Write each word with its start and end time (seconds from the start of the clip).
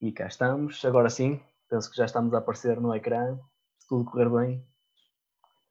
E 0.00 0.12
cá 0.12 0.26
estamos, 0.28 0.84
agora 0.84 1.10
sim, 1.10 1.40
penso 1.68 1.90
que 1.90 1.96
já 1.96 2.04
estamos 2.04 2.32
a 2.32 2.38
aparecer 2.38 2.80
no 2.80 2.94
ecrã, 2.94 3.36
se 3.78 3.88
tudo 3.88 4.04
correr 4.04 4.30
bem. 4.30 4.64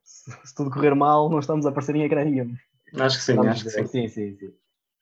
Se, 0.03 0.31
se 0.45 0.53
tudo 0.53 0.69
correr 0.69 0.93
mal, 0.93 1.29
não 1.29 1.39
estamos 1.39 1.65
a 1.65 1.69
aparecer 1.69 1.95
em 1.95 2.03
ecrã 2.03 2.25
nenhum. 2.25 2.55
Acho 2.99 3.17
que 3.17 3.23
sim, 3.23 3.35
Vamos 3.35 3.51
acho 3.51 3.63
que 3.63 3.69
sim. 3.69 3.87
Sim, 3.87 4.07
sim, 4.09 4.37
sim. 4.37 4.53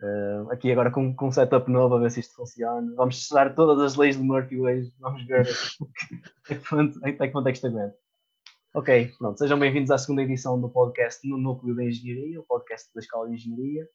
Uh, 0.02 0.52
aqui 0.52 0.72
agora 0.72 0.92
com, 0.92 1.16
com 1.16 1.28
um 1.28 1.32
setup 1.32 1.72
novo, 1.72 1.96
a 1.96 2.00
ver 2.00 2.12
se 2.12 2.20
isto 2.20 2.36
funciona. 2.36 2.94
Vamos 2.96 3.18
testar 3.18 3.56
todas 3.56 3.80
as 3.80 3.96
leis 3.96 4.18
de 4.18 4.24
Murphy 4.24 4.60
hoje. 4.60 4.94
Vamos 5.00 5.26
ver 5.26 5.48
até 6.46 6.56
ponto 6.56 7.48
é 7.48 7.52
que 7.52 7.58
isto 7.58 7.68
aguenta. 7.68 7.96
Ok, 8.76 9.14
pronto. 9.18 9.40
Sejam 9.40 9.58
bem-vindos 9.58 9.90
à 9.90 9.98
segunda 9.98 10.22
edição 10.22 10.60
do 10.60 10.70
podcast 10.70 11.28
no 11.28 11.38
Núcleo 11.38 11.76
da 11.76 11.86
Engenharia, 11.86 12.40
o 12.40 12.44
podcast 12.44 12.94
da 12.94 13.00
Escola 13.00 13.30
de 13.30 13.36
Engenharia. 13.36 13.88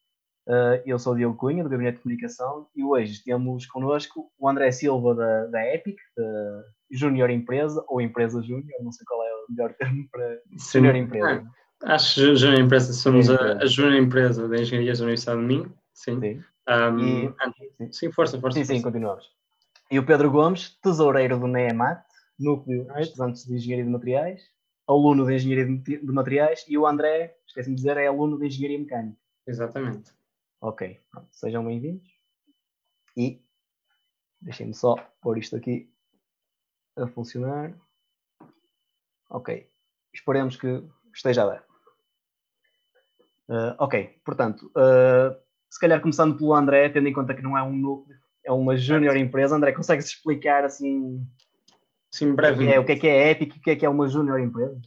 Uh, 0.51 0.83
eu 0.85 0.99
sou 0.99 1.13
o 1.13 1.17
Diogo 1.17 1.37
Cunha, 1.37 1.63
do 1.63 1.71
Gabinete 1.71 1.99
de 1.99 2.03
Comunicação, 2.03 2.67
e 2.75 2.83
hoje 2.83 3.23
temos 3.23 3.67
connosco 3.67 4.33
o 4.37 4.49
André 4.49 4.73
Silva 4.73 5.15
da, 5.15 5.47
da 5.47 5.75
Epic, 5.75 5.97
da 6.17 6.65
Júnior 6.91 7.31
Empresa, 7.31 7.85
ou 7.87 8.01
Empresa 8.01 8.43
Júnior, 8.43 8.67
não 8.83 8.91
sei 8.91 9.05
qual 9.07 9.23
é 9.23 9.33
o 9.33 9.47
melhor 9.49 9.73
termo 9.75 10.09
para 10.11 10.41
Sim. 10.57 10.79
Júnior 10.79 10.97
Empresa. 10.97 11.47
Acho 11.85 12.15
que 12.17 12.35
Júnior 12.35 12.61
Empresa, 12.63 12.93
somos 12.93 13.27
Júnior 13.27 13.43
a, 13.45 13.63
a 13.63 13.67
Júnior 13.67 13.95
Empresa 14.03 14.49
da 14.49 14.57
Engenharia 14.61 14.93
da 14.93 14.99
Universidade 14.99 15.41
de 15.41 15.47
Minho. 15.47 15.73
Sim. 15.95 16.21
Sim. 16.21 16.43
Um, 16.69 16.99
E- 16.99 17.35
ah, 17.41 17.53
sim, 17.93 18.11
força, 18.11 18.41
força. 18.41 18.59
Sim, 18.59 18.65
sim, 18.65 18.73
força. 18.73 18.89
continuamos. 18.89 19.31
E 19.89 20.01
o 20.01 20.05
Pedro 20.05 20.33
Gomes, 20.33 20.77
tesoureiro 20.83 21.39
do 21.39 21.47
NEMAT, 21.47 22.03
Núcleo 22.41 22.93
de 22.93 23.01
Estudantes 23.03 23.45
de 23.45 23.55
Engenharia 23.55 23.85
de 23.85 23.91
Materiais, 23.91 24.43
aluno 24.89 25.25
de 25.27 25.35
Engenharia 25.37 25.67
de 25.67 26.13
Materiais, 26.13 26.65
e 26.69 26.77
o 26.77 26.89
André, 26.89 27.37
esqueci-me 27.47 27.77
de 27.77 27.83
dizer, 27.83 27.97
é 27.99 28.09
aluno 28.09 28.37
de 28.37 28.47
Engenharia 28.47 28.81
Mecânica. 28.81 29.17
Exatamente. 29.47 30.11
Ok, 30.63 31.01
pronto, 31.11 31.29
sejam 31.33 31.65
bem-vindos. 31.65 32.07
E 33.17 33.43
deixem-me 34.43 34.75
só 34.75 34.95
pôr 35.23 35.39
isto 35.39 35.57
aqui 35.57 35.91
a 36.99 37.07
funcionar. 37.07 37.75
Ok, 39.31 39.71
esperemos 40.13 40.57
que 40.57 40.87
esteja 41.15 41.45
a 41.45 41.47
dar. 41.47 41.67
Ah, 43.49 43.77
ok, 43.79 44.21
portanto, 44.23 44.71
ah, 44.77 45.35
se 45.71 45.81
calhar 45.81 45.99
começando 45.99 46.37
pelo 46.37 46.53
André, 46.53 46.91
tendo 46.91 47.09
em 47.09 47.13
conta 47.15 47.35
que 47.35 47.43
não 47.43 47.57
é 47.57 47.63
um 47.63 47.75
núcleo, 47.75 48.19
é 48.45 48.53
uma 48.53 48.77
júnior 48.77 49.17
empresa. 49.17 49.57
André, 49.57 49.73
consegues 49.73 50.05
explicar 50.05 50.65
assim 50.65 51.27
Sim, 52.13 52.27
que 52.27 52.33
é, 52.33 52.35
brevemente. 52.35 52.79
o 52.81 52.85
que 52.85 52.93
é 52.93 52.97
que 52.97 53.09
é 53.09 53.31
Epic 53.31 53.57
e 53.57 53.59
o 53.59 53.63
que 53.63 53.71
é 53.71 53.77
que 53.77 53.87
é 53.87 53.89
uma 53.89 54.09
júnior 54.09 54.39
empresa? 54.41 54.79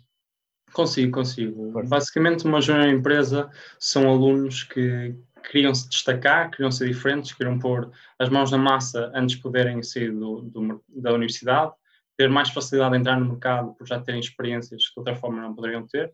Consigo, 0.74 1.12
consigo. 1.12 1.84
Basicamente, 1.88 2.46
uma 2.46 2.60
júnior 2.60 2.90
empresa 2.90 3.50
são 3.80 4.10
alunos 4.10 4.64
que 4.64 5.16
queriam 5.44 5.74
se 5.76 5.88
destacar, 5.90 6.50
queriam 6.50 6.72
ser 6.72 6.88
diferentes, 6.88 7.34
queriam 7.34 7.60
pôr 7.60 7.92
as 8.18 8.30
mãos 8.30 8.52
na 8.52 8.58
massa 8.58 9.12
antes 9.14 9.36
de 9.36 9.42
poderem 9.42 9.84
sair 9.84 10.12
do, 10.12 10.42
do 10.42 10.84
da 10.90 11.14
universidade, 11.14 11.72
ter 12.18 12.30
mais 12.30 12.50
facilidade 12.50 12.94
de 12.94 13.00
entrar 13.00 13.20
no 13.20 13.28
mercado 13.28 13.74
por 13.74 13.86
já 13.86 14.00
terem 14.00 14.20
experiências 14.20 14.88
que 14.88 14.94
de 14.94 15.00
outra 15.00 15.16
forma 15.16 15.42
não 15.42 15.54
poderiam 15.54 15.86
ter, 15.86 16.14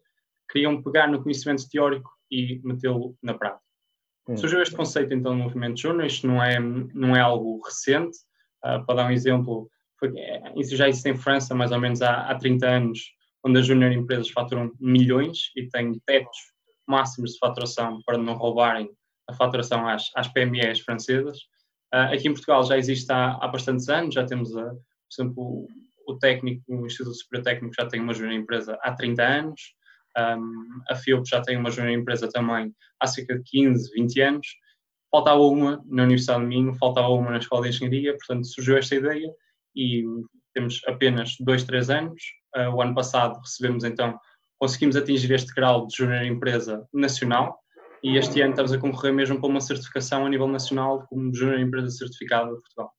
queriam 0.52 0.82
pegar 0.82 1.08
no 1.08 1.22
conhecimento 1.22 1.70
teórico 1.70 2.12
e 2.32 2.60
metê-lo 2.64 3.16
na 3.22 3.34
prática. 3.34 3.64
Hum. 4.28 4.38
Surgiu 4.38 4.62
este 4.62 4.76
conceito 4.76 5.14
então 5.14 5.34
no 5.34 5.44
movimento 5.44 5.80
júnior, 5.80 6.06
isto 6.06 6.28
não 6.28 6.44
é, 6.44 6.60
não 6.60 7.16
é 7.16 7.22
algo 7.22 7.62
recente, 7.66 8.18
Ah, 8.62 8.80
para 8.80 8.96
dar 8.96 9.08
um 9.08 9.12
exemplo, 9.12 9.70
foi, 9.98 10.18
é, 10.18 10.54
isso 10.58 10.76
já 10.76 10.90
existe 10.90 11.10
em 11.10 11.16
França 11.16 11.56
mais 11.56 11.72
ou 11.72 11.80
menos 11.80 12.02
há, 12.02 12.30
há 12.30 12.36
30 12.36 12.68
anos, 12.68 13.14
onde 13.46 13.60
as 13.60 13.66
júnior 13.66 13.92
empresas 13.92 14.30
faturam 14.30 14.72
milhões 14.80 15.52
e 15.56 15.68
têm 15.68 16.00
tetos 16.06 16.38
máximos 16.88 17.34
de 17.34 17.40
faturação 17.40 18.02
para 18.06 18.18
não 18.18 18.34
roubarem 18.34 18.90
a 19.28 19.34
faturação 19.34 19.88
às, 19.88 20.10
às 20.16 20.28
PMEs 20.28 20.80
francesas. 20.80 21.38
Ah, 21.92 22.14
aqui 22.14 22.28
em 22.28 22.34
Portugal 22.34 22.64
já 22.64 22.78
existe 22.78 23.12
há, 23.12 23.38
há 23.42 23.48
bastantes 23.48 23.88
anos, 23.90 24.16
já 24.16 24.26
temos, 24.26 24.56
a, 24.58 24.66
por 24.66 24.80
exemplo, 25.12 25.68
o, 26.08 26.18
técnico, 26.18 26.64
o 26.68 26.86
Instituto 26.86 27.16
Superior 27.16 27.44
Técnico 27.44 27.76
já 27.80 27.88
tem 27.88 28.02
uma 28.02 28.14
júnior 28.14 28.34
empresa 28.34 28.78
há 28.82 28.94
30 28.94 29.24
anos, 29.24 29.62
Um, 30.18 30.82
a 30.90 30.96
FIOP 30.96 31.30
já 31.30 31.40
tem 31.42 31.56
uma 31.56 31.70
júnior 31.70 31.94
empresa 31.94 32.28
também 32.28 32.74
há 33.00 33.08
cerca 33.08 33.38
de 33.38 33.44
15, 33.44 33.92
20 33.94 34.22
anos. 34.22 34.48
Faltava 35.12 35.40
uma 35.42 35.84
na 35.86 36.04
Universidade 36.04 36.42
de 36.42 36.48
Minho, 36.48 36.74
faltava 36.74 37.10
uma 37.10 37.32
na 37.32 37.38
Escola 37.38 37.64
de 37.64 37.70
Engenharia, 37.70 38.18
portanto 38.18 38.48
surgiu 38.48 38.78
esta 38.78 38.96
ideia 38.96 39.32
e 39.76 40.04
temos 40.60 40.82
apenas 40.86 41.36
dois, 41.40 41.64
três 41.64 41.90
anos. 41.90 42.22
Uh, 42.56 42.70
o 42.76 42.82
ano 42.82 42.94
passado 42.94 43.40
recebemos 43.40 43.84
então, 43.84 44.20
conseguimos 44.60 44.96
atingir 44.96 45.32
este 45.32 45.54
grau 45.54 45.88
de 45.88 45.96
júnior 45.96 46.24
empresa 46.24 46.86
nacional 46.94 47.58
e 48.04 48.18
este 48.18 48.42
ano 48.42 48.52
estamos 48.52 48.74
a 48.74 48.78
concorrer 48.78 49.14
mesmo 49.14 49.40
para 49.40 49.50
uma 49.50 49.62
certificação 49.62 50.26
a 50.26 50.30
nível 50.30 50.48
nacional 50.48 51.06
como 51.08 51.34
júnior 51.34 51.60
empresa 51.60 51.90
certificada 51.90 52.50
de 52.50 52.60
Portugal. 52.60 52.92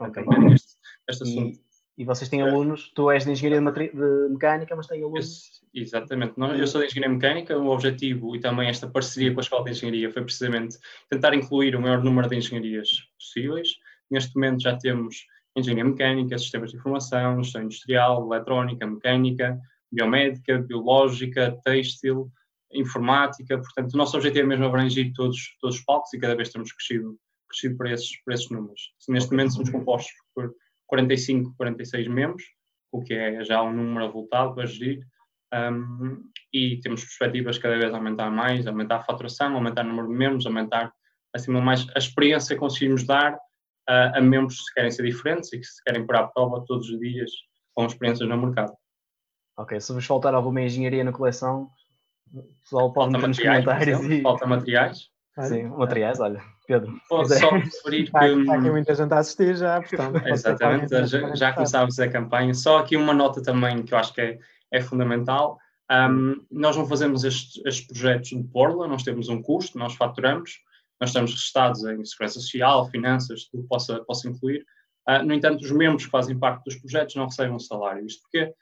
Ok. 0.00 0.24
Também 0.24 0.54
este, 0.54 0.72
este 1.08 1.22
assunto. 1.24 1.58
E, 1.58 2.02
e 2.02 2.04
vocês 2.04 2.30
têm 2.30 2.42
alunos, 2.42 2.92
tu 2.94 3.10
és 3.10 3.24
de 3.24 3.32
Engenharia 3.32 3.58
de, 3.58 3.64
Materi- 3.64 3.92
de 3.92 4.28
Mecânica, 4.30 4.74
mas 4.76 4.86
têm 4.86 5.02
alunos. 5.02 5.60
Exatamente. 5.74 6.34
Eu 6.58 6.66
sou 6.66 6.80
de 6.80 6.86
Engenharia 6.86 7.14
Mecânica, 7.14 7.58
o 7.58 7.68
objetivo 7.68 8.34
e 8.34 8.40
também 8.40 8.68
esta 8.68 8.88
parceria 8.88 9.32
com 9.32 9.40
a 9.40 9.42
Escola 9.42 9.64
de 9.64 9.70
Engenharia 9.72 10.10
foi 10.10 10.22
precisamente 10.22 10.78
tentar 11.08 11.34
incluir 11.34 11.76
o 11.76 11.80
maior 11.80 12.02
número 12.02 12.28
de 12.28 12.36
engenharias 12.36 12.88
possíveis. 13.18 13.68
Neste 14.10 14.34
momento 14.34 14.62
já 14.62 14.76
temos 14.76 15.26
Engenharia 15.56 15.84
Mecânica, 15.84 16.38
Sistemas 16.38 16.70
de 16.70 16.76
Informação, 16.76 17.42
Gestão 17.42 17.62
Industrial, 17.62 18.24
Eletrónica, 18.24 18.86
Mecânica, 18.86 19.60
Biomédica, 19.90 20.58
Biológica, 20.58 21.58
Têxtil, 21.64 22.30
Informática. 22.72 23.58
Portanto, 23.58 23.94
o 23.94 23.96
nosso 23.96 24.16
objetivo 24.16 24.44
é 24.44 24.48
mesmo 24.48 24.64
abranger 24.64 25.12
todos, 25.14 25.56
todos 25.60 25.76
os 25.76 25.84
palcos 25.84 26.12
e 26.14 26.18
cada 26.18 26.36
vez 26.36 26.50
temos 26.50 26.72
crescido, 26.72 27.18
crescido 27.48 27.76
para, 27.76 27.92
esses, 27.92 28.22
para 28.22 28.34
esses 28.34 28.50
números. 28.50 28.92
Neste 29.08 29.30
momento 29.30 29.54
somos 29.54 29.70
compostos 29.70 30.12
por 30.34 30.54
45, 30.86 31.54
46 31.56 32.08
membros, 32.08 32.44
o 32.92 33.02
que 33.02 33.14
é 33.14 33.42
já 33.44 33.62
um 33.62 33.72
número 33.72 34.04
avultado 34.04 34.54
para 34.54 34.66
gerir. 34.66 35.04
Um, 35.52 36.30
e 36.52 36.78
temos 36.80 37.02
perspectivas 37.02 37.58
cada 37.58 37.76
vez 37.76 37.92
aumentar 37.92 38.30
mais, 38.30 38.66
aumentar 38.68 38.96
a 38.96 39.02
faturação, 39.02 39.54
aumentar 39.54 39.84
o 39.84 39.88
número 39.88 40.08
de 40.08 40.14
membros, 40.14 40.46
aumentar 40.46 40.92
acima 41.34 41.60
mais 41.60 41.86
a 41.94 41.98
experiência 41.98 42.54
que 42.54 42.60
conseguimos 42.60 43.04
dar 43.04 43.36
a, 43.90 44.18
a 44.18 44.20
membros 44.20 44.56
que 44.68 44.74
querem 44.74 44.90
ser 44.90 45.02
diferentes 45.02 45.52
e 45.52 45.58
que 45.58 45.66
se 45.66 45.82
querem 45.82 46.06
pôr 46.06 46.16
à 46.16 46.28
prova 46.28 46.64
todos 46.66 46.88
os 46.88 46.98
dias 47.00 47.30
com 47.74 47.86
experiências 47.86 48.28
no 48.28 48.36
mercado. 48.36 48.72
Ok, 49.56 49.80
se 49.80 49.92
vos 49.92 50.06
faltar 50.06 50.32
alguma 50.32 50.62
engenharia 50.62 51.02
na 51.02 51.12
coleção, 51.12 51.68
o 52.32 52.42
pessoal 52.62 52.92
pode 52.92 53.12
Falta 53.12 53.28
meter 53.28 53.28
nos 53.28 53.38
comentários 53.38 54.04
e. 54.04 54.22
falta 54.22 54.46
materiais. 54.46 55.10
Sim, 55.42 55.64
materiais, 55.68 56.20
olha, 56.20 56.42
Pedro. 56.66 57.00
Posso 57.08 57.32
quiser. 57.32 57.40
só 57.40 57.50
referir 57.50 58.04
Está, 58.04 58.20
que. 58.20 58.26
está 58.26 58.54
aqui 58.54 58.70
muita 58.70 58.94
gente 58.94 59.12
a 59.12 59.18
assistir 59.18 59.56
já, 59.56 59.80
portanto. 59.80 60.12
pode 60.12 60.30
Exatamente, 60.30 61.06
já, 61.06 61.34
já 61.34 61.52
começámos 61.52 61.98
a 61.98 62.08
campanha. 62.08 62.54
Só 62.54 62.78
aqui 62.78 62.96
uma 62.96 63.14
nota 63.14 63.42
também 63.42 63.82
que 63.82 63.94
eu 63.94 63.98
acho 63.98 64.12
que 64.12 64.20
é, 64.20 64.38
é 64.70 64.80
fundamental. 64.80 65.58
Um, 65.90 66.44
nós 66.50 66.76
não 66.76 66.86
fazemos 66.86 67.24
estes, 67.24 67.60
estes 67.66 67.86
projetos 67.86 68.28
de 68.28 68.42
borla, 68.42 68.86
nós 68.86 69.02
temos 69.02 69.28
um 69.28 69.42
custo, 69.42 69.78
nós 69.78 69.94
faturamos, 69.94 70.60
nós 71.00 71.10
estamos 71.10 71.30
registados 71.30 71.84
em 71.84 72.04
segurança 72.04 72.40
social, 72.40 72.90
finanças, 72.90 73.44
tudo 73.50 73.62
que 73.62 73.68
possa, 73.68 74.04
possa 74.04 74.28
incluir. 74.28 74.64
Ah, 75.06 75.22
no 75.22 75.32
entanto, 75.32 75.62
os 75.62 75.70
membros 75.70 76.04
que 76.04 76.10
fazem 76.10 76.38
parte 76.38 76.64
dos 76.64 76.76
projetos 76.76 77.14
não 77.14 77.24
recebem 77.24 77.54
um 77.54 77.58
salário. 77.58 78.04
Isto 78.04 78.22
porque 78.22 78.52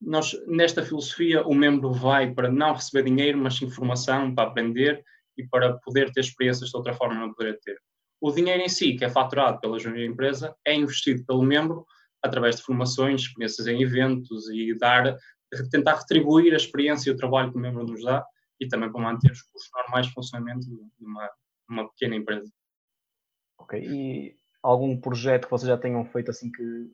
nós, 0.00 0.36
nesta 0.46 0.84
filosofia, 0.84 1.42
o 1.46 1.54
membro 1.54 1.92
vai 1.92 2.32
para 2.32 2.50
não 2.50 2.74
receber 2.74 3.04
dinheiro, 3.04 3.38
mas 3.38 3.56
sim 3.56 3.70
formação 3.70 4.34
para 4.34 4.48
aprender 4.48 5.02
e 5.38 5.46
para 5.46 5.78
poder 5.78 6.12
ter 6.12 6.20
experiências 6.20 6.70
de 6.70 6.76
outra 6.76 6.94
forma 6.94 7.14
não 7.14 7.32
poderia 7.32 7.58
ter. 7.62 7.78
O 8.20 8.30
dinheiro 8.30 8.62
em 8.62 8.68
si, 8.68 8.94
que 8.94 9.04
é 9.04 9.08
faturado 9.08 9.60
pela 9.60 9.78
empresa, 10.04 10.54
é 10.64 10.74
investido 10.74 11.24
pelo 11.24 11.42
membro 11.42 11.86
através 12.22 12.56
de 12.56 12.62
formações, 12.62 13.22
experiências 13.22 13.66
em 13.66 13.82
eventos 13.82 14.48
e 14.50 14.76
dar, 14.78 15.16
tentar 15.70 15.96
retribuir 15.96 16.52
a 16.52 16.56
experiência 16.56 17.10
e 17.10 17.12
o 17.12 17.16
trabalho 17.16 17.50
que 17.50 17.58
o 17.58 17.60
membro 17.60 17.84
nos 17.84 18.02
dá 18.02 18.24
e 18.60 18.66
também 18.66 18.90
para 18.90 19.02
manter 19.02 19.30
os 19.30 19.42
custos 19.42 19.70
normais 19.74 20.06
de 20.06 20.12
funcionamento 20.12 20.66
de 20.66 21.04
uma, 21.04 21.30
uma 21.68 21.88
pequena 21.88 22.16
empresa. 22.16 22.50
Ok, 23.58 23.80
e 23.80 24.36
algum 24.62 24.98
projeto 25.00 25.46
que 25.46 25.50
vocês 25.50 25.68
já 25.68 25.76
tenham 25.78 26.04
feito 26.06 26.30
assim 26.30 26.50
que 26.50 26.90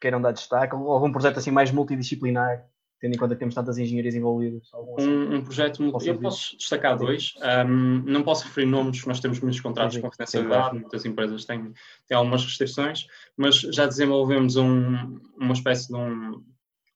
queiram 0.00 0.20
dar 0.20 0.32
destaque? 0.32 0.74
Algum 0.74 1.10
projeto 1.12 1.38
assim 1.38 1.50
mais 1.50 1.70
multidisciplinar, 1.72 2.64
tendo 3.00 3.14
em 3.14 3.18
conta 3.18 3.34
que 3.34 3.38
temos 3.40 3.54
tantas 3.54 3.78
engenharias 3.78 4.14
envolvidas? 4.14 4.68
Assim? 4.98 5.08
Um, 5.08 5.36
um 5.36 5.42
projeto, 5.44 5.80
multi- 5.82 5.92
Posso 5.92 6.08
eu 6.08 6.20
posso 6.20 6.56
destacar 6.58 6.96
dois. 6.98 7.32
Um, 7.66 8.02
não 8.04 8.22
posso 8.22 8.44
referir 8.44 8.66
nomes, 8.66 9.04
nós 9.06 9.20
temos 9.20 9.40
muitos 9.40 9.60
contratos 9.60 9.94
Sim, 9.94 10.00
sim. 10.00 10.06
confidencialidade, 10.06 10.78
muitas 10.78 11.04
empresas 11.04 11.44
têm, 11.44 11.72
têm 12.06 12.16
algumas 12.16 12.44
restrições, 12.44 13.06
mas 13.36 13.56
já 13.56 13.86
desenvolvemos 13.86 14.56
um- 14.56 15.18
uma 15.38 15.52
espécie 15.54 15.88
de 15.88 15.96
um, 15.96 16.32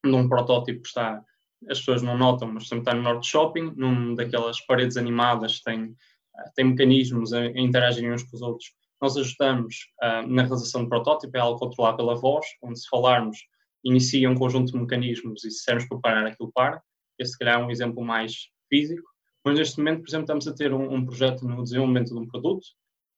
de 0.04 0.12
um 0.12 0.28
protótipo 0.28 0.82
que 0.82 0.88
está, 0.88 1.24
as 1.68 1.78
pessoas 1.78 2.02
não 2.02 2.16
notam, 2.16 2.52
mas 2.52 2.68
sempre 2.68 2.82
está 2.82 2.94
no 2.94 3.02
Norte 3.02 3.26
Shopping, 3.26 3.72
num 3.76 4.14
daquelas 4.14 4.60
paredes 4.60 4.96
animadas, 4.96 5.60
tem, 5.60 5.96
tem 6.54 6.66
mecanismos 6.66 7.32
a, 7.32 7.40
a 7.40 7.60
interagirem 7.60 8.12
uns 8.12 8.22
com 8.22 8.36
os 8.36 8.42
outros. 8.42 8.72
Nós 9.00 9.16
ajudamos 9.16 9.76
ah, 10.02 10.22
na 10.26 10.42
realização 10.42 10.82
do 10.82 10.88
protótipo, 10.88 11.36
é 11.36 11.40
algo 11.40 11.58
controlado 11.58 11.98
pela 11.98 12.16
voz, 12.16 12.46
onde 12.62 12.80
se 12.80 12.88
falarmos, 12.88 13.38
inicia 13.84 14.28
um 14.28 14.34
conjunto 14.34 14.72
de 14.72 14.78
mecanismos 14.78 15.44
e 15.44 15.50
se 15.50 15.58
dissermos 15.58 15.86
para 15.86 15.98
parar 15.98 16.26
aquilo 16.26 16.50
para. 16.52 16.82
Esse, 17.18 17.32
se 17.32 17.38
calhar, 17.38 17.60
é 17.60 17.64
um 17.64 17.70
exemplo 17.70 18.04
mais 18.04 18.48
físico. 18.68 19.08
Mas 19.44 19.58
neste 19.58 19.78
momento, 19.78 20.02
por 20.02 20.08
exemplo, 20.08 20.24
estamos 20.24 20.48
a 20.48 20.54
ter 20.54 20.72
um, 20.72 20.94
um 20.94 21.04
projeto 21.04 21.46
no 21.46 21.62
desenvolvimento 21.62 22.08
de 22.08 22.18
um 22.18 22.26
produto 22.26 22.66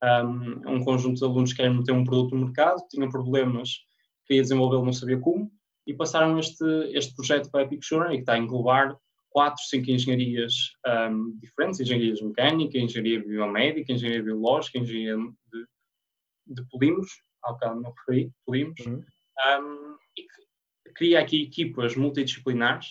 um, 0.03 0.77
um 0.77 0.85
conjunto 0.85 1.19
de 1.19 1.25
alunos 1.25 1.51
que 1.51 1.59
querem 1.59 1.77
meter 1.77 1.93
um 1.93 2.05
produto 2.05 2.35
no 2.35 2.47
mercado, 2.47 2.83
tinham 2.89 3.11
problemas, 3.11 3.81
queria 4.27 4.43
desenvolvê-lo, 4.43 4.85
não 4.85 4.93
sabia 4.93 5.19
como, 5.19 5.51
e 5.87 5.95
passaram 5.95 6.39
este, 6.39 6.65
este 6.93 7.15
projeto 7.15 7.51
para 7.51 7.61
a 7.61 7.65
Epic 7.65 7.83
Journey, 7.83 8.17
que 8.17 8.23
está 8.23 8.35
a 8.35 8.39
englobar 8.39 8.97
quatro, 9.31 9.63
cinco 9.65 9.91
engenharias 9.91 10.73
um, 10.87 11.39
diferentes, 11.39 11.81
engenharias 11.81 12.21
mecânica, 12.21 12.79
engenharia 12.79 13.25
biomédica, 13.25 13.93
engenharia 13.93 14.23
biológica, 14.23 14.79
engenharia 14.79 15.17
de, 15.17 15.67
de 16.55 16.69
polímeros, 16.69 17.11
ao 17.43 17.55
bocado 17.55 17.81
não 17.81 17.93
referi, 17.93 18.31
polímeros, 18.45 18.85
uhum. 18.87 18.97
um, 18.99 19.97
e 20.17 20.23
que 20.23 20.93
cria 20.95 21.21
aqui 21.21 21.43
equipas 21.43 21.97
multidisciplinares. 21.97 22.89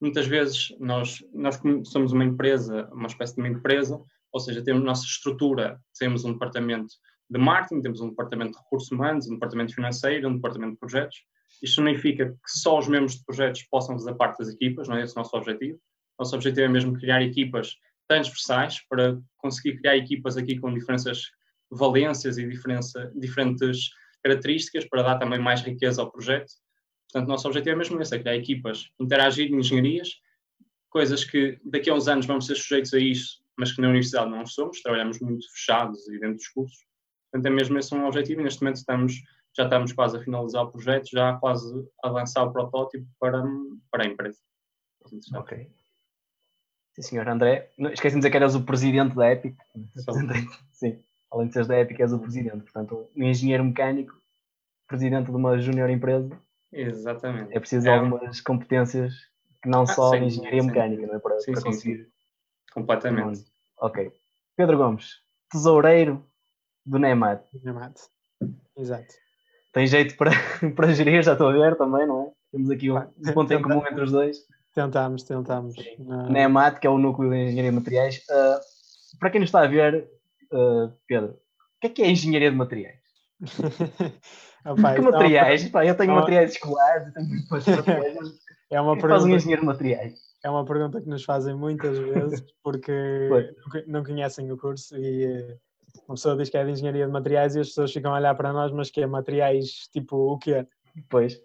Muitas 0.00 0.26
vezes 0.26 0.74
nós, 0.80 1.24
nós 1.32 1.60
somos 1.84 2.12
uma 2.12 2.24
empresa, 2.24 2.88
uma 2.92 3.06
espécie 3.06 3.34
de 3.34 3.40
uma 3.40 3.48
empresa, 3.48 4.02
ou 4.32 4.40
seja, 4.40 4.64
temos 4.64 4.82
nossa 4.82 5.04
estrutura, 5.04 5.80
temos 5.98 6.24
um 6.24 6.32
departamento 6.32 6.94
de 7.30 7.38
marketing, 7.38 7.82
temos 7.82 8.00
um 8.00 8.08
departamento 8.08 8.52
de 8.52 8.58
recursos 8.58 8.90
humanos, 8.90 9.28
um 9.28 9.34
departamento 9.34 9.74
financeiro, 9.74 10.28
um 10.28 10.36
departamento 10.36 10.72
de 10.72 10.78
projetos. 10.78 11.16
Isto 11.62 11.76
significa 11.76 12.30
que 12.30 12.50
só 12.50 12.78
os 12.78 12.88
membros 12.88 13.16
de 13.16 13.24
projetos 13.24 13.62
possam 13.64 13.98
fazer 13.98 14.14
parte 14.14 14.38
das 14.38 14.48
equipas, 14.48 14.88
não 14.88 14.96
é 14.96 15.02
esse 15.02 15.14
o 15.14 15.18
nosso 15.18 15.36
objetivo. 15.36 15.80
Nosso 16.18 16.34
objetivo 16.34 16.66
é 16.66 16.68
mesmo 16.68 16.92
criar 16.92 17.22
equipas 17.22 17.76
transversais 18.08 18.80
para 18.88 19.18
conseguir 19.38 19.78
criar 19.78 19.96
equipas 19.96 20.36
aqui 20.36 20.58
com 20.58 20.72
diferentes 20.72 21.30
valências 21.70 22.38
e 22.38 22.46
diferença, 22.46 23.10
diferentes 23.14 23.90
características 24.22 24.84
para 24.88 25.02
dar 25.02 25.18
também 25.18 25.38
mais 25.38 25.62
riqueza 25.62 26.02
ao 26.02 26.10
projeto. 26.10 26.52
Portanto, 27.10 27.28
nosso 27.28 27.46
objetivo 27.46 27.74
é 27.74 27.78
mesmo 27.78 28.00
esse, 28.00 28.14
é 28.14 28.18
criar 28.18 28.36
equipas, 28.36 28.88
interagir 28.98 29.50
em 29.50 29.58
engenharias, 29.58 30.08
coisas 30.90 31.24
que 31.24 31.58
daqui 31.64 31.90
a 31.90 31.94
uns 31.94 32.08
anos 32.08 32.26
vamos 32.26 32.46
ser 32.46 32.56
sujeitos 32.56 32.94
a 32.94 32.98
isso, 32.98 33.42
mas 33.56 33.72
que 33.72 33.80
na 33.80 33.88
universidade 33.88 34.30
não 34.30 34.46
somos, 34.46 34.80
trabalhamos 34.80 35.20
muito 35.20 35.50
fechados 35.52 36.08
e 36.08 36.18
dentro 36.18 36.36
dos 36.36 36.48
cursos. 36.48 36.78
Portanto, 37.30 37.46
é 37.46 37.50
mesmo 37.50 37.78
esse 37.78 37.94
um 37.94 38.06
objetivo 38.06 38.40
e 38.40 38.44
neste 38.44 38.62
momento 38.62 38.76
estamos, 38.76 39.14
já 39.56 39.64
estamos 39.64 39.92
quase 39.92 40.16
a 40.16 40.20
finalizar 40.20 40.64
o 40.64 40.72
projeto, 40.72 41.08
já 41.10 41.34
quase 41.38 41.88
a 42.02 42.08
lançar 42.08 42.44
o 42.44 42.52
protótipo 42.52 43.06
para, 43.18 43.42
para 43.90 44.04
a 44.04 44.06
empresa. 44.06 44.38
Ok. 45.34 45.70
Sim, 46.94 47.02
senhor 47.02 47.28
André. 47.28 47.70
Esqueci 47.78 48.14
de 48.14 48.20
dizer 48.20 48.30
que 48.30 48.36
eras 48.36 48.54
o 48.54 48.64
presidente 48.64 49.14
da 49.14 49.30
Epic. 49.30 49.56
Sim, 50.72 51.02
além 51.30 51.48
de 51.48 51.52
seres 51.52 51.68
da 51.68 51.78
Epic, 51.78 52.00
és 52.00 52.12
o 52.12 52.18
presidente. 52.18 52.62
Portanto, 52.62 53.08
um 53.16 53.24
engenheiro 53.24 53.64
mecânico, 53.64 54.14
presidente 54.86 55.30
de 55.30 55.36
uma 55.36 55.58
junior 55.58 55.90
empresa. 55.90 56.30
Exatamente. 56.72 57.56
É 57.56 57.60
preciso 57.60 57.88
é. 57.88 57.94
algumas 57.94 58.40
competências 58.40 59.14
que 59.62 59.68
não 59.68 59.82
ah, 59.82 59.86
só 59.86 60.10
sim, 60.10 60.24
engenharia 60.24 60.62
sim. 60.62 60.66
mecânica, 60.68 61.06
não 61.06 61.14
é? 61.14 61.18
Para, 61.18 61.40
sim, 61.40 61.52
para 61.52 61.62
conseguir. 61.62 62.08
Completamente. 62.72 63.44
Ok. 63.78 64.12
Pedro 64.56 64.76
Gomes, 64.78 65.20
tesoureiro 65.50 66.24
do 66.84 66.98
NEMAT. 66.98 67.44
NEMAT. 67.62 68.00
Exato. 68.76 69.23
Tem 69.74 69.88
jeito 69.88 70.16
para, 70.16 70.30
para 70.76 70.94
gerir, 70.94 71.22
já 71.22 71.32
estou 71.32 71.48
a 71.48 71.52
ver 71.52 71.76
também, 71.76 72.06
não 72.06 72.22
é? 72.22 72.30
Temos 72.52 72.70
aqui 72.70 72.90
um, 72.92 72.96
um 72.96 73.32
ponto 73.34 73.52
em 73.52 73.60
comum 73.60 73.82
entre 73.84 74.04
os 74.04 74.12
dois. 74.12 74.38
Tentamos, 74.72 75.24
tentamos. 75.24 75.74
Na... 75.98 76.28
NEMAT, 76.28 76.78
que 76.78 76.86
é 76.86 76.90
o 76.90 76.96
núcleo 76.96 77.30
de 77.30 77.36
engenharia 77.36 77.70
de 77.72 77.76
materiais. 77.76 78.18
Uh, 78.30 79.18
para 79.18 79.30
quem 79.30 79.40
nos 79.40 79.48
está 79.48 79.62
a 79.62 79.66
ver, 79.66 80.08
uh, 80.52 80.92
Pedro, 81.08 81.32
o 81.32 81.80
que 81.80 81.86
é 81.88 81.90
que 81.90 82.02
é 82.02 82.10
engenharia 82.10 82.52
de 82.52 82.56
materiais? 82.56 83.00
Opa, 84.64 84.94
que 84.94 85.00
materiais? 85.00 85.68
Pá, 85.68 85.84
eu 85.84 85.96
tenho 85.96 86.10
é 86.10 86.14
uma... 86.14 86.20
materiais 86.20 86.52
escolares, 86.52 87.12
tenho 87.12 87.28
materiais, 87.50 88.16
é 88.70 88.80
uma 88.80 88.94
pergunta... 88.94 89.08
faz 89.08 89.24
um 89.24 89.34
engenheiro 89.34 89.62
de 89.62 89.66
materiais? 89.66 90.14
É 90.44 90.50
uma 90.50 90.64
pergunta 90.64 91.00
que 91.00 91.08
nos 91.08 91.24
fazem 91.24 91.54
muitas 91.54 91.98
vezes 91.98 92.44
porque 92.62 93.28
não 93.88 94.04
conhecem 94.04 94.50
o 94.52 94.56
curso 94.56 94.96
e 94.96 95.24
eh, 95.24 95.56
uma 96.06 96.14
pessoa 96.14 96.36
diz 96.36 96.48
que 96.48 96.56
é 96.56 96.64
de 96.64 96.70
engenharia 96.70 97.06
de 97.06 97.12
materiais 97.12 97.54
e 97.54 97.60
as 97.60 97.68
pessoas 97.68 97.92
ficam 97.92 98.12
a 98.12 98.18
olhar 98.18 98.34
para 98.34 98.52
nós, 98.52 98.72
mas 98.72 98.90
que 98.90 99.00
é 99.00 99.06
materiais 99.06 99.88
tipo 99.92 100.16
o 100.16 100.38
quê? 100.38 100.66
Pois. 101.08 101.40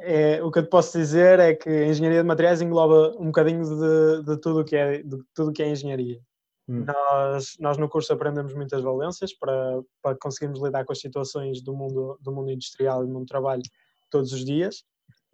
É, 0.00 0.42
o 0.42 0.50
que 0.50 0.60
eu 0.60 0.62
te 0.62 0.70
posso 0.70 0.96
dizer 0.96 1.38
é 1.40 1.54
que 1.54 1.68
a 1.68 1.86
engenharia 1.86 2.22
de 2.22 2.26
materiais 2.26 2.62
engloba 2.62 3.14
um 3.18 3.26
bocadinho 3.26 3.62
de, 3.64 4.22
de 4.24 4.40
tudo 4.40 4.64
que 4.64 4.76
é 4.76 5.02
de 5.02 5.18
tudo 5.34 5.52
que 5.52 5.62
é 5.62 5.68
engenharia. 5.68 6.20
Hum. 6.68 6.84
Nós, 6.86 7.56
nós 7.60 7.76
no 7.76 7.88
curso 7.88 8.12
aprendemos 8.12 8.54
muitas 8.54 8.82
valências 8.82 9.34
para, 9.34 9.82
para 10.00 10.16
conseguirmos 10.16 10.62
lidar 10.62 10.84
com 10.84 10.92
as 10.92 11.00
situações 11.00 11.62
do 11.62 11.74
mundo, 11.74 12.18
do 12.22 12.32
mundo 12.32 12.50
industrial 12.50 13.02
e 13.02 13.06
do 13.06 13.12
mundo 13.12 13.24
do 13.24 13.28
trabalho 13.28 13.62
todos 14.08 14.32
os 14.32 14.44
dias. 14.44 14.84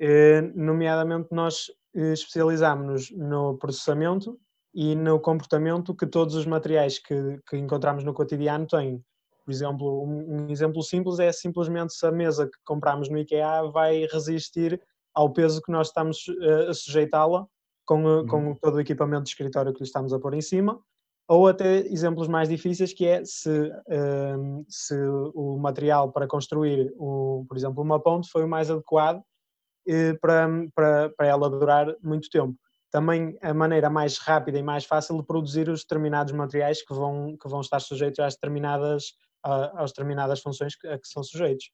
Eh, 0.00 0.40
nomeadamente, 0.54 1.28
nós 1.31 1.70
eh, 1.94 2.12
especializámos-nos 2.12 3.10
no 3.12 3.56
processamento 3.58 4.40
e 4.75 4.94
no 4.94 5.19
comportamento 5.19 5.94
que 5.94 6.06
todos 6.06 6.34
os 6.34 6.46
materiais 6.46 6.99
que, 6.99 7.40
que 7.49 7.56
encontramos 7.56 8.05
no 8.05 8.14
cotidiano 8.14 8.67
têm. 8.67 9.02
Por 9.44 9.50
exemplo, 9.50 10.05
um, 10.05 10.46
um, 10.46 10.50
exemplo 10.50 10.82
simples 10.82 11.19
é 11.19 11.32
simplesmente 11.32 11.93
se 11.93 12.06
a 12.06 12.12
mesa 12.12 12.46
que 12.46 12.58
compramos 12.64 13.08
no 13.08 13.19
IKEA 13.19 13.64
vai 13.72 14.06
resistir 14.06 14.81
ao 15.12 15.32
peso 15.32 15.61
que 15.61 15.72
nós 15.72 15.88
estamos 15.88 16.28
uh, 16.28 16.70
a 16.70 16.75
sujeitá-la 16.75 17.46
com, 17.84 18.05
uhum. 18.05 18.26
com 18.26 18.55
todo 18.55 18.76
o 18.76 18.81
equipamento 18.81 19.25
de 19.25 19.31
escritório 19.31 19.72
que 19.72 19.81
lhe 19.81 19.87
estamos 19.87 20.12
a 20.12 20.20
pôr 20.20 20.34
em 20.34 20.40
cima, 20.40 20.78
ou 21.26 21.49
até 21.49 21.78
exemplos 21.78 22.28
mais 22.28 22.49
difíceis 22.49 22.93
que 22.93 23.06
é 23.06 23.25
se, 23.25 23.50
uh, 23.50 24.64
se 24.69 24.94
o 25.34 25.58
material 25.58 26.12
para 26.12 26.28
construir, 26.28 26.93
o, 26.96 27.44
por 27.49 27.56
exemplo, 27.56 27.82
uma 27.82 28.00
ponte 28.00 28.31
foi 28.31 28.44
o 28.44 28.49
mais 28.49 28.70
adequado 28.70 29.19
uh, 29.19 30.20
para, 30.20 30.49
para, 30.72 31.11
para 31.11 31.26
ela 31.26 31.50
durar 31.50 31.93
muito 32.00 32.31
tempo 32.31 32.56
também 32.90 33.38
a 33.40 33.54
maneira 33.54 33.88
mais 33.88 34.19
rápida 34.19 34.58
e 34.58 34.62
mais 34.62 34.84
fácil 34.84 35.16
de 35.16 35.22
produzir 35.22 35.69
os 35.69 35.82
determinados 35.82 36.32
materiais 36.32 36.82
que 36.82 36.92
vão, 36.92 37.37
que 37.40 37.48
vão 37.48 37.60
estar 37.60 37.81
sujeitos 37.81 38.19
às 38.19 38.34
determinadas, 38.34 39.14
às 39.42 39.92
determinadas 39.92 40.40
funções 40.40 40.75
a 40.84 40.98
que 40.98 41.08
são 41.08 41.22
sujeitos. 41.22 41.70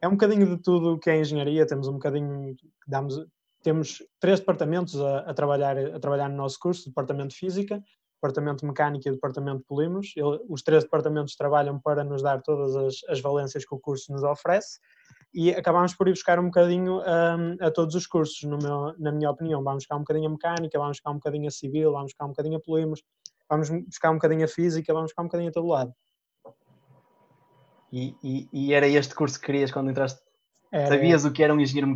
É 0.00 0.08
um 0.08 0.12
bocadinho 0.12 0.46
de 0.46 0.62
tudo 0.62 0.98
que 0.98 1.10
é 1.10 1.20
engenharia, 1.20 1.66
temos 1.66 1.88
um 1.88 1.94
bocadinho, 1.94 2.56
damos, 2.86 3.24
temos 3.62 4.02
três 4.20 4.40
departamentos 4.40 5.00
a, 5.00 5.20
a, 5.20 5.34
trabalhar, 5.34 5.78
a 5.78 6.00
trabalhar 6.00 6.28
no 6.28 6.36
nosso 6.36 6.58
curso, 6.58 6.88
departamento 6.88 7.30
de 7.30 7.36
Física, 7.36 7.82
departamento 8.20 8.60
de 8.60 8.66
Mecânica 8.66 9.08
e 9.08 9.12
departamento 9.12 9.58
de 9.58 9.64
Polímeros. 9.64 10.12
Os 10.48 10.62
três 10.62 10.82
departamentos 10.84 11.36
trabalham 11.36 11.78
para 11.80 12.02
nos 12.02 12.22
dar 12.22 12.42
todas 12.42 12.74
as, 12.74 12.96
as 13.08 13.20
valências 13.20 13.64
que 13.64 13.74
o 13.74 13.78
curso 13.78 14.12
nos 14.12 14.24
oferece 14.24 14.78
e 15.32 15.50
acabámos 15.50 15.94
por 15.94 16.08
ir 16.08 16.12
buscar 16.12 16.38
um 16.38 16.46
bocadinho 16.46 17.00
um, 17.00 17.56
a 17.60 17.70
todos 17.70 17.94
os 17.94 18.06
cursos, 18.06 18.42
meu, 18.44 18.94
na 18.98 19.12
minha 19.12 19.30
opinião. 19.30 19.62
Vamos 19.62 19.84
buscar 19.84 19.96
um 19.96 20.00
bocadinho 20.00 20.28
a 20.28 20.30
mecânica, 20.30 20.78
vamos 20.78 20.96
buscar 20.96 21.10
um 21.10 21.14
bocadinho 21.14 21.48
a 21.48 21.50
civil, 21.50 21.92
vamos 21.92 22.12
buscar 22.12 22.24
um 22.24 22.28
bocadinho 22.28 22.56
a 22.56 22.60
polímeros, 22.60 23.02
vamos 23.48 23.68
buscar 23.70 24.10
um 24.10 24.14
bocadinho 24.14 24.44
a 24.44 24.48
física, 24.48 24.92
vamos 24.92 25.10
buscar 25.10 25.22
um 25.22 25.26
bocadinho 25.26 25.50
a 25.50 25.52
todo 25.52 25.68
lado. 25.68 25.92
E, 27.92 28.14
e, 28.22 28.48
e 28.52 28.74
era 28.74 28.86
este 28.86 29.14
curso 29.14 29.38
que 29.40 29.46
querias 29.46 29.70
quando 29.70 29.90
entraste? 29.90 30.20
Era... 30.72 30.88
Sabias 30.88 31.24
o 31.24 31.32
que 31.32 31.42
era 31.42 31.54
um 31.54 31.60
engenheiro 31.60 31.90
uh, 31.90 31.94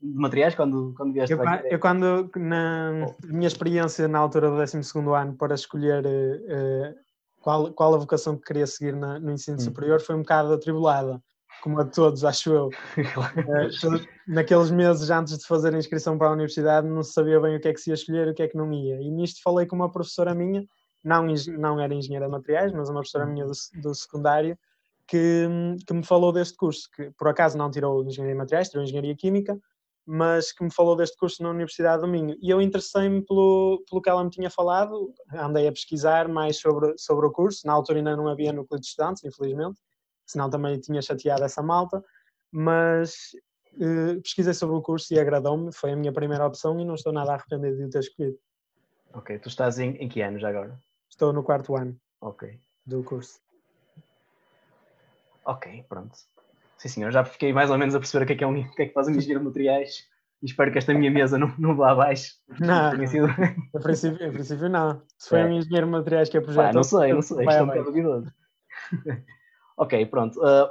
de 0.00 0.18
materiais 0.18 0.54
quando, 0.54 0.94
quando 0.96 1.12
vieste 1.12 1.32
eu, 1.32 1.42
Eu 1.68 1.80
quando, 1.80 2.30
na 2.36 3.06
oh. 3.08 3.26
minha 3.26 3.48
experiência 3.48 4.06
na 4.06 4.18
altura 4.18 4.48
do 4.48 4.56
12 4.56 4.80
ano 5.16 5.34
para 5.34 5.54
escolher 5.54 6.04
uh, 6.06 6.94
qual, 7.40 7.72
qual 7.72 7.94
a 7.94 7.98
vocação 7.98 8.36
que 8.36 8.44
queria 8.44 8.66
seguir 8.66 8.94
na, 8.94 9.18
no 9.18 9.32
ensino 9.32 9.56
hum. 9.56 9.60
superior 9.60 10.00
foi 10.00 10.14
um 10.14 10.20
bocado 10.20 10.52
atribulada 10.52 11.20
como 11.60 11.80
a 11.80 11.84
todos, 11.84 12.24
acho 12.24 12.52
eu. 12.52 12.70
Eh, 13.50 14.06
naqueles 14.26 14.70
meses 14.70 15.10
antes 15.10 15.38
de 15.38 15.46
fazer 15.46 15.74
a 15.74 15.78
inscrição 15.78 16.16
para 16.16 16.28
a 16.28 16.32
universidade, 16.32 16.86
não 16.86 17.02
se 17.02 17.12
sabia 17.12 17.40
bem 17.40 17.56
o 17.56 17.60
que 17.60 17.68
é 17.68 17.72
que 17.72 17.80
se 17.80 17.90
ia 17.90 17.94
escolher 17.94 18.28
e 18.28 18.30
o 18.30 18.34
que 18.34 18.42
é 18.42 18.48
que 18.48 18.56
não 18.56 18.72
ia. 18.72 19.00
E 19.00 19.10
nisto 19.10 19.42
falei 19.42 19.66
com 19.66 19.76
uma 19.76 19.90
professora 19.90 20.34
minha, 20.34 20.64
não, 21.02 21.26
não 21.58 21.80
era 21.80 21.94
engenheira 21.94 22.26
de 22.26 22.32
materiais, 22.32 22.72
mas 22.72 22.88
uma 22.88 23.00
professora 23.00 23.26
minha 23.26 23.44
do, 23.44 23.52
do 23.82 23.94
secundário, 23.94 24.58
que, 25.06 25.48
que 25.86 25.94
me 25.94 26.04
falou 26.04 26.32
deste 26.32 26.56
curso, 26.56 26.88
que 26.94 27.10
por 27.12 27.28
acaso 27.28 27.58
não 27.58 27.70
tirou 27.70 28.04
engenharia 28.04 28.34
de 28.34 28.38
materiais, 28.38 28.68
tirou 28.68 28.84
engenharia 28.84 29.16
química, 29.16 29.58
mas 30.06 30.52
que 30.52 30.62
me 30.64 30.72
falou 30.72 30.96
deste 30.96 31.16
curso 31.16 31.42
na 31.42 31.50
Universidade 31.50 32.02
do 32.02 32.08
Minho. 32.08 32.36
E 32.40 32.50
eu 32.50 32.60
interessei-me 32.60 33.22
pelo, 33.22 33.82
pelo 33.88 34.00
que 34.00 34.08
ela 34.08 34.24
me 34.24 34.30
tinha 34.30 34.50
falado, 34.50 35.12
andei 35.32 35.66
a 35.68 35.72
pesquisar 35.72 36.28
mais 36.28 36.58
sobre, 36.58 36.94
sobre 36.96 37.26
o 37.26 37.30
curso. 37.30 37.66
Na 37.66 37.72
altura 37.72 37.98
ainda 37.98 38.16
não 38.16 38.28
havia 38.28 38.52
núcleo 38.52 38.80
de 38.80 38.86
estudantes, 38.86 39.24
infelizmente 39.24 39.78
senão 40.30 40.50
também 40.50 40.78
tinha 40.78 41.00
chateado 41.02 41.44
essa 41.44 41.62
malta, 41.62 42.02
mas 42.50 43.32
uh, 43.74 44.20
pesquisei 44.22 44.54
sobre 44.54 44.76
o 44.76 44.82
curso 44.82 45.12
e 45.14 45.18
agradou-me, 45.18 45.72
foi 45.72 45.92
a 45.92 45.96
minha 45.96 46.12
primeira 46.12 46.46
opção 46.46 46.78
e 46.80 46.84
não 46.84 46.94
estou 46.94 47.12
nada 47.12 47.32
arrependido 47.32 47.76
de 47.76 47.84
o 47.84 47.90
ter 47.90 48.00
escolhido. 48.00 48.38
Ok, 49.12 49.38
tu 49.38 49.48
estás 49.48 49.78
em, 49.78 49.90
em 49.96 50.08
que 50.08 50.22
ano 50.22 50.38
já 50.38 50.48
agora? 50.48 50.78
Estou 51.08 51.32
no 51.32 51.42
quarto 51.42 51.76
ano. 51.76 51.96
Ok. 52.20 52.58
Do 52.86 53.02
curso. 53.02 53.40
Ok, 55.44 55.84
pronto. 55.88 56.16
Sim 56.78 56.88
senhor, 56.88 57.10
já 57.10 57.24
fiquei 57.24 57.52
mais 57.52 57.70
ou 57.70 57.76
menos 57.76 57.94
a 57.94 57.98
perceber 57.98 58.24
o 58.24 58.26
que 58.26 58.32
é 58.32 58.36
que, 58.36 58.44
é 58.44 58.46
um, 58.46 58.60
o 58.60 58.74
que, 58.74 58.82
é 58.82 58.86
que 58.86 58.94
faz 58.94 59.08
um 59.08 59.10
engenheiro 59.10 59.40
de 59.40 59.46
materiais 59.46 60.08
e 60.42 60.46
espero 60.46 60.72
que 60.72 60.78
esta 60.78 60.94
minha 60.94 61.10
mesa 61.10 61.36
não, 61.36 61.52
não 61.58 61.76
vá 61.76 61.90
abaixo. 61.90 62.36
Não, 62.58 62.94
não. 62.94 63.06
Sido... 63.06 63.26
em, 63.28 63.80
princípio, 63.80 64.26
em 64.26 64.32
princípio 64.32 64.68
não. 64.68 65.02
Se 65.18 65.28
foi 65.28 65.40
é. 65.40 65.44
um 65.44 65.52
engenheiro 65.52 65.86
de 65.86 65.92
materiais 65.92 66.28
que 66.28 66.38
é 66.38 66.40
projeto... 66.40 66.74
não 66.74 66.82
sei, 66.82 67.12
não 67.12 67.22
sei, 67.22 67.44
estou 67.44 67.62
um 67.62 67.66
bocado 67.66 67.84
duvidoso. 67.84 68.32
Ok, 69.80 70.04
pronto. 70.06 70.38
Uh, 70.40 70.70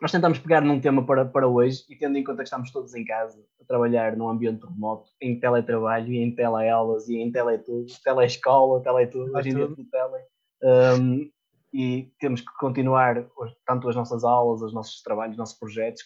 nós 0.00 0.10
tentamos 0.10 0.38
pegar 0.38 0.62
num 0.62 0.80
tema 0.80 1.04
para, 1.04 1.26
para 1.26 1.46
hoje 1.46 1.84
e 1.90 1.94
tendo 1.94 2.16
em 2.16 2.24
conta 2.24 2.38
que 2.38 2.44
estamos 2.44 2.70
todos 2.70 2.94
em 2.94 3.04
casa 3.04 3.38
a 3.60 3.64
trabalhar 3.66 4.16
num 4.16 4.26
ambiente 4.26 4.64
remoto, 4.64 5.10
em 5.20 5.38
teletrabalho 5.38 6.10
e 6.10 6.16
em 6.16 6.34
teleaulas 6.34 7.10
e 7.10 7.18
em 7.18 7.30
teletudo, 7.30 7.92
telescola, 8.02 8.82
teletudo, 8.82 9.36
hoje 9.36 9.50
em 9.50 9.54
dia 9.54 9.68
tudo 9.68 9.84
tele. 9.84 10.24
Um, 10.62 11.30
e 11.74 12.10
temos 12.18 12.40
que 12.40 12.50
continuar 12.58 13.22
tanto 13.66 13.90
as 13.90 13.96
nossas 13.96 14.24
aulas, 14.24 14.62
os 14.62 14.72
nossos 14.72 15.02
trabalhos, 15.02 15.34
os 15.34 15.38
nossos 15.38 15.58
projetos. 15.58 16.02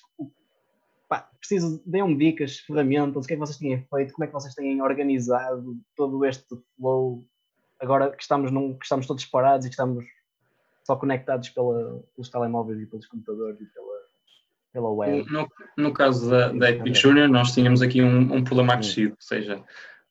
Pá, 1.08 1.30
preciso, 1.38 1.80
deem-me 1.86 2.16
dicas, 2.16 2.58
ferramentas, 2.58 3.24
o 3.24 3.28
que 3.28 3.34
é 3.34 3.36
que 3.36 3.40
vocês 3.40 3.58
têm 3.58 3.86
feito, 3.88 4.12
como 4.12 4.24
é 4.24 4.26
que 4.26 4.32
vocês 4.32 4.52
têm 4.52 4.82
organizado 4.82 5.76
todo 5.94 6.24
este 6.24 6.56
flow, 6.76 7.24
agora 7.80 8.10
que 8.10 8.22
estamos, 8.22 8.50
num, 8.50 8.76
que 8.76 8.84
estamos 8.84 9.06
todos 9.06 9.24
parados 9.24 9.64
e 9.64 9.68
que 9.68 9.74
estamos 9.74 10.04
só 10.86 10.94
conectados 10.94 11.48
pela, 11.48 12.00
pelos 12.14 12.30
telemóveis 12.30 12.80
e 12.80 12.86
pelos 12.86 13.06
computadores 13.06 13.60
e 13.60 13.66
pela, 13.66 13.98
pela 14.72 14.90
web. 14.90 15.28
No, 15.28 15.50
no 15.76 15.92
caso 15.92 16.30
da, 16.30 16.52
da 16.52 16.70
Epic 16.70 16.94
Junior, 16.94 17.28
nós 17.28 17.52
tínhamos 17.52 17.82
aqui 17.82 18.00
um, 18.00 18.36
um 18.36 18.44
problema 18.44 18.74
acrescido, 18.74 19.10
ou 19.10 19.20
seja, 19.20 19.64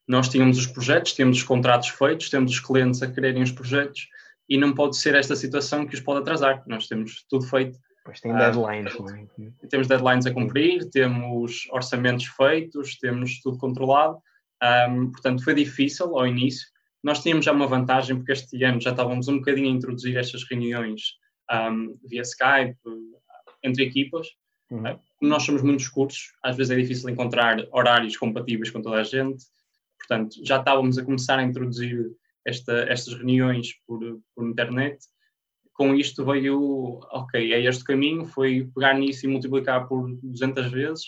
nós 0.06 0.28
tínhamos 0.28 0.58
os 0.58 0.66
projetos, 0.66 1.14
temos 1.14 1.38
os 1.38 1.42
contratos 1.42 1.88
feitos, 1.88 2.28
temos 2.28 2.52
os 2.52 2.60
clientes 2.60 3.02
a 3.02 3.10
quererem 3.10 3.42
os 3.42 3.50
projetos 3.50 4.06
e 4.46 4.58
não 4.58 4.74
pode 4.74 4.98
ser 4.98 5.14
esta 5.14 5.34
situação 5.34 5.86
que 5.86 5.94
os 5.94 6.00
pode 6.00 6.20
atrasar. 6.20 6.62
Nós 6.66 6.86
temos 6.86 7.24
tudo 7.28 7.46
feito. 7.46 7.78
Pois 8.04 8.20
tem 8.20 8.32
deadlines, 8.32 8.96
não 8.98 9.08
é? 9.08 9.26
Temos 9.68 9.88
deadlines 9.88 10.26
a 10.26 10.32
cumprir, 10.32 10.88
temos 10.90 11.66
orçamentos 11.72 12.26
feitos, 12.26 12.98
temos 12.98 13.40
tudo 13.40 13.58
controlado. 13.58 14.18
Um, 14.90 15.10
portanto, 15.10 15.42
foi 15.42 15.54
difícil 15.54 16.16
ao 16.16 16.26
início. 16.26 16.68
Nós 17.06 17.22
tínhamos 17.22 17.44
já 17.44 17.52
uma 17.52 17.68
vantagem, 17.68 18.16
porque 18.16 18.32
este 18.32 18.64
ano 18.64 18.80
já 18.80 18.90
estávamos 18.90 19.28
um 19.28 19.36
bocadinho 19.36 19.68
a 19.68 19.70
introduzir 19.70 20.16
estas 20.16 20.42
reuniões 20.42 21.02
um, 21.52 21.96
via 22.04 22.22
Skype, 22.22 22.76
entre 23.62 23.84
equipas. 23.84 24.26
Uhum. 24.68 24.80
Uh, 24.80 25.00
como 25.16 25.30
nós 25.30 25.44
somos 25.44 25.62
muitos 25.62 25.86
cursos, 25.86 26.32
às 26.42 26.56
vezes 26.56 26.72
é 26.72 26.74
difícil 26.74 27.08
encontrar 27.08 27.64
horários 27.70 28.16
compatíveis 28.16 28.72
com 28.72 28.82
toda 28.82 28.96
a 28.96 29.04
gente. 29.04 29.44
Portanto, 29.96 30.34
já 30.44 30.58
estávamos 30.58 30.98
a 30.98 31.04
começar 31.04 31.38
a 31.38 31.44
introduzir 31.44 32.10
esta, 32.44 32.72
estas 32.90 33.14
reuniões 33.14 33.68
por, 33.86 34.00
por 34.34 34.44
internet. 34.44 34.98
Com 35.74 35.94
isto 35.94 36.24
veio, 36.24 36.98
ok, 37.12 37.52
é 37.52 37.64
este 37.66 37.84
caminho, 37.84 38.26
foi 38.26 38.68
pegar 38.74 38.94
nisso 38.94 39.26
e 39.26 39.28
multiplicar 39.28 39.86
por 39.86 40.12
200 40.24 40.72
vezes. 40.72 41.04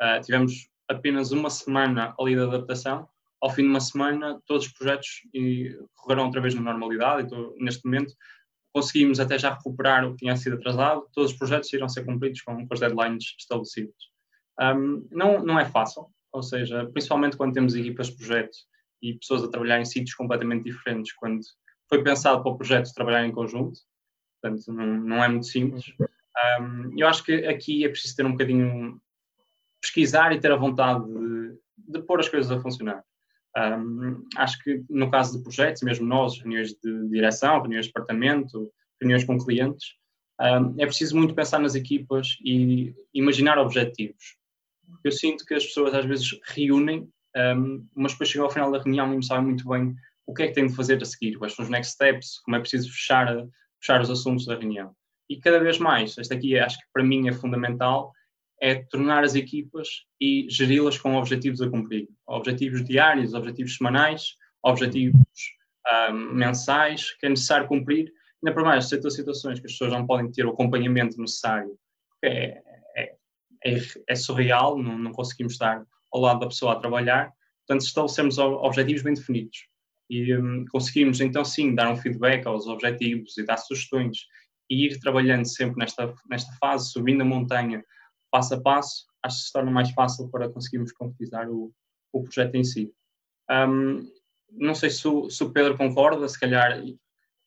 Uh, 0.00 0.20
tivemos 0.24 0.68
apenas 0.88 1.32
uma 1.32 1.50
semana 1.50 2.14
ali 2.20 2.36
de 2.36 2.40
adaptação. 2.40 3.08
Ao 3.40 3.50
fim 3.50 3.62
de 3.62 3.68
uma 3.68 3.80
semana, 3.80 4.40
todos 4.46 4.66
os 4.66 4.72
projetos 4.72 5.08
correram 5.94 6.26
outra 6.26 6.40
vez 6.40 6.54
na 6.54 6.60
normalidade. 6.60 7.26
Então, 7.26 7.54
neste 7.58 7.84
momento, 7.84 8.12
conseguimos 8.72 9.18
até 9.18 9.38
já 9.38 9.54
recuperar 9.54 10.04
o 10.04 10.12
que 10.12 10.18
tinha 10.18 10.36
sido 10.36 10.56
atrasado. 10.56 11.08
Todos 11.12 11.32
os 11.32 11.38
projetos 11.38 11.72
irão 11.72 11.88
ser 11.88 12.04
cumpridos 12.04 12.42
com, 12.42 12.66
com 12.66 12.74
as 12.74 12.80
deadlines 12.80 13.34
estabelecidas. 13.38 13.94
Um, 14.60 15.08
não, 15.10 15.42
não 15.42 15.58
é 15.58 15.64
fácil, 15.64 16.06
ou 16.32 16.42
seja, 16.42 16.86
principalmente 16.92 17.36
quando 17.36 17.54
temos 17.54 17.74
equipas 17.74 18.08
de 18.08 18.16
projeto 18.16 18.56
e 19.02 19.14
pessoas 19.14 19.42
a 19.42 19.48
trabalhar 19.48 19.80
em 19.80 19.86
sítios 19.86 20.14
completamente 20.14 20.64
diferentes, 20.64 21.14
quando 21.14 21.40
foi 21.88 22.02
pensado 22.02 22.42
para 22.42 22.52
o 22.52 22.56
projeto 22.56 22.92
trabalhar 22.94 23.26
em 23.26 23.32
conjunto, 23.32 23.80
portanto 24.40 24.72
não, 24.72 24.86
não 24.86 25.24
é 25.24 25.28
muito 25.28 25.46
simples. 25.46 25.84
Um, 26.60 26.94
eu 26.98 27.08
acho 27.08 27.24
que 27.24 27.46
aqui 27.46 27.84
é 27.84 27.88
preciso 27.88 28.16
ter 28.16 28.26
um 28.26 28.32
bocadinho, 28.32 29.00
pesquisar 29.80 30.32
e 30.32 30.40
ter 30.40 30.52
a 30.52 30.56
vontade 30.56 31.04
de, 31.06 31.58
de 31.78 32.02
pôr 32.02 32.20
as 32.20 32.28
coisas 32.28 32.52
a 32.52 32.60
funcionar. 32.60 33.02
Um, 33.56 34.24
acho 34.36 34.62
que 34.62 34.82
no 34.88 35.10
caso 35.10 35.36
de 35.36 35.42
projetos, 35.42 35.82
mesmo 35.82 36.06
nós, 36.06 36.38
reuniões 36.38 36.72
de 36.72 37.08
direção, 37.08 37.60
reuniões 37.60 37.86
de 37.86 37.92
departamento, 37.92 38.70
reuniões 39.00 39.24
com 39.24 39.38
clientes, 39.38 39.94
um, 40.40 40.74
é 40.78 40.86
preciso 40.86 41.16
muito 41.16 41.34
pensar 41.34 41.58
nas 41.58 41.74
equipas 41.74 42.36
e 42.44 42.94
imaginar 43.12 43.58
objetivos. 43.58 44.36
Eu 45.04 45.12
sinto 45.12 45.44
que 45.44 45.54
as 45.54 45.66
pessoas 45.66 45.94
às 45.94 46.04
vezes 46.04 46.38
reúnem 46.44 47.08
um, 47.36 47.86
mas 47.94 48.12
depois 48.12 48.28
chegam 48.28 48.46
ao 48.46 48.52
final 48.52 48.70
da 48.70 48.78
reunião 48.78 49.12
e 49.12 49.14
não 49.14 49.22
sabem 49.22 49.46
muito 49.46 49.68
bem 49.68 49.94
o 50.26 50.34
que 50.34 50.42
é 50.42 50.48
que 50.48 50.54
têm 50.54 50.66
de 50.66 50.74
fazer 50.74 51.00
a 51.02 51.04
seguir, 51.04 51.36
quais 51.36 51.54
são 51.54 51.64
os 51.64 51.70
next 51.70 51.94
steps, 51.94 52.40
como 52.40 52.56
é 52.56 52.60
preciso 52.60 52.90
fechar, 52.90 53.26
fechar 53.80 54.00
os 54.00 54.10
assuntos 54.10 54.46
da 54.46 54.56
reunião. 54.56 54.94
E 55.28 55.38
cada 55.38 55.58
vez 55.60 55.78
mais, 55.78 56.16
esta 56.18 56.34
aqui 56.34 56.58
acho 56.58 56.78
que 56.78 56.84
para 56.92 57.04
mim 57.04 57.28
é 57.28 57.32
fundamental, 57.32 58.12
é 58.60 58.74
tornar 58.74 59.24
as 59.24 59.34
equipas 59.34 60.04
e 60.20 60.46
geri-las 60.50 60.98
com 60.98 61.16
objetivos 61.16 61.62
a 61.62 61.70
cumprir. 61.70 62.08
Objetivos 62.26 62.84
diários, 62.84 63.32
objetivos 63.32 63.76
semanais, 63.76 64.34
objetivos 64.62 65.18
um, 66.10 66.34
mensais 66.34 67.12
que 67.18 67.26
é 67.26 67.28
necessário 67.30 67.66
cumprir. 67.66 68.12
Ainda 68.42 68.54
por 68.54 68.62
mais, 68.62 68.88
certas 68.88 69.14
situações 69.14 69.58
que 69.58 69.66
as 69.66 69.72
pessoas 69.72 69.92
não 69.92 70.06
podem 70.06 70.30
ter 70.30 70.44
o 70.44 70.50
acompanhamento 70.50 71.20
necessário, 71.20 71.74
é, 72.22 72.62
é, 72.96 73.14
é, 73.64 73.78
é 74.08 74.14
surreal, 74.14 74.78
não, 74.78 74.98
não 74.98 75.12
conseguimos 75.12 75.54
estar 75.54 75.82
ao 76.12 76.20
lado 76.20 76.40
da 76.40 76.46
pessoa 76.46 76.72
a 76.72 76.76
trabalhar. 76.76 77.32
Portanto, 77.66 77.86
estabelecemos 77.86 78.38
objetivos 78.38 79.02
bem 79.02 79.14
definidos 79.14 79.68
e 80.10 80.36
um, 80.36 80.64
conseguimos 80.70 81.20
então 81.20 81.44
sim 81.44 81.74
dar 81.74 81.90
um 81.90 81.96
feedback 81.96 82.46
aos 82.46 82.66
objetivos 82.66 83.38
e 83.38 83.44
dar 83.44 83.56
sugestões 83.56 84.18
e 84.68 84.86
ir 84.86 84.98
trabalhando 85.00 85.46
sempre 85.46 85.78
nesta, 85.78 86.12
nesta 86.28 86.52
fase, 86.54 86.90
subindo 86.90 87.22
a 87.22 87.24
montanha 87.24 87.82
passo 88.30 88.54
a 88.54 88.60
passo, 88.60 89.06
acho 89.22 89.38
que 89.38 89.44
se 89.44 89.52
torna 89.52 89.70
mais 89.70 89.90
fácil 89.90 90.28
para 90.28 90.48
conseguirmos 90.48 90.92
concretizar 90.92 91.50
o, 91.50 91.72
o 92.12 92.22
projeto 92.22 92.54
em 92.54 92.64
si. 92.64 92.92
Um, 93.50 94.06
não 94.52 94.74
sei 94.74 94.90
se 94.90 95.06
o, 95.06 95.30
se 95.30 95.42
o, 95.44 95.50
Pedro 95.50 95.76
concorda, 95.76 96.28
se 96.28 96.38
calhar 96.38 96.82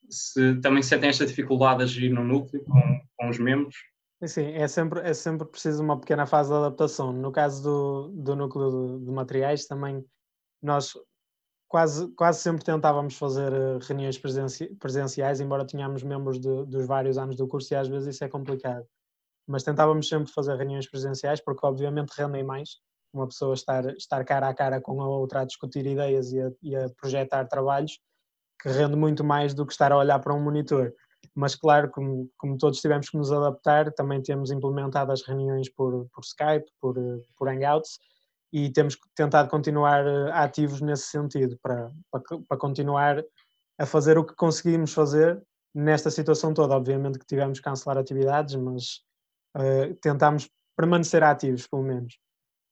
se 0.10 0.60
também 0.62 0.84
sentem 0.84 1.10
esta 1.10 1.26
dificuldade 1.26 1.80
de 1.80 1.84
agir 1.84 2.10
no 2.10 2.24
núcleo 2.24 2.64
com, 2.64 3.02
com 3.18 3.30
os 3.30 3.40
membros. 3.40 3.76
Sim, 4.26 4.54
é 4.54 4.68
sempre, 4.68 5.02
é 5.02 5.14
sempre 5.14 5.46
preciso 5.46 5.84
uma 5.84 6.00
pequena 6.00 6.26
fase 6.26 6.50
de 6.50 6.56
adaptação. 6.56 7.12
No 7.12 7.32
caso 7.32 7.62
do, 7.62 8.08
do 8.24 8.36
núcleo 8.36 9.00
de, 9.00 9.06
de 9.06 9.12
materiais, 9.12 9.66
também 9.66 10.06
nós 10.62 10.94
quase, 11.68 12.08
quase 12.14 12.40
sempre 12.40 12.64
tentávamos 12.64 13.18
fazer 13.18 13.52
eh, 13.52 13.80
reuniões 13.82 14.18
presenci, 14.18 14.68
presenciais, 14.76 15.42
embora 15.42 15.66
tenhamos 15.66 16.04
membros 16.04 16.40
de, 16.40 16.66
dos 16.66 16.86
vários 16.86 17.18
anos 17.18 17.36
do 17.36 17.48
curso 17.48 17.74
e 17.74 17.76
às 17.76 17.88
vezes 17.88 18.16
isso 18.16 18.24
é 18.24 18.30
complicado. 18.30 18.86
Mas 19.48 19.64
tentávamos 19.64 20.08
sempre 20.08 20.32
fazer 20.32 20.56
reuniões 20.56 20.90
presenciais 20.90 21.42
porque, 21.42 21.66
obviamente, 21.66 22.14
rendem 22.18 22.44
mais 22.44 22.78
uma 23.14 23.28
pessoa 23.28 23.54
estar, 23.54 23.86
estar 23.96 24.24
cara 24.26 24.48
a 24.48 24.54
cara 24.54 24.82
com 24.82 25.02
a 25.02 25.08
outra 25.08 25.42
a 25.42 25.46
discutir 25.46 25.86
ideias 25.86 26.32
e 26.32 26.42
a, 26.42 26.52
e 26.62 26.76
a 26.76 26.90
projetar 27.00 27.46
trabalhos, 27.46 28.00
que 28.62 28.70
rende 28.70 28.96
muito 28.96 29.24
mais 29.24 29.54
do 29.54 29.66
que 29.66 29.74
estar 29.74 29.92
a 29.92 29.98
olhar 29.98 30.20
para 30.20 30.34
um 30.34 30.42
monitor 30.42 30.94
mas 31.36 31.56
claro, 31.56 31.90
como, 31.90 32.30
como 32.38 32.58
todos 32.58 32.82
tivemos 32.82 33.10
que 33.10 33.18
nos 33.18 33.32
adaptar, 33.32 33.92
também 33.94 34.22
temos 34.22 34.52
implementado 34.52 35.12
as 35.12 35.24
reuniões 35.24 35.70
por, 35.70 36.08
por 36.14 36.24
Skype, 36.24 36.70
por, 36.80 36.96
por 37.38 37.48
Hangouts, 37.48 38.00
e 38.52 38.70
temos 38.70 38.98
tentado 39.16 39.50
continuar 39.50 40.06
eh, 40.06 40.32
ativos 40.32 40.82
nesse 40.82 41.08
sentido, 41.08 41.58
para, 41.62 41.92
para, 42.12 42.22
para 42.48 42.58
continuar 42.58 43.24
a 43.80 43.86
fazer 43.86 44.18
o 44.18 44.24
que 44.24 44.36
conseguimos 44.36 44.94
fazer 44.94 45.42
nesta 45.74 46.12
situação 46.12 46.54
toda. 46.54 46.76
Obviamente 46.76 47.18
que 47.18 47.26
tivemos 47.26 47.60
que 47.60 47.64
cancelar 47.64 47.98
atividades, 47.98 48.54
mas 48.56 49.02
uh, 49.56 49.94
tentámos 50.02 50.50
permanecer 50.76 51.24
ativos, 51.24 51.68
pelo 51.68 51.84
menos. 51.84 52.18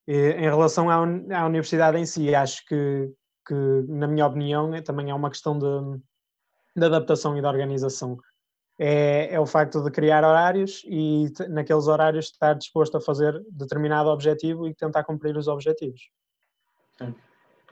E, 0.08 0.32
em 0.32 0.50
relação 0.50 0.90
à, 0.90 0.96
à 0.96 1.46
universidade 1.46 1.98
em 1.98 2.06
si, 2.06 2.34
acho 2.34 2.66
que, 2.66 3.12
que, 3.48 3.56
na 3.88 4.08
minha 4.08 4.26
opinião, 4.26 4.72
também 4.84 5.10
é 5.10 5.14
uma 5.14 5.30
questão 5.30 5.58
de, 5.58 6.00
de 6.76 6.86
adaptação 6.86 7.38
e 7.38 7.42
de 7.42 7.48
organização 7.48 8.18
é, 8.84 9.36
é, 9.36 9.40
o 9.40 9.46
facto 9.46 9.84
de 9.84 9.92
criar 9.92 10.24
horários 10.24 10.84
e 10.88 11.32
naqueles 11.50 11.86
horários 11.86 12.26
estar 12.26 12.56
disposto 12.56 12.98
a 12.98 13.02
fazer 13.02 13.40
determinado 13.52 14.10
objetivo 14.10 14.68
e 14.68 14.74
tentar 14.74 15.04
cumprir 15.04 15.38
os 15.38 15.48
objetivos. 15.48 16.10
Sim, 16.98 17.14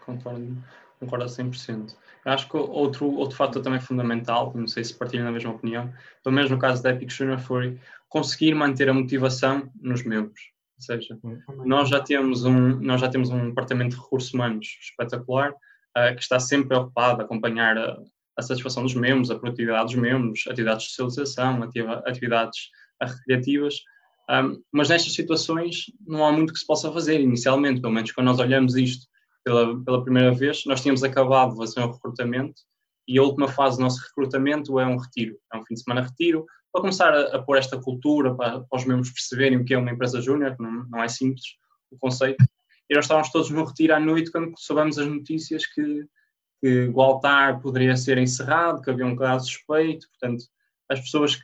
concordo, 0.06 0.56
concordo 1.00 1.26
a 1.26 1.28
100%. 1.28 1.96
Eu 2.26 2.32
acho 2.32 2.50
que 2.50 2.58
outro, 2.58 3.10
outro 3.16 3.36
fator 3.36 3.62
também 3.62 3.80
fundamental, 3.80 4.52
não 4.54 4.68
sei 4.68 4.84
se 4.84 4.94
partilham 4.94 5.28
a 5.28 5.32
mesma 5.32 5.52
opinião, 5.52 5.92
pelo 6.24 6.36
menos 6.36 6.52
no 6.52 6.60
caso 6.60 6.84
da 6.84 6.92
Epic 6.92 7.10
Junior, 7.10 7.40
foi 7.40 7.80
conseguir 8.10 8.54
manter 8.54 8.90
a 8.90 8.94
motivação 8.94 9.72
nos 9.82 10.04
membros. 10.04 10.42
Ou 10.78 10.82
seja, 10.82 11.18
nós 11.66 11.90
já 11.90 12.00
temos 12.00 12.46
um, 12.46 12.80
nós 12.80 13.02
já 13.02 13.10
temos 13.10 13.30
um 13.30 13.50
departamento 13.50 13.96
de 13.96 14.02
recursos 14.02 14.34
humanos 14.34 14.78
espetacular, 14.82 15.52
uh, 15.52 16.16
que 16.16 16.22
está 16.22 16.40
sempre 16.40 16.70
preocupado 16.70 17.22
a 17.22 17.26
acompanhar 17.26 17.78
a, 17.78 17.98
a 18.38 18.42
satisfação 18.42 18.84
dos 18.84 18.96
membros, 18.96 19.32
a 19.32 19.38
produtividade 19.38 19.94
dos 19.94 19.96
membros, 19.96 20.46
atividades 20.48 20.88
de 20.88 20.92
socialização, 20.94 21.64
atividades 22.06 22.70
recreativas. 23.02 23.76
Um, 24.30 24.62
mas 24.72 24.90
nestas 24.90 25.14
situações 25.14 25.86
não 26.06 26.26
há 26.26 26.32
muito 26.32 26.54
que 26.54 26.60
se 26.60 26.66
possa 26.66 26.92
fazer 26.92 27.20
inicialmente, 27.20 27.82
pelo 27.82 27.94
menos 27.94 28.12
quando 28.12 28.28
nós 28.28 28.40
olhamos 28.40 28.76
isto 28.78 29.09
pela, 29.50 29.84
pela 29.84 30.04
primeira 30.04 30.32
vez, 30.32 30.64
nós 30.68 30.80
tínhamos 30.82 31.04
acabado 31.04 31.54
de 31.54 31.58
fazer 31.58 31.80
um 31.80 31.92
recrutamento 31.92 32.62
e 33.08 33.18
a 33.18 33.24
última 33.24 33.48
fase 33.48 33.78
do 33.78 33.84
nosso 33.84 34.00
recrutamento 34.02 34.80
é 34.80 34.86
um 34.86 34.98
retiro, 34.98 35.36
é 35.52 35.58
um 35.58 35.66
fim 35.66 35.74
de 35.74 35.82
semana 35.82 36.06
retiro, 36.06 36.46
para 36.72 36.82
começar 36.82 37.12
a, 37.12 37.38
a 37.38 37.42
pôr 37.42 37.58
esta 37.58 37.82
cultura, 37.82 38.36
para, 38.36 38.60
para, 38.60 38.78
os 38.78 38.86
membros 38.86 39.10
perceberem 39.10 39.58
o 39.58 39.66
que 39.66 39.74
é 39.74 39.78
uma 39.80 39.90
empresa 39.90 40.22
júnior, 40.22 40.56
não, 40.60 40.86
não 40.88 41.04
é 41.04 41.08
simples 41.08 41.56
o 41.90 41.98
conceito. 41.98 42.46
E 42.88 42.94
nós 42.94 43.06
estávamos 43.06 43.32
todos 43.32 43.50
no 43.50 43.64
retiro 43.64 43.96
à 43.96 44.00
noite 44.00 44.32
quando 44.32 44.54
soubemos 44.56 45.00
as 45.00 45.08
notícias 45.08 45.66
que 45.66 46.06
que 46.62 46.92
altar 46.94 47.62
poderia 47.62 47.96
ser 47.96 48.18
encerrado, 48.18 48.82
que 48.82 48.90
havia 48.90 49.06
um 49.06 49.16
caso 49.16 49.46
suspeito, 49.46 50.08
portanto, 50.10 50.44
as 50.90 51.00
pessoas 51.00 51.38
que 51.38 51.44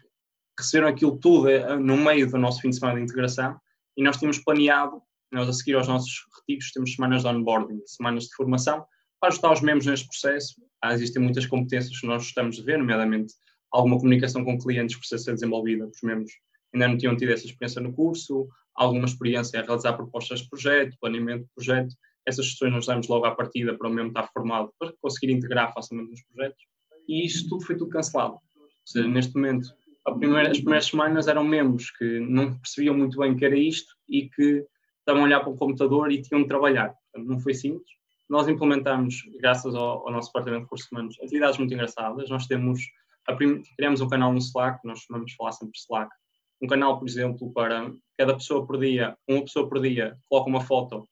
receberam 0.59 0.89
aquilo 0.89 1.17
tudo 1.17 1.50
eh, 1.50 1.77
no 1.77 1.95
meio 1.95 2.29
do 2.29 2.38
nosso 2.38 2.62
fim 2.62 2.69
de 2.69 2.75
semana 2.75 2.97
de 2.97 3.05
integração 3.05 3.57
e 3.95 4.03
nós 4.03 4.17
tínhamos 4.17 4.39
planeado, 4.39 5.01
nós 5.35 5.49
a 5.49 5.53
seguir 5.53 5.75
aos 5.75 5.87
nossos 5.87 6.25
retiros, 6.39 6.71
temos 6.71 6.93
semanas 6.93 7.21
de 7.21 7.27
onboarding, 7.27 7.81
semanas 7.85 8.25
de 8.25 8.35
formação, 8.35 8.85
para 9.19 9.29
ajudar 9.29 9.53
os 9.53 9.61
membros 9.61 9.85
neste 9.85 10.07
processo. 10.07 10.55
Ah, 10.81 10.93
existem 10.93 11.21
muitas 11.21 11.45
competências 11.45 11.99
que 11.99 12.07
nós 12.07 12.23
gostamos 12.23 12.57
de 12.57 12.63
ver, 12.63 12.77
nomeadamente 12.77 13.33
alguma 13.71 13.97
comunicação 13.97 14.43
com 14.45 14.57
clientes 14.57 14.95
precisa 14.95 15.21
ser 15.21 15.33
desenvolvida, 15.33 15.85
os 15.85 16.01
membros 16.01 16.31
ainda 16.73 16.87
não 16.87 16.97
tinham 16.97 17.15
tido 17.15 17.31
essa 17.31 17.45
experiência 17.45 17.81
no 17.81 17.93
curso, 17.93 18.47
alguma 18.75 19.05
experiência 19.05 19.59
a 19.59 19.63
realizar 19.63 19.93
propostas 19.93 20.41
de 20.41 20.49
projeto, 20.49 20.97
planeamento 20.99 21.43
de 21.43 21.49
projeto, 21.55 21.95
essas 22.25 22.51
sessões 22.51 22.71
nós 22.71 22.85
damos 22.85 23.07
logo 23.07 23.25
à 23.25 23.35
partida 23.35 23.77
para 23.77 23.87
o 23.87 23.91
membro 23.91 24.09
estar 24.09 24.29
formado 24.33 24.73
para 24.79 24.93
conseguir 25.01 25.31
integrar 25.31 25.73
facilmente 25.73 26.11
nos 26.11 26.23
projetos 26.23 26.63
e 27.07 27.25
isto 27.25 27.49
tudo 27.49 27.65
foi 27.65 27.77
tudo 27.77 27.91
cancelado. 27.91 28.33
Ou 28.33 28.69
seja, 28.83 29.07
neste 29.07 29.35
momento, 29.35 29.67
primeira, 30.17 30.51
as 30.51 30.57
primeiras 30.57 30.85
semanas 30.87 31.27
eram 31.27 31.43
membros 31.43 31.91
que 31.91 32.19
não 32.19 32.57
percebiam 32.57 32.97
muito 32.97 33.17
bem 33.19 33.31
o 33.31 33.37
que 33.37 33.45
era 33.45 33.57
isto 33.57 33.93
e 34.09 34.29
que 34.29 34.65
estavam 35.05 35.21
a 35.21 35.25
olhar 35.25 35.39
para 35.39 35.51
o 35.51 35.55
computador 35.55 36.12
e 36.12 36.21
tinham 36.21 36.41
de 36.41 36.47
trabalhar. 36.47 36.95
Portanto, 37.12 37.29
não 37.29 37.39
foi 37.39 37.53
simples. 37.53 37.88
Nós 38.27 38.47
implementamos, 38.47 39.21
graças 39.39 39.75
ao, 39.75 40.07
ao 40.07 40.12
nosso 40.12 40.29
departamento 40.29 40.62
de 40.62 40.65
recursos 40.65 40.91
humanos, 40.91 41.15
atividades 41.21 41.59
muito 41.59 41.74
engraçadas. 41.74 42.27
Nós 42.29 42.47
temos, 42.47 42.81
prim, 43.38 43.62
criamos 43.77 44.01
um 44.01 44.09
canal 44.09 44.33
no 44.33 44.39
Slack, 44.39 44.79
nós 44.83 45.01
chamamos 45.01 45.31
de 45.31 45.38
falar 45.38 45.51
sempre 45.51 45.77
Slack, 45.77 46.09
um 46.59 46.67
canal, 46.67 46.97
por 46.97 47.07
exemplo, 47.07 47.53
para 47.53 47.91
cada 48.17 48.33
pessoa 48.33 48.65
por 48.65 48.79
dia, 48.79 49.15
uma 49.27 49.41
pessoa 49.41 49.69
por 49.69 49.79
dia, 49.79 50.17
coloca 50.27 50.50
uma 50.50 50.62
foto 50.62 51.07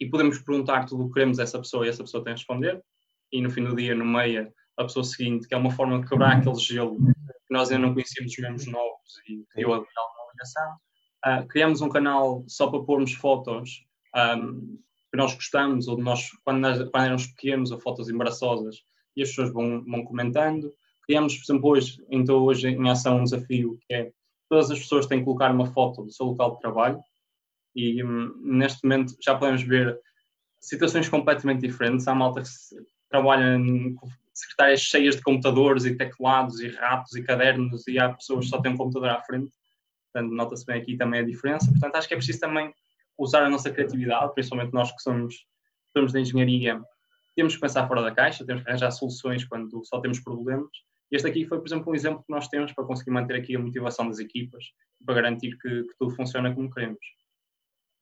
e 0.00 0.08
podemos 0.08 0.38
perguntar 0.38 0.86
tudo 0.86 1.04
o 1.04 1.08
que 1.08 1.14
queremos 1.14 1.38
a 1.38 1.42
essa 1.42 1.58
pessoa 1.58 1.84
e 1.84 1.90
essa 1.90 2.02
pessoa 2.02 2.24
tem 2.24 2.32
a 2.32 2.36
responder. 2.36 2.82
E 3.30 3.42
no 3.42 3.50
fim 3.50 3.64
do 3.64 3.76
dia, 3.76 3.94
no 3.94 4.04
meio, 4.04 4.50
a 4.78 4.84
pessoa 4.84 5.04
seguinte, 5.04 5.46
que 5.46 5.54
é 5.54 5.56
uma 5.56 5.70
forma 5.70 6.00
de 6.00 6.08
quebrar 6.08 6.38
aquele 6.38 6.56
gelo 6.56 6.96
que 6.96 7.52
nós 7.52 7.70
ainda 7.70 7.86
não 7.86 7.92
conhecíamos 7.92 8.32
os 8.32 8.38
membros 8.38 8.66
novos 8.66 9.20
e 9.28 9.44
criou 9.50 9.74
alguma 9.74 10.32
ligação. 10.32 10.76
Uh, 11.24 11.46
criamos 11.48 11.80
um 11.80 11.88
canal 11.88 12.44
só 12.46 12.68
para 12.68 12.82
pormos 12.82 13.14
fotos 13.14 13.84
um, 14.14 14.78
que 15.10 15.16
nós 15.16 15.34
gostamos, 15.34 15.88
ou 15.88 15.96
nós, 15.98 16.30
quando, 16.44 16.58
nós, 16.58 16.78
quando 16.90 17.04
éramos 17.04 17.26
pequenos, 17.28 17.70
ou 17.70 17.80
fotos 17.80 18.08
embaraçosas, 18.08 18.82
e 19.16 19.22
as 19.22 19.28
pessoas 19.28 19.52
vão, 19.52 19.84
vão 19.84 20.04
comentando. 20.04 20.72
Criamos, 21.02 21.36
por 21.36 21.44
exemplo, 21.44 21.70
hoje, 21.70 22.04
então 22.10 22.42
hoje 22.42 22.68
em 22.68 22.90
ação 22.90 23.20
um 23.20 23.24
desafio 23.24 23.78
que 23.86 23.94
é 23.94 24.12
todas 24.48 24.70
as 24.70 24.78
pessoas 24.78 25.06
têm 25.06 25.18
que 25.18 25.24
colocar 25.24 25.50
uma 25.52 25.66
foto 25.66 26.02
do 26.02 26.12
seu 26.12 26.26
local 26.26 26.54
de 26.54 26.60
trabalho 26.60 27.00
e 27.74 28.02
um, 28.04 28.34
neste 28.40 28.84
momento 28.84 29.14
já 29.20 29.36
podemos 29.36 29.62
ver 29.62 29.98
situações 30.60 31.08
completamente 31.08 31.60
diferentes. 31.60 32.06
Há 32.06 32.14
malta 32.14 32.42
que 32.42 32.48
trabalha 33.08 33.56
em 33.56 33.96
secretárias 34.32 34.80
cheias 34.80 35.16
de 35.16 35.22
computadores 35.22 35.84
e 35.84 35.96
teclados 35.96 36.60
e 36.60 36.68
ratos 36.68 37.14
e 37.14 37.22
cadernos 37.22 37.86
e 37.86 37.98
há 37.98 38.12
pessoas 38.12 38.46
que 38.46 38.50
só 38.50 38.60
têm 38.60 38.72
um 38.72 38.76
computador 38.76 39.10
à 39.10 39.22
frente. 39.22 39.52
Portanto, 40.14 40.32
nota-se 40.32 40.64
bem 40.64 40.80
aqui 40.80 40.96
também 40.96 41.20
a 41.20 41.24
diferença. 41.24 41.68
Portanto, 41.70 41.96
acho 41.96 42.06
que 42.06 42.14
é 42.14 42.16
preciso 42.16 42.38
também 42.38 42.72
usar 43.18 43.44
a 43.44 43.50
nossa 43.50 43.70
criatividade, 43.70 44.32
principalmente 44.32 44.72
nós 44.72 44.92
que 44.92 45.02
somos, 45.02 45.44
somos 45.92 46.12
da 46.12 46.20
engenharia, 46.20 46.80
temos 47.34 47.54
que 47.56 47.60
pensar 47.60 47.88
fora 47.88 48.00
da 48.00 48.12
caixa, 48.12 48.46
temos 48.46 48.62
que 48.62 48.68
arranjar 48.68 48.92
soluções 48.92 49.44
quando 49.44 49.84
só 49.84 50.00
temos 50.00 50.20
problemas. 50.20 50.70
Este 51.10 51.28
aqui 51.28 51.44
foi, 51.44 51.58
por 51.58 51.66
exemplo, 51.66 51.92
um 51.92 51.94
exemplo 51.94 52.24
que 52.24 52.32
nós 52.32 52.48
temos 52.48 52.72
para 52.72 52.84
conseguir 52.84 53.10
manter 53.10 53.34
aqui 53.34 53.56
a 53.56 53.58
motivação 53.58 54.08
das 54.08 54.20
equipas, 54.20 54.64
para 55.04 55.16
garantir 55.16 55.58
que, 55.58 55.82
que 55.82 55.94
tudo 55.98 56.14
funciona 56.14 56.54
como 56.54 56.70
queremos. 56.70 57.00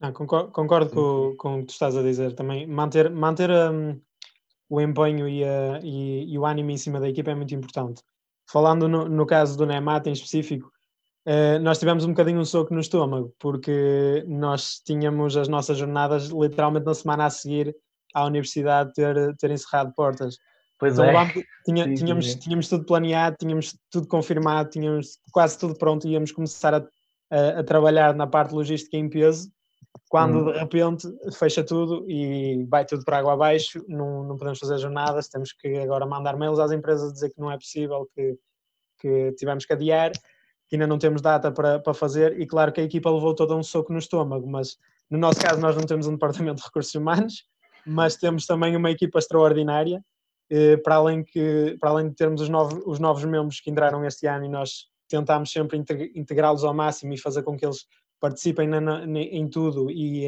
Não, 0.00 0.12
concordo, 0.12 0.50
concordo 0.50 0.90
com, 0.90 1.36
com, 1.36 1.54
o 1.54 1.60
que 1.60 1.66
tu 1.66 1.70
estás 1.70 1.96
a 1.96 2.02
dizer 2.02 2.34
também. 2.34 2.66
Manter, 2.66 3.10
manter 3.10 3.50
um, 3.50 4.00
o 4.68 4.80
empenho 4.80 5.28
e, 5.28 5.44
a, 5.44 5.80
e, 5.82 6.32
e, 6.32 6.38
o 6.38 6.44
ânimo 6.44 6.70
em 6.70 6.76
cima 6.76 7.00
da 7.00 7.08
equipa 7.08 7.30
é 7.30 7.34
muito 7.34 7.54
importante. 7.54 8.02
Falando 8.46 8.88
no, 8.88 9.08
no 9.08 9.24
caso 9.24 9.56
do 9.56 9.64
Nemat 9.64 10.06
em 10.06 10.12
específico, 10.12 10.72
uh, 11.26 11.58
nós 11.60 11.78
tivemos 11.78 12.04
um 12.04 12.08
bocadinho 12.08 12.40
um 12.40 12.44
soco 12.44 12.74
no 12.74 12.80
estômago, 12.80 13.34
porque 13.38 14.24
nós 14.26 14.80
tínhamos 14.84 15.36
as 15.36 15.48
nossas 15.48 15.78
jornadas 15.78 16.28
literalmente 16.28 16.86
na 16.86 16.94
semana 16.94 17.26
a 17.26 17.30
seguir 17.30 17.74
à 18.14 18.24
universidade 18.24 18.92
ter, 18.92 19.34
ter 19.36 19.50
encerrado 19.50 19.92
portas. 19.94 20.36
Pois 20.78 20.94
então, 20.94 21.04
é. 21.04 21.32
tinha, 21.64 21.84
sim, 21.86 21.94
tínhamos, 21.94 22.32
sim. 22.32 22.38
tínhamos 22.38 22.68
tudo 22.68 22.84
planeado, 22.84 23.36
tínhamos 23.38 23.78
tudo 23.90 24.08
confirmado, 24.08 24.70
tínhamos 24.70 25.18
quase 25.32 25.58
tudo 25.58 25.76
pronto, 25.76 26.08
íamos 26.08 26.32
começar 26.32 26.74
a, 26.74 26.84
a, 27.30 27.60
a 27.60 27.64
trabalhar 27.64 28.14
na 28.14 28.26
parte 28.26 28.52
logística 28.52 28.96
em 28.96 29.08
peso, 29.08 29.48
quando 30.08 30.40
hum. 30.40 30.52
de 30.52 30.58
repente 30.58 31.08
fecha 31.38 31.64
tudo 31.64 32.04
e 32.10 32.66
vai 32.68 32.84
tudo 32.84 33.04
para 33.04 33.18
água 33.18 33.34
abaixo, 33.34 33.84
não, 33.88 34.24
não 34.24 34.36
podemos 34.36 34.58
fazer 34.58 34.78
jornadas, 34.78 35.28
temos 35.28 35.52
que 35.52 35.78
agora 35.78 36.04
mandar 36.04 36.36
mails 36.36 36.58
às 36.58 36.72
empresas 36.72 37.12
dizer 37.12 37.30
que 37.30 37.40
não 37.40 37.50
é 37.50 37.56
possível, 37.56 38.08
que, 38.14 38.36
que 39.00 39.32
tivemos 39.32 39.64
que 39.64 39.72
adiar, 39.72 40.12
que 40.72 40.76
ainda 40.76 40.86
não 40.86 40.96
temos 40.96 41.20
data 41.20 41.52
para, 41.52 41.78
para 41.80 41.92
fazer, 41.92 42.40
e 42.40 42.46
claro 42.46 42.72
que 42.72 42.80
a 42.80 42.84
equipa 42.84 43.10
levou 43.10 43.34
todo 43.34 43.54
um 43.54 43.62
soco 43.62 43.92
no 43.92 43.98
estômago, 43.98 44.48
mas 44.48 44.78
no 45.10 45.18
nosso 45.18 45.38
caso 45.38 45.60
nós 45.60 45.76
não 45.76 45.84
temos 45.84 46.06
um 46.06 46.12
departamento 46.12 46.62
de 46.62 46.64
recursos 46.64 46.94
humanos, 46.94 47.44
mas 47.86 48.16
temos 48.16 48.46
também 48.46 48.74
uma 48.74 48.90
equipa 48.90 49.18
extraordinária 49.18 50.02
eh, 50.48 50.78
para 50.78 50.94
além, 50.94 51.22
que, 51.22 51.76
para 51.78 51.90
além 51.90 52.08
de 52.08 52.14
termos 52.14 52.40
os 52.40 52.48
novos, 52.48 52.82
os 52.86 52.98
novos 52.98 53.22
membros 53.22 53.60
que 53.60 53.70
entraram 53.70 54.02
este 54.06 54.26
ano 54.26 54.46
e 54.46 54.48
nós 54.48 54.86
tentámos 55.08 55.52
sempre 55.52 55.76
integrá-los 56.14 56.64
ao 56.64 56.72
máximo 56.72 57.12
e 57.12 57.18
fazer 57.18 57.42
com 57.42 57.54
que 57.54 57.66
eles 57.66 57.84
participem 58.18 58.66
na, 58.66 58.80
na, 58.80 59.02
em 59.20 59.46
tudo 59.48 59.90
e, 59.90 60.24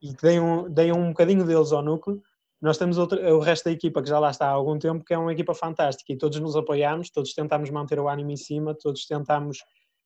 e 0.00 0.14
que 0.14 0.22
deem 0.22 0.40
deem 0.70 0.92
um 0.92 1.08
bocadinho 1.08 1.44
deles 1.44 1.72
ao 1.72 1.82
núcleo. 1.82 2.22
Nós 2.64 2.78
temos 2.78 2.96
outro, 2.96 3.20
o 3.20 3.40
resto 3.40 3.66
da 3.66 3.72
equipa 3.72 4.02
que 4.02 4.08
já 4.08 4.18
lá 4.18 4.30
está 4.30 4.46
há 4.46 4.52
algum 4.52 4.78
tempo, 4.78 5.04
que 5.04 5.12
é 5.12 5.18
uma 5.18 5.30
equipa 5.30 5.52
fantástica 5.52 6.10
e 6.10 6.16
todos 6.16 6.40
nos 6.40 6.56
apoiamos, 6.56 7.10
todos 7.10 7.34
tentamos 7.34 7.68
manter 7.68 8.00
o 8.00 8.08
ânimo 8.08 8.30
em 8.30 8.38
cima, 8.38 8.74
todos 8.74 9.04
tentamos 9.04 9.58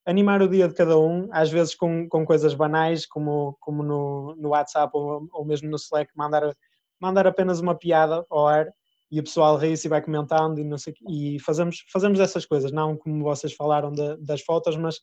animar 0.05 0.43
o 0.43 0.49
dia 0.49 0.67
de 0.67 0.75
cada 0.75 0.99
um, 0.99 1.29
às 1.31 1.51
vezes 1.51 1.77
com, 1.77 2.09
com 2.09 2.27
coisas 2.27 2.55
banais, 2.55 3.07
como, 3.07 3.57
como 3.61 3.85
no, 3.85 4.35
no 4.37 4.49
WhatsApp 4.49 4.91
ou, 4.93 5.29
ou 5.33 5.45
mesmo 5.45 5.71
no 5.71 5.77
Slack, 5.77 6.11
mandar, 6.17 6.53
mandar 7.01 7.29
apenas 7.29 7.61
uma 7.61 7.77
piada 7.77 8.27
ao 8.29 8.49
ar 8.49 8.67
e 9.09 9.21
o 9.21 9.23
pessoal 9.23 9.57
ri-se 9.57 9.87
e 9.87 9.89
vai 9.89 10.03
comentando 10.03 10.59
e, 10.59 10.65
não 10.65 10.79
sei, 10.79 10.95
e 11.09 11.39
fazemos, 11.39 11.85
fazemos 11.93 12.19
essas 12.19 12.45
coisas, 12.45 12.73
não 12.73 12.97
como 12.97 13.23
vocês 13.23 13.53
falaram 13.53 13.93
de, 13.93 14.17
das 14.17 14.41
fotos, 14.41 14.77
mas 14.77 14.99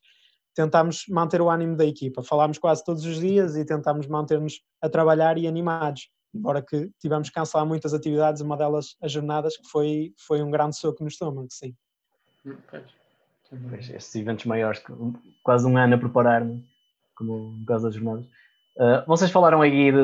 tentamos 0.53 1.05
manter 1.07 1.39
o 1.39 1.49
ânimo 1.49 1.77
da 1.77 1.85
equipa. 1.85 2.21
Falámos 2.21 2.57
quase 2.57 2.83
todos 2.83 3.05
os 3.05 3.17
dias 3.17 3.55
e 3.55 3.63
tentámos 3.63 4.07
manter-nos 4.07 4.59
a 4.81 4.89
trabalhar 4.89 5.37
e 5.37 5.47
animados, 5.47 6.09
embora 6.36 6.62
que 6.62 6.89
tivemos 7.00 7.30
que 7.30 7.36
cancelar 7.36 7.65
muitas 7.65 7.93
atividades, 7.93 8.41
uma 8.41 8.58
delas 8.58 8.95
as 9.02 9.12
jornadas, 9.12 9.58
que 9.58 9.67
foi, 9.69 10.13
foi 10.28 10.41
um 10.41 10.52
grande 10.52 10.78
soco 10.78 11.02
no 11.02 11.08
estômago, 11.08 11.48
sim. 11.50 11.76
estes 13.80 14.15
eventos 14.15 14.45
maiores, 14.45 14.82
quase 15.43 15.65
um 15.65 15.78
ano 15.78 15.95
a 15.95 15.98
preparar-me, 15.98 16.63
como 17.15 17.52
no 17.58 17.65
caso 17.65 17.86
das 17.86 17.95
jornadas. 17.95 18.26
Uh, 18.78 19.08
vocês 19.08 19.32
falaram 19.32 19.62
aí 19.62 19.91
de 19.91 19.98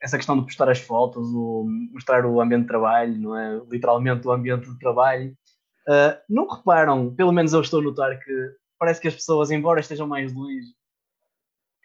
essa 0.00 0.16
questão 0.16 0.38
de 0.38 0.46
postar 0.46 0.70
as 0.70 0.80
fotos, 0.80 1.28
o, 1.28 1.66
mostrar 1.92 2.24
o 2.24 2.40
ambiente 2.40 2.62
de 2.62 2.68
trabalho, 2.68 3.18
não 3.18 3.36
é? 3.36 3.60
Literalmente 3.70 4.26
o 4.26 4.32
ambiente 4.32 4.70
de 4.70 4.78
trabalho. 4.78 5.36
Uh, 5.86 6.16
não 6.28 6.48
reparam, 6.48 7.14
pelo 7.14 7.32
menos 7.32 7.52
eu 7.52 7.60
estou 7.60 7.80
a 7.80 7.82
notar 7.82 8.18
que 8.18 8.32
parece 8.78 9.00
que 9.00 9.08
as 9.08 9.14
pessoas, 9.14 9.50
embora 9.50 9.80
estejam 9.80 10.06
mais 10.06 10.32
longe, 10.32 10.72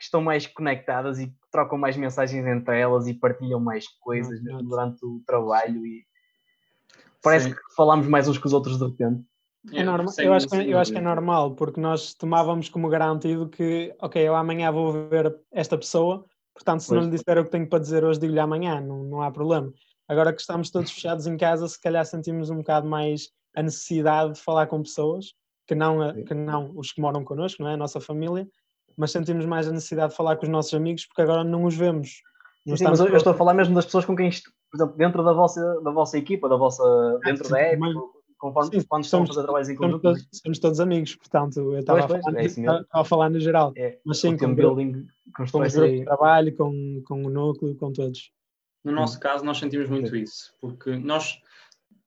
estão 0.03 0.21
mais 0.21 0.47
conectadas 0.47 1.19
e 1.19 1.33
trocam 1.51 1.77
mais 1.77 1.97
mensagens 1.97 2.45
entre 2.45 2.79
elas 2.79 3.07
e 3.07 3.13
partilham 3.13 3.59
mais 3.59 3.87
coisas 3.87 4.41
durante 4.63 5.05
o 5.05 5.21
trabalho 5.25 5.85
e 5.85 6.05
parece 7.21 7.49
Sim. 7.49 7.55
que 7.55 7.61
falamos 7.75 8.07
mais 8.07 8.27
uns 8.27 8.37
com 8.37 8.47
os 8.47 8.53
outros 8.53 8.77
de 8.77 8.85
repente. 8.85 9.23
É 9.73 9.83
normal, 9.83 10.13
eu, 10.19 10.33
acho 10.33 10.47
que, 10.47 10.55
é, 10.55 10.67
eu 10.67 10.77
acho 10.77 10.91
que 10.91 10.97
é 10.97 11.01
normal, 11.01 11.53
porque 11.53 11.81
nós 11.81 12.13
tomávamos 12.13 12.69
como 12.69 12.87
garantido 12.87 13.49
que, 13.49 13.93
ok, 13.99 14.25
eu 14.25 14.33
amanhã 14.33 14.71
vou 14.71 15.09
ver 15.09 15.37
esta 15.51 15.77
pessoa, 15.77 16.25
portanto, 16.53 16.79
se 16.79 16.87
pois. 16.87 17.01
não 17.01 17.09
lhe 17.09 17.17
disser 17.17 17.37
o 17.37 17.43
que 17.43 17.51
tenho 17.51 17.67
para 17.67 17.79
dizer 17.79 18.05
hoje, 18.05 18.21
digo-lhe 18.21 18.39
amanhã, 18.39 18.79
não, 18.79 19.03
não 19.03 19.21
há 19.21 19.29
problema. 19.29 19.71
Agora 20.07 20.33
que 20.33 20.39
estamos 20.39 20.71
todos 20.71 20.91
fechados 20.91 21.27
em 21.27 21.35
casa, 21.35 21.67
se 21.67 21.79
calhar 21.79 22.05
sentimos 22.05 22.49
um 22.49 22.57
bocado 22.57 22.87
mais 22.87 23.29
a 23.55 23.61
necessidade 23.61 24.33
de 24.33 24.39
falar 24.39 24.65
com 24.67 24.81
pessoas, 24.81 25.33
que 25.67 25.75
não, 25.75 26.23
que 26.23 26.33
não 26.33 26.71
os 26.75 26.91
que 26.93 27.01
moram 27.01 27.23
connosco, 27.23 27.61
não 27.61 27.69
é? 27.69 27.73
A 27.73 27.77
nossa 27.77 27.99
família, 27.99 28.47
mas 28.97 29.11
sentimos 29.11 29.45
mais 29.45 29.67
a 29.67 29.71
necessidade 29.71 30.11
de 30.11 30.17
falar 30.17 30.35
com 30.37 30.43
os 30.43 30.49
nossos 30.49 30.73
amigos 30.73 31.05
porque 31.05 31.21
agora 31.21 31.43
não 31.43 31.65
os 31.65 31.75
vemos. 31.75 32.21
Sim, 32.67 32.77
sim, 32.77 32.83
mas 32.83 32.99
eu, 32.99 33.07
eu 33.07 33.17
estou 33.17 33.33
a 33.33 33.35
falar 33.35 33.53
mesmo 33.53 33.73
das 33.73 33.85
pessoas 33.85 34.05
com 34.05 34.15
quem, 34.15 34.29
por 34.29 34.77
exemplo, 34.77 34.97
dentro 34.97 35.23
da 35.23 35.33
vossa, 35.33 35.81
da 35.81 35.91
vossa 35.91 36.17
equipa, 36.17 36.49
da 36.49 36.57
vossa, 36.57 36.83
ah, 36.83 37.19
dentro 37.23 37.45
sim, 37.45 37.51
da 37.51 37.59
época, 37.59 37.99
conforme 38.39 38.79
Sim, 38.79 38.87
quando 38.87 39.03
estão 39.03 39.23
a 39.23 39.27
fazer 39.27 39.43
trabalhos 39.43 39.69
em 39.69 39.75
conjunto. 39.75 40.01
Somos 40.01 40.21
todos, 40.21 40.41
somos 40.41 40.59
todos 40.59 40.79
amigos, 40.79 41.15
portanto, 41.15 41.59
eu 41.59 41.79
estava, 41.79 42.07
pois, 42.07 42.19
a, 42.19 42.23
falar, 42.23 42.79
é 42.79 42.85
a 42.91 43.03
falar 43.03 43.29
no 43.29 43.39
geral. 43.39 43.73
É, 43.75 43.99
mas 44.05 44.19
sim, 44.19 44.37
com, 44.37 44.55
building, 44.55 45.05
com 45.35 45.43
o 45.43 45.45
grupo 45.45 45.67
de 45.67 46.05
trabalho, 46.05 46.55
com, 46.55 47.03
com 47.05 47.25
o 47.25 47.29
núcleo, 47.29 47.75
com 47.75 47.91
todos. 47.91 48.31
No 48.83 48.93
nosso 48.93 49.19
caso, 49.19 49.43
nós 49.43 49.59
sentimos 49.59 49.89
muito 49.89 50.15
isso, 50.15 50.53
porque 50.61 50.95
nós, 50.95 51.37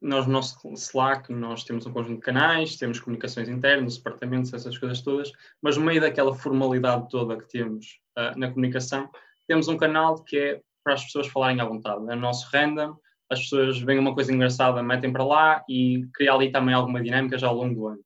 nós 0.03 0.27
no 0.27 0.33
nosso 0.33 0.59
Slack, 0.73 1.33
nós 1.33 1.63
temos 1.65 1.87
um 1.87 1.93
conjunto 1.93 2.17
de 2.17 2.23
canais, 2.23 2.77
temos 2.77 2.99
comunicações 2.99 3.49
internas, 3.49 3.97
departamentos, 3.97 4.53
essas 4.53 4.77
coisas 4.77 5.01
todas, 5.01 5.31
mas 5.63 5.77
no 5.77 5.85
meio 5.85 6.01
daquela 6.01 6.35
formalidade 6.35 7.09
toda 7.09 7.39
que 7.39 7.49
temos 7.49 8.01
uh, 8.19 8.37
na 8.37 8.49
comunicação, 8.49 9.09
temos 9.47 9.69
um 9.69 9.77
canal 9.77 10.23
que 10.23 10.37
é 10.37 10.61
para 10.83 10.95
as 10.95 11.05
pessoas 11.05 11.29
falarem 11.29 11.61
à 11.61 11.65
vontade. 11.65 12.05
É 12.11 12.15
o 12.15 12.19
nosso 12.19 12.49
random, 12.53 12.97
as 13.31 13.41
pessoas 13.43 13.81
veem 13.81 14.01
uma 14.01 14.15
coisa 14.15 14.33
engraçada, 14.33 14.83
metem 14.83 15.13
para 15.13 15.25
lá 15.25 15.65
e 15.69 16.07
cria 16.13 16.33
ali 16.33 16.51
também 16.51 16.75
alguma 16.75 17.03
dinâmica 17.03 17.39
já 17.39 17.47
ao 17.47 17.55
longo 17.55 17.75
do 17.75 17.87
ano. 17.87 18.05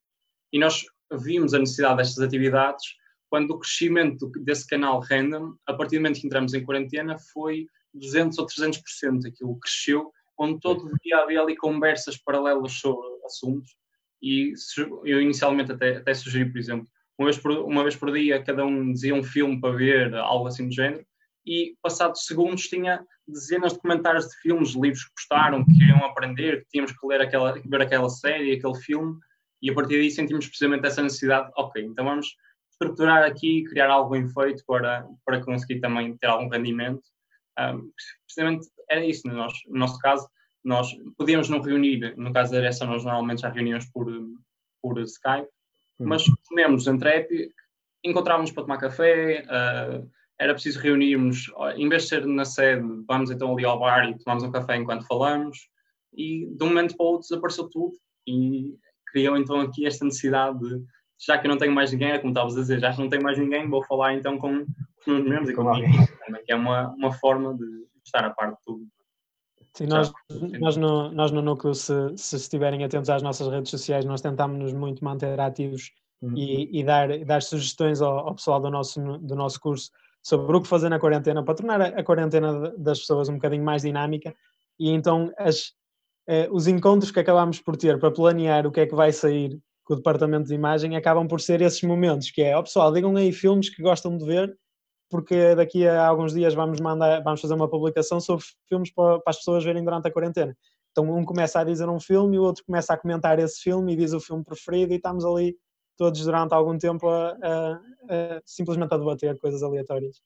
E 0.53 0.59
nós 0.59 0.85
vimos 1.11 1.55
a 1.55 1.59
necessidade 1.59 1.97
destas 1.97 2.23
atividades 2.23 2.85
quando 3.29 3.51
o 3.51 3.59
crescimento 3.59 4.31
desse 4.45 4.67
canal 4.67 5.01
random, 5.01 5.55
a 5.67 5.75
partir 5.75 5.97
do 5.97 6.03
momento 6.03 6.21
que 6.21 6.27
entramos 6.27 6.55
em 6.55 6.65
quarentena, 6.65 7.17
foi 7.33 7.67
200 7.95 8.39
ou 8.39 8.47
300%. 8.47 9.27
Aquilo 9.27 9.59
cresceu, 9.59 10.13
onde 10.39 10.61
todo 10.61 10.91
dia 11.03 11.19
havia 11.19 11.41
ali 11.41 11.57
conversas 11.57 12.17
paralelas 12.17 12.73
sobre 12.73 13.07
assuntos. 13.25 13.77
e 14.23 14.53
eu 15.05 15.21
inicialmente 15.21 15.73
até, 15.73 15.97
até 15.97 16.15
sugeri, 16.15 16.51
por 16.51 16.59
exemplo, 16.59 16.87
uma 17.19 17.27
vez, 17.27 17.39
por, 17.39 17.53
uma 17.53 17.83
vez 17.83 17.97
por 17.97 18.13
dia 18.13 18.43
cada 18.43 18.65
um 18.65 18.93
dizia 18.93 19.15
um 19.15 19.23
filme 19.23 19.61
para 19.61 19.77
ver, 19.77 20.15
algo 20.15 20.47
assim 20.47 20.69
do 20.69 20.75
género, 20.75 21.05
e 21.47 21.75
passados 21.81 22.25
segundos 22.25 22.69
tinha 22.69 23.05
dezenas 23.27 23.73
de 23.73 23.79
comentários 23.79 24.27
de 24.27 24.37
filmes, 24.41 24.75
livros 24.75 25.05
que 25.05 25.13
gostaram, 25.17 25.65
que 25.65 25.79
queriam 25.79 26.05
aprender, 26.05 26.61
que 26.61 26.71
tínhamos 26.71 26.93
que 26.93 27.07
ler 27.07 27.21
aquela, 27.21 27.53
ver 27.53 27.83
aquela 27.83 28.09
série, 28.09 28.53
aquele 28.53 28.75
filme, 28.75 29.19
e 29.63 29.71
a 29.71 29.75
partir 29.75 29.97
daí 29.97 30.11
sentimos 30.11 30.47
precisamente 30.47 30.87
essa 30.87 31.03
necessidade, 31.03 31.51
ok, 31.57 31.83
então 31.83 32.05
vamos 32.05 32.37
estruturar 32.71 33.25
aqui, 33.25 33.65
criar 33.65 33.91
algo 33.91 34.11
bem 34.11 34.29
feito 34.29 34.63
para, 34.67 35.09
para 35.25 35.43
conseguir 35.43 35.81
também 35.81 36.17
ter 36.19 36.27
algum 36.27 36.49
rendimento. 36.49 37.03
Um, 37.59 37.91
precisamente 38.27 38.69
era 38.91 39.05
isso, 39.05 39.27
no 39.27 39.35
nosso, 39.35 39.59
no 39.69 39.79
nosso 39.79 39.99
caso, 39.99 40.29
nós 40.65 40.89
podíamos 41.17 41.49
não 41.49 41.61
reunir, 41.61 42.15
no 42.17 42.33
caso 42.33 42.53
da 42.53 42.59
direção, 42.59 42.89
nós 42.89 43.05
normalmente 43.05 43.43
já 43.43 43.49
reuníamos 43.49 43.87
por, 43.87 44.07
por 44.83 44.99
Skype, 45.01 45.49
hum. 46.01 46.07
mas 46.07 46.25
comemos 46.49 46.87
entre 46.87 47.09
app, 47.11 47.51
encontrávamos 48.05 48.51
para 48.51 48.65
tomar 48.65 48.79
café, 48.79 49.45
uh, 49.45 50.11
era 50.39 50.53
preciso 50.53 50.81
reunirmos, 50.81 51.51
em 51.77 51.89
vez 51.89 52.03
de 52.03 52.09
ser 52.09 52.27
na 52.27 52.45
sede, 52.45 52.87
vamos 53.07 53.31
então 53.31 53.53
ali 53.53 53.65
ao 53.65 53.79
bar 53.79 54.11
e 54.11 54.19
tomamos 54.19 54.43
um 54.43 54.51
café 54.51 54.77
enquanto 54.77 55.07
falamos, 55.07 55.69
e 56.13 56.47
de 56.47 56.65
um 56.65 56.69
momento 56.69 56.97
para 56.97 57.05
o 57.05 57.09
outro 57.11 57.29
desapareceu 57.29 57.69
tudo, 57.71 57.95
e 58.27 58.77
criou 59.07 59.37
então 59.37 59.61
aqui 59.61 59.87
esta 59.87 60.05
necessidade 60.05 60.59
de, 60.59 60.85
já 61.25 61.39
que 61.39 61.47
eu 61.47 61.51
não 61.51 61.59
tenho 61.59 61.73
mais 61.73 61.93
ninguém, 61.93 62.11
é 62.11 62.19
como 62.19 62.33
estavas 62.33 62.57
a 62.57 62.61
dizer, 62.61 62.81
já 62.81 62.93
que 62.93 63.01
não 63.01 63.09
tenho 63.09 63.23
mais 63.23 63.39
ninguém, 63.39 63.69
vou 63.69 63.85
falar 63.85 64.15
então 64.15 64.37
com, 64.37 64.67
com 65.05 65.13
os 65.13 65.25
membros 65.25 65.49
e 65.49 65.55
com 65.55 65.69
alguém, 65.69 65.93
que 66.45 66.53
é 66.53 66.57
uma, 66.57 66.89
uma 66.91 67.13
forma 67.13 67.55
de 67.55 67.87
estar 68.07 68.25
a 68.25 68.31
parte 68.31 68.57
de 68.59 68.65
tudo. 68.65 68.87
Sim, 69.75 69.87
nós, 69.87 70.11
nós, 70.59 70.77
no, 70.77 71.13
nós 71.13 71.31
no 71.31 71.43
núcleo, 71.43 71.75
se, 71.75 71.93
se 72.17 72.37
estiverem 72.37 72.83
atentos 72.83 73.11
às 73.11 73.23
nossas 73.23 73.49
redes 73.49 73.71
sociais, 73.71 74.07
nós 74.07 74.23
tentámos-nos 74.23 74.73
muito 74.73 75.05
manter 75.05 75.39
ativos 75.39 75.91
uhum. 76.23 76.35
e, 76.35 76.81
e, 76.81 76.83
dar, 76.83 77.09
dar 77.27 77.43
sugestões 77.43 78.01
ao, 78.01 78.29
ao, 78.29 78.35
pessoal 78.35 78.59
do 78.59 78.71
nosso, 78.71 79.01
do 79.19 79.37
nosso 79.37 79.61
curso 79.61 79.91
sobre 80.23 80.57
o 80.57 80.63
que 80.63 80.69
fazer 80.69 80.89
na 80.89 80.99
quarentena 80.99 81.45
para 81.45 81.55
tornar 81.55 81.81
a, 81.83 81.89
a 81.89 82.03
quarentena 82.03 82.71
das 82.79 83.01
pessoas 83.01 83.29
um 83.29 83.35
bocadinho 83.35 83.65
mais 83.65 83.83
dinâmica. 83.83 84.35
E 84.81 84.91
então 84.91 85.31
as, 85.37 85.75
eh, 86.27 86.49
os 86.51 86.67
encontros 86.67 87.11
que 87.11 87.21
acabamos 87.21 87.61
por 87.61 87.77
ter 87.77 87.99
para 88.01 88.11
planear 88.11 88.67
o 88.67 88.73
que 88.73 88.81
é 88.81 88.87
que 88.87 88.95
vai 88.95 89.13
sair 89.13 89.61
com 89.85 89.95
o 89.95 89.97
departamento 89.97 90.49
de 90.49 90.55
imagem 90.55 90.97
acabam 90.97 91.29
por 91.29 91.41
ser 91.41 91.61
esses 91.61 91.83
momentos, 91.83 92.31
que 92.31 92.43
é, 92.43 92.57
ó 92.57 92.61
oh, 92.61 92.63
pessoal, 92.63 92.93
digam 92.93 93.15
aí 93.15 93.31
filmes 93.31 93.69
que 93.69 93.83
gostam 93.83 94.17
de 94.17 94.25
ver 94.25 94.57
porque 95.09 95.55
daqui 95.55 95.87
a 95.87 96.07
alguns 96.07 96.33
dias 96.33 96.55
vamos 96.55 96.81
mandar, 96.81 97.23
vamos 97.23 97.41
fazer 97.41 97.55
uma 97.55 97.69
publicação 97.69 98.21
sobre 98.21 98.45
filmes 98.69 98.93
para, 98.93 99.21
para, 99.21 99.31
as 99.31 99.39
pessoas 99.39 99.65
verem 99.65 99.85
durante 99.85 100.09
a 100.09 100.13
quarentena. 100.13 100.57
Então 100.91 101.15
um 101.15 101.25
começa 101.25 101.61
a 101.61 101.65
dizer 101.65 101.89
um 101.89 102.01
filme 102.01 102.37
e 102.37 102.39
o 102.39 102.43
outro 102.43 102.65
começa 102.65 102.93
a 102.93 102.97
comentar 102.97 103.39
esse 103.39 103.61
filme 103.61 103.93
e 103.93 103.97
diz 103.97 104.13
o 104.13 104.21
filme 104.21 104.45
preferido 104.45 104.93
e 104.93 104.97
estamos 104.97 105.25
ali 105.25 105.57
todos 105.97 106.25
durante 106.25 106.55
algum 106.55 106.77
tempo 106.77 107.09
a, 107.09 107.37
a, 107.43 107.73
a 107.73 108.43
simplesmente 108.45 108.93
a 108.95 108.99
debater 108.99 109.39
coisas 109.39 109.63
aleatórias. 109.63 110.21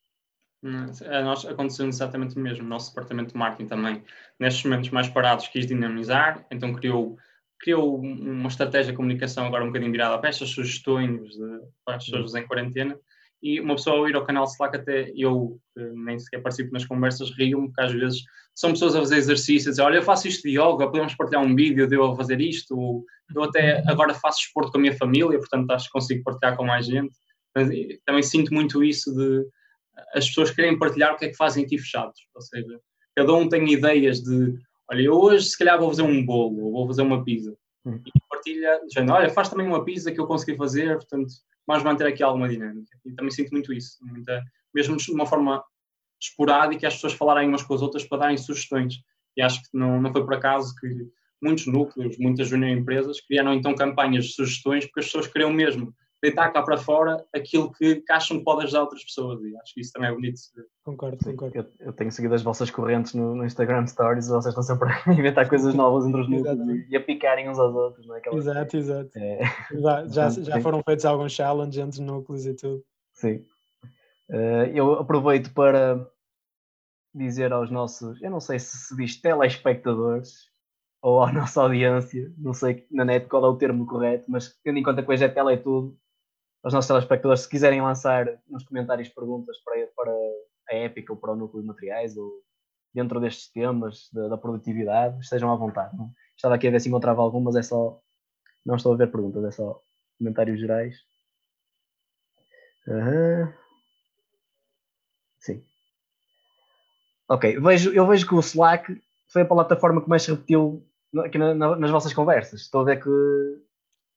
A 0.62 1.22
nós 1.22 1.46
aconteceu 1.46 1.88
exatamente 1.88 2.36
o 2.36 2.40
mesmo. 2.40 2.64
O 2.64 2.68
nosso 2.68 2.90
departamento 2.90 3.32
de 3.32 3.38
marketing 3.38 3.68
também, 3.68 4.04
nestes 4.38 4.64
momentos 4.64 4.90
mais 4.90 5.08
parados, 5.08 5.48
quis 5.48 5.66
dinamizar, 5.66 6.46
então 6.50 6.74
criou, 6.74 7.16
criou 7.58 7.98
uma 7.98 8.48
estratégia 8.48 8.92
de 8.92 8.96
comunicação 8.96 9.46
agora 9.46 9.64
um 9.64 9.68
bocadinho 9.68 9.92
virada 9.92 10.18
para 10.18 10.28
estas 10.28 10.50
sugestões 10.50 11.30
de, 11.30 11.60
para 11.84 11.96
as 11.96 12.04
pessoas 12.04 12.34
em 12.34 12.46
quarentena 12.46 12.98
e 13.42 13.60
uma 13.60 13.76
pessoa 13.76 13.96
ao 13.96 14.08
ir 14.08 14.14
ao 14.14 14.24
canal 14.24 14.44
Slack, 14.44 14.76
até 14.76 15.12
eu 15.16 15.58
nem 15.76 16.18
sequer 16.18 16.42
participo 16.42 16.72
nas 16.72 16.84
conversas, 16.84 17.30
rio-me, 17.30 17.68
porque 17.68 17.80
às 17.80 17.92
vezes 17.92 18.22
são 18.54 18.72
pessoas 18.72 18.94
a 18.94 19.00
fazer 19.00 19.16
exercícios, 19.16 19.72
dizer, 19.72 19.82
olha, 19.82 19.96
eu 19.96 20.02
faço 20.02 20.28
isto 20.28 20.42
de 20.42 20.50
yoga, 20.50 20.86
podemos 20.86 21.14
partilhar 21.14 21.42
um 21.42 21.54
vídeo 21.54 21.86
de 21.86 21.96
eu 21.96 22.04
a 22.04 22.16
fazer 22.16 22.40
isto, 22.40 22.78
ou 22.78 23.04
eu 23.34 23.42
até 23.44 23.82
agora 23.86 24.12
faço 24.12 24.40
esporte 24.40 24.70
com 24.70 24.78
a 24.78 24.80
minha 24.80 24.96
família, 24.96 25.38
portanto 25.38 25.70
acho 25.70 25.86
que 25.86 25.92
consigo 25.92 26.22
partilhar 26.22 26.56
com 26.56 26.64
mais 26.64 26.86
gente. 26.86 27.14
Mas, 27.54 27.68
também 28.04 28.22
sinto 28.22 28.52
muito 28.52 28.84
isso 28.84 29.14
de 29.14 29.46
as 30.14 30.26
pessoas 30.28 30.50
querem 30.50 30.78
partilhar 30.78 31.14
o 31.14 31.16
que 31.16 31.26
é 31.26 31.28
que 31.28 31.36
fazem 31.36 31.64
aqui 31.64 31.78
fechados, 31.78 32.20
ou 32.34 32.40
seja, 32.42 32.80
cada 33.14 33.32
um 33.34 33.48
tem 33.48 33.70
ideias 33.72 34.20
de, 34.20 34.54
olha, 34.90 35.02
eu 35.02 35.14
hoje 35.14 35.46
se 35.46 35.58
calhar 35.58 35.78
vou 35.78 35.88
fazer 35.88 36.02
um 36.02 36.24
bolo, 36.24 36.66
ou 36.66 36.72
vou 36.72 36.86
fazer 36.86 37.02
uma 37.02 37.24
pizza, 37.24 37.54
hum. 37.84 38.00
e 38.04 38.10
partilha, 38.28 38.80
dizendo, 38.86 39.12
olha, 39.12 39.30
faz 39.30 39.48
também 39.48 39.66
uma 39.66 39.84
pizza 39.84 40.12
que 40.12 40.20
eu 40.20 40.26
consegui 40.26 40.56
fazer, 40.56 40.96
portanto 40.96 41.32
mas 41.70 41.84
manter 41.84 42.06
aqui 42.06 42.20
alguma 42.20 42.48
dinâmica. 42.48 42.98
E 43.04 43.12
também 43.12 43.30
sinto 43.30 43.52
muito 43.52 43.72
isso, 43.72 43.96
muita, 44.02 44.42
mesmo 44.74 44.96
de 44.96 45.12
uma 45.12 45.24
forma 45.24 45.62
esporádica, 46.20 46.88
as 46.88 46.94
pessoas 46.94 47.12
falarem 47.12 47.48
umas 47.48 47.62
com 47.62 47.74
as 47.74 47.80
outras 47.80 48.04
para 48.04 48.18
darem 48.18 48.36
sugestões. 48.36 48.96
E 49.36 49.42
acho 49.42 49.62
que 49.62 49.68
não, 49.72 50.02
não 50.02 50.12
foi 50.12 50.24
por 50.24 50.34
acaso 50.34 50.74
que 50.74 50.88
muitos 51.40 51.66
núcleos, 51.66 52.18
muitas 52.18 52.48
junior 52.48 52.76
empresas 52.76 53.20
criaram 53.20 53.54
então 53.54 53.72
campanhas 53.74 54.26
de 54.26 54.32
sugestões 54.32 54.84
porque 54.84 55.00
as 55.00 55.06
pessoas 55.06 55.28
queriam 55.28 55.52
mesmo 55.52 55.94
deitar 56.22 56.52
cá 56.52 56.62
para 56.62 56.76
fora 56.76 57.24
aquilo 57.34 57.72
que, 57.72 57.96
que 57.96 58.12
acham 58.12 58.38
que 58.38 58.44
pode 58.44 58.64
ajudar 58.64 58.82
outras 58.82 59.02
pessoas 59.02 59.42
e 59.42 59.56
acho 59.56 59.74
que 59.74 59.80
isso 59.80 59.92
também 59.92 60.10
é 60.10 60.12
bonito. 60.12 60.40
Concordo, 60.84 61.18
concordo. 61.24 61.56
Eu, 61.56 61.66
eu, 61.80 61.92
tenho 61.92 62.10
seguido 62.10 62.34
as 62.34 62.42
vossas 62.42 62.70
correntes 62.70 63.14
no, 63.14 63.34
no, 63.34 63.44
Instagram 63.44 63.86
Stories 63.86 64.26
e 64.26 64.30
vocês 64.30 64.54
estão 64.54 64.62
sempre 64.62 64.90
a 65.06 65.12
inventar 65.12 65.48
coisas 65.48 65.74
novas 65.74 66.06
entre 66.06 66.20
os 66.20 66.28
núcleos 66.28 66.58
e, 66.68 66.86
e, 66.90 66.96
a 66.96 67.00
picarem 67.00 67.48
uns 67.48 67.58
aos 67.58 67.74
outros, 67.74 68.06
não 68.06 68.14
é? 68.14 68.18
Aquela 68.18 68.36
exato, 68.36 68.76
exato. 68.76 69.10
É... 69.16 69.40
Já, 69.72 70.06
já, 70.06 70.28
já 70.30 70.60
foram 70.60 70.82
feitos 70.82 71.04
alguns 71.04 71.32
challenges 71.32 71.78
entre 71.78 72.02
núcleos 72.02 72.46
e 72.46 72.54
tudo. 72.54 72.84
Sim. 73.14 73.44
Uh, 74.28 74.66
eu 74.72 74.92
aproveito 74.92 75.52
para 75.52 76.06
dizer 77.14 77.52
aos 77.52 77.70
nossos, 77.70 78.20
eu 78.22 78.30
não 78.30 78.40
sei 78.40 78.58
se 78.58 78.76
se 78.76 78.96
diz 78.96 79.20
telespectadores 79.20 80.50
ou 81.02 81.22
à 81.22 81.32
nossa 81.32 81.62
audiência, 81.62 82.32
não 82.38 82.52
sei 82.52 82.86
na 82.90 83.04
net 83.04 83.26
qual 83.26 83.44
é 83.44 83.48
o 83.48 83.56
termo 83.56 83.86
correto, 83.86 84.30
mas 84.30 84.56
tendo 84.62 84.78
em 84.78 84.82
conta 84.82 85.02
que 85.02 85.10
hoje 85.10 85.24
é 85.24 85.28
tele 85.28 85.54
é 85.54 85.56
tudo, 85.56 85.98
aos 86.62 86.74
nossos 86.74 86.88
telespectadores, 86.88 87.42
se 87.42 87.48
quiserem 87.48 87.80
lançar 87.80 88.38
nos 88.48 88.64
comentários 88.64 89.08
perguntas 89.08 89.56
para, 89.64 89.86
para 89.96 90.12
a 90.70 90.74
Épica 90.74 91.12
ou 91.12 91.18
para 91.18 91.32
o 91.32 91.36
Núcleo 91.36 91.62
de 91.62 91.68
Materiais 91.68 92.16
ou 92.16 92.42
dentro 92.94 93.20
destes 93.20 93.50
temas 93.50 94.08
da, 94.12 94.28
da 94.28 94.38
produtividade, 94.38 95.20
estejam 95.20 95.50
à 95.50 95.56
vontade. 95.56 95.96
Não? 95.96 96.10
Estava 96.36 96.54
aqui 96.54 96.68
a 96.68 96.70
ver 96.70 96.80
se 96.80 96.88
encontrava 96.88 97.22
algumas, 97.22 97.56
é 97.56 97.62
só. 97.62 98.00
Não 98.64 98.76
estou 98.76 98.92
a 98.92 98.96
ver 98.96 99.10
perguntas, 99.10 99.44
é 99.44 99.50
só 99.50 99.80
comentários 100.18 100.60
gerais. 100.60 100.96
Uhum. 102.86 103.52
Sim. 105.38 105.64
Ok, 107.28 107.58
vejo, 107.60 107.92
eu 107.92 108.06
vejo 108.06 108.26
que 108.26 108.34
o 108.34 108.40
Slack 108.40 109.00
foi 109.28 109.42
a 109.42 109.46
plataforma 109.46 110.02
que 110.02 110.08
mais 110.08 110.22
se 110.22 110.30
repetiu 110.30 110.86
aqui 111.24 111.38
na, 111.38 111.54
na, 111.54 111.76
nas 111.76 111.90
vossas 111.90 112.12
conversas. 112.12 112.62
Estou 112.62 112.82
a 112.82 112.84
ver 112.84 113.02
que 113.02 113.08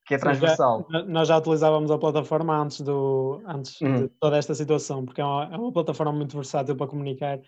que 0.05 0.15
é 0.15 0.17
transversal. 0.17 0.85
Já, 0.89 1.03
nós 1.03 1.27
já 1.27 1.37
utilizávamos 1.37 1.89
a 1.91 1.97
plataforma 1.97 2.61
antes, 2.61 2.81
do, 2.81 3.41
antes 3.45 3.79
uhum. 3.81 4.03
de 4.03 4.07
toda 4.19 4.37
esta 4.37 4.53
situação, 4.53 5.05
porque 5.05 5.21
é 5.21 5.25
uma, 5.25 5.49
é 5.51 5.57
uma, 5.57 5.71
plataforma 5.71 6.11
muito 6.11 6.35
versátil 6.35 6.75
para 6.75 6.87
comunicar, 6.87 7.39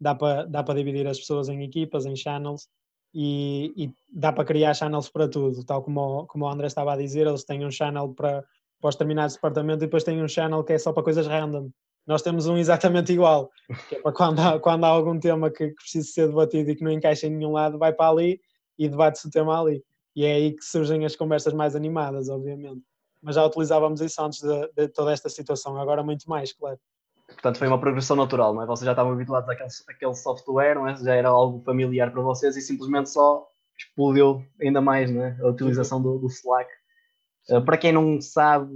dá 0.00 0.14
para, 0.14 0.44
dá 0.44 0.62
para 0.62 0.74
dividir 0.74 1.06
as 1.06 1.18
pessoas 1.18 1.48
em 1.48 1.62
equipas, 1.62 2.04
em 2.04 2.14
channels, 2.14 2.68
e, 3.14 3.72
e 3.76 3.94
dá 4.12 4.32
para 4.32 4.44
criar 4.44 4.74
channels 4.74 5.08
para 5.08 5.28
tudo, 5.28 5.64
tal 5.64 5.82
como, 5.82 6.26
como 6.26 6.44
o 6.44 6.48
André 6.48 6.66
estava 6.66 6.92
a 6.92 6.96
dizer, 6.96 7.26
eles 7.26 7.44
têm 7.44 7.64
um 7.64 7.70
channel 7.70 8.08
para, 8.14 8.44
para 8.80 8.88
os 8.88 8.94
determinados 8.94 9.34
departamentos 9.34 9.82
e 9.82 9.86
depois 9.86 10.04
têm 10.04 10.22
um 10.22 10.28
channel 10.28 10.64
que 10.64 10.72
é 10.72 10.78
só 10.78 10.92
para 10.92 11.02
coisas 11.02 11.26
random. 11.26 11.70
Nós 12.06 12.20
temos 12.20 12.46
um 12.46 12.56
exatamente 12.56 13.12
igual, 13.12 13.50
que 13.88 13.96
é 13.96 14.00
para 14.00 14.12
quando 14.12 14.40
há, 14.40 14.58
quando 14.58 14.84
há 14.84 14.88
algum 14.88 15.18
tema 15.18 15.50
que, 15.50 15.68
que 15.68 15.74
precisa 15.74 16.08
ser 16.08 16.28
debatido 16.28 16.70
e 16.70 16.74
que 16.74 16.82
não 16.82 16.90
encaixa 16.90 17.26
em 17.26 17.30
nenhum 17.30 17.52
lado, 17.52 17.78
vai 17.78 17.92
para 17.92 18.10
ali 18.10 18.40
e 18.78 18.88
debate-se 18.88 19.28
o 19.28 19.30
tema 19.30 19.60
ali. 19.60 19.84
E 20.14 20.24
é 20.24 20.34
aí 20.34 20.52
que 20.52 20.64
surgem 20.64 21.04
as 21.04 21.16
conversas 21.16 21.52
mais 21.52 21.74
animadas, 21.74 22.28
obviamente. 22.28 22.82
Mas 23.22 23.36
já 23.36 23.46
utilizávamos 23.46 24.00
isso 24.00 24.20
antes 24.22 24.40
de, 24.40 24.72
de 24.76 24.88
toda 24.88 25.12
esta 25.12 25.28
situação, 25.28 25.80
agora 25.80 26.02
muito 26.02 26.28
mais, 26.28 26.52
claro. 26.52 26.78
Portanto, 27.26 27.58
foi 27.58 27.68
uma 27.68 27.80
progressão 27.80 28.16
natural, 28.16 28.52
não 28.52 28.62
é? 28.62 28.66
Vocês 28.66 28.84
já 28.84 28.92
estavam 28.92 29.12
habituados 29.12 29.48
àquele, 29.48 29.68
àquele 29.88 30.14
software, 30.14 30.74
não 30.74 30.88
é? 30.88 30.96
Já 30.96 31.14
era 31.14 31.28
algo 31.28 31.62
familiar 31.64 32.10
para 32.10 32.20
vocês 32.20 32.56
e 32.56 32.60
simplesmente 32.60 33.10
só 33.10 33.46
explodiu 33.78 34.44
ainda 34.60 34.80
mais, 34.80 35.10
não 35.10 35.22
é? 35.24 35.36
A 35.40 35.48
utilização 35.48 36.02
do, 36.02 36.18
do 36.18 36.26
Slack. 36.26 36.70
Uh, 37.48 37.64
para 37.64 37.78
quem 37.78 37.92
não 37.92 38.20
sabe 38.20 38.70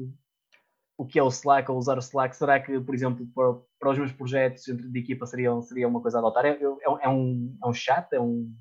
o 0.96 1.06
que 1.06 1.18
é 1.18 1.22
o 1.22 1.28
Slack 1.28 1.70
ou 1.70 1.76
usar 1.76 1.96
o 1.96 2.00
Slack, 2.00 2.36
será 2.36 2.58
que, 2.58 2.80
por 2.80 2.94
exemplo, 2.94 3.26
para, 3.34 3.54
para 3.78 3.90
os 3.90 3.98
meus 3.98 4.12
projetos 4.12 4.64
de 4.64 4.98
equipa 4.98 5.26
seria, 5.26 5.60
seria 5.62 5.88
uma 5.88 6.00
coisa 6.00 6.18
a 6.18 6.20
adotar? 6.20 6.46
É, 6.46 6.50
é, 6.50 6.64
é, 7.02 7.08
um, 7.08 7.56
é 7.62 7.68
um 7.68 7.74
chat? 7.74 8.12
É 8.12 8.20
um, 8.20 8.52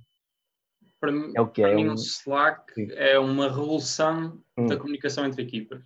para, 1.06 1.32
é 1.36 1.42
o 1.42 1.48
que 1.48 1.62
para 1.62 1.72
é 1.72 1.76
mim, 1.76 1.90
um... 1.90 1.92
o 1.92 1.96
Slack 1.96 2.74
Sim. 2.74 2.88
é 2.92 3.20
uma 3.20 3.48
revolução 3.48 4.42
hum. 4.58 4.68
da 4.68 4.78
comunicação 4.78 5.26
entre 5.26 5.44
equipas. 5.44 5.84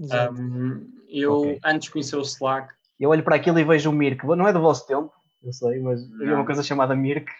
Um, 0.00 0.90
eu, 1.08 1.40
okay. 1.40 1.60
antes 1.64 1.86
de 1.86 1.92
conhecer 1.92 2.16
o 2.16 2.22
Slack. 2.22 2.74
Eu 2.98 3.10
olho 3.10 3.22
para 3.22 3.36
aquilo 3.36 3.58
e 3.58 3.64
vejo 3.64 3.90
o 3.90 3.92
Mirk, 3.92 4.24
não 4.26 4.48
é 4.48 4.52
do 4.52 4.60
vosso 4.60 4.86
tempo, 4.86 5.12
eu 5.42 5.52
sei, 5.52 5.80
mas 5.80 6.08
não. 6.08 6.22
havia 6.22 6.34
uma 6.34 6.46
coisa 6.46 6.62
chamada 6.62 6.94
Mirk, 6.94 7.30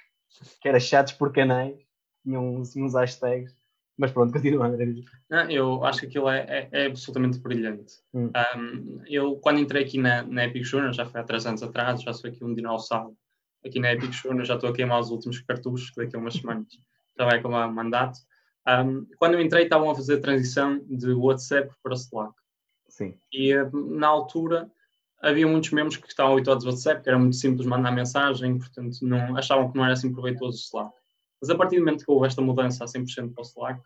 que 0.60 0.68
era 0.68 0.80
chats 0.80 1.12
por 1.12 1.32
canais, 1.32 1.76
tinha 2.22 2.40
uns, 2.40 2.74
uns 2.76 2.94
hashtags. 2.94 3.54
Mas 3.96 4.10
pronto, 4.10 4.32
continua, 4.34 4.66
André. 4.66 4.86
Não, 5.30 5.50
eu 5.50 5.84
acho 5.84 6.00
que 6.00 6.06
aquilo 6.06 6.28
é, 6.28 6.40
é, 6.48 6.68
é 6.72 6.86
absolutamente 6.86 7.38
brilhante. 7.38 7.94
Hum. 8.14 8.30
Um, 8.56 9.02
eu, 9.06 9.36
quando 9.36 9.60
entrei 9.60 9.84
aqui 9.84 9.98
na, 9.98 10.22
na 10.22 10.44
Epic 10.44 10.64
Junior, 10.64 10.92
já 10.92 11.06
foi 11.06 11.20
há 11.20 11.24
três 11.24 11.46
anos 11.46 11.62
atrás, 11.62 12.02
já 12.02 12.12
sou 12.12 12.30
aqui 12.30 12.42
um 12.44 12.54
dinossauro. 12.54 13.16
Aqui 13.64 13.78
na 13.78 13.92
Epic 13.92 14.12
Junior 14.12 14.44
já 14.44 14.54
estou 14.54 14.70
a 14.70 14.72
queimar 14.72 14.98
os 14.98 15.10
últimos 15.10 15.40
cartuchos 15.40 15.92
daqui 15.96 16.16
a 16.16 16.18
umas 16.18 16.34
semanas. 16.34 16.66
É 17.30 17.40
como 17.40 17.56
mandato. 17.68 18.18
Um, 18.66 19.06
quando 19.18 19.34
eu 19.34 19.40
entrei, 19.40 19.64
estavam 19.64 19.90
a 19.90 19.94
fazer 19.94 20.18
a 20.18 20.20
transição 20.20 20.80
de 20.88 21.12
WhatsApp 21.12 21.72
para 21.82 21.94
Slack. 21.94 22.32
Sim. 22.88 23.14
E 23.32 23.54
na 23.72 24.06
altura 24.06 24.70
havia 25.20 25.46
muitos 25.46 25.70
membros 25.70 25.96
que 25.96 26.08
estavam 26.08 26.32
habituados 26.32 26.64
ao 26.64 26.72
WhatsApp, 26.72 27.02
que 27.02 27.08
era 27.08 27.18
muito 27.18 27.36
simples 27.36 27.66
mandar 27.66 27.92
mensagem, 27.92 28.58
portanto 28.58 28.98
não, 29.02 29.36
achavam 29.36 29.70
que 29.70 29.76
não 29.76 29.84
era 29.84 29.94
assim 29.94 30.12
proveitoso 30.12 30.58
o 30.58 30.60
Slack. 30.60 30.94
Mas 31.40 31.50
a 31.50 31.56
partir 31.56 31.76
do 31.76 31.84
momento 31.84 32.04
que 32.04 32.10
houve 32.10 32.26
esta 32.26 32.42
mudança 32.42 32.84
a 32.84 32.86
100% 32.86 33.32
para 33.32 33.42
o 33.42 33.46
Slack, 33.46 33.80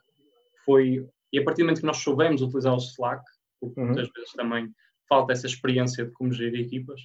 foi. 0.65 1.09
E 1.33 1.39
a 1.39 1.45
partir 1.45 1.63
do 1.63 1.67
momento 1.67 1.81
que 1.81 1.87
nós 1.87 1.99
soubemos 1.99 2.43
utilizar 2.43 2.75
o 2.75 2.79
Slack, 2.79 3.23
porque 3.61 3.81
uhum. 3.81 3.87
muitas 3.87 4.09
vezes 4.15 4.33
também 4.33 4.71
falta 5.09 5.33
essa 5.33 5.47
experiência 5.47 6.05
de 6.05 6.13
como 6.13 6.33
gerir 6.33 6.67
equipas, 6.67 7.01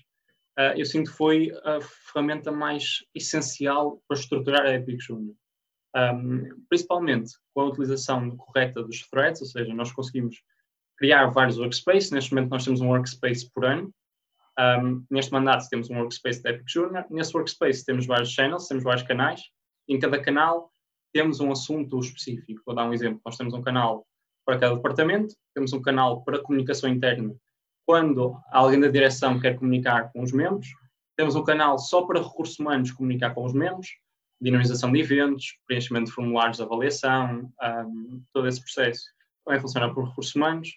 uh, 0.57 0.75
eu 0.75 0.85
sinto 0.85 1.11
que 1.11 1.17
foi 1.17 1.51
a 1.63 1.79
ferramenta 1.81 2.51
mais 2.51 3.05
essencial 3.13 4.01
para 4.07 4.17
estruturar 4.17 4.65
a 4.65 4.73
Epic 4.73 4.99
Junior. 5.01 5.35
Um, 5.95 6.63
principalmente 6.69 7.33
com 7.53 7.61
a 7.61 7.65
utilização 7.65 8.35
correta 8.37 8.81
dos 8.81 9.01
threads, 9.09 9.41
ou 9.41 9.47
seja, 9.47 9.73
nós 9.73 9.91
conseguimos 9.91 10.41
criar 10.97 11.27
vários 11.27 11.57
workspaces. 11.57 12.11
Neste 12.11 12.33
momento, 12.33 12.51
nós 12.51 12.63
temos 12.63 12.81
um 12.81 12.87
workspace 12.87 13.49
por 13.51 13.65
ano. 13.65 13.93
Um, 14.59 15.03
neste 15.09 15.31
mandato, 15.31 15.67
temos 15.69 15.89
um 15.89 15.97
workspace 15.97 16.41
da 16.41 16.51
Epic 16.51 16.69
Junior. 16.69 17.05
Nesse 17.09 17.35
workspace, 17.35 17.85
temos 17.85 18.05
vários 18.05 18.31
channels, 18.31 18.67
temos 18.67 18.83
vários 18.83 19.03
canais. 19.03 19.41
Em 19.87 19.99
cada 19.99 20.21
canal, 20.21 20.71
temos 21.13 21.39
um 21.39 21.51
assunto 21.51 21.99
específico. 21.99 22.61
Vou 22.65 22.75
dar 22.75 22.85
um 22.85 22.93
exemplo. 22.93 23.19
Nós 23.25 23.37
temos 23.37 23.53
um 23.53 23.61
canal 23.61 24.05
para 24.45 24.57
cada 24.57 24.75
departamento, 24.75 25.35
temos 25.53 25.73
um 25.73 25.81
canal 25.81 26.23
para 26.23 26.39
comunicação 26.39 26.89
interna 26.89 27.35
quando 27.91 28.39
alguém 28.51 28.79
da 28.79 28.87
direção 28.87 29.39
quer 29.39 29.57
comunicar 29.57 30.11
com 30.11 30.23
os 30.23 30.31
membros, 30.31 30.69
temos 31.17 31.35
um 31.35 31.43
canal 31.43 31.77
só 31.77 32.03
para 32.03 32.21
recursos 32.21 32.57
humanos 32.57 32.91
comunicar 32.91 33.33
com 33.33 33.43
os 33.43 33.53
membros, 33.53 33.89
dinamização 34.41 34.91
de 34.91 34.99
eventos, 34.99 35.57
preenchimento 35.67 36.05
de 36.05 36.11
formulários 36.11 36.57
de 36.57 36.63
avaliação, 36.63 37.51
um, 37.61 38.23
todo 38.33 38.47
esse 38.47 38.61
processo 38.61 39.03
também 39.45 39.61
funciona 39.61 39.93
por 39.93 40.07
recursos 40.07 40.35
humanos. 40.35 40.69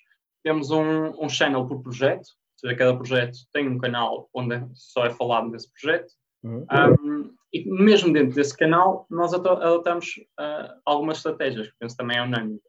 Temos 0.43 0.71
um, 0.71 1.25
um 1.25 1.29
channel 1.29 1.67
por 1.67 1.83
projeto, 1.83 2.27
ou 2.27 2.59
seja, 2.59 2.77
cada 2.77 2.97
projeto 2.97 3.39
tem 3.53 3.69
um 3.69 3.79
canal 3.79 4.29
onde 4.35 4.61
só 4.75 5.07
é 5.07 5.11
falado 5.11 5.51
desse 5.51 5.71
projeto. 5.73 6.13
Uhum. 6.43 6.67
Um, 6.71 7.35
e 7.53 7.65
mesmo 7.71 8.13
dentro 8.13 8.35
desse 8.35 8.57
canal, 8.57 9.07
nós 9.09 9.33
adotamos 9.33 10.17
uh, 10.39 10.75
algumas 10.85 11.19
estratégias, 11.19 11.69
que 11.69 11.75
penso 11.79 11.97
também 11.97 12.19
é 12.19 12.23
unânime. 12.23 12.61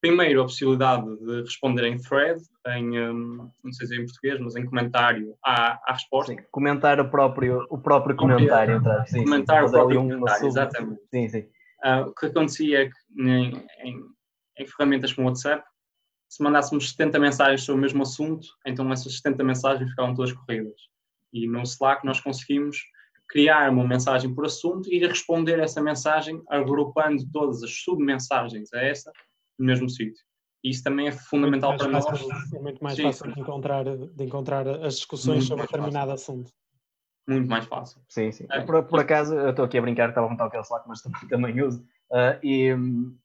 Primeiro, 0.00 0.40
a 0.40 0.44
possibilidade 0.44 1.04
de 1.18 1.42
responder 1.42 1.84
em 1.84 1.98
thread, 1.98 2.40
em, 2.68 2.98
um, 2.98 3.50
não 3.62 3.72
sei 3.72 3.86
se 3.86 3.94
é 3.94 3.98
em 3.98 4.06
português, 4.06 4.40
mas 4.40 4.56
em 4.56 4.64
comentário 4.64 5.34
à, 5.44 5.78
à 5.86 5.92
resposta. 5.92 6.32
Sim, 6.32 6.38
comentar 6.50 6.98
o 6.98 7.10
próprio, 7.10 7.66
o 7.68 7.76
próprio 7.76 8.16
comentário. 8.16 8.76
Então, 8.76 9.06
sim, 9.06 9.24
comentar 9.24 9.62
sim, 9.62 9.68
o 9.68 9.70
próprio 9.70 10.00
comentário, 10.00 10.46
exatamente. 10.46 11.00
Sim, 11.10 11.28
sim. 11.28 11.40
Uh, 11.84 12.08
o 12.08 12.14
que 12.14 12.26
acontecia 12.26 12.84
é 12.84 12.86
que 12.86 13.22
em, 13.22 13.64
em, 13.84 14.04
em 14.58 14.66
ferramentas 14.66 15.12
como 15.12 15.26
o 15.26 15.30
WhatsApp, 15.30 15.62
se 16.30 16.42
mandássemos 16.42 16.90
70 16.90 17.18
mensagens 17.18 17.62
sobre 17.62 17.80
o 17.80 17.82
mesmo 17.82 18.02
assunto, 18.02 18.46
então 18.66 18.90
essas 18.92 19.16
70 19.16 19.44
mensagens 19.44 19.90
ficavam 19.90 20.14
todas 20.14 20.32
corridas. 20.32 20.80
E 21.32 21.46
no 21.46 21.62
Slack 21.62 22.06
nós 22.06 22.20
conseguimos 22.20 22.78
criar 23.28 23.70
uma 23.70 23.86
mensagem 23.86 24.34
por 24.34 24.46
assunto 24.46 24.90
e 24.90 24.98
responder 25.06 25.58
essa 25.58 25.80
mensagem 25.80 26.42
agrupando 26.48 27.22
todas 27.32 27.62
as 27.62 27.70
submensagens 27.82 28.72
a 28.72 28.82
essa 28.82 29.12
no 29.60 29.66
mesmo 29.66 29.88
sítio. 29.88 30.24
E 30.64 30.70
isso 30.70 30.82
também 30.82 31.08
é 31.08 31.12
fundamental 31.12 31.76
para 31.76 31.88
nós. 31.88 32.04
É 32.52 32.58
muito 32.58 32.82
mais 32.82 32.96
Sim, 32.96 33.02
fácil 33.04 33.32
de 33.32 33.40
encontrar, 33.40 33.84
de 33.84 34.24
encontrar 34.24 34.68
as 34.68 34.96
discussões 34.96 35.44
sobre 35.44 35.66
determinado 35.66 36.12
assunto. 36.12 36.50
Muito 37.28 37.48
mais 37.48 37.66
fácil. 37.66 38.00
Sim, 38.08 38.32
sim. 38.32 38.46
É. 38.50 38.62
Por, 38.62 38.82
por, 38.84 38.98
acaso, 38.98 39.34
eu 39.34 39.50
estou 39.50 39.64
aqui 39.64 39.78
a 39.78 39.82
brincar, 39.82 40.08
estava 40.08 40.26
a 40.26 40.30
montar 40.30 40.46
aquele 40.46 40.62
Slack, 40.62 40.88
mas 40.88 41.00
também, 41.02 41.28
também 41.28 41.62
uso. 41.62 41.80
Uh, 42.10 42.38
e 42.42 42.74
hum, 42.74 43.16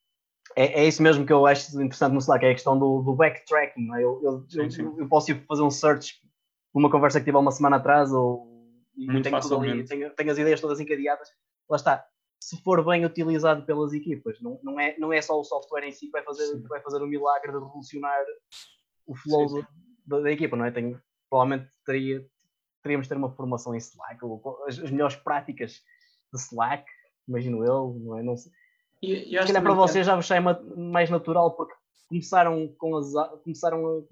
é, 0.55 0.83
é, 0.83 0.87
isso 0.87 1.01
mesmo 1.01 1.25
que 1.25 1.33
eu 1.33 1.45
acho 1.45 1.81
interessante 1.81 2.13
no 2.13 2.19
Slack, 2.19 2.45
é 2.45 2.51
a 2.51 2.53
questão 2.53 2.77
do, 2.77 3.01
do 3.01 3.15
backtracking. 3.15 3.93
É? 3.95 4.03
Eu, 4.03 4.21
eu, 4.23 4.45
sim, 4.47 4.69
sim. 4.69 4.83
Eu, 4.83 4.99
eu, 4.99 5.07
posso 5.07 5.31
ir 5.31 5.43
fazer 5.47 5.63
um 5.63 5.71
search 5.71 6.21
por 6.71 6.79
uma 6.79 6.91
conversa 6.91 7.19
que 7.19 7.25
tive 7.25 7.37
há 7.37 7.39
uma 7.39 7.51
semana 7.51 7.77
atrás 7.77 8.11
ou 8.11 8.47
Muito 8.95 9.23
tenho, 9.23 9.59
ali, 9.59 9.83
tenho, 9.85 10.09
tenho, 10.11 10.31
as 10.31 10.37
ideias 10.37 10.61
todas 10.61 10.79
encadeadas. 10.79 11.29
Lá 11.69 11.77
está. 11.77 12.05
Se 12.45 12.61
for 12.61 12.85
bem 12.85 13.03
utilizado 13.03 13.65
pelas 13.65 13.91
equipas, 13.91 14.39
não, 14.39 14.59
não, 14.61 14.79
é, 14.79 14.95
não 14.99 15.11
é 15.11 15.19
só 15.19 15.39
o 15.39 15.43
software 15.43 15.83
em 15.83 15.91
si 15.91 16.05
que 16.05 16.11
vai 16.11 16.21
fazer, 16.21 16.61
que 16.61 16.67
vai 16.67 16.79
fazer 16.79 17.01
o 17.01 17.07
milagre 17.07 17.51
de 17.51 17.57
revolucionar 17.57 18.23
o 19.07 19.15
flow 19.15 19.65
da, 20.05 20.19
da, 20.19 20.31
equipa, 20.31 20.55
não 20.55 20.63
é? 20.63 20.69
Tenho, 20.69 21.01
provavelmente 21.27 21.71
teria, 21.83 22.23
teríamos 22.83 23.07
de 23.07 23.09
ter 23.09 23.17
uma 23.17 23.31
formação 23.31 23.73
em 23.73 23.79
Slack, 23.79 24.19
as, 24.67 24.77
as 24.77 24.91
melhores 24.91 25.15
práticas 25.15 25.81
de 26.31 26.39
Slack, 26.39 26.85
imagino 27.27 27.65
eu, 27.65 27.99
não 27.99 28.19
é? 28.19 28.21
Não 28.21 28.37
sei 28.37 28.51
e, 29.01 29.35
e 29.35 29.41
Se 29.41 29.47
calhar 29.47 29.63
para 29.63 29.73
vocês 29.73 30.05
já 30.05 30.15
vos 30.15 30.27
sai 30.27 30.39
mais 30.39 31.09
natural 31.09 31.55
porque 31.55 31.73
começaram 32.07 32.67
com 32.77 32.95
as 32.95 33.11
começaram 33.43 33.87
a, 33.87 34.03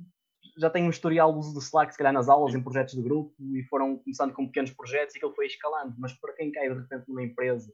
já 0.58 0.72
têm 0.72 0.86
um 0.86 0.89
historial 0.89 1.32
do 1.32 1.38
uso 1.38 1.54
do 1.54 1.60
Slack, 1.60 1.91
se 1.91 2.00
calhar 2.00 2.13
nas 2.13 2.30
aulas, 2.30 2.56
em 2.56 2.63
projetos 2.63 2.96
de 2.96 3.02
grupo, 3.04 3.32
e 3.39 3.62
foram 3.65 3.98
começando 3.98 4.34
com 4.34 4.48
pequenos 4.48 4.72
projetos 4.72 5.13
e 5.13 5.19
aquilo 5.19 5.36
foi 5.36 5.46
escalando. 5.46 5.93
Mas 6.00 6.13
para 6.13 6.34
quem 6.34 6.52
cai 6.52 6.67
de 6.67 6.80
repente 6.80 7.08
numa 7.08 7.22
empresa 7.22 7.72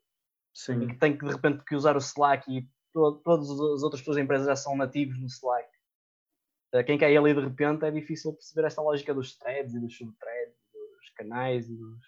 Sim. 0.54 0.82
e 0.84 0.88
que 0.88 0.96
tem 0.96 1.18
que 1.18 1.26
de 1.26 1.32
repente 1.32 1.64
que 1.64 1.76
usar 1.76 1.96
o 1.96 2.00
Slack 2.00 2.52
e 2.52 2.68
to, 2.94 3.22
todas 3.24 3.50
as 3.50 3.84
outras 3.84 4.02
pessoas 4.02 4.18
da 4.18 4.24
empresa 4.24 4.46
já 4.46 4.56
são 4.56 4.76
nativos 4.76 5.20
no 5.20 5.28
Slack, 5.28 5.70
eh, 6.74 6.84
quem 6.84 6.98
cai 6.98 7.16
ali 7.16 7.34
de 7.34 7.42
repente 7.42 7.86
é 7.86 7.92
difícil 7.92 8.34
perceber 8.34 8.68
esta 8.68 8.82
lógica 8.82 9.14
dos 9.14 9.38
threads 9.38 9.74
e 9.74 9.80
dos 9.80 9.96
subthreads, 9.96 10.56
dos 10.74 11.10
canais 11.16 11.70
e 11.70 11.76
dos. 11.76 12.00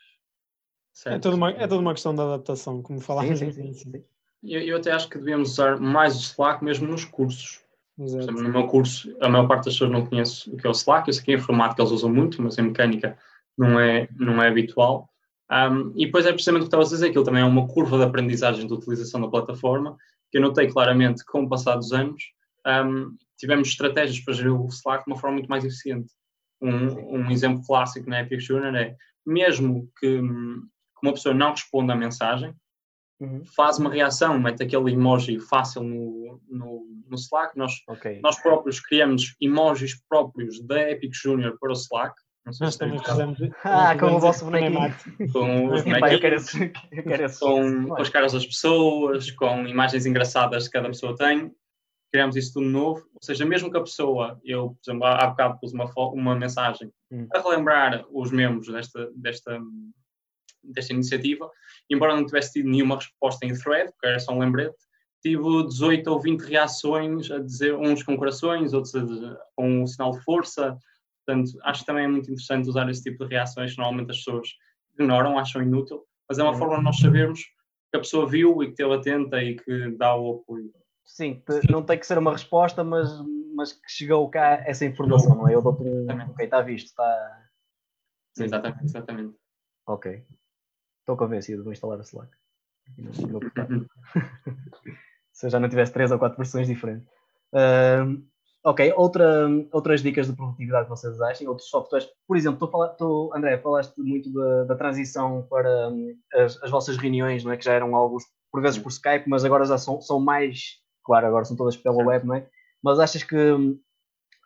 Certo. 0.94 1.16
É, 1.16 1.20
toda 1.20 1.36
uma, 1.36 1.52
é 1.52 1.68
toda 1.68 1.82
uma 1.82 1.94
questão 1.94 2.14
de 2.14 2.22
adaptação, 2.22 2.82
como 2.82 3.00
falámos 3.00 3.40
sim, 3.40 3.52
sim, 3.52 3.74
sim, 3.74 3.92
sim. 3.92 4.04
Eu, 4.44 4.62
eu 4.62 4.78
até 4.78 4.92
acho 4.92 5.08
que 5.08 5.18
devemos 5.18 5.52
usar 5.52 5.80
mais 5.80 6.16
o 6.16 6.20
Slack 6.20 6.64
mesmo 6.64 6.88
nos 6.88 7.06
cursos. 7.06 7.62
Exemplo, 8.00 8.42
no 8.42 8.50
meu 8.50 8.68
curso, 8.68 9.16
a 9.22 9.30
maior 9.30 9.48
parte 9.48 9.66
das 9.66 9.76
pessoas 9.76 9.92
não 9.92 10.06
conhece 10.06 10.50
o 10.50 10.58
que 10.58 10.66
é 10.66 10.70
o 10.70 10.74
Slack. 10.74 11.08
Eu 11.08 11.14
sei 11.14 11.24
que 11.24 11.32
em 11.32 11.36
informática 11.36 11.82
eles 11.82 11.92
usam 11.92 12.12
muito, 12.12 12.42
mas 12.42 12.58
em 12.58 12.64
mecânica 12.64 13.18
não 13.58 13.80
é, 13.80 14.08
não 14.18 14.42
é 14.42 14.48
habitual. 14.48 15.11
Um, 15.52 15.92
e 15.98 16.06
depois 16.06 16.26
é 16.26 16.32
precisamente 16.32 16.62
o 16.62 16.66
que 16.66 16.68
estava 16.68 16.84
a 16.84 16.88
dizer, 16.88 17.10
aquilo 17.10 17.26
também 17.26 17.42
é 17.42 17.46
uma 17.46 17.68
curva 17.68 17.98
de 17.98 18.04
aprendizagem 18.04 18.66
de 18.66 18.74
utilização 18.74 19.20
da 19.20 19.28
plataforma, 19.28 19.98
que 20.32 20.38
eu 20.38 20.42
notei 20.42 20.68
claramente 20.70 21.26
que 21.26 21.32
com 21.32 21.44
o 21.44 21.50
passar 21.50 21.76
dos 21.76 21.92
anos 21.92 22.24
um, 22.66 23.16
tivemos 23.38 23.68
estratégias 23.68 24.24
para 24.24 24.34
gerir 24.34 24.54
o 24.54 24.68
Slack 24.68 25.04
de 25.04 25.12
uma 25.12 25.20
forma 25.20 25.38
muito 25.38 25.50
mais 25.50 25.66
eficiente. 25.66 26.14
Um, 26.62 27.18
um 27.18 27.32
exemplo 27.32 27.62
clássico 27.66 28.10
na 28.10 28.22
Epic 28.22 28.40
Junior 28.40 28.74
é, 28.76 28.96
mesmo 29.26 29.90
que, 30.00 30.22
que 30.22 31.04
uma 31.04 31.14
pessoa 31.14 31.34
não 31.34 31.52
responda 31.52 31.94
à 31.94 31.96
mensagem, 31.96 32.56
uhum. 33.20 33.44
faz 33.44 33.78
uma 33.78 33.92
reação, 33.92 34.40
mete 34.40 34.64
aquele 34.64 34.94
emoji 34.94 35.40
fácil 35.40 35.84
no, 35.84 36.40
no, 36.48 36.88
no 37.08 37.16
Slack. 37.16 37.58
Nós, 37.58 37.74
okay. 37.88 38.20
nós 38.22 38.40
próprios 38.42 38.80
criamos 38.80 39.36
emojis 39.42 40.00
próprios 40.08 40.62
da 40.66 40.92
Epic 40.92 41.14
Junior 41.14 41.58
para 41.60 41.72
o 41.72 41.74
Slack. 41.74 42.16
Não 42.46 42.54
sei 42.54 42.66
Nós 42.66 42.74
se 42.74 42.80
também 42.80 43.00
fazemos. 43.00 43.40
Ah, 43.64 43.98
com 43.98 44.08
o 44.08 44.20
vosso 44.20 44.46
bonequinho. 44.46 44.96
Com 45.32 45.68
os 45.68 45.84
bonequinhos. 45.84 47.40
Com, 47.40 47.88
com 47.88 48.02
as 48.02 48.10
caras 48.10 48.34
das 48.34 48.46
pessoas, 48.46 49.30
com 49.32 49.68
imagens 49.68 50.06
engraçadas 50.06 50.68
que 50.68 50.74
cada 50.74 50.88
pessoa 50.88 51.16
tem. 51.16 51.52
Criamos 52.12 52.36
isso 52.36 52.54
tudo 52.54 52.66
novo. 52.66 53.02
Ou 53.14 53.24
seja, 53.24 53.46
mesmo 53.46 53.72
que 53.72 53.78
a 53.78 53.82
pessoa, 53.82 54.40
eu, 54.44 54.70
por 54.70 54.90
exemplo, 54.90 55.06
há 55.06 55.28
bocado 55.28 55.60
pus 55.60 55.72
uma, 55.72 55.90
uma 56.14 56.36
mensagem 56.36 56.92
hum. 57.12 57.28
a 57.34 57.40
relembrar 57.40 58.06
os 58.12 58.32
membros 58.32 58.68
desta, 58.68 59.10
desta, 59.16 59.60
desta 60.64 60.94
iniciativa, 60.94 61.50
embora 61.90 62.16
não 62.16 62.26
tivesse 62.26 62.54
tido 62.54 62.70
nenhuma 62.70 62.96
resposta 62.96 63.46
em 63.46 63.54
thread, 63.54 63.92
porque 63.92 64.08
era 64.08 64.20
só 64.20 64.34
um 64.34 64.40
lembrete, 64.40 64.76
tive 65.22 65.68
18 65.68 66.08
ou 66.08 66.20
20 66.20 66.42
reações 66.42 67.30
a 67.32 67.40
dizer, 67.40 67.76
uns 67.76 68.04
com 68.04 68.18
corações, 68.18 68.74
outros 68.74 68.94
com 69.56 69.84
um 69.84 69.88
sinal 69.88 70.12
de 70.12 70.24
força. 70.24 70.76
Portanto, 71.32 71.58
acho 71.64 71.80
que 71.82 71.86
também 71.86 72.04
é 72.06 72.08
muito 72.08 72.30
interessante 72.30 72.68
usar 72.68 72.90
esse 72.90 73.04
tipo 73.04 73.24
de 73.24 73.34
reações, 73.34 73.72
que 73.72 73.78
normalmente 73.78 74.12
as 74.12 74.18
pessoas 74.18 74.50
ignoram, 74.94 75.40
acham 75.40 75.62
inútil, 75.62 76.04
mas 76.28 76.38
é 76.38 76.44
uma 76.44 76.54
forma 76.54 76.78
de 76.78 76.84
nós 76.84 77.00
sabermos 77.00 77.42
que 77.90 77.98
a 77.98 78.00
pessoa 78.00 78.28
viu 78.28 78.62
e 78.62 78.68
que 78.68 78.72
esteve 78.72 78.94
atenta 78.94 79.42
e 79.42 79.56
que 79.56 79.92
dá 79.92 80.14
o 80.16 80.42
apoio. 80.42 80.74
Sim, 81.06 81.42
não 81.70 81.84
tem 81.84 81.98
que 81.98 82.06
ser 82.06 82.18
uma 82.18 82.34
resposta, 82.34 82.84
mas, 82.84 83.10
mas 83.56 83.72
que 83.74 83.90
chegou 83.92 84.30
cá 84.30 84.64
essa 84.66 84.86
informação, 84.86 85.36
não 85.36 85.48
é? 85.48 85.56
Eu 85.56 85.62
dou-te 85.62 85.84
um. 85.84 86.06
Ok, 86.30 86.46
está 86.46 86.62
visto, 86.62 86.88
está. 86.88 87.48
Exatamente, 88.38 88.86
exatamente. 88.86 89.36
Ok. 89.88 90.26
Estou 91.00 91.18
convencido, 91.18 91.64
vou 91.64 91.74
instalar 91.74 92.00
a 92.00 92.04
Slack. 92.04 92.32
Se 95.34 95.46
eu 95.46 95.50
já 95.50 95.60
não 95.60 95.70
tivesse 95.70 95.94
três 95.94 96.12
ou 96.12 96.20
quatro 96.20 96.38
versões 96.38 96.68
diferentes. 96.68 97.08
Uh, 97.54 98.24
ok, 98.64 98.94
Outra, 98.96 99.48
outras 99.72 100.02
dicas 100.02 100.28
de 100.28 100.34
produtividade 100.34 100.86
que 100.86 100.90
vocês 100.90 101.20
achem, 101.22 101.48
outros 101.48 101.70
softwares. 101.70 102.08
Por 102.28 102.38
exemplo, 102.38 102.68
tu, 102.68 102.96
tu, 102.98 103.32
André, 103.36 103.58
falaste 103.58 104.00
muito 104.00 104.32
da, 104.32 104.64
da 104.66 104.76
transição 104.76 105.46
para 105.50 105.90
um, 105.90 106.16
as, 106.34 106.62
as, 106.64 106.70
vossas 106.70 106.98
reuniões, 106.98 107.44
não 107.44 107.52
é? 107.52 107.58
que 107.58 107.66
já 107.66 107.74
eram 107.74 107.96
alguns, 107.96 108.24
por 108.52 108.62
vezes 108.62 108.80
por 108.80 108.90
Skype, 108.90 109.28
mas 109.28 109.44
agora 109.44 109.66
já 109.66 109.78
são, 109.78 110.02
são 110.02 110.20
mais, 110.20 110.80
claro, 111.04 111.28
agora 111.28 111.46
são 111.46 111.58
todas 111.58 111.76
pela 111.78 112.04
web, 112.06 112.26
não 112.26 112.36
é? 112.36 112.48
Mas 112.84 113.00
achas 113.00 113.24
que 113.24 113.36
hum, 113.36 113.80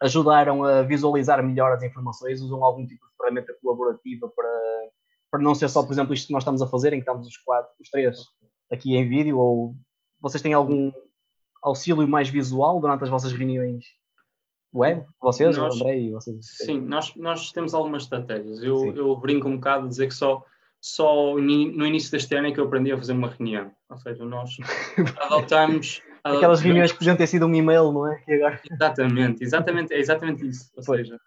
ajudaram 0.02 0.64
a 0.64 0.82
visualizar 0.84 1.44
melhor 1.44 1.74
as 1.74 1.84
informações? 1.84 2.42
Usam 2.42 2.64
algum 2.64 2.86
tipo 2.86 3.06
de 3.06 3.16
ferramenta 3.18 3.54
colaborativa 3.62 4.32
para 4.36 4.56
para 5.32 5.44
não 5.44 5.54
ser 5.54 5.68
só, 5.68 5.84
por 5.84 5.92
exemplo, 5.92 6.14
isto 6.14 6.28
que 6.28 6.34
nós 6.34 6.44
estamos 6.44 6.62
a 6.62 6.68
fazer, 6.68 6.94
em 6.94 6.98
que 6.98 7.02
estamos 7.02 7.28
os 7.28 7.36
quatro, 7.36 7.70
os 7.82 7.90
três 7.90 8.18
aqui 8.72 8.96
em 8.96 9.10
vídeo, 9.10 9.38
ou 9.38 9.76
vocês 10.22 10.42
têm 10.42 10.54
algum, 10.54 10.94
auxílio 11.62 12.08
mais 12.08 12.30
visual 12.30 12.80
durante 12.80 13.04
as 13.04 13.10
vossas 13.10 13.34
reuniões 13.34 13.84
web? 14.76 15.04
Vocês, 15.22 15.58
nós, 15.58 15.76
André 15.76 16.00
e 16.00 16.12
vocês? 16.12 16.38
Sim, 16.42 16.82
nós, 16.82 17.16
nós 17.16 17.52
temos 17.52 17.74
algumas 17.74 18.04
estratégias. 18.04 18.62
Eu, 18.62 18.96
eu 18.96 19.16
brinco 19.16 19.48
um 19.48 19.56
bocado 19.56 19.86
a 19.86 19.90
dizer 19.90 20.08
que 20.08 20.14
só, 20.14 20.44
só 20.82 21.36
no 21.36 21.86
início 21.86 22.12
deste 22.12 22.36
ano 22.36 22.48
é 22.48 22.52
que 22.52 22.60
eu 22.60 22.66
aprendi 22.66 22.92
a 22.92 22.98
fazer 22.98 23.14
uma 23.14 23.30
reunião. 23.30 23.72
Ou 23.90 23.98
seja, 23.98 24.26
nós 24.26 24.58
adotamos. 25.22 26.02
Aquelas 26.24 26.62
reuniões 26.62 26.92
que 26.92 26.98
podiam 26.98 27.16
ter 27.16 27.28
sido 27.28 27.46
um 27.46 27.54
e-mail, 27.54 27.92
não 27.92 28.12
é? 28.12 28.24
Agora... 28.28 28.60
Exatamente, 28.70 29.44
exatamente, 29.44 29.94
é 29.94 30.00
exatamente 30.00 30.48
isso. 30.48 30.72
Ou 30.76 30.84
seja, 30.84 31.20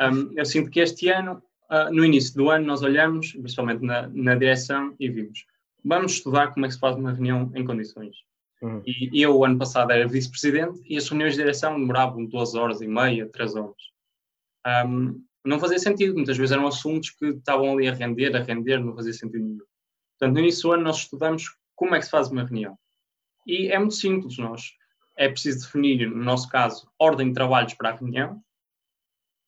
um, 0.00 0.32
eu 0.36 0.44
sinto 0.44 0.70
que 0.70 0.80
este 0.80 1.08
ano, 1.08 1.42
uh, 1.70 1.92
no 1.92 2.04
início 2.04 2.34
do 2.36 2.50
ano, 2.50 2.64
nós 2.64 2.82
olhamos, 2.82 3.32
principalmente 3.32 3.84
na, 3.84 4.08
na 4.12 4.34
direção, 4.36 4.94
e 4.98 5.08
vimos. 5.08 5.44
Vamos 5.84 6.12
estudar 6.12 6.52
como 6.52 6.64
é 6.64 6.68
que 6.68 6.74
se 6.74 6.80
faz 6.80 6.96
uma 6.96 7.12
reunião 7.12 7.50
em 7.54 7.64
condições. 7.64 8.16
Uhum. 8.64 8.82
E 8.86 9.20
eu, 9.20 9.36
o 9.36 9.44
ano 9.44 9.58
passado, 9.58 9.92
era 9.92 10.08
vice-presidente 10.08 10.80
e 10.88 10.96
as 10.96 11.06
reuniões 11.06 11.34
de 11.34 11.40
direção 11.40 11.78
demoravam 11.78 12.24
duas 12.24 12.54
horas 12.54 12.80
e 12.80 12.88
meia, 12.88 13.28
três 13.28 13.54
horas. 13.54 13.76
Um, 14.86 15.22
não 15.44 15.60
fazia 15.60 15.78
sentido, 15.78 16.14
muitas 16.14 16.38
vezes 16.38 16.50
eram 16.50 16.66
assuntos 16.66 17.10
que 17.10 17.26
estavam 17.26 17.72
ali 17.72 17.86
a 17.86 17.92
render, 17.92 18.34
a 18.34 18.42
render, 18.42 18.78
não 18.78 18.94
fazia 18.94 19.12
sentido 19.12 19.44
nenhum. 19.44 19.66
Portanto, 20.18 20.34
no 20.34 20.40
início 20.40 20.62
do 20.62 20.72
ano, 20.72 20.84
nós 20.84 20.96
estudamos 20.96 21.54
como 21.76 21.94
é 21.94 21.98
que 21.98 22.06
se 22.06 22.10
faz 22.10 22.30
uma 22.30 22.42
reunião. 22.42 22.78
E 23.46 23.68
é 23.68 23.78
muito 23.78 23.96
simples, 23.96 24.38
nós. 24.38 24.72
É 25.14 25.28
preciso 25.28 25.66
definir, 25.66 26.08
no 26.08 26.24
nosso 26.24 26.48
caso, 26.48 26.90
ordem 26.98 27.28
de 27.28 27.34
trabalhos 27.34 27.74
para 27.74 27.90
a 27.90 27.96
reunião, 27.96 28.42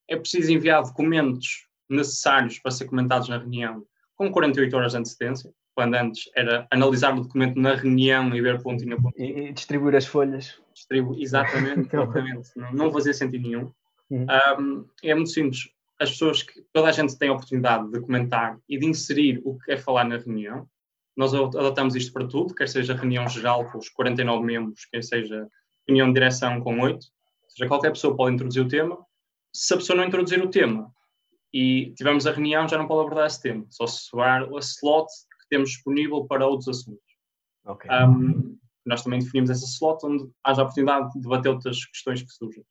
é 0.06 0.16
preciso 0.16 0.52
enviar 0.52 0.82
documentos 0.82 1.66
necessários 1.88 2.58
para 2.58 2.70
ser 2.70 2.84
comentados 2.84 3.30
na 3.30 3.38
reunião 3.38 3.82
com 4.14 4.30
48 4.30 4.76
horas 4.76 4.92
de 4.92 4.98
antecedência 4.98 5.54
quando 5.76 5.94
antes 5.94 6.30
era 6.34 6.66
analisar 6.70 7.12
o 7.12 7.20
documento 7.22 7.60
na 7.60 7.74
reunião 7.74 8.34
e 8.34 8.40
ver 8.40 8.62
pontinho 8.62 8.96
a 8.96 9.00
pontinho. 9.00 9.38
E, 9.38 9.48
e 9.48 9.52
distribuir 9.52 9.94
as 9.94 10.06
folhas. 10.06 10.58
Distribu 10.74 11.14
exatamente, 11.20 11.80
então. 11.86 12.04
exatamente. 12.04 12.50
não, 12.56 12.72
não 12.72 12.90
fazia 12.90 13.12
sentido 13.12 13.42
nenhum. 13.42 13.70
Uhum. 14.10 14.26
Um, 14.58 14.86
é 15.04 15.14
muito 15.14 15.30
simples. 15.30 15.68
As 16.00 16.10
pessoas 16.10 16.42
que 16.42 16.62
toda 16.72 16.88
a 16.88 16.92
gente 16.92 17.18
tem 17.18 17.28
a 17.28 17.34
oportunidade 17.34 17.90
de 17.90 18.00
comentar 18.00 18.58
e 18.66 18.78
de 18.78 18.86
inserir 18.86 19.42
o 19.44 19.58
que 19.58 19.66
quer 19.66 19.78
falar 19.78 20.04
na 20.04 20.16
reunião. 20.16 20.66
Nós 21.14 21.34
adotamos 21.34 21.94
isto 21.94 22.12
para 22.12 22.26
tudo, 22.26 22.54
quer 22.54 22.68
seja 22.68 22.94
reunião 22.94 23.28
geral 23.28 23.70
com 23.70 23.78
os 23.78 23.88
49 23.90 24.44
membros, 24.44 24.86
quer 24.86 25.02
seja 25.02 25.46
reunião 25.86 26.08
de 26.08 26.14
direção 26.14 26.60
com 26.60 26.80
8. 26.80 26.94
Ou 26.94 27.00
seja, 27.50 27.68
qualquer 27.68 27.90
pessoa 27.90 28.16
pode 28.16 28.34
introduzir 28.34 28.62
o 28.62 28.68
tema. 28.68 28.98
Se 29.52 29.74
a 29.74 29.76
pessoa 29.76 29.96
não 29.96 30.04
introduzir 30.04 30.42
o 30.42 30.50
tema 30.50 30.90
e 31.52 31.92
tivermos 31.96 32.26
a 32.26 32.32
reunião, 32.32 32.68
já 32.68 32.76
não 32.76 32.86
pode 32.86 33.06
abordar 33.06 33.26
esse 33.26 33.40
tema. 33.40 33.64
Só 33.70 33.86
se 33.86 34.04
soar 34.04 34.42
a 34.42 34.58
slot 34.58 35.06
que 35.46 35.50
temos 35.50 35.70
disponível 35.70 36.24
para 36.24 36.46
outros 36.46 36.68
assuntos. 36.68 37.16
Okay. 37.64 37.90
Um, 37.90 38.58
nós 38.84 39.02
também 39.02 39.18
definimos 39.18 39.50
essa 39.50 39.64
slot 39.64 40.04
onde 40.04 40.30
haja 40.44 40.60
a 40.60 40.64
oportunidade 40.64 41.12
de 41.12 41.20
debater 41.20 41.50
outras 41.50 41.84
questões 41.86 42.22
que 42.22 42.30
surgem. 42.30 42.64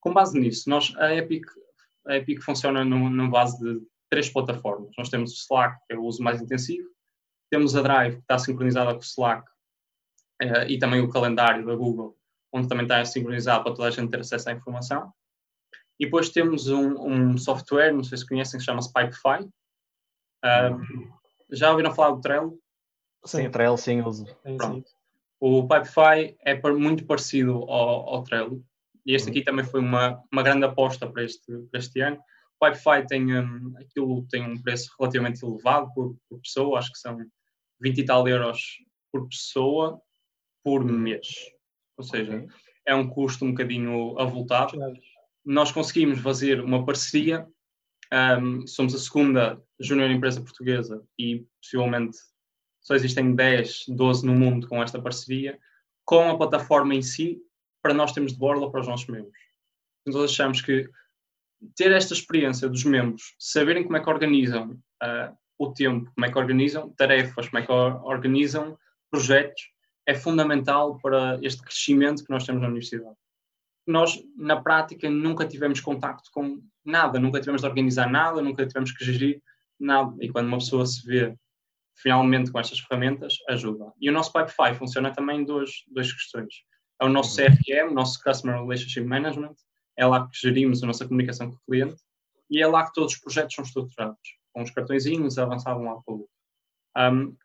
Com 0.00 0.12
base 0.12 0.38
nisso, 0.38 0.68
nós, 0.70 0.94
a, 0.96 1.14
Epic, 1.14 1.44
a 2.06 2.16
Epic 2.16 2.40
funciona 2.42 2.84
numa 2.84 3.28
base 3.28 3.58
de 3.58 3.80
três 4.08 4.28
plataformas. 4.28 4.92
Nós 4.96 5.08
temos 5.08 5.32
o 5.32 5.34
Slack, 5.34 5.76
que 5.86 5.94
é 5.94 5.98
o 5.98 6.04
uso 6.04 6.22
mais 6.22 6.40
intensivo, 6.40 6.88
temos 7.50 7.74
a 7.74 7.82
Drive, 7.82 8.14
que 8.16 8.20
está 8.20 8.38
sincronizada 8.38 8.92
com 8.92 9.00
o 9.00 9.02
Slack, 9.02 9.48
uh, 10.42 10.68
e 10.68 10.78
também 10.78 11.00
o 11.00 11.10
calendário 11.10 11.66
da 11.66 11.74
Google, 11.74 12.16
onde 12.52 12.68
também 12.68 12.84
está 12.84 13.04
sincronizado 13.04 13.64
para 13.64 13.74
toda 13.74 13.88
a 13.88 13.90
gente 13.90 14.10
ter 14.10 14.20
acesso 14.20 14.48
à 14.48 14.52
informação. 14.52 15.12
E 15.98 16.06
depois 16.06 16.30
temos 16.30 16.68
um, 16.68 16.94
um 17.06 17.36
software, 17.36 17.92
não 17.92 18.02
sei 18.02 18.16
se 18.16 18.26
conhecem, 18.26 18.58
que 18.58 18.64
se 18.64 18.66
chama 18.66 18.80
Pipefy. 18.80 19.50
Um, 20.42 21.19
já 21.52 21.70
ouviram 21.70 21.94
falar 21.94 22.14
do 22.14 22.20
Trello? 22.20 22.58
Sim, 23.24 23.46
o 23.46 23.50
Trello 23.50 23.76
sim, 23.76 24.00
uso. 24.02 24.26
Pronto. 24.56 24.90
O 25.38 25.66
Pipefy 25.66 26.36
é 26.44 26.60
muito 26.72 27.06
parecido 27.06 27.64
ao, 27.64 28.08
ao 28.08 28.24
Trello. 28.24 28.64
E 29.06 29.14
este 29.14 29.26
uhum. 29.26 29.32
aqui 29.32 29.42
também 29.42 29.64
foi 29.64 29.80
uma, 29.80 30.22
uma 30.30 30.42
grande 30.42 30.64
aposta 30.64 31.10
para 31.10 31.24
este, 31.24 31.50
para 31.70 31.80
este 31.80 32.00
ano. 32.00 32.18
O 32.60 32.66
Pipefy 32.66 33.06
tem, 33.08 33.38
um, 33.38 33.74
aquilo 33.78 34.26
tem 34.28 34.42
um 34.42 34.60
preço 34.60 34.94
relativamente 34.98 35.44
elevado 35.44 35.90
por, 35.94 36.14
por 36.28 36.40
pessoa, 36.40 36.78
acho 36.78 36.92
que 36.92 36.98
são 36.98 37.16
20 37.80 37.98
e 37.98 38.04
tal 38.04 38.28
euros 38.28 38.60
por 39.10 39.26
pessoa 39.28 40.00
por 40.62 40.84
mês. 40.84 41.26
Ou 41.96 42.04
seja, 42.04 42.36
okay. 42.36 42.48
é 42.86 42.94
um 42.94 43.08
custo 43.08 43.44
um 43.44 43.50
bocadinho 43.50 44.18
avultado. 44.18 44.78
Nós 45.44 45.72
conseguimos 45.72 46.18
fazer 46.20 46.60
uma 46.60 46.84
parceria 46.84 47.48
um, 48.12 48.66
somos 48.66 48.94
a 48.94 48.98
segunda 48.98 49.62
júnior 49.78 50.10
empresa 50.10 50.40
portuguesa 50.40 51.02
e 51.18 51.46
possivelmente 51.60 52.18
só 52.80 52.94
existem 52.94 53.34
10, 53.34 53.84
12 53.88 54.26
no 54.26 54.34
mundo 54.34 54.68
com 54.68 54.82
esta 54.82 55.00
parceria, 55.00 55.58
com 56.04 56.30
a 56.30 56.36
plataforma 56.36 56.94
em 56.94 57.02
si, 57.02 57.40
para 57.82 57.94
nós 57.94 58.12
termos 58.12 58.32
de 58.32 58.38
borla 58.38 58.70
para 58.70 58.80
os 58.80 58.88
nossos 58.88 59.06
membros. 59.06 59.38
Então, 60.06 60.20
nós 60.20 60.30
achamos 60.30 60.60
que 60.60 60.88
ter 61.76 61.92
esta 61.92 62.14
experiência 62.14 62.68
dos 62.68 62.84
membros, 62.84 63.34
saberem 63.38 63.84
como 63.84 63.96
é 63.96 64.00
que 64.00 64.10
organizam 64.10 64.72
uh, 65.02 65.36
o 65.58 65.72
tempo, 65.72 66.10
como 66.14 66.26
é 66.26 66.32
que 66.32 66.38
organizam 66.38 66.90
tarefas, 66.90 67.48
como 67.48 67.62
é 67.62 67.66
que 67.66 67.72
organizam 67.72 68.78
projetos, 69.10 69.62
é 70.06 70.14
fundamental 70.14 70.98
para 71.00 71.38
este 71.42 71.62
crescimento 71.62 72.24
que 72.24 72.30
nós 72.30 72.44
temos 72.46 72.62
na 72.62 72.68
universidade 72.68 73.16
nós, 73.90 74.18
na 74.36 74.60
prática, 74.60 75.10
nunca 75.10 75.46
tivemos 75.46 75.80
contacto 75.80 76.30
com 76.32 76.62
nada, 76.84 77.18
nunca 77.18 77.40
tivemos 77.40 77.62
de 77.62 77.66
organizar 77.66 78.10
nada, 78.10 78.40
nunca 78.40 78.66
tivemos 78.66 78.92
que 78.92 79.04
gerir 79.04 79.42
nada. 79.78 80.14
E 80.20 80.28
quando 80.28 80.46
uma 80.46 80.58
pessoa 80.58 80.86
se 80.86 81.04
vê 81.06 81.34
finalmente 81.96 82.50
com 82.50 82.58
estas 82.58 82.80
ferramentas, 82.80 83.34
ajuda. 83.48 83.92
E 84.00 84.08
o 84.08 84.12
nosso 84.12 84.32
Pipefy 84.32 84.74
funciona 84.74 85.12
também 85.12 85.40
em 85.40 85.44
duas, 85.44 85.70
duas 85.88 86.12
questões. 86.12 86.62
É 87.00 87.04
o 87.04 87.08
nosso 87.08 87.36
CRM, 87.36 87.90
o 87.90 87.94
nosso 87.94 88.22
Customer 88.22 88.56
Relationship 88.60 89.04
Management, 89.04 89.54
é 89.96 90.06
lá 90.06 90.26
que 90.26 90.38
gerimos 90.38 90.82
a 90.82 90.86
nossa 90.86 91.06
comunicação 91.06 91.50
com 91.50 91.56
o 91.56 91.60
cliente 91.66 91.96
e 92.50 92.60
é 92.60 92.66
lá 92.66 92.86
que 92.86 92.92
todos 92.92 93.14
os 93.14 93.20
projetos 93.20 93.54
são 93.54 93.64
estruturados, 93.64 94.18
com 94.52 94.62
os 94.62 94.70
cartõezinhos 94.70 95.38
avançavam 95.38 95.84
lá 95.84 96.00
para 96.02 96.14
o 96.14 96.28
um, 96.96 97.36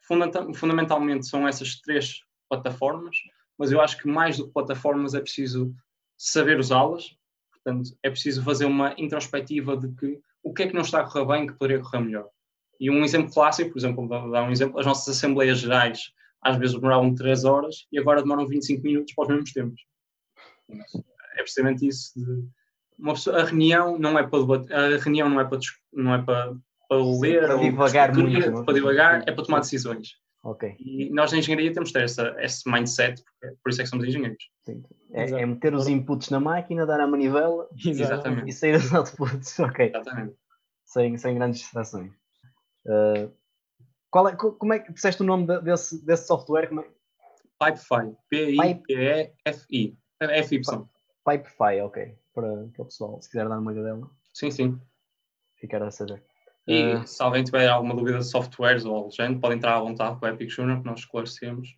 Fundamentalmente 0.53 1.27
são 1.27 1.47
essas 1.47 1.79
três 1.81 2.19
plataformas, 2.49 3.15
mas 3.57 3.71
eu 3.71 3.79
acho 3.79 3.97
que 3.97 4.07
mais 4.07 4.37
do 4.37 4.47
que 4.47 4.53
plataformas 4.53 5.13
é 5.13 5.21
preciso 5.21 5.73
saber 6.17 6.59
usá-las. 6.59 7.15
Portanto, 7.51 7.97
é 8.03 8.09
preciso 8.09 8.43
fazer 8.43 8.65
uma 8.65 8.93
introspectiva 8.97 9.75
de 9.75 9.89
que 9.95 10.19
o 10.43 10.53
que 10.53 10.63
é 10.63 10.67
que 10.67 10.73
não 10.73 10.81
está 10.81 11.01
a 11.01 11.09
correr 11.09 11.25
bem 11.25 11.47
que 11.47 11.53
poderia 11.53 11.81
correr 11.81 11.99
melhor. 11.99 12.29
E 12.79 12.89
um 12.89 13.03
exemplo 13.03 13.33
clássico, 13.33 13.71
por 13.71 13.79
exemplo, 13.79 14.07
vou 14.07 14.31
dar 14.31 14.43
um 14.43 14.51
exemplo, 14.51 14.79
as 14.79 14.85
nossas 14.85 15.15
assembleias 15.15 15.59
gerais 15.59 16.11
às 16.41 16.57
vezes 16.57 16.75
demoravam 16.75 17.15
3 17.15 17.43
horas 17.43 17.87
e 17.91 17.97
agora 17.97 18.21
demoram 18.21 18.47
25 18.47 18.83
minutos 18.83 19.13
para 19.15 19.23
os 19.23 19.29
mesmos 19.29 19.51
tempos. 19.51 19.81
É 21.33 21.41
precisamente 21.41 21.87
isso 21.87 22.13
de 22.15 22.47
uma 22.97 23.13
pessoa, 23.13 23.41
a 23.41 23.45
reunião 23.45 23.97
não 23.97 24.17
é 24.17 24.23
para 24.23 24.39
debater, 24.39 24.75
a 24.75 24.97
reunião 24.97 25.29
não 25.29 25.39
é 25.39 25.45
para, 25.45 25.59
não 25.91 26.13
é 26.13 26.21
para, 26.21 26.55
para 26.87 26.97
ler, 27.19 27.47
para 27.47 27.57
divagar 27.57 28.13
muito, 28.13 28.37
é 28.37 28.63
para 28.63 28.73
divagar, 28.73 29.23
é 29.27 29.31
para 29.31 29.43
tomar 29.43 29.59
decisões. 29.59 30.09
Ok. 30.45 30.75
E 30.77 31.09
nós 31.09 31.31
na 31.31 31.39
engenharia 31.39 31.73
temos 31.73 31.89
de 31.89 31.93
ter 31.93 32.03
essa, 32.03 32.35
esse 32.39 32.69
mindset, 32.69 33.23
porque, 33.23 33.57
por 33.63 33.71
isso 33.71 33.81
é 33.81 33.83
que 33.83 33.89
somos 33.89 34.05
engenheiros. 34.05 34.51
Sim. 34.63 34.83
É, 35.11 35.23
é, 35.23 35.45
meter 35.45 35.73
os 35.73 35.87
inputs 35.87 36.29
na 36.29 36.39
máquina, 36.39 36.85
dar 36.85 36.99
a 36.99 37.07
manivela 37.07 37.67
Exatamente. 37.83 38.47
e 38.47 38.53
sair 38.53 38.75
os 38.75 38.93
outputs. 38.93 39.57
Ok. 39.59 39.87
Exatamente. 39.87 40.35
Sem, 40.85 41.17
sem 41.17 41.33
grandes 41.33 41.61
distrações. 41.61 42.13
Uh, 42.85 43.33
qual 44.11 44.29
é, 44.29 44.35
como 44.35 44.71
é 44.71 44.79
que 44.79 44.93
disseste 44.93 45.23
o 45.23 45.25
nome 45.25 45.47
desse, 45.61 46.05
desse 46.05 46.27
software? 46.27 46.67
Como 46.67 46.81
é? 46.81 46.87
Pipefy. 47.59 48.15
P-I-P-E-F-I. 48.29 49.97
F-Y. 50.21 50.89
Pipefy, 51.25 51.81
ok. 51.81 52.15
Para, 52.35 52.67
para 52.67 52.81
o 52.83 52.85
pessoal, 52.85 53.19
se 53.19 53.29
quiser 53.29 53.49
dar 53.49 53.57
uma 53.57 53.73
gadela. 53.73 54.07
Sim, 54.31 54.51
sim. 54.51 54.79
Ficar 55.55 55.81
a 55.81 55.89
saber. 55.89 56.23
E 56.67 56.95
uh, 56.95 57.07
se 57.07 57.21
alguém 57.21 57.43
tiver 57.43 57.67
alguma 57.67 57.95
dúvida 57.95 58.17
de 58.17 58.25
softwares 58.25 58.85
ou 58.85 58.95
algo 58.95 59.11
género, 59.11 59.39
pode 59.39 59.55
entrar 59.55 59.75
à 59.75 59.79
vontade 59.79 60.19
com 60.19 60.25
o 60.25 60.29
Epic 60.29 60.49
Junior, 60.49 60.79
que 60.79 60.85
nós 60.85 60.99
esclarecemos. 60.99 61.69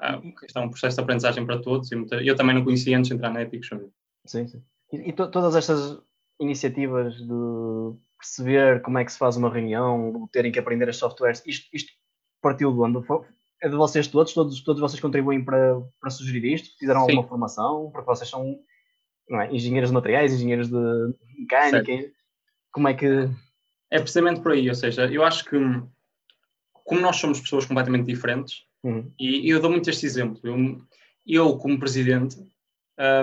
Uh, 0.00 0.44
isto 0.44 0.58
é 0.58 0.60
um 0.60 0.70
processo 0.70 0.96
de 0.96 1.02
aprendizagem 1.02 1.46
para 1.46 1.60
todos 1.60 1.90
e 1.92 1.96
muita, 1.96 2.16
eu 2.16 2.34
também 2.34 2.54
não 2.54 2.64
conhecia 2.64 2.98
antes 2.98 3.08
de 3.08 3.14
entrar 3.14 3.30
na 3.30 3.42
Epic 3.42 3.62
Junior. 3.62 3.90
Sim, 4.26 4.48
sim. 4.48 4.62
E, 4.92 5.10
e 5.10 5.12
to, 5.12 5.30
todas 5.30 5.54
estas 5.54 6.00
iniciativas 6.40 7.14
de 7.14 7.96
perceber 8.18 8.82
como 8.82 8.98
é 8.98 9.04
que 9.04 9.12
se 9.12 9.18
faz 9.18 9.36
uma 9.36 9.50
reunião, 9.50 10.28
terem 10.32 10.50
que 10.50 10.58
aprender 10.58 10.88
as 10.88 10.96
softwares, 10.96 11.42
isto, 11.46 11.68
isto 11.72 11.92
partiu 12.42 12.72
de 12.72 12.80
onde? 12.80 13.06
É 13.62 13.68
de 13.68 13.76
vocês 13.76 14.08
todos? 14.08 14.32
Todos, 14.34 14.62
todos 14.62 14.80
vocês 14.80 15.00
contribuem 15.00 15.44
para, 15.44 15.80
para 16.00 16.10
sugerir 16.10 16.44
isto? 16.54 16.76
Fizeram 16.78 17.02
alguma 17.02 17.22
sim. 17.22 17.28
formação? 17.28 17.90
Porque 17.92 18.06
vocês 18.06 18.28
são 18.28 18.58
é, 19.30 19.54
engenheiros 19.54 19.90
de 19.90 19.94
materiais, 19.94 20.32
engenheiros 20.32 20.68
de 20.68 21.14
mecânica. 21.38 21.84
Certo. 21.84 22.14
Como 22.72 22.88
é 22.88 22.94
que 22.94 23.30
é 23.94 24.00
precisamente 24.00 24.40
por 24.40 24.50
aí, 24.50 24.68
ou 24.68 24.74
seja, 24.74 25.06
eu 25.06 25.22
acho 25.22 25.44
que 25.44 25.56
como 26.72 27.00
nós 27.00 27.14
somos 27.16 27.40
pessoas 27.40 27.64
completamente 27.64 28.06
diferentes, 28.06 28.64
uhum. 28.82 29.08
e, 29.18 29.48
eu 29.48 29.60
dou 29.60 29.70
muito 29.70 29.88
este 29.88 30.04
exemplo, 30.04 30.40
eu, 30.42 30.82
eu 31.24 31.56
como 31.56 31.78
presidente 31.78 32.36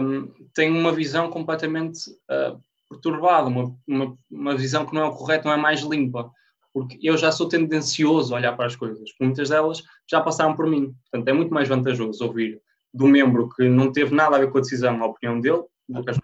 um, 0.02 0.32
tenho 0.54 0.74
uma 0.74 0.94
visão 0.94 1.30
completamente 1.30 2.10
uh, 2.10 2.58
perturbada, 2.90 3.50
uma, 3.50 3.76
uma, 3.86 4.18
uma, 4.32 4.56
visão 4.56 4.86
que 4.86 4.94
não 4.94 5.06
é 5.06 5.12
correta, 5.12 5.50
não 5.50 5.54
é 5.54 5.58
mais 5.58 5.82
limpa, 5.82 6.32
porque 6.74 6.98
eu 7.02 7.18
já 7.18 7.34
sou 7.34 7.50
tendencioso 7.50 8.34
a 8.34 8.38
olhar 8.38 8.56
para 8.56 8.68
as 8.68 8.76
coisas, 8.78 9.10
muitas 9.20 9.50
delas 9.50 9.84
já 10.10 10.22
passaram 10.22 10.56
por 10.56 10.68
mim, 10.68 10.96
portanto 11.12 11.28
é 11.28 11.34
muito 11.34 11.54
mais 11.54 11.68
vantajoso 11.68 12.26
ouvir 12.26 12.62
do 12.94 13.08
membro 13.08 13.50
que 13.50 13.68
não 13.68 13.92
teve 13.92 14.16
nada 14.16 14.38
a 14.38 14.40
ver 14.40 14.50
com 14.50 14.58
a 14.58 14.62
decisão, 14.62 15.04
a 15.04 15.06
opinião 15.06 15.42
dele, 15.42 15.64
do 15.90 16.02
que 16.02 16.12
as 16.12 16.18
uh, 16.18 16.22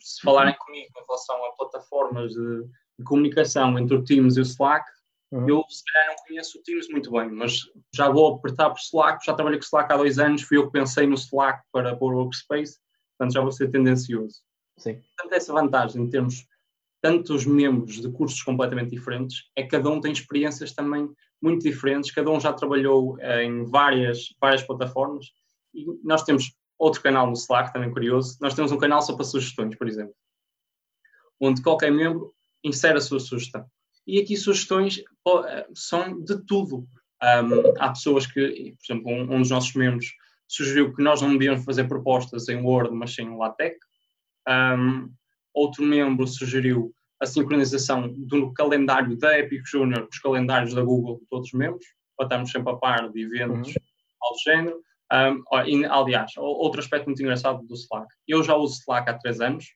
Se 0.00 0.22
falarem 0.22 0.54
comigo 0.54 0.88
em 0.96 1.06
relação 1.06 1.36
a 1.44 1.52
plataformas 1.52 2.32
de, 2.32 2.64
de 2.98 3.04
comunicação 3.04 3.78
entre 3.78 3.96
o 3.96 4.02
Teams 4.02 4.36
e 4.36 4.40
o 4.40 4.42
Slack, 4.42 4.90
uhum. 5.30 5.48
eu 5.48 5.64
se 5.68 5.82
calhar 5.84 6.08
não 6.08 6.24
conheço 6.26 6.58
o 6.58 6.62
Teams 6.62 6.88
muito 6.88 7.10
bem, 7.10 7.30
mas 7.30 7.60
já 7.94 8.08
vou 8.08 8.34
apertar 8.34 8.70
por 8.70 8.78
Slack, 8.78 9.24
já 9.24 9.34
trabalhei 9.34 9.58
com 9.58 9.64
Slack 9.64 9.92
há 9.92 9.96
dois 9.96 10.18
anos, 10.18 10.42
fui 10.42 10.56
eu 10.56 10.66
que 10.66 10.72
pensei 10.72 11.06
no 11.06 11.14
Slack 11.14 11.62
para 11.72 11.96
pôr 11.96 12.14
o 12.14 12.18
Workspace, 12.18 12.78
portanto 13.16 13.34
já 13.34 13.40
vou 13.40 13.52
ser 13.52 13.70
tendencioso. 13.70 14.42
Sim. 14.78 15.00
Portanto, 15.16 15.32
essa 15.32 15.52
vantagem 15.52 16.04
de 16.04 16.10
termos 16.10 16.46
tantos 17.00 17.46
membros 17.46 18.00
de 18.00 18.10
cursos 18.10 18.42
completamente 18.42 18.90
diferentes 18.90 19.44
é 19.54 19.62
que 19.62 19.68
cada 19.68 19.88
um 19.88 20.00
tem 20.00 20.12
experiências 20.12 20.72
também 20.72 21.08
muito 21.40 21.62
diferentes, 21.62 22.10
cada 22.10 22.30
um 22.30 22.40
já 22.40 22.52
trabalhou 22.52 23.16
eh, 23.20 23.44
em 23.44 23.64
várias, 23.64 24.34
várias 24.40 24.62
plataformas 24.62 25.26
e 25.72 25.86
nós 26.02 26.24
temos 26.24 26.52
outro 26.78 27.00
canal 27.02 27.26
no 27.26 27.34
Slack, 27.34 27.72
também 27.72 27.92
curioso, 27.92 28.36
nós 28.40 28.54
temos 28.54 28.72
um 28.72 28.78
canal 28.78 29.02
só 29.02 29.14
para 29.14 29.24
sugestões, 29.24 29.76
por 29.76 29.88
exemplo, 29.88 30.14
onde 31.40 31.62
qualquer 31.62 31.92
membro 31.92 32.34
insere 32.64 32.98
a 32.98 33.00
sua 33.00 33.20
sugestão. 33.20 33.64
E 34.06 34.18
aqui 34.18 34.36
sugestões 34.36 35.02
eh, 35.46 35.66
são 35.74 36.20
de 36.22 36.44
tudo. 36.46 36.88
Um, 37.22 37.74
há 37.78 37.90
pessoas 37.90 38.26
que, 38.26 38.74
por 38.76 38.92
exemplo, 38.92 39.12
um, 39.12 39.34
um, 39.34 39.40
dos 39.40 39.50
nossos 39.50 39.74
membros 39.74 40.06
sugeriu 40.46 40.94
que 40.94 41.02
nós 41.02 41.20
não 41.20 41.32
devíamos 41.32 41.64
fazer 41.64 41.84
propostas 41.88 42.48
em 42.48 42.62
Word, 42.62 42.94
mas 42.94 43.14
sim 43.14 43.22
em 43.22 43.36
LaTeX. 43.36 43.76
Um, 44.48 45.12
outro 45.52 45.84
membro 45.84 46.26
sugeriu 46.26 46.94
a 47.20 47.26
sincronização 47.26 48.08
do 48.08 48.52
calendário 48.52 49.18
da 49.18 49.38
Epic 49.38 49.66
Junior 49.66 50.02
com 50.02 50.08
os 50.10 50.18
calendários 50.20 50.72
da 50.72 50.82
Google 50.82 51.18
de 51.18 51.26
todos 51.28 51.48
os 51.48 51.52
membros, 51.52 51.84
para 52.16 52.26
estarmos 52.26 52.50
sempre 52.50 52.72
a 52.72 52.76
par 52.76 53.10
de 53.10 53.22
eventos 53.22 53.68
uhum. 53.68 53.82
ao 54.22 54.38
género. 54.44 54.80
Um, 55.12 55.42
aliás, 55.90 56.32
outro 56.36 56.80
aspecto 56.80 57.06
muito 57.06 57.20
engraçado 57.20 57.66
do 57.66 57.74
Slack. 57.74 58.06
Eu 58.26 58.42
já 58.42 58.54
uso 58.54 58.78
Slack 58.80 59.10
há 59.10 59.14
três 59.14 59.40
anos, 59.40 59.66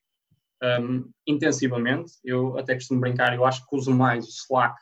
um, 0.63 1.09
intensivamente. 1.27 2.13
Eu 2.23 2.57
até 2.57 2.73
costumo 2.75 3.01
brincar, 3.01 3.33
eu 3.35 3.45
acho 3.45 3.67
que 3.67 3.75
uso 3.75 3.93
mais 3.93 4.25
o 4.25 4.29
Slack 4.29 4.75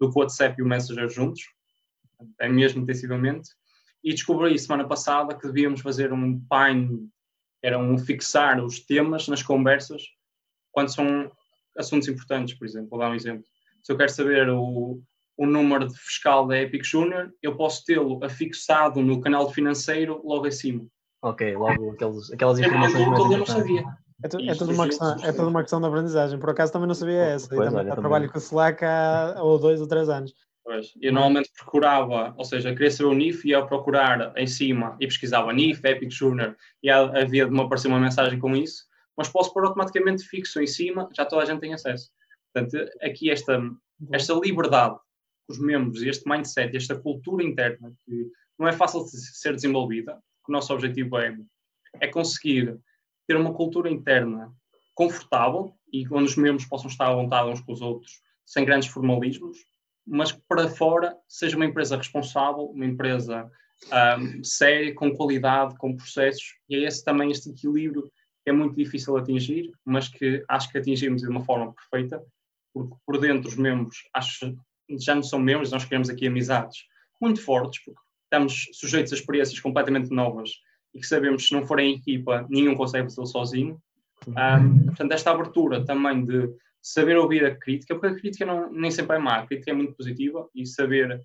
do 0.00 0.10
que 0.10 0.18
o 0.18 0.20
WhatsApp 0.20 0.54
e 0.58 0.62
o 0.62 0.66
Messenger 0.66 1.08
juntos, 1.08 1.42
é 2.40 2.48
mesmo 2.48 2.82
intensivamente. 2.82 3.50
E 4.04 4.12
descobri 4.12 4.58
semana 4.58 4.86
passada 4.86 5.34
que 5.34 5.46
devíamos 5.46 5.80
fazer 5.80 6.12
um 6.12 6.40
pine, 6.40 7.08
era 7.62 7.78
um 7.78 7.98
fixar 7.98 8.62
os 8.62 8.80
temas 8.80 9.26
nas 9.26 9.42
conversas 9.42 10.02
quando 10.70 10.94
são 10.94 11.30
assuntos 11.76 12.06
importantes, 12.06 12.54
por 12.54 12.66
exemplo. 12.66 12.90
Vou 12.90 12.98
dar 12.98 13.10
um 13.10 13.14
exemplo. 13.14 13.44
Se 13.82 13.92
eu 13.92 13.96
quero 13.96 14.10
saber 14.10 14.48
o, 14.50 15.02
o 15.36 15.46
número 15.46 15.88
de 15.88 15.98
fiscal 15.98 16.46
da 16.46 16.60
Epic 16.60 16.84
Junior, 16.84 17.30
eu 17.42 17.56
posso 17.56 17.84
tê-lo 17.84 18.22
afixado 18.22 19.02
no 19.02 19.20
canal 19.20 19.50
financeiro 19.50 20.20
logo 20.24 20.46
acima. 20.46 20.86
Ok, 21.22 21.56
logo 21.56 21.92
aqueles, 21.92 22.32
aquelas 22.32 22.58
informações 22.58 23.08
mais 23.08 23.30
eu 23.30 23.38
não 23.38 23.46
sabia. 23.46 23.84
É, 24.22 24.28
tu, 24.28 24.38
é, 24.38 24.54
tudo 24.54 24.72
uma 24.72 24.86
questão, 24.86 25.16
é 25.22 25.32
tudo 25.32 25.48
uma 25.48 25.62
questão 25.62 25.80
de 25.80 25.86
aprendizagem. 25.86 26.38
Por 26.38 26.50
acaso 26.50 26.72
também 26.72 26.88
não 26.88 26.94
sabia 26.94 27.22
essa. 27.22 27.48
Pois, 27.48 27.68
também, 27.68 27.86
olha, 27.86 27.96
trabalho 27.96 28.30
com 28.30 28.38
o 28.38 28.40
Slack 28.40 28.84
há 28.84 29.36
ou 29.38 29.58
dois 29.58 29.80
ou 29.80 29.86
três 29.86 30.08
anos. 30.08 30.32
Pois. 30.64 30.92
Eu 31.00 31.12
normalmente 31.12 31.50
procurava, 31.56 32.34
ou 32.36 32.44
seja, 32.44 32.72
queria 32.72 32.90
saber 32.90 33.10
o 33.10 33.14
NIF 33.14 33.46
e 33.46 33.50
ia 33.50 33.64
procurar 33.64 34.32
em 34.36 34.46
cima 34.46 34.96
e 34.98 35.06
pesquisava 35.06 35.52
NIF, 35.52 35.84
Epic 35.84 36.10
Junior 36.10 36.56
e 36.82 36.90
havia 36.90 37.46
de 37.46 37.52
me 37.52 37.60
aparecer 37.60 37.88
uma 37.88 38.00
mensagem 38.00 38.38
com 38.38 38.56
isso 38.56 38.86
mas 39.16 39.28
posso 39.28 39.52
pôr 39.52 39.64
automaticamente 39.64 40.24
fixo 40.24 40.60
em 40.60 40.66
cima, 40.66 41.08
já 41.16 41.24
toda 41.24 41.42
a 41.42 41.46
gente 41.46 41.60
tem 41.60 41.72
acesso. 41.72 42.10
Portanto, 42.52 42.76
aqui 43.00 43.30
esta, 43.30 43.58
esta 44.12 44.34
liberdade 44.34 44.96
que 45.46 45.52
os 45.52 45.58
membros, 45.58 46.02
este 46.02 46.28
mindset, 46.28 46.76
esta 46.76 46.96
cultura 46.96 47.42
interna, 47.42 47.92
que 48.04 48.30
não 48.58 48.68
é 48.68 48.72
fácil 48.72 49.04
de 49.04 49.10
ser 49.10 49.54
desenvolvida, 49.54 50.20
o 50.46 50.52
nosso 50.52 50.72
objetivo 50.72 51.18
é, 51.18 51.36
é 52.00 52.08
conseguir 52.08 52.78
ter 53.26 53.36
uma 53.36 53.52
cultura 53.52 53.90
interna 53.90 54.52
confortável 54.94 55.74
e 55.92 56.06
onde 56.10 56.24
os 56.24 56.36
membros 56.36 56.66
possam 56.66 56.88
estar 56.88 57.08
à 57.08 57.14
vontade 57.14 57.50
uns 57.50 57.60
com 57.60 57.72
os 57.72 57.80
outros, 57.80 58.20
sem 58.44 58.64
grandes 58.64 58.88
formalismos, 58.88 59.58
mas 60.06 60.32
que 60.32 60.40
para 60.48 60.68
fora 60.68 61.16
seja 61.28 61.56
uma 61.56 61.66
empresa 61.66 61.96
responsável, 61.96 62.64
uma 62.66 62.86
empresa 62.86 63.50
um, 64.18 64.42
séria, 64.42 64.94
com 64.94 65.14
qualidade, 65.14 65.76
com 65.76 65.96
processos, 65.96 66.54
e 66.68 66.76
é 66.76 66.86
esse 66.86 67.04
também 67.04 67.30
este 67.30 67.50
equilíbrio 67.50 68.10
é 68.46 68.52
muito 68.52 68.76
difícil 68.76 69.16
atingir, 69.16 69.72
mas 69.84 70.08
que 70.08 70.44
acho 70.48 70.70
que 70.70 70.78
atingimos 70.78 71.22
de 71.22 71.28
uma 71.28 71.44
forma 71.44 71.74
perfeita, 71.74 72.22
porque 72.72 72.94
por 73.04 73.18
dentro 73.18 73.48
os 73.48 73.56
membros 73.56 74.08
acho, 74.14 74.56
já 75.00 75.14
não 75.14 75.22
são 75.22 75.40
membros, 75.40 75.72
nós 75.72 75.84
queremos 75.84 76.08
aqui 76.08 76.28
amizades 76.28 76.84
muito 77.20 77.42
fortes, 77.42 77.82
porque 77.84 78.00
estamos 78.24 78.68
sujeitos 78.72 79.12
a 79.12 79.16
experiências 79.16 79.58
completamente 79.58 80.10
novas 80.10 80.50
e 80.96 81.00
que 81.00 81.06
sabemos 81.06 81.42
que 81.42 81.48
se 81.48 81.54
não 81.54 81.66
forem 81.66 81.92
em 81.92 81.96
equipa, 81.96 82.46
nenhum 82.48 82.74
consegue 82.74 83.04
fazê-lo 83.04 83.26
sozinho. 83.26 83.80
Um, 84.26 84.86
portanto, 84.86 85.12
esta 85.12 85.30
abertura 85.30 85.84
também 85.84 86.24
de 86.24 86.50
saber 86.80 87.18
ouvir 87.18 87.44
a 87.44 87.54
crítica, 87.54 87.94
porque 87.94 88.06
a 88.06 88.18
crítica 88.18 88.46
não, 88.46 88.72
nem 88.72 88.90
sempre 88.90 89.16
é 89.16 89.18
má, 89.18 89.36
a 89.36 89.46
crítica 89.46 89.70
é 89.70 89.74
muito 89.74 89.94
positiva 89.94 90.48
e 90.54 90.64
saber 90.64 91.20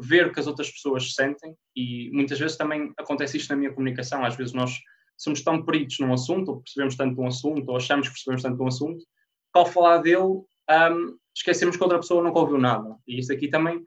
ver 0.00 0.26
o 0.26 0.32
que 0.32 0.40
as 0.40 0.46
outras 0.48 0.68
pessoas 0.70 1.14
sentem 1.14 1.54
e 1.76 2.10
muitas 2.12 2.38
vezes 2.38 2.56
também 2.56 2.92
acontece 2.98 3.36
isto 3.36 3.50
na 3.50 3.56
minha 3.56 3.72
comunicação, 3.72 4.24
às 4.24 4.34
vezes 4.34 4.52
nós 4.52 4.80
somos 5.16 5.42
tão 5.42 5.64
peritos 5.64 6.00
num 6.00 6.12
assunto, 6.12 6.48
ou 6.50 6.60
percebemos 6.60 6.96
tanto 6.96 7.20
um 7.20 7.26
assunto, 7.26 7.68
ou 7.68 7.76
achamos 7.76 8.08
que 8.08 8.14
percebemos 8.14 8.42
tanto 8.42 8.62
um 8.62 8.66
assunto, 8.66 8.98
que 8.98 9.58
ao 9.58 9.66
falar 9.66 9.98
dele 9.98 10.22
um, 10.22 11.18
esquecemos 11.36 11.76
que 11.76 11.82
outra 11.82 11.98
pessoa 11.98 12.22
nunca 12.22 12.40
ouviu 12.40 12.58
nada. 12.58 12.96
E 13.06 13.20
isso 13.20 13.32
aqui 13.32 13.46
também, 13.46 13.84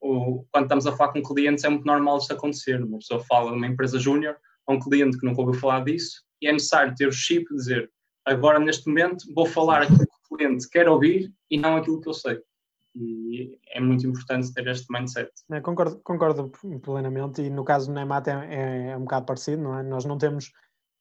o, 0.00 0.46
quando 0.50 0.64
estamos 0.64 0.86
a 0.86 0.96
falar 0.96 1.12
com 1.12 1.22
clientes, 1.22 1.64
é 1.64 1.68
muito 1.68 1.84
normal 1.84 2.18
isso 2.18 2.32
acontecer. 2.32 2.82
Uma 2.82 2.98
pessoa 2.98 3.22
fala 3.24 3.50
de 3.50 3.56
uma 3.58 3.66
empresa 3.66 3.98
júnior 3.98 4.36
a 4.66 4.72
um 4.72 4.78
cliente 4.78 5.18
que 5.18 5.26
nunca 5.26 5.40
ouviu 5.40 5.60
falar 5.60 5.84
disso, 5.84 6.22
e 6.40 6.48
é 6.48 6.52
necessário 6.52 6.94
ter 6.94 7.08
o 7.08 7.12
chip 7.12 7.48
de 7.48 7.56
dizer 7.56 7.90
agora 8.24 8.58
neste 8.58 8.88
momento 8.88 9.24
vou 9.34 9.46
falar 9.46 9.82
aquilo 9.82 9.98
que 9.98 10.34
o 10.34 10.36
cliente 10.36 10.68
quer 10.68 10.88
ouvir 10.88 11.32
e 11.50 11.58
não 11.58 11.76
aquilo 11.76 12.00
que 12.00 12.08
eu 12.08 12.14
sei. 12.14 12.40
E 12.94 13.58
é 13.68 13.80
muito 13.80 14.06
importante 14.06 14.52
ter 14.52 14.66
este 14.66 14.86
mindset. 14.92 15.30
É, 15.50 15.60
concordo, 15.60 15.98
concordo 16.04 16.52
plenamente, 16.82 17.40
e 17.40 17.48
no 17.48 17.64
caso 17.64 17.86
do 17.86 17.94
Nemat 17.94 18.28
é, 18.28 18.32
é, 18.32 18.86
é, 18.90 18.96
um 18.96 19.02
bocado 19.02 19.26
parecido, 19.26 19.62
não 19.62 19.78
é? 19.78 19.82
Nós 19.82 20.04
não 20.04 20.18
temos 20.18 20.52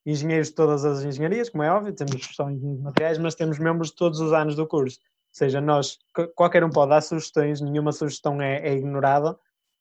engenheiros 0.05 0.47
de 0.47 0.55
todas 0.55 0.85
as 0.85 1.03
engenharias, 1.03 1.49
como 1.49 1.63
é 1.63 1.71
óbvio, 1.71 1.93
temos 1.93 2.13
só 2.33 2.49
engenheiros 2.49 2.77
de 2.77 2.83
materiais, 2.83 3.17
mas 3.17 3.35
temos 3.35 3.59
membros 3.59 3.89
de 3.89 3.95
todos 3.95 4.21
os 4.21 4.31
anos 4.31 4.55
do 4.55 4.65
curso. 4.65 4.99
Ou 5.01 5.33
seja, 5.33 5.59
nós, 5.59 5.99
qualquer 6.33 6.63
um 6.63 6.69
pode 6.69 6.91
dar 6.91 7.01
sugestões, 7.01 7.59
nenhuma 7.59 7.91
sugestão 7.91 8.41
é, 8.41 8.67
é 8.67 8.73
ignorada, 8.73 9.37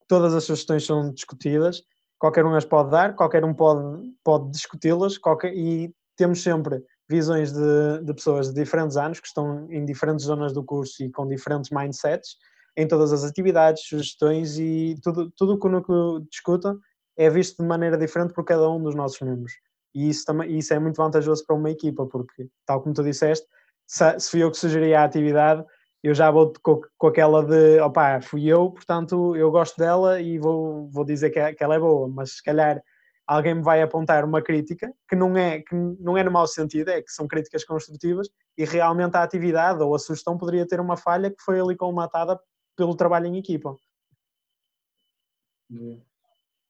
todas 0.09 0.35
as 0.35 0.45
sugestões 0.45 0.85
são 0.85 1.12
discutidas, 1.12 1.85
qualquer 2.21 2.45
um 2.45 2.55
as 2.55 2.66
pode 2.66 2.91
dar, 2.91 3.16
qualquer 3.16 3.45
um 3.45 3.55
pode, 3.55 4.12
pode 4.23 4.51
discuti-las, 4.51 5.18
e 5.55 5.93
temos 6.16 6.43
sempre 6.43 6.85
visões 7.09 7.51
de, 7.51 8.05
de, 8.05 8.14
pessoas 8.14 8.53
de 8.53 8.55
diferentes 8.55 8.97
anos 8.97 9.18
que 9.18 9.27
estão 9.27 9.66
em 9.71 9.85
diferentes 9.85 10.27
zonas 10.27 10.53
do 10.53 10.62
curso 10.62 11.03
e 11.03 11.11
com 11.11 11.27
diferentes 11.27 11.71
mindsets 11.71 12.37
em 12.77 12.87
todas 12.87 13.12
as 13.12 13.25
atividades, 13.25 13.83
sugestões 13.85 14.59
e 14.59 14.95
tudo, 15.03 15.33
tudo 15.37 15.59
que 15.59 15.66
o 15.66 15.71
núcleo 15.71 16.21
discuta 16.31 16.79
é 17.16 17.29
visto 17.29 17.62
de 17.62 17.68
maneira 17.68 17.99
diferente 17.99 18.33
por 18.33 18.45
cada 18.45 18.71
um 18.71 18.81
dos 18.81 18.95
nossos 18.95 19.21
membros. 19.21 19.53
E 19.95 20.09
isso, 20.09 20.25
também, 20.25 20.57
isso 20.57 20.73
é 20.73 20.79
muito 20.79 20.97
vantajoso 20.97 21.45
para 21.45 21.57
uma 21.57 21.71
equipa, 21.71 22.07
porque, 22.07 22.49
tal 22.64 22.81
como 22.81 22.95
tu 22.95 23.03
disseste, 23.03 23.47
se, 23.87 24.21
se 24.21 24.31
fui 24.31 24.43
eu 24.43 24.51
que 24.51 24.57
sugeri 24.57 24.95
a 24.95 25.05
atividade, 25.05 25.64
eu 26.03 26.15
já 26.15 26.31
vou 26.31 26.53
com, 26.63 26.81
com 26.97 27.07
aquela 27.07 27.45
de 27.45 27.81
opá, 27.81 28.21
fui 28.21 28.47
eu, 28.47 28.71
portanto 28.71 29.37
eu 29.37 29.51
gosto 29.51 29.77
dela 29.77 30.21
e 30.21 30.39
vou, 30.39 30.89
vou 30.91 31.05
dizer 31.05 31.31
que, 31.31 31.55
que 31.55 31.65
ela 31.65 31.75
é 31.75 31.79
boa, 31.79 32.09
mas 32.09 32.37
se 32.37 32.43
calhar 32.43 32.83
alguém 33.27 33.55
me 33.55 33.63
vai 33.63 33.83
apontar 33.83 34.25
uma 34.25 34.43
crítica 34.43 34.93
que 35.09 35.15
não 35.15 35.37
é 35.37 35.61
que 35.61 35.75
não 35.75 36.17
é 36.17 36.25
no 36.25 36.31
mau 36.31 36.47
sentido, 36.47 36.89
é 36.89 37.03
que 37.03 37.13
são 37.13 37.29
críticas 37.29 37.65
construtivas 37.65 38.29
e 38.57 38.65
realmente 38.65 39.17
a 39.17 39.23
atividade 39.23 39.83
ou 39.83 39.95
a 39.95 39.99
sugestão 39.99 40.37
poderia 40.37 40.67
ter 40.67 40.81
uma 40.81 40.97
falha 40.97 41.31
que 41.31 41.43
foi 41.43 41.61
ali 41.61 41.77
colmatada 41.77 42.41
pelo 42.77 42.97
trabalho 42.97 43.27
em 43.27 43.39
equipa. 43.39 43.77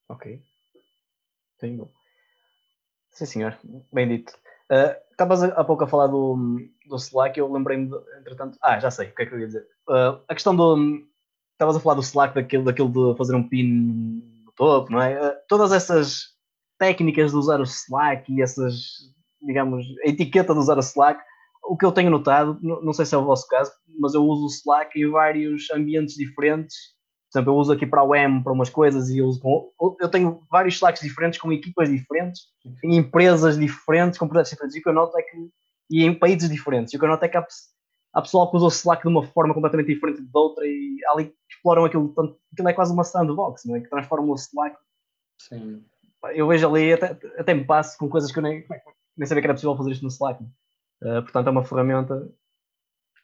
Ok. 0.08 0.42
Tenho. 1.58 1.90
Sim, 3.10 3.26
senhor. 3.26 3.58
Bem 3.92 4.08
dito. 4.08 4.32
Uh, 4.70 4.94
estavas 5.10 5.42
há 5.42 5.64
pouco 5.64 5.84
a 5.84 5.88
falar 5.88 6.06
do, 6.06 6.36
do 6.86 6.96
Slack, 6.96 7.38
eu 7.38 7.52
lembrei-me, 7.52 7.90
entretanto. 8.18 8.56
Ah, 8.62 8.78
já 8.78 8.90
sei 8.90 9.08
o 9.08 9.14
que 9.14 9.22
é 9.22 9.26
que 9.26 9.34
eu 9.34 9.40
ia 9.40 9.46
dizer. 9.46 9.66
Uh, 9.88 10.22
a 10.28 10.34
questão 10.34 10.54
do. 10.54 11.02
Estavas 11.52 11.76
a 11.76 11.80
falar 11.80 11.94
do 11.96 12.02
Slack, 12.02 12.34
daquilo, 12.34 12.64
daquilo 12.64 13.12
de 13.12 13.18
fazer 13.18 13.34
um 13.34 13.46
pin 13.46 13.64
no 14.44 14.52
topo, 14.52 14.92
não 14.92 15.02
é? 15.02 15.20
Uh, 15.20 15.34
todas 15.48 15.72
essas 15.72 16.28
técnicas 16.78 17.32
de 17.32 17.36
usar 17.36 17.60
o 17.60 17.64
Slack 17.64 18.32
e 18.32 18.40
essas, 18.40 18.74
digamos, 19.42 19.84
a 20.04 20.08
etiqueta 20.08 20.54
de 20.54 20.60
usar 20.60 20.76
o 20.76 20.80
Slack, 20.80 21.20
o 21.64 21.76
que 21.76 21.84
eu 21.84 21.92
tenho 21.92 22.10
notado, 22.10 22.58
não 22.62 22.92
sei 22.92 23.04
se 23.04 23.14
é 23.14 23.18
o 23.18 23.24
vosso 23.24 23.46
caso, 23.46 23.70
mas 23.98 24.14
eu 24.14 24.24
uso 24.24 24.44
o 24.44 24.48
Slack 24.48 24.98
em 24.98 25.10
vários 25.10 25.70
ambientes 25.70 26.14
diferentes. 26.14 26.74
Por 27.30 27.38
exemplo, 27.38 27.52
eu 27.52 27.56
uso 27.56 27.72
aqui 27.72 27.86
para 27.86 28.02
o 28.02 28.14
M 28.14 28.42
para 28.42 28.52
umas 28.52 28.68
coisas 28.68 29.08
e 29.08 29.18
eu 29.18 29.26
uso 29.26 29.40
com, 29.40 29.96
eu 30.00 30.08
tenho 30.08 30.42
vários 30.50 30.74
Slacks 30.74 31.02
diferentes 31.02 31.38
com 31.38 31.52
equipas 31.52 31.88
diferentes, 31.88 32.42
em 32.84 32.96
empresas 32.96 33.58
diferentes, 33.58 34.18
com 34.18 34.26
projetos 34.26 34.50
diferentes. 34.50 34.76
E 34.76 34.80
o 34.80 34.82
que 34.82 34.88
eu 34.88 34.92
noto 34.92 35.16
é 35.18 35.22
que 35.22 35.36
e 35.90 36.04
em 36.04 36.14
países 36.14 36.48
diferentes. 36.48 36.92
E 36.92 36.96
o 36.96 36.98
que 37.00 37.04
eu 37.04 37.08
noto 37.08 37.24
é 37.24 37.28
que 37.28 37.36
há, 37.36 37.46
há 38.14 38.22
pessoal 38.22 38.48
que 38.50 38.56
usa 38.56 38.66
o 38.66 38.68
Slack 38.68 39.02
de 39.02 39.08
uma 39.08 39.24
forma 39.24 39.54
completamente 39.54 39.92
diferente 39.92 40.22
de 40.22 40.30
outra 40.32 40.64
e 40.66 40.98
ali 41.12 41.32
exploram 41.50 41.84
aquilo, 41.84 42.08
tanto, 42.14 42.38
aquilo 42.52 42.68
é 42.68 42.72
quase 42.72 42.92
uma 42.92 43.04
sandbox, 43.04 43.64
não 43.64 43.76
é? 43.76 43.80
Que 43.80 43.90
transforma 43.90 44.32
o 44.32 44.34
Slack 44.34 44.76
Sim 45.40 45.84
eu 46.34 46.46
vejo 46.48 46.68
ali, 46.68 46.92
até, 46.92 47.18
até 47.38 47.54
me 47.54 47.64
passo 47.64 47.96
com 47.96 48.08
coisas 48.08 48.30
que 48.30 48.38
eu 48.38 48.42
nem, 48.42 48.66
nem 49.16 49.26
sabia 49.26 49.40
que 49.40 49.46
era 49.46 49.54
possível 49.54 49.76
fazer 49.76 49.92
isto 49.92 50.02
no 50.02 50.08
Slack. 50.08 50.42
Uh, 51.02 51.22
portanto, 51.22 51.46
é 51.46 51.50
uma 51.50 51.64
ferramenta. 51.64 52.30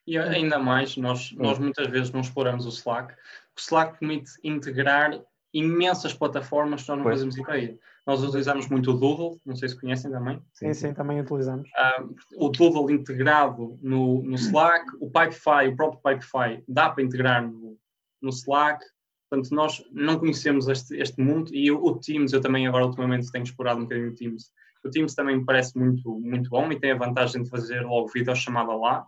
E 0.07 0.17
ainda 0.17 0.59
mais, 0.59 0.97
nós, 0.97 1.33
nós 1.33 1.59
muitas 1.59 1.89
vezes 1.89 2.13
não 2.13 2.21
exploramos 2.21 2.65
o 2.65 2.71
Slack. 2.71 3.15
O 3.57 3.61
Slack 3.61 3.99
permite 3.99 4.31
integrar 4.45 5.21
imensas 5.53 6.13
plataformas 6.13 6.83
que 6.83 6.89
nós 6.89 6.99
não 6.99 7.05
pois. 7.05 7.17
fazemos 7.17 7.37
ideia. 7.39 7.79
Nós 8.07 8.23
utilizamos 8.23 8.69
muito 8.69 8.91
o 8.91 8.95
Doodle, 8.95 9.41
não 9.45 9.57
sei 9.57 9.69
se 9.69 9.81
conhecem 9.81 10.11
também. 10.11 10.41
Sim, 10.53 10.73
sim, 10.75 10.93
também 10.93 11.21
utilizamos. 11.21 11.69
Uh, 11.71 12.15
o 12.37 12.49
Doodle 12.51 12.91
integrado 12.91 13.79
no, 13.83 14.23
no 14.23 14.35
Slack, 14.35 14.85
o 15.01 15.11
Pipefy, 15.11 15.69
o 15.73 15.77
próprio 15.77 16.01
Pipefy, 16.03 16.63
dá 16.69 16.91
para 16.91 17.03
integrar 17.03 17.43
no, 17.43 17.77
no 18.21 18.31
Slack. 18.31 18.85
Portanto, 19.29 19.53
nós 19.53 19.83
não 19.91 20.19
conhecemos 20.19 20.69
este, 20.69 20.97
este 20.99 21.21
mundo 21.21 21.53
e 21.53 21.71
o, 21.73 21.83
o, 21.83 21.99
Teams, 21.99 22.33
eu 22.33 22.41
também 22.41 22.67
agora 22.67 22.87
ultimamente 22.87 23.31
tenho 23.33 23.43
explorado 23.43 23.81
um 23.81 23.85
bocadinho 23.85 24.11
o 24.11 24.15
Teams. 24.15 24.53
O 24.85 24.91
Teams 24.91 25.15
também 25.15 25.39
me 25.39 25.45
parece 25.45 25.77
muito, 25.77 26.21
muito 26.21 26.49
bom 26.49 26.71
e 26.71 26.79
tem 26.79 26.93
a 26.93 26.97
vantagem 26.97 27.43
de 27.43 27.51
fazer 27.51 27.81
logo 27.81 28.07
videochamada 28.09 28.73
lá, 28.73 29.05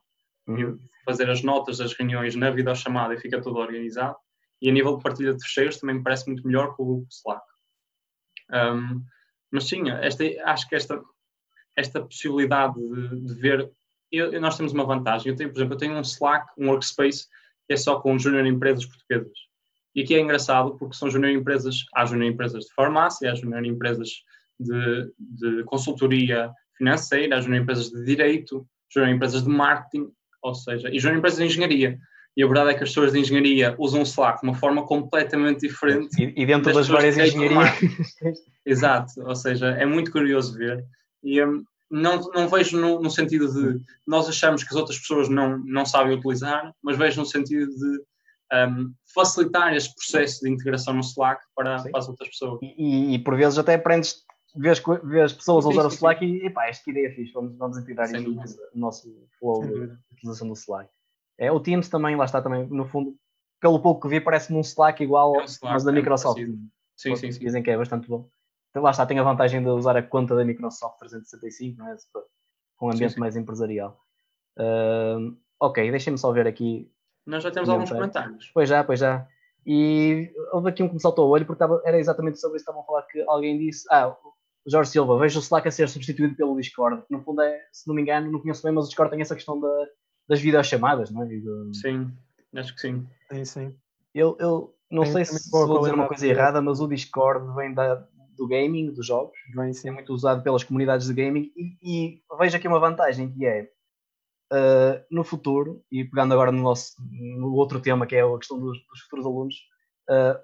uhum. 0.48 0.76
fazer 1.04 1.30
as 1.30 1.42
notas 1.42 1.78
das 1.78 1.92
reuniões 1.92 2.34
na 2.34 2.50
videochamada 2.50 3.14
e 3.14 3.20
fica 3.20 3.40
tudo 3.40 3.60
organizado. 3.60 4.16
E 4.60 4.68
a 4.68 4.72
nível 4.72 4.96
de 4.96 5.02
partilha 5.02 5.34
de 5.34 5.42
fecheiros 5.42 5.78
também 5.78 5.96
me 5.96 6.02
parece 6.02 6.26
muito 6.26 6.46
melhor 6.46 6.74
que 6.74 6.82
o 6.82 7.06
Slack. 7.10 7.44
Um, 8.52 9.04
mas 9.50 9.64
sim, 9.64 9.88
esta, 9.90 10.24
acho 10.44 10.68
que 10.68 10.74
esta, 10.74 11.00
esta 11.76 12.00
possibilidade 12.02 12.74
de, 12.74 13.20
de 13.20 13.34
ver, 13.34 13.70
eu, 14.10 14.40
nós 14.40 14.56
temos 14.56 14.72
uma 14.72 14.84
vantagem. 14.84 15.30
Eu 15.30 15.36
tenho, 15.36 15.50
por 15.50 15.58
exemplo, 15.58 15.74
eu 15.74 15.78
tenho 15.78 15.94
um 15.94 16.00
Slack, 16.00 16.46
um 16.58 16.68
workspace 16.68 17.26
que 17.66 17.74
é 17.74 17.76
só 17.76 18.00
com 18.00 18.18
junior 18.18 18.46
empresas 18.46 18.86
portuguesas. 18.86 19.38
E 19.94 20.02
aqui 20.02 20.14
é 20.14 20.20
engraçado 20.20 20.76
porque 20.78 20.96
são 20.96 21.10
junior 21.10 21.30
empresas, 21.30 21.84
há 21.94 22.04
junior 22.06 22.30
empresas 22.30 22.64
de 22.64 22.74
farmácia, 22.74 23.30
há 23.30 23.34
junior 23.34 23.64
empresas 23.64 24.10
de, 24.58 25.12
de 25.18 25.64
consultoria 25.64 26.50
financeira, 26.76 27.36
há 27.36 27.40
junior 27.40 27.62
empresas 27.62 27.90
de 27.90 28.04
direito, 28.04 28.66
junior 28.92 29.10
empresas 29.10 29.42
de 29.42 29.48
marketing, 29.48 30.10
ou 30.42 30.54
seja, 30.54 30.88
e 30.88 30.98
junior 30.98 31.18
empresas 31.18 31.38
de 31.38 31.44
engenharia. 31.44 31.98
E 32.38 32.42
a 32.44 32.46
verdade 32.46 32.70
é 32.70 32.74
que 32.74 32.84
as 32.84 32.90
pessoas 32.90 33.10
de 33.10 33.18
engenharia 33.18 33.74
usam 33.80 33.98
o 33.98 34.04
Slack 34.04 34.40
de 34.40 34.46
uma 34.48 34.54
forma 34.54 34.86
completamente 34.86 35.66
diferente. 35.66 36.22
E, 36.22 36.40
e 36.40 36.46
dentro 36.46 36.72
das, 36.72 36.76
das 36.76 36.88
várias 36.88 37.18
engenharias. 37.18 37.74
Exato, 38.64 39.12
ou 39.26 39.34
seja, 39.34 39.70
é 39.70 39.84
muito 39.84 40.12
curioso 40.12 40.56
ver. 40.56 40.84
E 41.24 41.44
um, 41.44 41.64
não, 41.90 42.20
não 42.32 42.48
vejo 42.48 42.78
no, 42.78 43.02
no, 43.02 43.10
sentido 43.10 43.52
de 43.52 43.84
nós 44.06 44.28
achamos 44.28 44.62
que 44.62 44.72
as 44.72 44.76
outras 44.76 44.96
pessoas 45.00 45.28
não, 45.28 45.58
não 45.64 45.84
sabem 45.84 46.16
utilizar, 46.16 46.72
mas 46.80 46.96
vejo 46.96 47.18
no 47.18 47.26
sentido 47.26 47.66
de 47.74 48.02
um, 48.52 48.94
facilitar 49.12 49.74
este 49.74 49.92
processo 49.96 50.44
de 50.44 50.48
integração 50.48 50.94
no 50.94 51.00
Slack 51.00 51.42
para, 51.56 51.82
para 51.82 51.98
as 51.98 52.08
outras 52.08 52.28
pessoas. 52.28 52.60
E, 52.62 53.16
e, 53.16 53.18
por 53.18 53.36
vezes 53.36 53.58
até 53.58 53.74
aprendes, 53.74 54.24
vês, 54.54 54.80
vês 55.02 55.32
pessoas 55.32 55.66
a 55.66 55.70
usar 55.70 55.86
o 55.86 55.88
Slack 55.88 56.24
e 56.24 56.48
pá, 56.50 56.68
esta 56.68 56.88
ideia 56.88 57.08
é 57.08 57.10
fixe, 57.10 57.32
vamos, 57.32 57.58
vamos 57.58 57.78
integrar 57.78 58.08
isso 58.14 58.30
no 58.30 58.80
nosso 58.80 59.12
flow 59.40 59.66
de 59.66 59.90
utilização 60.12 60.46
do 60.46 60.54
Slack. 60.54 60.88
É, 61.38 61.52
o 61.52 61.60
Teams 61.60 61.88
também, 61.88 62.16
lá 62.16 62.24
está 62.24 62.42
também, 62.42 62.66
no 62.66 62.84
fundo, 62.84 63.14
pelo 63.60 63.80
pouco 63.80 64.02
que 64.02 64.08
vi, 64.08 64.20
parece-me 64.20 64.58
um 64.58 64.62
Slack 64.62 65.02
igual, 65.02 65.36
é 65.36 65.42
um 65.42 65.44
Slack, 65.44 65.72
mas 65.72 65.84
da 65.84 65.92
é 65.92 65.94
Microsoft. 65.94 66.40
Sim, 66.96 67.14
sim, 67.14 67.32
sim. 67.32 67.38
Dizem 67.38 67.62
que 67.62 67.70
é 67.70 67.76
bastante 67.76 68.08
bom. 68.08 68.28
Então 68.70 68.82
lá 68.82 68.90
está, 68.90 69.06
tem 69.06 69.18
a 69.18 69.22
vantagem 69.22 69.62
de 69.62 69.68
usar 69.68 69.96
a 69.96 70.02
conta 70.02 70.34
da 70.34 70.44
Microsoft 70.44 70.98
365, 70.98 71.78
não 71.78 71.88
é? 71.88 71.96
Com 72.76 72.86
um 72.86 72.90
ambiente 72.90 73.10
sim, 73.10 73.14
sim. 73.14 73.20
mais 73.20 73.36
empresarial. 73.36 73.98
Uh, 74.58 75.36
ok, 75.60 75.90
deixem-me 75.90 76.18
só 76.18 76.32
ver 76.32 76.46
aqui. 76.46 76.90
Nós 77.24 77.42
já 77.42 77.50
temos 77.50 77.68
alguns 77.68 77.90
comentários. 77.90 78.50
Pois 78.52 78.68
já, 78.68 78.82
pois 78.82 79.00
já. 79.00 79.26
E 79.64 80.32
houve 80.52 80.70
aqui 80.70 80.82
um 80.82 80.88
que 80.88 80.94
me 80.94 81.00
saltou 81.00 81.24
ao 81.24 81.30
olho, 81.30 81.46
porque 81.46 81.62
estava, 81.62 81.80
era 81.84 81.98
exatamente 81.98 82.40
sobre 82.40 82.56
isso 82.56 82.64
que 82.64 82.70
estavam 82.70 82.82
a 82.82 82.86
falar, 82.86 83.02
que 83.02 83.22
alguém 83.28 83.58
disse, 83.58 83.86
ah, 83.90 84.16
Jorge 84.66 84.90
Silva, 84.90 85.18
vejo 85.18 85.38
o 85.38 85.42
Slack 85.42 85.68
a 85.68 85.70
ser 85.70 85.88
substituído 85.88 86.34
pelo 86.36 86.56
Discord. 86.56 87.02
No 87.10 87.22
fundo, 87.22 87.42
é, 87.42 87.60
se 87.72 87.86
não 87.86 87.94
me 87.94 88.02
engano, 88.02 88.30
não 88.30 88.40
conheço 88.40 88.62
bem, 88.62 88.72
mas 88.72 88.86
o 88.86 88.88
Discord 88.88 89.10
tem 89.10 89.20
essa 89.20 89.34
questão 89.34 89.60
da, 89.60 89.86
das 90.28 90.40
videochamadas, 90.40 91.10
não 91.10 91.22
é? 91.22 91.26
Do... 91.26 91.74
Sim, 91.74 92.12
acho 92.54 92.74
que 92.74 92.80
sim. 92.80 93.06
Sim, 93.32 93.44
sim. 93.44 93.76
Eu, 94.14 94.36
eu 94.38 94.74
não 94.90 95.04
tem 95.04 95.12
sei 95.12 95.24
se 95.24 95.50
vou 95.50 95.80
dizer 95.80 95.94
uma 95.94 96.08
coisa 96.08 96.26
errada, 96.26 96.60
mas 96.60 96.80
o 96.80 96.88
Discord 96.88 97.54
vem 97.54 97.72
da, 97.72 98.06
do 98.36 98.46
gaming, 98.46 98.92
dos 98.92 99.06
jogos, 99.06 99.36
vem 99.54 99.72
sim. 99.72 99.88
é 99.88 99.90
muito 99.90 100.12
usado 100.12 100.42
pelas 100.42 100.64
comunidades 100.64 101.06
de 101.06 101.14
gaming 101.14 101.52
e, 101.56 101.76
e 101.82 102.22
vejo 102.38 102.56
aqui 102.56 102.68
uma 102.68 102.80
vantagem 102.80 103.30
que 103.30 103.46
é 103.46 103.70
uh, 104.52 105.04
no 105.10 105.24
futuro, 105.24 105.84
e 105.90 106.04
pegando 106.04 106.32
agora 106.32 106.52
no 106.52 106.62
nosso 106.62 106.94
no 107.10 107.52
outro 107.54 107.80
tema 107.80 108.06
que 108.06 108.16
é 108.16 108.22
a 108.22 108.38
questão 108.38 108.58
dos, 108.58 108.78
dos 108.86 109.00
futuros 109.02 109.26
alunos, 109.26 109.54
uh, 110.10 110.38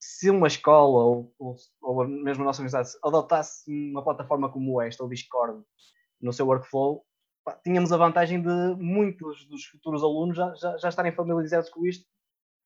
se 0.00 0.30
uma 0.30 0.46
escola 0.46 1.04
ou, 1.04 1.34
ou, 1.38 1.56
ou 1.80 2.06
mesmo 2.06 2.42
a 2.42 2.46
nossa 2.46 2.60
universidade 2.60 2.98
adotasse 3.02 3.70
uma 3.90 4.04
plataforma 4.04 4.50
como 4.50 4.80
esta, 4.80 5.04
o 5.04 5.08
Discord, 5.08 5.62
no 6.20 6.32
seu 6.32 6.46
workflow, 6.46 7.04
tínhamos 7.62 7.92
a 7.92 7.96
vantagem 7.96 8.40
de 8.40 8.74
muitos 8.78 9.46
dos 9.46 9.64
futuros 9.64 10.02
alunos 10.02 10.36
já, 10.36 10.54
já, 10.54 10.76
já 10.78 10.88
estarem 10.88 11.12
familiarizados 11.12 11.70
com 11.70 11.86
isto, 11.86 12.04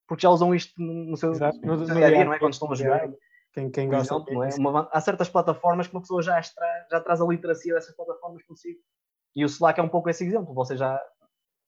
porque 0.07 0.23
já 0.23 0.31
usam 0.31 0.55
isto 0.55 0.73
no 0.81 1.17
seu, 1.17 1.33
no, 1.33 1.77
no 1.77 1.87
dia 1.87 2.07
a 2.07 2.11
dia, 2.11 2.25
não 2.25 2.35
é? 2.35 2.39
Quando 2.39 2.55
estão 2.55 2.71
a 2.71 2.75
jogar. 2.75 3.11
Quem, 3.53 3.69
quem 3.71 3.89
gosta 3.89 4.15
exemplo, 4.15 4.35
não 4.35 4.45
é? 4.45 4.49
Uma, 4.57 4.89
há 4.93 5.01
certas 5.01 5.29
plataformas 5.29 5.89
que 5.89 5.95
uma 5.95 6.01
pessoa 6.01 6.23
já, 6.23 6.39
extra, 6.39 6.65
já 6.91 7.01
traz 7.01 7.21
a 7.21 7.27
literacia 7.27 7.75
dessas 7.75 7.95
plataformas 7.95 8.43
consigo. 8.45 8.79
E 9.35 9.45
o 9.45 9.47
Slack 9.47 9.81
é 9.81 9.83
um 9.83 9.89
pouco 9.89 10.09
esse 10.09 10.25
exemplo. 10.25 10.55
Você 10.55 10.77
já, 10.77 11.01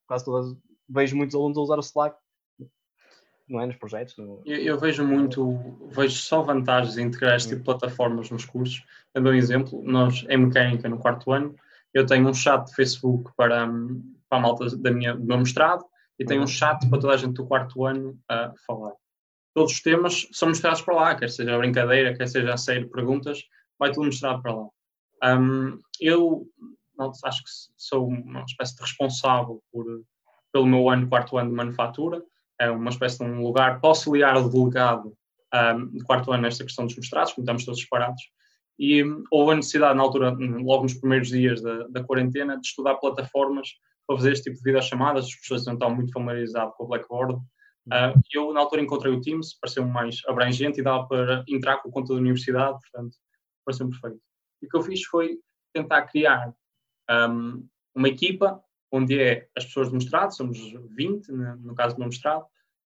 quase 0.07 0.25
todas, 0.25 0.57
vejo 0.89 1.17
muitos 1.17 1.35
alunos 1.35 1.59
a 1.59 1.61
usar 1.61 1.77
o 1.77 1.81
Slack, 1.81 2.17
não 3.49 3.61
é? 3.61 3.67
Nos 3.67 3.77
projetos. 3.77 4.17
No... 4.17 4.43
Eu, 4.47 4.59
eu, 4.59 4.79
vejo 4.79 5.05
muito, 5.05 5.59
vejo 5.89 6.17
só 6.17 6.43
vantagens 6.43 6.97
em 6.97 7.07
integrar 7.07 7.37
este 7.37 7.49
tipo 7.49 7.61
de 7.61 7.65
plataformas 7.65 8.31
nos 8.31 8.45
cursos. 8.45 8.85
Eu 9.13 9.23
dou 9.23 9.33
um 9.33 9.37
exemplo. 9.37 9.83
Nós, 9.83 10.25
em 10.29 10.39
mecânica, 10.39 10.89
no 10.89 10.99
quarto 10.99 11.33
ano, 11.33 11.55
eu 11.95 12.07
tenho 12.07 12.28
um 12.28 12.34
chat 12.34 12.66
de 12.66 12.74
Facebook 12.74 13.30
para, 13.36 13.66
para 14.28 14.38
a 14.38 14.40
malta 14.40 14.76
da 14.76 14.90
minha, 14.90 15.14
do 15.14 15.24
meu 15.24 15.38
mestrado 15.38 15.84
e 16.18 16.24
tenho 16.24 16.40
um 16.40 16.45
uhum. 16.45 16.49
chat 16.49 16.88
para 16.88 17.01
toda 17.01 17.14
a 17.14 17.16
gente 17.16 17.34
do 17.34 17.47
quarto 17.47 17.84
ano 17.84 18.18
a 18.28 18.53
falar. 18.66 18.93
Todos 19.55 19.72
os 19.72 19.82
temas 19.82 20.26
são 20.32 20.49
mostrados 20.49 20.80
para 20.80 20.95
lá, 20.95 21.14
quer 21.14 21.28
seja 21.28 21.55
a 21.55 21.59
brincadeira, 21.59 22.16
quer 22.16 22.26
seja 22.26 22.55
a 22.55 22.57
série 22.57 22.84
de 22.84 22.90
perguntas, 22.90 23.43
vai 23.78 23.93
tudo 23.93 24.07
mostrado 24.07 24.40
para 24.40 24.55
lá. 24.55 24.68
Um, 25.24 25.78
eu 26.01 26.47
acho 27.24 27.45
que 27.45 27.51
sou 27.76 28.09
uma 28.09 28.43
espécie 28.45 28.76
de 28.76 28.82
responsável 28.82 29.62
por, 29.70 29.84
pelo 30.53 30.66
meu 30.66 30.88
ano, 30.88 31.09
quarto 31.09 31.36
ano 31.36 31.51
de 31.51 31.57
manufatura, 31.57 32.22
é 32.59 32.70
uma 32.70 32.90
espécie 32.90 33.18
de 33.18 33.24
um 33.24 33.43
lugar, 33.43 33.80
posso 33.80 34.12
ligar 34.12 34.36
o 34.36 34.49
delegado 34.49 35.12
um, 35.55 35.90
de 35.90 36.05
quarto 36.05 36.32
ano 36.32 36.43
nesta 36.43 36.64
questão 36.64 36.86
dos 36.86 36.97
mestrados, 36.97 37.32
como 37.32 37.45
estamos 37.45 37.64
todos 37.64 37.80
separados, 37.80 38.22
e 38.79 39.03
houve 39.31 39.53
a 39.53 39.57
necessidade, 39.57 39.97
na 39.97 40.03
altura, 40.03 40.31
logo 40.31 40.83
nos 40.83 40.95
primeiros 40.95 41.29
dias 41.29 41.61
da, 41.62 41.87
da 41.89 42.05
quarentena, 42.05 42.59
de 42.59 42.66
estudar 42.66 42.97
plataformas 42.97 43.68
para 44.07 44.16
fazer 44.16 44.33
este 44.33 44.45
tipo 44.45 44.57
de 44.57 44.64
videochamadas. 44.64 45.27
As 45.27 45.35
pessoas 45.35 45.66
não 45.66 45.75
estão 45.75 45.95
muito 45.95 46.12
familiarizadas 46.12 46.75
com 46.77 46.85
o 46.85 46.89
Blackboard. 46.89 47.35
Uh, 47.87 48.20
eu, 48.33 48.53
na 48.53 48.61
altura, 48.61 48.83
encontrei 48.83 49.12
o 49.12 49.20
Teams, 49.20 49.59
pareceu-me 49.61 49.91
mais 49.91 50.20
abrangente 50.27 50.81
e 50.81 50.85
dava 50.85 51.07
para 51.07 51.45
entrar 51.49 51.79
com 51.79 51.89
a 51.89 51.93
conta 51.93 52.14
da 52.14 52.20
universidade, 52.20 52.79
portanto, 52.81 53.16
pareceu-me 53.64 53.93
perfeito. 53.93 54.23
E 54.62 54.66
o 54.66 54.68
que 54.68 54.77
eu 54.77 54.83
fiz 54.83 55.05
foi 55.05 55.39
tentar 55.73 56.03
criar 56.03 56.55
um, 57.11 57.66
uma 57.95 58.09
equipa 58.09 58.62
onde 58.91 59.20
é 59.20 59.49
as 59.57 59.64
pessoas 59.64 59.89
do 59.89 59.95
mestrado, 59.95 60.37
somos 60.37 60.59
20, 60.95 61.33
no 61.33 61.75
caso 61.75 61.95
do 61.95 62.01
meu 62.01 62.09
mestrado, 62.09 62.45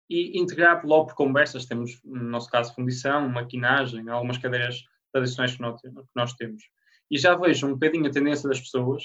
e 0.08 0.38
integrar 0.38 0.86
logo 0.86 1.06
por 1.06 1.14
conversas. 1.14 1.66
Temos, 1.66 2.00
no 2.04 2.22
nosso 2.24 2.48
caso, 2.48 2.74
fundição, 2.74 3.28
maquinagem, 3.28 4.08
algumas 4.08 4.38
cadeiras 4.38 4.84
tradicionais 5.12 5.54
que 5.54 5.60
nós, 5.60 5.80
que 5.80 5.90
nós 6.14 6.32
temos. 6.34 6.62
E 7.10 7.18
já 7.18 7.34
vejo 7.34 7.66
um 7.66 7.72
bocadinho 7.72 8.06
a 8.06 8.12
tendência 8.12 8.48
das 8.48 8.60
pessoas 8.60 9.04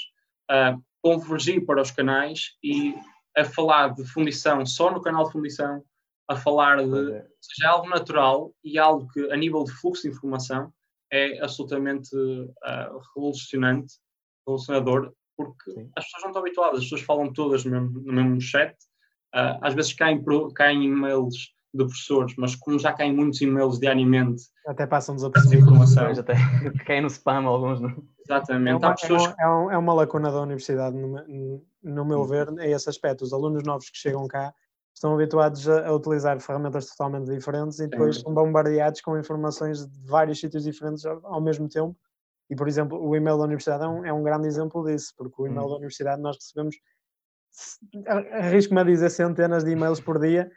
a 0.50 0.78
convergir 1.02 1.66
para 1.66 1.82
os 1.82 1.92
canais 1.92 2.52
e 2.64 2.94
a 3.36 3.44
falar 3.44 3.94
de 3.94 4.06
fundição 4.06 4.66
só 4.66 4.92
no 4.92 5.02
canal 5.02 5.26
de 5.26 5.32
fundição, 5.32 5.84
a 6.28 6.36
falar 6.36 6.78
de 6.78 7.14
é. 7.14 7.28
seja 7.42 7.70
algo 7.70 7.90
natural 7.90 8.54
e 8.64 8.78
algo 8.78 9.08
que 9.12 9.32
a 9.32 9.36
nível 9.36 9.64
de 9.64 9.72
fluxo 9.72 10.04
de 10.04 10.10
informação 10.10 10.72
é 11.12 11.40
absolutamente 11.44 12.16
uh, 12.16 13.00
revolucionante, 13.14 13.96
revolucionador, 14.46 15.14
porque 15.38 15.72
Sim. 15.72 15.92
as 15.98 16.06
pessoas 16.06 16.24
não 16.24 16.30
estão 16.30 16.42
habituadas, 16.42 16.78
as 16.78 16.84
pessoas 16.86 17.02
falam 17.02 17.34
todas 17.34 17.66
no 17.66 17.72
mesmo, 17.72 18.02
no 18.02 18.14
mesmo 18.14 18.42
chat, 18.42 18.74
uh, 19.36 19.60
às 19.62 19.74
vezes 19.74 19.94
caem, 19.94 20.24
caem 20.56 20.86
e-mails 20.86 21.54
de 21.74 21.84
professores, 21.86 22.36
mas 22.38 22.56
como 22.56 22.78
já 22.78 22.94
caem 22.94 23.16
muitos 23.16 23.42
e-mails 23.42 23.80
diariamente. 23.80 24.44
Até 24.68 24.86
passam 24.86 25.16
desapercebidos. 25.16 25.66
informação. 25.66 26.06
Até 26.08 26.36
caem 26.86 27.02
no 27.02 27.08
spam 27.08 27.46
alguns, 27.46 27.82
não? 27.82 27.96
Exatamente. 28.24 28.84
É 28.84 28.88
uma, 28.88 28.96
pessoas... 28.96 29.36
é, 29.40 29.48
uma, 29.48 29.74
é 29.74 29.78
uma 29.78 29.94
lacuna 29.94 30.32
da 30.32 30.42
universidade, 30.42 30.96
no, 30.96 31.66
no 31.84 32.06
meu 32.06 32.26
ver, 32.26 32.48
é 32.60 32.72
esse 32.72 32.88
aspecto. 32.90 33.24
Os 33.24 33.34
alunos 33.34 33.64
novos 33.64 33.90
que 33.90 33.98
chegam 33.98 34.28
cá 34.28 34.54
estão 34.94 35.14
habituados 35.16 35.68
a, 35.68 35.88
a 35.88 35.94
utilizar 35.94 36.40
ferramentas 36.40 36.86
totalmente 36.86 37.28
diferentes 37.30 37.80
e 37.80 37.88
depois 37.88 38.20
são 38.20 38.34
bombardeados 38.34 39.02
com 39.02 39.18
informações 39.18 39.88
de 39.88 40.08
vários 40.08 40.40
sítios 40.40 40.64
diferentes 40.64 41.04
ao, 41.06 41.26
ao 41.26 41.42
mesmo 41.42 41.68
tempo. 41.68 41.98
E, 42.50 42.56
por 42.56 42.68
exemplo, 42.68 43.04
o 43.04 43.16
e-mail 43.16 43.38
da 43.38 43.46
universidade 43.46 43.84
é 43.84 43.88
um, 43.88 44.06
é 44.06 44.14
um 44.14 44.22
grande 44.22 44.48
exemplo 44.48 44.86
disso, 44.86 45.14
porque 45.18 45.42
o 45.42 45.48
e-mail 45.48 45.66
hum. 45.66 45.70
da 45.70 45.76
universidade 45.78 46.22
nós 46.22 46.36
recebemos, 46.36 46.76
arrisco-me 48.32 48.82
a 48.82 48.84
dizer, 48.84 49.10
centenas 49.10 49.64
de 49.64 49.72
e-mails 49.72 50.00
por 50.00 50.20
dia 50.20 50.52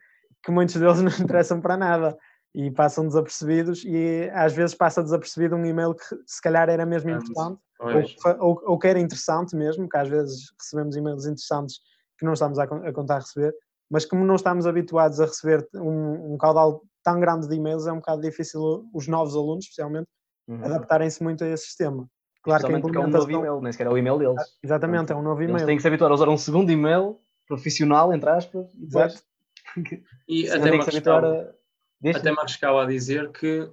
que 0.47 0.53
muitos 0.53 0.76
deles 0.76 1.01
não 1.03 1.11
interessam 1.11 1.61
para 1.61 1.76
nada. 1.76 2.16
e 2.55 2.70
passam 2.70 3.07
desapercebidos 3.07 3.84
e 3.84 4.30
às 4.32 4.55
vezes 4.55 4.74
passa 4.74 5.03
desapercebido 5.03 5.57
um 5.57 5.66
e-mail 5.66 5.94
que 5.94 6.05
se 6.24 6.40
calhar 6.40 6.70
era 6.70 6.86
mesmo 6.86 7.11
importante 7.11 7.61
ou, 7.78 8.38
ou, 8.40 8.62
ou, 8.64 8.78
que 8.78 8.86
era 8.86 8.99
interessante 8.99 9.55
mesmo, 9.55 9.86
que 9.86 9.99
às 9.99 10.09
vezes 10.09 10.53
recebemos 10.59 10.97
e-mails 10.97 11.26
interessantes 11.26 11.80
que 12.18 12.24
não 12.24 12.32
estamos 12.32 12.59
a, 12.59 12.62
a 12.62 12.92
contar 12.92 13.16
a 13.16 13.18
receber, 13.18 13.55
mas 13.90 14.07
como 14.07 14.24
não 14.24 14.36
estamos 14.36 14.66
habituados 14.66 15.20
a 15.20 15.26
receber 15.26 15.68
um, 15.74 16.32
um 16.32 16.38
caudal 16.38 16.82
tão 17.05 17.20
grande 17.20 17.47
de 17.47 17.55
e-mails, 17.55 17.86
é 17.86 17.92
um 17.92 17.97
bocado 17.97 18.22
difícil 18.22 18.88
os 18.94 19.07
novos 19.07 19.36
alunos, 19.36 19.64
especialmente, 19.64 20.09
uhum. 20.49 20.64
adaptarem-se 20.64 21.22
muito 21.22 21.44
a 21.44 21.49
esse 21.49 21.66
sistema. 21.66 22.09
Claro 22.42 22.66
que 22.66 22.72
é 22.72 23.01
um 23.01 23.09
novo 23.09 23.30
e-mail, 23.30 23.61
nem 23.61 23.72
sequer 23.72 23.88
é 23.88 23.90
o 23.90 23.99
e-mail 23.99 24.18
deles. 24.18 24.42
Exatamente, 24.62 25.12
é 25.12 25.16
um 25.16 25.22
novo 25.22 25.42
e-mail. 25.42 25.59
Eles 25.59 25.66
têm 25.66 25.76
que 25.76 25.82
se 25.82 25.88
habituar 25.88 26.11
a 26.11 26.14
usar 26.14 26.28
um 26.28 26.38
segundo 26.38 26.70
e-mail 26.70 27.18
profissional, 27.47 28.12
entre 28.14 28.30
aspas, 28.30 28.72
e 28.74 28.86
depois... 28.86 29.22
E 30.29 30.49
até 30.49 30.70
me, 30.70 30.81
arriscava, 30.81 31.55
a... 32.05 32.11
até 32.11 32.31
arriscava 32.31 32.83
a 32.83 32.87
dizer 32.87 33.31
que 33.33 33.70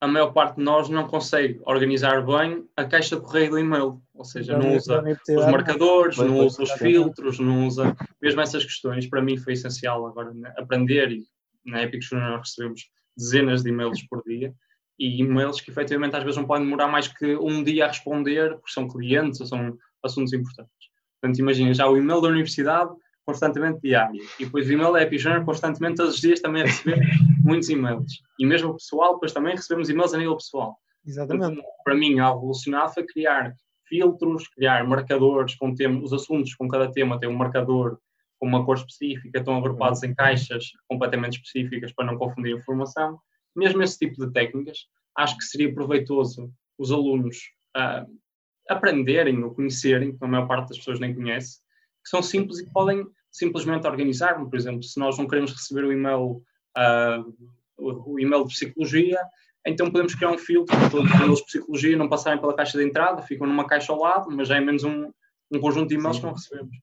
a 0.00 0.06
maior 0.06 0.32
parte 0.32 0.56
de 0.56 0.62
nós 0.62 0.88
não 0.88 1.06
consegue 1.06 1.60
organizar 1.64 2.24
bem 2.24 2.68
a 2.76 2.84
caixa 2.84 3.16
de 3.16 3.22
correio 3.22 3.50
do 3.50 3.58
e-mail. 3.58 4.02
Ou 4.12 4.24
seja, 4.24 4.58
não 4.58 4.76
usa 4.76 5.02
os 5.02 5.46
marcadores, 5.46 6.18
não 6.18 6.38
usa 6.38 6.62
os 6.62 6.72
filtros, 6.72 7.38
não 7.38 7.66
usa 7.66 7.96
mesmo 8.20 8.40
essas 8.40 8.64
questões. 8.64 9.06
Para 9.06 9.22
mim 9.22 9.36
foi 9.36 9.54
essencial 9.54 10.06
agora 10.06 10.32
né, 10.34 10.52
aprender 10.58 11.10
e 11.10 11.24
na 11.64 11.82
Epic 11.82 12.02
Junior 12.02 12.30
nós 12.30 12.48
recebemos 12.48 12.90
dezenas 13.16 13.62
de 13.62 13.70
e-mails 13.70 14.02
por 14.06 14.22
dia 14.24 14.52
e 14.98 15.20
e-mails 15.20 15.60
que 15.60 15.70
efetivamente 15.70 16.16
às 16.16 16.22
vezes 16.22 16.36
não 16.36 16.46
podem 16.46 16.64
demorar 16.64 16.88
mais 16.88 17.08
que 17.08 17.36
um 17.36 17.62
dia 17.62 17.86
a 17.86 17.88
responder 17.88 18.54
porque 18.56 18.72
são 18.72 18.88
clientes 18.88 19.40
ou 19.40 19.46
são 19.46 19.76
assuntos 20.04 20.32
importantes. 20.32 20.90
Portanto, 21.20 21.38
imagina 21.38 21.72
já 21.72 21.88
o 21.88 21.96
e-mail 21.96 22.20
da 22.20 22.28
universidade 22.28 22.94
constantemente 23.24 23.80
diário 23.80 24.22
e 24.38 24.44
depois 24.44 24.68
o 24.68 24.72
e-mail 24.72 24.92
da 24.92 25.02
Epijana 25.02 25.44
constantemente 25.44 25.96
todos 25.96 26.14
os 26.14 26.20
dias 26.20 26.40
também 26.40 26.62
a 26.62 26.66
receber 26.66 26.98
muitos 27.44 27.68
e-mails. 27.68 28.22
E 28.38 28.46
mesmo 28.46 28.70
o 28.70 28.74
pessoal, 28.74 29.14
depois 29.14 29.32
também 29.32 29.54
recebemos 29.54 29.88
e-mails 29.88 30.14
a 30.14 30.18
nível 30.18 30.36
pessoal. 30.36 30.76
Exatamente. 31.06 31.56
Portanto, 31.56 31.66
para 31.84 31.94
mim, 31.94 32.18
algo 32.18 32.40
revolucionário 32.40 32.92
foi 32.92 33.04
criar 33.06 33.54
filtros, 33.86 34.48
criar 34.48 34.86
marcadores 34.86 35.54
com 35.56 35.74
tema, 35.74 36.02
os 36.02 36.12
assuntos 36.12 36.54
com 36.54 36.68
cada 36.68 36.90
tema 36.90 37.18
tem 37.18 37.28
um 37.28 37.36
marcador 37.36 37.98
com 38.38 38.46
uma 38.46 38.64
cor 38.64 38.76
específica, 38.76 39.38
estão 39.38 39.56
agrupados 39.56 40.02
em 40.02 40.14
caixas 40.14 40.64
completamente 40.88 41.38
específicas 41.38 41.92
para 41.92 42.06
não 42.06 42.18
confundir 42.18 42.54
a 42.54 42.58
informação 42.58 43.18
mesmo 43.54 43.82
esse 43.82 43.98
tipo 43.98 44.24
de 44.24 44.32
técnicas, 44.32 44.86
acho 45.16 45.36
que 45.36 45.44
seria 45.44 45.72
proveitoso 45.72 46.52
os 46.78 46.90
alunos 46.90 47.36
uh, 47.76 48.10
aprenderem 48.68 49.42
ou 49.44 49.54
conhecerem, 49.54 50.16
que 50.16 50.24
a 50.24 50.28
maior 50.28 50.48
parte 50.48 50.70
das 50.70 50.78
pessoas 50.78 50.98
nem 50.98 51.14
conhece, 51.14 51.60
que 52.04 52.10
são 52.10 52.22
simples 52.22 52.58
e 52.60 52.70
podem 52.70 53.04
simplesmente 53.32 53.86
organizar. 53.86 54.34
Por 54.34 54.56
exemplo, 54.56 54.82
se 54.82 55.00
nós 55.00 55.18
não 55.18 55.26
queremos 55.26 55.52
receber 55.52 55.84
o 55.84 55.92
e-mail, 55.92 56.42
uh, 56.76 57.34
o 57.78 58.20
e-mail 58.20 58.44
de 58.44 58.54
psicologia, 58.54 59.18
então 59.66 59.90
podemos 59.90 60.14
criar 60.14 60.30
um 60.30 60.38
filtro 60.38 60.76
para 60.76 60.90
todos 60.90 61.10
os 61.10 61.16
e-mails 61.16 61.38
de 61.38 61.46
psicologia 61.46 61.96
não 61.96 62.08
passarem 62.08 62.38
pela 62.38 62.54
caixa 62.54 62.78
de 62.78 62.84
entrada, 62.84 63.22
ficam 63.22 63.46
numa 63.46 63.66
caixa 63.66 63.92
ao 63.92 63.98
lado, 63.98 64.30
mas 64.30 64.48
já 64.48 64.56
é 64.56 64.60
menos 64.60 64.84
um, 64.84 65.10
um 65.50 65.58
conjunto 65.58 65.88
de 65.88 65.94
e-mails 65.94 66.16
Sim. 66.16 66.20
que 66.20 66.26
não 66.26 66.34
recebemos. 66.34 66.76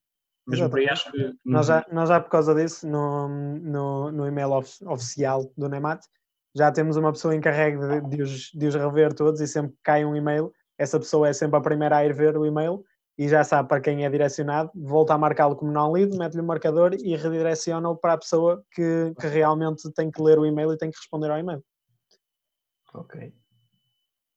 Mesmo 0.46 0.68
por 0.68 0.80
aí 0.80 0.88
acho 0.88 1.10
que... 1.12 1.32
Nós 1.44 1.66
já, 1.66 1.86
nós 1.92 2.08
já 2.08 2.20
por 2.20 2.30
causa 2.30 2.52
disso, 2.52 2.86
no, 2.88 3.28
no, 3.28 4.10
no 4.10 4.26
e-mail 4.26 4.52
of, 4.52 4.84
oficial 4.86 5.52
do 5.56 5.68
NEMAT, 5.68 6.04
já 6.54 6.72
temos 6.72 6.96
uma 6.96 7.12
pessoa 7.12 7.34
encarregue 7.34 7.78
de, 7.78 8.16
de, 8.16 8.22
os, 8.22 8.50
de 8.52 8.66
os 8.66 8.74
rever 8.74 9.14
todos 9.14 9.40
e 9.40 9.46
sempre 9.46 9.70
que 9.70 9.78
cai 9.84 10.04
um 10.04 10.16
e-mail, 10.16 10.52
essa 10.76 10.98
pessoa 10.98 11.28
é 11.28 11.32
sempre 11.32 11.56
a 11.56 11.62
primeira 11.62 11.98
a 11.98 12.04
ir 12.04 12.12
ver 12.12 12.36
o 12.36 12.44
e-mail 12.44 12.84
e 13.18 13.28
já 13.28 13.44
sabe 13.44 13.68
para 13.68 13.80
quem 13.80 14.04
é 14.04 14.10
direcionado, 14.10 14.70
volta 14.74 15.14
a 15.14 15.18
marcá-lo 15.18 15.54
como 15.54 15.70
não 15.70 15.94
lido, 15.94 16.16
mete-lhe 16.16 16.40
o 16.40 16.44
marcador 16.44 16.94
e 16.94 17.14
redireciona-o 17.14 17.96
para 17.96 18.14
a 18.14 18.18
pessoa 18.18 18.64
que, 18.72 19.12
que 19.20 19.26
realmente 19.26 19.90
tem 19.92 20.10
que 20.10 20.22
ler 20.22 20.38
o 20.38 20.46
e-mail 20.46 20.72
e 20.72 20.78
tem 20.78 20.90
que 20.90 20.96
responder 20.96 21.30
ao 21.30 21.38
e-mail. 21.38 21.62
Ok. 22.94 23.32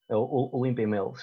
É 0.09 0.15
o, 0.15 0.49
o, 0.51 0.65
limpa 0.65 0.82
e-mails. 0.82 1.21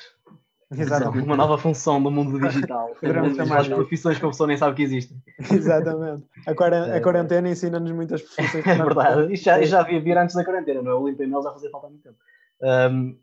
Exatamente. 0.72 1.26
Uma 1.26 1.36
nova 1.36 1.59
função 1.59 2.03
do 2.03 2.11
mundo 2.11 2.40
digital. 2.40 2.90
As 3.59 3.68
profissões 3.68 4.18
que 4.18 4.24
a 4.24 4.28
pessoa 4.28 4.46
nem 4.46 4.57
sabe 4.57 4.76
que 4.76 4.82
existem. 4.82 5.22
Exatamente. 5.53 6.26
A, 6.46 6.55
quarentena, 6.55 6.96
a 6.96 7.03
quarentena 7.03 7.48
ensina-nos 7.50 7.92
muitas 7.92 8.22
profissões. 8.22 8.66
É 8.66 8.74
verdade. 8.74 9.32
Isto 9.34 9.44
já, 9.44 9.62
já 9.62 9.80
havia 9.80 10.00
vir 10.00 10.16
antes 10.16 10.34
da 10.34 10.44
quarentena, 10.44 10.80
não 10.80 10.92
é? 10.92 10.94
O 10.94 11.07
limpa 11.07 11.24
e-mails 11.24 11.44
já 11.44 11.53
fazia 11.53 11.70
falta 11.70 11.88
há 11.88 11.90
muito 11.90 12.03
tempo. 12.03 12.16
Um, 12.62 13.18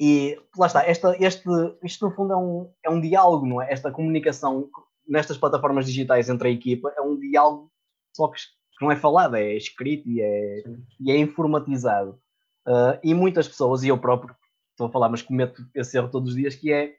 e 0.00 0.38
lá 0.56 0.66
está, 0.66 0.84
esta, 0.84 1.16
este, 1.18 1.48
isto 1.82 2.08
no 2.08 2.14
fundo 2.14 2.32
é 2.32 2.36
um, 2.36 2.72
é 2.84 2.90
um 2.90 3.00
diálogo, 3.00 3.46
não 3.46 3.62
é? 3.62 3.72
Esta 3.72 3.90
comunicação 3.90 4.68
nestas 5.08 5.38
plataformas 5.38 5.86
digitais 5.86 6.28
entre 6.28 6.48
a 6.48 6.50
equipa 6.50 6.92
é 6.96 7.00
um 7.00 7.18
diálogo 7.18 7.70
só 8.14 8.28
que 8.28 8.38
não 8.80 8.90
é 8.90 8.96
falado, 8.96 9.36
é 9.36 9.54
escrito 9.54 10.08
e 10.08 10.20
é, 10.20 10.64
e 11.00 11.10
é 11.10 11.16
informatizado. 11.16 12.18
Uh, 12.66 12.98
e 13.02 13.14
muitas 13.14 13.46
pessoas, 13.46 13.82
e 13.82 13.88
eu 13.88 13.98
próprio 13.98 14.34
estou 14.72 14.88
a 14.88 14.90
falar, 14.90 15.08
mas 15.08 15.22
cometo 15.22 15.64
esse 15.74 15.96
erro 15.96 16.10
todos 16.10 16.30
os 16.30 16.36
dias, 16.36 16.54
que 16.54 16.72
é 16.72 16.94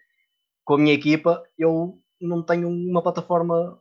com 0.63 0.75
a 0.75 0.77
minha 0.77 0.93
equipa, 0.93 1.43
eu 1.57 1.99
não 2.19 2.41
tenho 2.41 2.67
uma 2.67 3.01
plataforma 3.01 3.79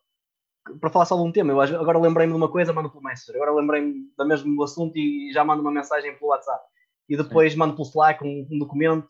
para 0.80 0.90
falar 0.90 1.04
só 1.04 1.16
de 1.16 1.22
um 1.22 1.32
tema. 1.32 1.52
Eu 1.52 1.60
agora 1.80 1.98
lembrei-me 1.98 2.32
de 2.32 2.36
uma 2.36 2.50
coisa, 2.50 2.72
mando 2.72 2.90
pelo 2.90 3.02
Messenger. 3.02 3.36
Agora 3.36 3.60
lembrei-me 3.60 4.10
do 4.16 4.26
mesmo 4.26 4.62
assunto 4.62 4.96
e 4.96 5.30
já 5.32 5.44
mando 5.44 5.62
uma 5.62 5.70
mensagem 5.70 6.16
pelo 6.16 6.30
WhatsApp. 6.30 6.64
E 7.08 7.16
depois 7.16 7.52
Sim. 7.52 7.58
mando 7.58 7.74
pelo 7.74 7.86
Slack 7.86 8.24
um, 8.24 8.46
um 8.50 8.58
documento. 8.58 9.08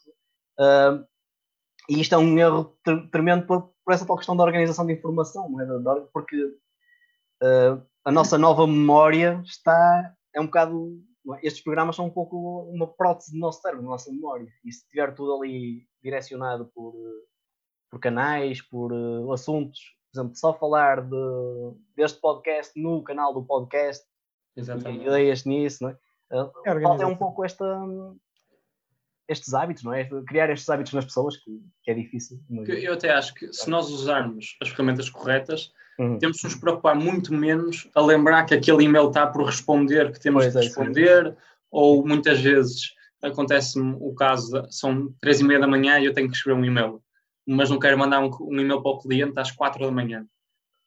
Uh, 0.58 1.04
e 1.88 2.00
isto 2.00 2.14
é 2.14 2.18
um 2.18 2.38
erro 2.38 2.76
tremendo 3.10 3.46
por, 3.46 3.72
por, 3.84 3.94
essa 3.94 4.06
tal 4.06 4.16
questão 4.16 4.36
da 4.36 4.44
organização 4.44 4.86
de 4.86 4.92
informação, 4.92 5.48
não 5.48 5.60
é? 5.60 6.00
Porque 6.12 6.36
uh, 7.42 7.82
a 8.04 8.10
nossa 8.10 8.36
nova 8.36 8.66
memória 8.66 9.40
está. 9.44 10.14
é 10.34 10.40
um 10.40 10.46
bocado 10.46 11.00
é? 11.34 11.38
estes 11.42 11.62
programas 11.62 11.96
são 11.96 12.06
um 12.06 12.10
pouco 12.10 12.70
uma 12.70 12.86
prótese 12.86 13.32
do 13.32 13.38
nosso 13.38 13.60
cérebro, 13.60 13.82
da 13.82 13.90
nossa 13.90 14.10
memória. 14.10 14.48
E 14.64 14.72
se 14.72 14.82
estiver 14.82 15.14
tudo 15.14 15.34
ali 15.34 15.86
direcionado 16.02 16.70
por, 16.74 16.94
por 17.90 17.98
canais, 18.00 18.62
por 18.62 18.92
uh, 18.92 19.32
assuntos, 19.32 19.80
por 20.12 20.20
exemplo, 20.20 20.36
só 20.36 20.54
falar 20.54 21.02
de, 21.02 21.16
deste 21.96 22.20
podcast 22.20 22.80
no 22.80 23.02
canal 23.02 23.34
do 23.34 23.44
podcast, 23.44 24.04
Exatamente. 24.56 25.04
ideias 25.04 25.44
nisso, 25.44 25.82
não 25.82 25.90
é? 25.90 25.98
Uh, 26.30 26.50
é 26.64 26.80
falta 26.80 27.06
um 27.06 27.16
pouco 27.16 27.44
esta, 27.44 27.64
estes 29.28 29.54
hábitos, 29.54 29.82
não 29.82 29.92
é? 29.92 30.04
Criar 30.26 30.50
estes 30.50 30.68
hábitos 30.68 30.92
nas 30.92 31.04
pessoas, 31.04 31.36
que, 31.36 31.62
que 31.82 31.90
é 31.90 31.94
difícil. 31.94 32.40
Eu 32.66 32.94
até 32.94 33.12
acho 33.12 33.34
que 33.34 33.52
se 33.52 33.70
nós 33.70 33.90
usarmos 33.90 34.56
as 34.60 34.68
ferramentas 34.68 35.08
corretas, 35.08 35.72
Uhum. 35.98 36.18
Temos 36.18 36.36
de 36.38 36.44
nos 36.44 36.54
preocupar 36.54 36.94
muito 36.94 37.32
menos 37.32 37.88
a 37.94 38.00
lembrar 38.00 38.44
que 38.44 38.54
aquele 38.54 38.84
e-mail 38.84 39.08
está 39.08 39.26
por 39.26 39.44
responder, 39.44 40.12
que 40.12 40.20
temos 40.20 40.44
pois 40.44 40.52
de 40.52 40.58
é, 40.58 40.62
responder, 40.62 41.26
é, 41.26 41.36
ou 41.70 42.06
muitas 42.06 42.40
vezes 42.40 42.94
acontece-me 43.22 43.96
o 43.98 44.14
caso, 44.14 44.62
de, 44.62 44.74
são 44.74 45.12
três 45.20 45.40
e 45.40 45.44
meia 45.44 45.58
da 45.58 45.66
manhã 45.66 45.98
e 45.98 46.04
eu 46.04 46.12
tenho 46.12 46.28
que 46.28 46.36
escrever 46.36 46.60
um 46.60 46.64
e-mail, 46.64 47.02
mas 47.46 47.70
não 47.70 47.78
quero 47.78 47.98
mandar 47.98 48.20
um, 48.20 48.30
um 48.40 48.60
e-mail 48.60 48.82
para 48.82 48.92
o 48.92 48.98
cliente 48.98 49.38
às 49.38 49.50
quatro 49.50 49.84
da 49.84 49.90
manhã. 49.90 50.26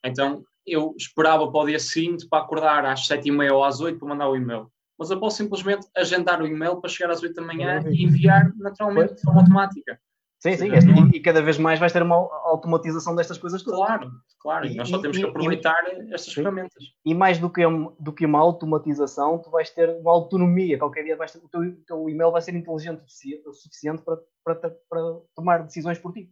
Então 0.06 0.44
eu 0.66 0.94
esperava 0.98 1.52
para 1.52 1.62
o 1.62 1.66
dia 1.66 1.80
seguinte 1.80 2.28
para 2.30 2.44
acordar 2.44 2.86
às 2.86 3.08
sete 3.08 3.30
e 3.30 3.32
meia 3.32 3.54
ou 3.54 3.64
às 3.64 3.80
oito 3.80 3.98
para 3.98 4.10
mandar 4.10 4.30
o 4.30 4.36
e-mail. 4.36 4.72
Mas 5.00 5.10
eu 5.10 5.20
posso 5.20 5.38
simplesmente 5.38 5.88
agendar 5.96 6.42
o 6.42 6.46
e-mail 6.46 6.82
para 6.82 6.90
chegar 6.90 7.12
às 7.12 7.24
oito 7.24 7.34
da 7.34 7.42
manhã 7.42 7.82
e 7.88 8.04
enviar 8.04 8.54
naturalmente 8.58 9.16
de 9.16 9.22
forma 9.22 9.42
automática. 9.42 9.98
Sim, 10.40 10.56
sim, 10.56 10.70
e, 10.70 11.18
e, 11.18 11.20
cada 11.20 11.42
vez 11.42 11.58
mais 11.58 11.80
vais 11.80 11.92
ter 11.92 12.02
uma 12.02 12.16
automatização 12.16 13.14
destas 13.14 13.38
coisas 13.38 13.62
todas. 13.62 13.78
Claro, 13.78 14.12
claro, 14.40 14.66
e, 14.68 14.76
nós 14.76 14.88
só 14.88 14.98
temos 14.98 15.18
que 15.18 15.26
aproveitar 15.26 15.84
e, 15.86 16.14
estas 16.14 16.34
sim. 16.34 16.36
ferramentas. 16.36 16.82
E 17.06 17.14
mais 17.14 17.38
do 17.40 17.50
que, 17.50 17.62
do 18.00 18.14
que 18.14 18.26
uma 18.26 18.40
automatização, 18.40 19.38
tu 19.38 19.50
vais 19.50 19.70
ter 19.70 19.90
uma 19.90 20.12
autonomia. 20.12 20.80
Qualquer 20.80 21.04
dia 21.04 21.18
vais 21.18 21.34
ter, 21.34 21.40
o, 21.40 21.50
teu, 21.50 21.62
o 21.62 21.76
teu 21.86 22.10
e-mail 22.10 22.32
vai 22.32 22.42
ser 22.42 22.56
inteligente 22.56 23.04
o 23.46 23.54
suficiente 23.54 24.02
para, 24.02 24.18
para, 24.44 24.56
para 24.90 25.02
tomar 25.36 25.64
decisões 25.64 26.00
por 26.00 26.14
ti. 26.14 26.32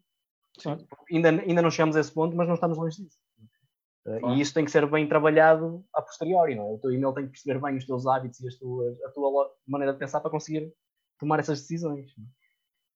Ainda, 1.12 1.30
ainda 1.30 1.62
não 1.62 1.70
chegamos 1.70 1.98
a 1.98 2.00
esse 2.00 2.12
ponto, 2.12 2.36
mas 2.36 2.48
não 2.48 2.56
estamos 2.56 2.78
longe 2.78 3.04
disso. 3.04 3.18
Eh, 4.08 4.20
claro. 4.20 4.36
E 4.36 4.42
isso 4.42 4.54
tem 4.54 4.64
que 4.64 4.72
ser 4.72 4.90
bem 4.90 5.08
trabalhado 5.08 5.86
a 5.94 6.02
posteriori, 6.02 6.56
não 6.56 6.64
é? 6.64 6.74
O 6.74 6.80
teu 6.80 6.92
e-mail 6.92 7.14
tem 7.14 7.26
que 7.26 7.32
perceber 7.32 7.60
bem 7.60 7.78
os 7.78 7.86
teus 7.86 8.08
hábitos 8.08 8.40
e 8.40 8.48
as 8.48 8.56
tuas, 8.56 9.02
a 9.04 9.10
tua 9.12 9.54
maneira 9.68 9.94
de 9.94 10.00
pensar 10.00 10.22
para 10.22 10.32
conseguir 10.32 10.74
tomar 11.20 11.40
essas 11.40 11.62
decisões. 11.62 12.12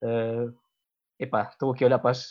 Uh, 0.02 0.56
Epá, 1.20 1.50
estou 1.50 1.72
aqui 1.72 1.84
a 1.84 1.88
olhar 1.88 2.00
para 2.00 2.12
as. 2.12 2.30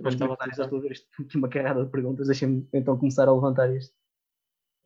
Mas 0.00 0.14
estava 0.14 0.36
a 0.40 0.46
estou 0.48 0.78
a 0.78 0.82
ver 0.82 0.92
isto, 0.92 1.06
aqui 1.22 1.36
uma 1.36 1.48
carrada 1.48 1.84
de 1.84 1.90
perguntas, 1.90 2.26
deixem-me 2.26 2.68
então 2.72 2.98
começar 2.98 3.28
a 3.28 3.32
levantar 3.32 3.70
isto. 3.74 3.94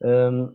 Um, 0.03 0.55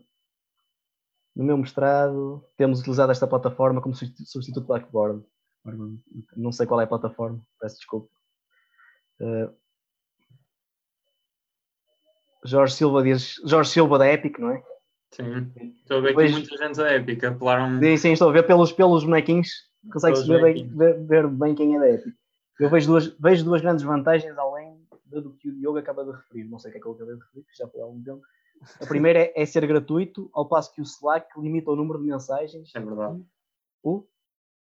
no 1.36 1.44
meu 1.44 1.58
mestrado, 1.58 2.44
temos 2.58 2.80
utilizado 2.80 3.12
esta 3.12 3.28
plataforma 3.28 3.82
como 3.82 3.96
substituto 3.96 4.62
do 4.62 4.68
Blackboard. 4.68 5.24
Não 6.36 6.52
sei 6.52 6.66
qual 6.66 6.82
é 6.82 6.86
a 6.86 6.88
plataforma, 6.88 7.42
peço 7.60 7.78
desculpa. 7.78 8.10
Uh, 9.20 9.56
Jorge 12.48 12.74
Silva 12.74 13.04
diz. 13.04 13.36
Jorge 13.46 13.70
Silva 13.70 13.98
da 13.98 14.12
Epic, 14.12 14.40
não 14.40 14.52
é? 14.52 14.64
Sim. 15.12 15.52
Estou 15.82 15.98
a 15.98 16.02
ver 16.02 16.10
aqui 16.12 16.32
muita 16.32 16.58
gente 16.58 16.78
da 16.78 16.96
Epic. 16.96 17.24
Apelaram... 17.24 17.80
Sim, 17.80 17.98
sim, 17.98 18.12
estou 18.14 18.30
a 18.30 18.34
ver 18.34 18.44
pelos, 18.44 18.72
pelos 18.72 19.04
bonequinhos. 19.04 19.50
Consegue-se 19.92 20.28
ver, 20.28 20.42
bem, 20.42 20.68
ver, 20.68 21.06
ver 21.06 21.28
bem 21.28 21.56
quem 21.56 21.76
é 21.76 21.80
da 21.80 21.90
Epic. 21.90 22.14
Eu 22.60 22.70
vejo 22.70 22.88
duas, 22.88 23.08
vejo 23.20 23.46
duas 23.46 23.62
grandes 23.62 23.84
vantagens 23.84 24.38
além 24.38 24.78
do 25.06 25.34
que 25.34 25.50
o 25.50 25.56
Diogo 25.56 25.78
acaba 25.78 26.04
de 26.04 26.12
referir. 26.12 26.46
Não 26.46 26.60
sei 26.60 26.70
o 26.70 26.72
que 26.74 26.80
é 26.80 26.82
que 26.82 26.88
ele 26.88 26.96
acaba 26.96 27.14
de 27.14 27.20
referir, 27.20 27.46
já 27.58 27.68
foi 27.68 27.82
há 27.82 27.84
algum 27.84 28.04
tempo. 28.04 28.22
A 28.82 28.86
primeira 28.86 29.20
é, 29.20 29.34
é, 29.36 29.46
ser 29.46 29.66
gratuito, 29.68 30.30
ao 30.34 30.48
passo 30.48 30.74
que 30.74 30.82
o 30.82 30.84
Slack 30.84 31.28
limita 31.40 31.72
o 31.72 31.76
número 31.76 32.00
de 32.00 32.06
mensagens 32.08 32.72
é 32.76 32.80
verdade. 32.80 33.24
O? 33.84 34.04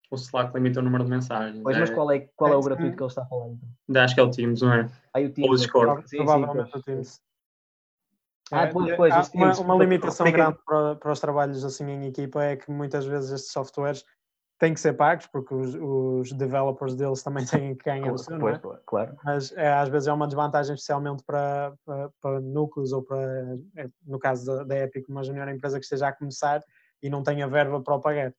O 0.10 0.16
Slack 0.16 0.54
limita 0.56 0.80
o 0.80 0.84
número 0.84 1.04
de 1.04 1.12
mensagens. 1.12 1.62
Pois, 1.62 1.78
é, 1.78 1.80
mas 1.80 1.90
qual 1.92 2.12
é, 2.12 2.20
qual 2.36 2.52
é 2.52 2.54
é, 2.54 2.58
o 2.58 2.62
gratuito 2.62 2.96
que 2.96 3.04
ele 3.04 3.08
está 3.08 3.22
a 3.22 3.26
falar 3.26 3.50
então? 3.50 4.04
Acho 4.04 4.16
que 4.16 4.22
é 4.22 4.24
o 4.24 4.30
Teams, 4.30 4.62
não 4.62 4.74
é? 4.74 4.90
Aí 5.14 5.26
o 5.26 5.34
Teams. 5.34 5.50
Ou 5.50 5.56
o 5.56 5.58
Discord. 5.58 6.02
Sim, 6.02 6.08
sim, 6.08 6.18
Provavelmente 6.18 6.78
o 6.78 6.82
Teams. 6.82 7.22
Ah, 8.54 8.64
É, 8.64 8.68
pois, 8.68 8.96
pois, 8.96 9.14
há 9.14 9.30
uma, 9.34 9.60
uma 9.60 9.76
limitação 9.76 10.26
Fica- 10.28 10.38
grande 10.38 10.58
para, 10.66 10.96
para 10.96 11.12
os 11.12 11.20
trabalhos 11.20 11.66
assim 11.66 11.86
em 11.90 12.06
equipa 12.06 12.44
é 12.44 12.56
que 12.56 12.70
muitas 12.72 13.06
vezes 13.06 13.32
estes 13.32 13.52
softwares 13.52 14.06
têm 14.60 14.74
que 14.74 14.80
ser 14.80 14.94
pagos 14.94 15.26
porque 15.28 15.54
os, 15.54 15.74
os 15.76 16.32
developers 16.34 16.96
deles 16.96 17.24
também 17.24 17.46
têm 17.72 17.76
que 17.76 17.84
ganhar 17.84 18.14
o 18.14 18.18
seu, 18.18 18.36
é? 18.36 18.40
Pois, 18.40 18.58
pois, 18.60 18.80
claro. 18.86 19.16
mas 19.24 19.52
é, 19.54 19.74
às 19.74 19.90
vezes 19.90 20.08
é 20.08 20.14
uma 20.14 20.28
desvantagem, 20.28 20.76
especialmente 20.76 21.24
para, 21.26 21.74
para, 21.86 22.10
para 22.22 22.40
núcleos 22.42 22.94
ou 22.94 23.02
para, 23.02 23.58
é, 23.76 23.90
no 24.06 24.20
caso 24.20 24.46
da, 24.46 24.64
da 24.64 24.78
Epic, 24.80 25.10
uma 25.10 25.24
junior 25.24 25.48
empresa 25.50 25.80
que 25.80 25.86
esteja 25.86 26.08
a 26.08 26.14
começar 26.14 26.62
e 27.02 27.10
não 27.10 27.24
tenha 27.24 27.48
verba 27.48 27.82
para 27.82 27.96
o 27.96 28.00
pagar. 28.00 28.34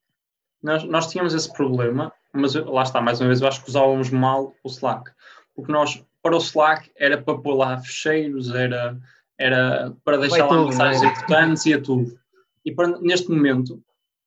Nós, 0.63 0.83
nós 0.85 1.11
tínhamos 1.11 1.35
esse 1.35 1.53
problema, 1.53 2.11
mas 2.33 2.55
eu- 2.55 2.71
lá 2.71 2.83
está, 2.85 3.01
mais 3.01 3.21
uma 3.21 3.27
vez, 3.27 3.41
eu 3.43 3.49
acho 3.49 3.63
que 3.63 3.69
usávamos 3.69 4.09
mal 4.11 4.55
o 4.65 4.69
Slack. 4.69 5.11
Porque 5.55 5.71
nós, 5.71 6.03
para 6.23 6.35
o 6.35 6.39
Slack, 6.39 6.91
era 6.97 7.21
para 7.21 7.37
pôr 7.39 7.55
lá 7.55 7.79
fecheiros, 7.79 8.55
era, 8.55 8.97
era 9.39 9.95
para 10.05 10.19
deixar 10.19 10.47
lá 10.47 10.49
tudo, 10.49 10.69
mensagens 10.69 11.03
não 11.03 11.09
é? 11.09 11.13
importantes 11.13 11.67
e 11.67 11.75
a 11.75 11.81
tudo. 11.83 12.19
E 12.65 12.73
para, 12.73 12.99
neste 13.01 13.31
momento, 13.31 13.83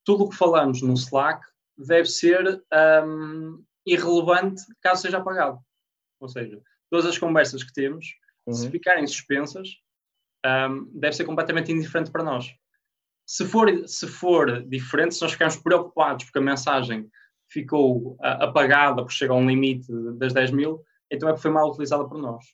tudo 0.05 0.25
o 0.25 0.29
que 0.29 0.35
falamos 0.35 0.81
no 0.81 0.93
Slack 0.93 1.45
deve 1.77 2.07
ser 2.07 2.63
hum, 3.05 3.63
irrelevante 3.85 4.61
caso 4.81 5.01
seja 5.01 5.17
apagado. 5.17 5.59
Ou 6.19 6.27
seja, 6.27 6.61
todas 6.89 7.05
as 7.05 7.17
conversas 7.17 7.63
que 7.63 7.73
temos, 7.73 8.05
se 8.49 8.65
Uhum. 8.65 8.71
ficarem 8.71 9.05
suspensas, 9.05 9.69
hum, 10.45 10.89
deve 10.93 11.15
ser 11.15 11.25
completamente 11.25 11.71
indiferente 11.71 12.11
para 12.11 12.23
nós. 12.23 12.53
Se 13.25 13.45
for, 13.45 13.69
se 13.87 14.07
for 14.07 14.63
diferente, 14.63 15.15
se 15.15 15.21
nós 15.21 15.33
ficarmos 15.33 15.57
preocupados 15.57 16.23
porque 16.25 16.39
a 16.39 16.41
mensagem 16.41 17.09
ficou 17.49 18.17
ah, 18.21 18.45
apagada 18.45 19.01
porque 19.01 19.13
chega 19.17 19.33
a 19.33 19.35
um 19.35 19.47
limite 19.47 19.87
das 20.17 20.33
10 20.33 20.51
mil, 20.51 20.81
então 21.11 21.27
é 21.27 21.33
porque 21.33 21.41
foi 21.41 21.51
mal 21.51 21.69
utilizada 21.69 22.05
por 22.07 22.17
nós. 22.17 22.45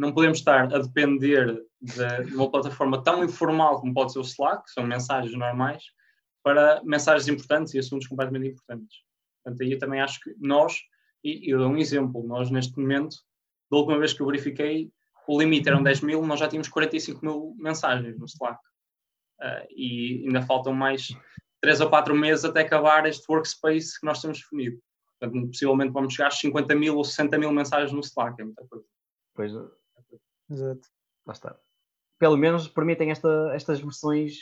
Não 0.00 0.14
podemos 0.14 0.38
estar 0.38 0.74
a 0.74 0.78
depender 0.78 1.62
de, 1.78 2.24
de 2.24 2.34
uma 2.34 2.50
plataforma 2.50 3.02
tão 3.02 3.22
informal 3.22 3.80
como 3.80 3.92
pode 3.92 4.12
ser 4.12 4.18
o 4.18 4.22
Slack, 4.22 4.64
que 4.64 4.72
são 4.72 4.82
mensagens 4.82 5.36
normais, 5.36 5.84
para 6.42 6.82
mensagens 6.84 7.28
importantes 7.28 7.74
e 7.74 7.78
assuntos 7.78 8.06
completamente 8.06 8.48
importantes. 8.48 8.96
Portanto, 9.44 9.62
aí 9.62 9.72
eu 9.72 9.78
também 9.78 10.00
acho 10.00 10.18
que 10.20 10.34
nós, 10.38 10.78
e 11.22 11.52
eu 11.52 11.58
dou 11.58 11.68
um 11.68 11.76
exemplo, 11.76 12.26
nós 12.26 12.50
neste 12.50 12.78
momento, 12.78 13.16
da 13.70 13.76
última 13.76 13.98
vez 13.98 14.14
que 14.14 14.22
eu 14.22 14.26
verifiquei, 14.26 14.90
o 15.28 15.38
limite 15.38 15.68
eram 15.68 15.82
10 15.82 16.00
mil, 16.00 16.26
nós 16.26 16.40
já 16.40 16.48
tínhamos 16.48 16.68
45 16.68 17.24
mil 17.24 17.54
mensagens 17.58 18.18
no 18.18 18.24
Slack. 18.24 18.58
Ah, 19.38 19.66
e 19.70 20.24
ainda 20.24 20.40
faltam 20.42 20.72
mais 20.72 21.08
3 21.60 21.82
ou 21.82 21.90
4 21.90 22.14
meses 22.14 22.44
até 22.46 22.62
acabar 22.62 23.06
este 23.06 23.30
workspace 23.30 24.00
que 24.00 24.06
nós 24.06 24.22
temos 24.22 24.38
definido. 24.38 24.80
Portanto, 25.18 25.46
possivelmente 25.48 25.92
vamos 25.92 26.14
chegar 26.14 26.28
a 26.28 26.30
50 26.30 26.74
mil 26.74 26.96
ou 26.96 27.04
60 27.04 27.38
mil 27.38 27.52
mensagens 27.52 27.92
no 27.92 28.00
Slack, 28.00 28.40
é 28.40 28.44
muita 28.44 28.66
coisa. 28.66 28.86
Pois, 29.34 29.52
Exato. 30.50 30.88
lá 31.26 31.32
está. 31.32 31.56
Pelo 32.18 32.36
menos 32.36 32.68
permitem 32.68 33.10
esta, 33.10 33.52
estas 33.54 33.80
versões 33.80 34.34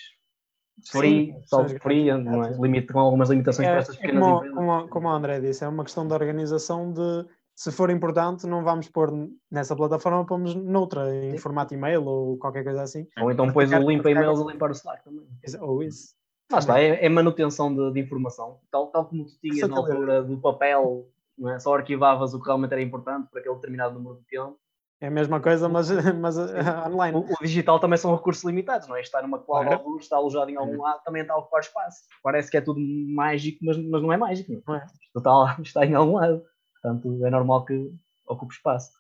free, 0.91 1.33
versões 1.33 1.73
free, 1.83 2.13
não 2.13 2.45
é? 2.45 2.53
Limite, 2.53 2.93
com 2.93 2.99
algumas 3.01 3.31
limitações 3.31 3.69
É, 3.69 3.71
para 3.71 3.81
estas 3.81 3.97
é 3.97 4.01
pequenas 4.01 4.23
como, 4.23 4.37
empresas. 4.37 4.57
como, 4.57 4.89
como 4.89 5.09
o 5.09 5.11
André 5.11 5.41
disse, 5.41 5.65
é 5.65 5.69
uma 5.69 5.85
questão 5.85 6.07
de 6.07 6.15
organização 6.15 6.93
de 6.93 7.27
se 7.59 7.73
for 7.73 7.91
importante, 7.91 8.47
não 8.47 8.63
vamos 8.63 8.89
pôr 8.89 9.11
nessa 9.51 9.75
plataforma, 9.75 10.25
pomos 10.25 10.55
noutra, 10.55 11.13
em 11.13 11.33
Sim. 11.33 11.39
formato 11.39 11.75
e-mail 11.75 12.05
ou 12.05 12.39
qualquer 12.39 12.63
coisa 12.63 12.83
assim. 12.83 13.09
Ou 13.21 13.33
então 13.33 13.49
depois 13.49 13.73
o 13.73 13.79
limpa 13.79 14.09
e-mails 14.09 14.41
a 14.41 14.45
limpar 14.45 14.71
o 14.71 14.73
Slack 14.73 15.03
também. 15.03 15.27
Ou 15.61 15.83
isso. 15.83 16.15
Lá 16.53 16.61
está, 16.61 16.81
é, 16.81 17.05
é 17.05 17.09
manutenção 17.09 17.75
de, 17.75 17.93
de 17.95 18.01
informação. 18.01 18.61
Tal, 18.71 18.87
tal 18.93 19.07
como 19.07 19.25
tu 19.25 19.37
tinhas 19.41 19.69
na 19.69 19.77
altura 19.77 20.23
do 20.23 20.41
papel, 20.41 21.11
é? 21.53 21.59
só 21.59 21.75
arquivavas 21.75 22.33
o 22.33 22.39
que 22.39 22.47
realmente 22.47 22.71
era 22.71 22.81
importante 22.81 23.29
para 23.29 23.41
aquele 23.41 23.57
determinado 23.57 23.95
número 23.95 24.21
de 24.21 24.25
tempo. 24.27 24.57
É 25.01 25.07
a 25.07 25.11
mesma 25.11 25.41
coisa, 25.41 25.69
mas, 25.69 25.89
mas 26.21 26.37
O, 26.37 26.89
online. 26.91 27.17
o 27.19 27.43
digital 27.43 27.79
também 27.79 27.97
são 27.97 28.15
recursos 28.17 28.43
limitados, 28.45 28.89
não 28.89 28.97
é? 28.97 29.01
Está 29.01 29.23
numa 29.23 29.39
cloud 29.39 29.67
Claro. 29.67 29.81
alguns, 29.83 30.03
está 30.03 30.17
alojado 30.17 30.51
em 30.51 30.57
algum 30.57 30.83
lado, 30.83 31.01
também 31.05 31.23
está 31.23 31.35
a 31.35 31.39
ocupar 31.39 31.61
espaço. 31.61 32.03
Parece 32.23 32.51
que 32.51 32.57
é 32.57 32.61
tudo 32.61 32.81
mágico, 32.81 33.59
mas, 33.65 33.77
mas 33.77 34.03
não 34.03 34.13
é 34.13 34.17
mágico. 34.17 34.53
Não 34.67 34.75
é? 34.75 34.79
é. 34.79 34.87
Está, 35.19 35.33
lá- 35.33 35.57
está 35.63 35.87
em 35.87 35.95
algum 35.95 36.17
lado. 36.17 36.43
Portanto, 36.83 37.25
é 37.27 37.31
normal 37.31 37.65
que 37.65 37.93
ocupe 38.27 38.55
espaço. 38.55 38.91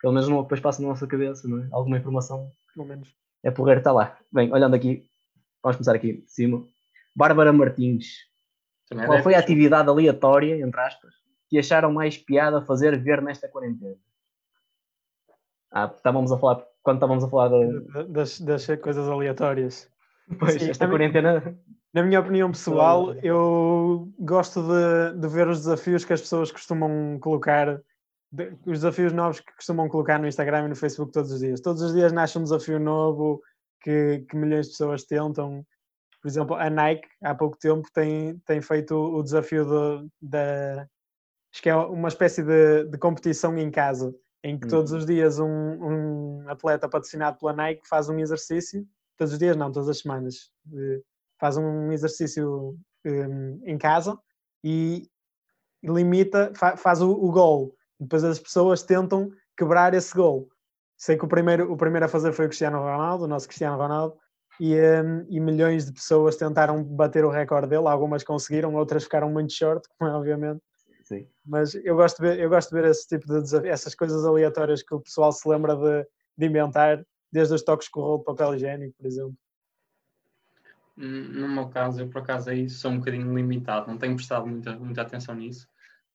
Pelo 0.00 0.12
menos 0.12 0.28
não 0.28 0.38
ocupa 0.38 0.54
espaço 0.54 0.80
na 0.80 0.88
nossa 0.88 1.06
cabeça, 1.06 1.48
não 1.48 1.60
é? 1.62 1.68
Alguma 1.72 1.98
informação 1.98 2.48
Pelo 2.74 2.86
menos. 2.86 3.08
é 3.42 3.50
porreiro, 3.50 3.80
está 3.80 3.90
lá. 3.90 4.16
Bem, 4.32 4.52
olhando 4.52 4.74
aqui, 4.76 5.02
vamos 5.62 5.76
começar 5.76 5.94
aqui 5.96 6.22
de 6.22 6.30
cima. 6.30 6.64
Bárbara 7.16 7.52
Martins. 7.52 8.28
Também 8.88 9.04
Qual 9.06 9.12
deve- 9.16 9.24
foi 9.24 9.34
a 9.34 9.40
atividade 9.40 9.88
aleatória, 9.88 10.54
entre 10.64 10.80
aspas, 10.80 11.12
que 11.48 11.58
acharam 11.58 11.92
mais 11.92 12.16
piada 12.16 12.62
fazer 12.62 12.96
ver 13.02 13.20
nesta 13.20 13.48
quarentena? 13.48 13.96
Ah, 15.70 15.90
estávamos 15.94 16.32
a 16.32 16.38
falar, 16.38 16.64
quando 16.82 16.96
estávamos 16.96 17.24
a 17.24 17.28
falar 17.28 17.48
da. 17.48 18.02
Das, 18.04 18.40
das 18.40 18.66
coisas 18.80 19.08
aleatórias. 19.08 19.88
Pois, 20.38 20.54
Sim, 20.54 20.70
esta 20.70 20.84
também- 20.86 20.98
quarentena. 21.10 21.58
Na 21.92 22.02
minha 22.02 22.20
opinião 22.20 22.50
pessoal, 22.50 23.14
eu 23.22 24.12
gosto 24.18 24.60
de, 24.62 25.18
de 25.20 25.28
ver 25.28 25.48
os 25.48 25.58
desafios 25.60 26.04
que 26.04 26.12
as 26.12 26.20
pessoas 26.20 26.52
costumam 26.52 27.18
colocar, 27.18 27.80
de- 28.30 28.50
os 28.66 28.80
desafios 28.80 29.12
novos 29.12 29.40
que 29.40 29.54
costumam 29.56 29.88
colocar 29.88 30.18
no 30.18 30.26
Instagram 30.28 30.66
e 30.66 30.68
no 30.68 30.76
Facebook 30.76 31.12
todos 31.12 31.32
os 31.32 31.40
dias. 31.40 31.60
Todos 31.62 31.80
os 31.82 31.94
dias 31.94 32.12
nasce 32.12 32.38
um 32.38 32.42
desafio 32.42 32.78
novo 32.78 33.40
que, 33.82 34.24
que 34.28 34.36
milhões 34.36 34.66
de 34.66 34.72
pessoas 34.72 35.04
tentam. 35.04 35.64
Por 36.20 36.28
exemplo, 36.28 36.56
a 36.56 36.68
Nike, 36.68 37.08
há 37.22 37.34
pouco 37.34 37.56
tempo, 37.58 37.88
tem, 37.94 38.36
tem 38.46 38.60
feito 38.60 38.94
o 38.94 39.22
desafio 39.22 39.64
de- 39.64 40.08
da. 40.20 40.86
Acho 41.52 41.62
que 41.62 41.70
é 41.70 41.74
uma 41.76 42.08
espécie 42.08 42.42
de, 42.42 42.84
de 42.84 42.98
competição 42.98 43.56
em 43.56 43.70
casa, 43.70 44.14
em 44.44 44.58
que 44.58 44.68
todos 44.68 44.92
Uhum. 44.92 44.98
os 44.98 45.06
dias 45.06 45.38
um, 45.38 45.46
um 45.46 46.48
atleta 46.48 46.88
patrocinado 46.88 47.38
pela 47.38 47.52
Nike 47.52 47.86
faz 47.88 48.08
um 48.08 48.18
exercício. 48.18 48.86
Todos 49.16 49.32
os 49.32 49.38
dias, 49.38 49.56
não, 49.56 49.72
todas 49.72 49.88
as 49.88 49.98
semanas. 49.98 50.50
eh, 50.74 51.00
faz 51.40 51.56
um 51.56 51.92
exercício 51.92 52.76
hum, 53.04 53.60
em 53.64 53.76
casa 53.78 54.18
e 54.64 55.08
limita, 55.82 56.52
fa- 56.54 56.76
faz 56.76 57.00
o, 57.00 57.10
o 57.10 57.30
gol. 57.30 57.74
Depois 57.98 58.22
as 58.24 58.38
pessoas 58.38 58.82
tentam 58.82 59.30
quebrar 59.56 59.94
esse 59.94 60.14
gol. 60.14 60.48
Sei 60.96 61.16
que 61.16 61.24
o 61.24 61.28
primeiro, 61.28 61.72
o 61.72 61.76
primeiro 61.76 62.06
a 62.06 62.08
fazer 62.08 62.32
foi 62.32 62.46
o 62.46 62.48
Cristiano 62.48 62.78
Ronaldo, 62.78 63.24
o 63.24 63.28
nosso 63.28 63.46
Cristiano 63.46 63.76
Ronaldo, 63.76 64.16
e, 64.60 64.74
hum, 64.74 65.26
e 65.28 65.38
milhões 65.40 65.86
de 65.86 65.92
pessoas 65.92 66.36
tentaram 66.36 66.82
bater 66.82 67.24
o 67.24 67.30
recorde 67.30 67.68
dele. 67.68 67.86
Algumas 67.88 68.24
conseguiram, 68.24 68.74
outras 68.74 69.04
ficaram 69.04 69.30
muito 69.30 69.52
short, 69.52 69.88
como 69.98 70.10
é 70.10 70.14
obviamente. 70.14 70.60
Sim. 71.08 71.26
Mas 71.46 71.74
eu 71.74 71.96
gosto 71.96 72.20
de 72.20 72.28
ver, 72.28 72.38
eu 72.38 72.50
gosto 72.50 72.68
de 72.68 72.82
ver 72.82 72.90
esse 72.90 73.08
tipo 73.08 73.26
de 73.26 73.40
desafio, 73.40 73.70
essas 73.70 73.94
coisas 73.94 74.26
aleatórias 74.26 74.82
que 74.82 74.94
o 74.94 75.00
pessoal 75.00 75.32
se 75.32 75.48
lembra 75.48 75.74
de, 75.74 76.06
de 76.36 76.46
inventar, 76.46 77.02
desde 77.32 77.54
os 77.54 77.62
toques 77.62 77.88
com 77.88 78.00
o 78.00 78.02
rolo 78.04 78.18
de 78.18 78.24
papel 78.24 78.54
higiênico, 78.54 78.94
por 78.98 79.06
exemplo. 79.06 79.34
Hum, 80.98 81.28
No 81.32 81.48
meu 81.48 81.70
caso, 81.70 82.02
eu 82.02 82.10
por 82.10 82.20
acaso 82.20 82.50
aí 82.50 82.68
sou 82.68 82.90
um 82.90 82.98
bocadinho 82.98 83.34
limitado, 83.34 83.90
não 83.90 83.96
tenho 83.96 84.16
prestado 84.16 84.46
muita, 84.46 84.78
muita 84.78 85.00
atenção 85.00 85.34
nisso. 85.34 85.66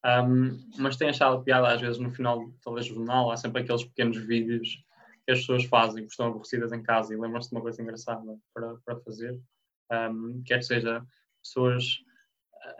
Ahm, 0.04 0.60
mas 0.78 0.96
tenho 0.96 1.10
achado 1.10 1.42
piada 1.42 1.72
às 1.72 1.80
vezes 1.80 1.98
no 1.98 2.12
final 2.12 2.48
do 2.64 2.82
jornal, 2.82 3.32
há 3.32 3.36
sempre 3.36 3.62
aqueles 3.62 3.82
pequenos 3.82 4.18
vídeos 4.18 4.80
que 5.26 5.32
as 5.32 5.40
pessoas 5.40 5.64
fazem, 5.64 6.04
que 6.04 6.10
estão 6.12 6.26
aborrecidas 6.26 6.70
em 6.70 6.82
casa 6.84 7.12
e 7.12 7.16
lembram-se 7.16 7.48
de 7.48 7.56
uma 7.56 7.62
coisa 7.62 7.82
engraçada 7.82 8.38
para, 8.54 8.76
para 8.84 9.00
fazer. 9.00 9.40
Ahm, 9.90 10.40
quer 10.44 10.58
que 10.58 10.66
seja 10.66 11.04
pessoas 11.42 12.03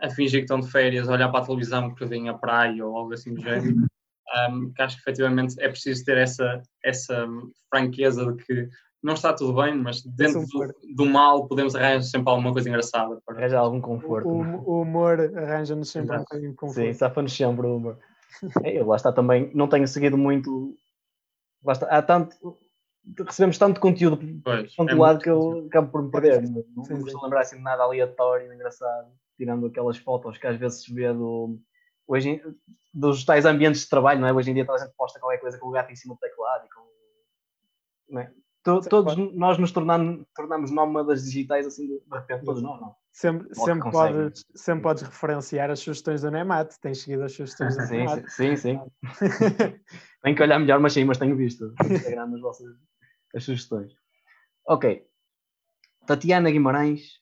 a 0.01 0.09
fingir 0.09 0.39
que 0.39 0.45
estão 0.45 0.59
de 0.59 0.69
férias, 0.71 1.07
a 1.09 1.13
olhar 1.13 1.29
para 1.29 1.41
a 1.41 1.45
televisão 1.45 1.89
porque 1.89 2.05
vêm 2.05 2.29
à 2.29 2.33
praia 2.33 2.85
ou 2.85 2.95
algo 2.97 3.13
assim 3.13 3.33
do 3.33 3.41
género. 3.41 3.75
Ahm, 4.33 4.71
que 4.75 4.81
acho 4.81 4.95
que 4.97 5.01
efetivamente 5.03 5.55
é 5.61 5.69
preciso 5.69 6.03
ter 6.03 6.17
essa, 6.17 6.61
essa 6.83 7.27
franqueza 7.69 8.25
de 8.33 8.43
que 8.43 8.67
não 9.03 9.13
está 9.13 9.31
tudo 9.33 9.53
bem, 9.61 9.75
mas 9.77 10.01
dentro 10.03 10.41
do, 10.47 10.73
do 10.95 11.05
mal 11.05 11.47
podemos 11.47 11.75
arranjar 11.75 12.01
sempre 12.01 12.29
alguma 12.31 12.51
coisa 12.51 12.67
engraçada. 12.67 13.19
Para... 13.23 13.37
Arranjar 13.37 13.59
algum 13.59 13.79
conforto. 13.79 14.27
o- 14.27 14.69
o 14.69 14.81
humor 14.81 15.19
arranja-nos 15.37 15.89
sempre 15.91 16.15
um 16.15 16.19
bocadinho 16.19 16.49
de 16.49 16.55
Sim, 16.55 16.59
conforto. 16.59 16.93
safa-nos 16.95 17.33
sempre 17.33 17.67
o 17.67 17.75
humor. 17.77 17.99
É, 18.63 18.79
eu 18.81 18.87
lá 18.87 18.95
está 18.95 19.13
também, 19.13 19.51
não 19.53 19.67
tenho 19.67 19.87
seguido 19.87 20.17
muito. 20.17 20.75
Lá 21.63 21.73
está, 21.73 21.85
há 21.87 22.01
tanto. 22.01 22.35
Recebemos 23.27 23.57
tanto 23.59 23.79
conteúdo 23.79 24.17
Pois, 24.43 24.75
por 24.75 24.87
tanto 24.87 24.97
é 24.97 24.99
lado 24.99 25.19
que 25.19 25.29
eu 25.29 25.65
acabo 25.67 25.91
por 25.91 26.01
me 26.03 26.09
perder. 26.09 26.41
Não, 26.41 26.63
não 26.75 26.83
Sim, 26.83 26.99
sim. 27.07 27.15
a 27.15 27.23
lembrar 27.23 27.41
assim 27.41 27.57
de 27.57 27.61
nada 27.61 27.83
aleatório, 27.83 28.51
engraçado, 28.51 29.07
tirando 29.37 29.67
aquelas 29.67 29.97
fotos 29.97 30.37
que 30.37 30.47
às 30.47 30.57
vezes 30.57 30.83
se 30.83 30.93
vê 30.93 31.11
do. 31.13 31.59
Hoje, 32.07 32.41
dos 32.93 33.25
tais 33.25 33.45
ambientes 33.45 33.81
de 33.81 33.89
trabalho, 33.89 34.19
não 34.21 34.27
é? 34.27 34.33
Hoje 34.33 34.51
em 34.51 34.53
dia 34.53 34.65
toda 34.65 34.81
a 34.81 34.85
gente 34.85 34.95
posta 34.95 35.19
qualquer 35.19 35.39
coisa 35.39 35.57
com 35.59 35.67
o 35.67 35.71
gato 35.71 35.91
em 35.91 35.95
cima 35.95 36.13
do 36.15 36.19
teclado 36.19 36.65
e 36.65 36.69
com. 36.69 36.85
Não 38.09 38.21
é? 38.21 38.31
To- 38.63 38.81
Todos 38.81 39.13
claro. 39.13 39.31
nós 39.35 39.57
nos 39.59 39.71
tornamos, 39.71 40.25
tornamos 40.35 40.71
nómadas 40.71 41.23
digitais 41.23 41.67
assim 41.67 41.85
de, 41.87 42.01
repente, 42.11 42.43
todos 42.45 42.63
nós, 42.63 42.81
não. 42.81 42.95
Sempre, 43.11 43.47
Logo 43.55 43.65
sempre, 43.65 43.83
consegue. 43.91 44.13
podes, 44.13 44.45
sempre 44.55 44.83
podes 44.83 45.03
referenciar 45.03 45.69
as 45.71 45.79
sugestões 45.79 46.21
do 46.23 46.31
Nemat. 46.31 46.73
Tens 46.81 47.01
seguido 47.01 47.23
as 47.23 47.31
sugestões 47.33 47.77
do 47.77 47.83
Sim, 47.85 47.97
Nemat. 47.97 48.27
sim, 48.29 48.55
sim, 48.55 48.79
sim. 48.79 48.79
Tenho 50.23 50.35
que 50.35 50.41
olhar 50.43 50.59
melhor, 50.59 50.79
mas 50.79 50.93
sim, 50.93 51.05
mas 51.05 51.17
tenho 51.19 51.35
visto 51.35 51.73
no 51.79 51.93
Instagram 51.93 52.33
as 52.33 52.41
vossas 52.41 52.67
as 53.35 53.43
sugestões. 53.43 53.93
Ok. 54.67 55.05
Tatiana 56.07 56.49
Guimarães 56.51 57.19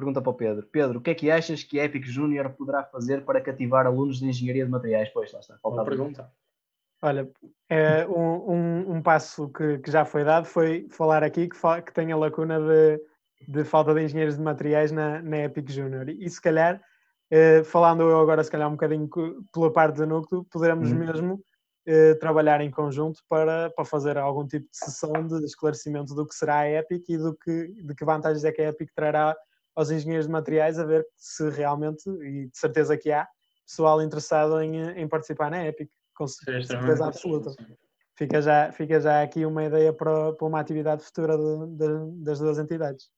pergunta 0.00 0.22
para 0.22 0.30
o 0.30 0.34
Pedro. 0.34 0.66
Pedro, 0.66 0.98
o 0.98 1.02
que 1.02 1.10
é 1.10 1.14
que 1.14 1.30
achas 1.30 1.62
que 1.62 1.78
a 1.78 1.84
Epic 1.84 2.06
Junior 2.06 2.50
poderá 2.50 2.82
fazer 2.82 3.24
para 3.24 3.40
cativar 3.40 3.86
alunos 3.86 4.18
de 4.18 4.26
engenharia 4.26 4.64
de 4.64 4.70
materiais? 4.70 5.10
Pois, 5.10 5.32
lá 5.32 5.40
está. 5.40 5.58
Falta 5.58 5.82
a 5.82 5.84
pergunta. 5.84 6.32
Olha, 7.02 7.30
é, 7.68 8.06
um, 8.06 8.52
um, 8.52 8.96
um, 8.96 9.02
passo 9.02 9.48
que, 9.50 9.78
que, 9.78 9.90
já 9.90 10.04
foi 10.04 10.22
dado 10.22 10.46
foi 10.46 10.86
falar 10.90 11.22
aqui 11.22 11.48
que, 11.48 11.56
fa 11.56 11.80
que 11.80 11.94
tem 11.94 12.12
a 12.12 12.16
lacuna 12.16 12.58
de, 12.60 13.00
de 13.48 13.64
falta 13.64 13.94
de 13.94 14.02
engenheiros 14.02 14.36
de 14.36 14.42
materiais 14.42 14.92
na, 14.92 15.22
na 15.22 15.44
Epic 15.44 15.70
Junior. 15.70 16.08
E 16.08 16.28
se 16.28 16.40
calhar, 16.40 16.82
eh, 17.30 17.62
falando 17.64 18.02
eu 18.02 18.20
agora 18.20 18.44
se 18.44 18.50
calhar 18.50 18.68
um 18.68 18.72
bocadinho 18.72 19.08
pela 19.52 19.72
parte 19.72 19.96
do 19.96 20.06
núcleo, 20.06 20.44
poderemos 20.50 20.90
uhum. 20.90 20.98
mesmo 20.98 21.44
eh, 21.86 22.14
trabalhar 22.16 22.60
em 22.60 22.70
conjunto 22.70 23.22
para, 23.26 23.70
para 23.70 23.84
fazer 23.86 24.18
algum 24.18 24.46
tipo 24.46 24.68
de 24.70 24.76
sessão 24.76 25.26
de 25.26 25.42
esclarecimento 25.44 26.14
do 26.14 26.26
que 26.26 26.34
será 26.34 26.58
a 26.58 26.70
Epic 26.70 27.08
e 27.08 27.16
do 27.16 27.34
que, 27.34 27.68
de 27.68 27.94
que 27.94 28.04
vantagens 28.04 28.44
é 28.44 28.52
que 28.52 28.60
a 28.60 28.68
Epic 28.68 28.90
trará 28.94 29.34
aos 29.80 29.90
engenheiros 29.90 30.26
de 30.26 30.32
materiais, 30.32 30.78
a 30.78 30.84
ver 30.84 31.06
se 31.16 31.48
realmente, 31.50 32.08
e 32.08 32.46
de 32.46 32.58
certeza 32.58 32.96
que 32.96 33.10
há, 33.10 33.26
pessoal 33.66 34.02
interessado 34.02 34.60
em, 34.60 34.80
em 35.00 35.08
participar 35.08 35.50
na 35.50 35.66
Epic, 35.66 35.88
com 36.14 36.26
certeza 36.26 37.06
absoluta. 37.06 37.54
Fica 38.16 38.42
já, 38.42 38.70
fica 38.72 39.00
já 39.00 39.22
aqui 39.22 39.46
uma 39.46 39.64
ideia 39.64 39.92
para, 39.92 40.32
para 40.34 40.46
uma 40.46 40.60
atividade 40.60 41.02
futura 41.02 41.38
de, 41.38 41.66
de, 41.76 42.22
das 42.22 42.38
duas 42.38 42.58
entidades. 42.58 43.08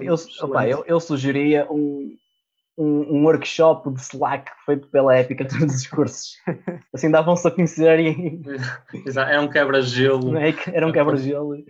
Eu, 0.00 0.14
opa, 0.42 0.66
eu, 0.66 0.84
eu 0.86 1.00
sugeria 1.00 1.70
um, 1.70 2.16
um, 2.78 3.16
um, 3.16 3.24
workshop 3.24 3.90
de 3.90 4.00
Slack 4.00 4.50
feito 4.64 4.88
pela 4.88 5.18
Epic 5.18 5.40
a 5.42 5.46
todos 5.46 5.74
os 5.74 5.86
cursos. 5.86 6.36
Assim 6.94 7.10
davam-se 7.10 7.46
a 7.46 7.50
conhecer 7.50 8.00
e... 8.00 8.42
Era 9.16 9.40
um 9.40 9.48
quebra-gelo. 9.48 10.36
É 10.36 10.54
era 10.72 10.86
um 10.86 10.92
quebra-gelo. 10.92 11.64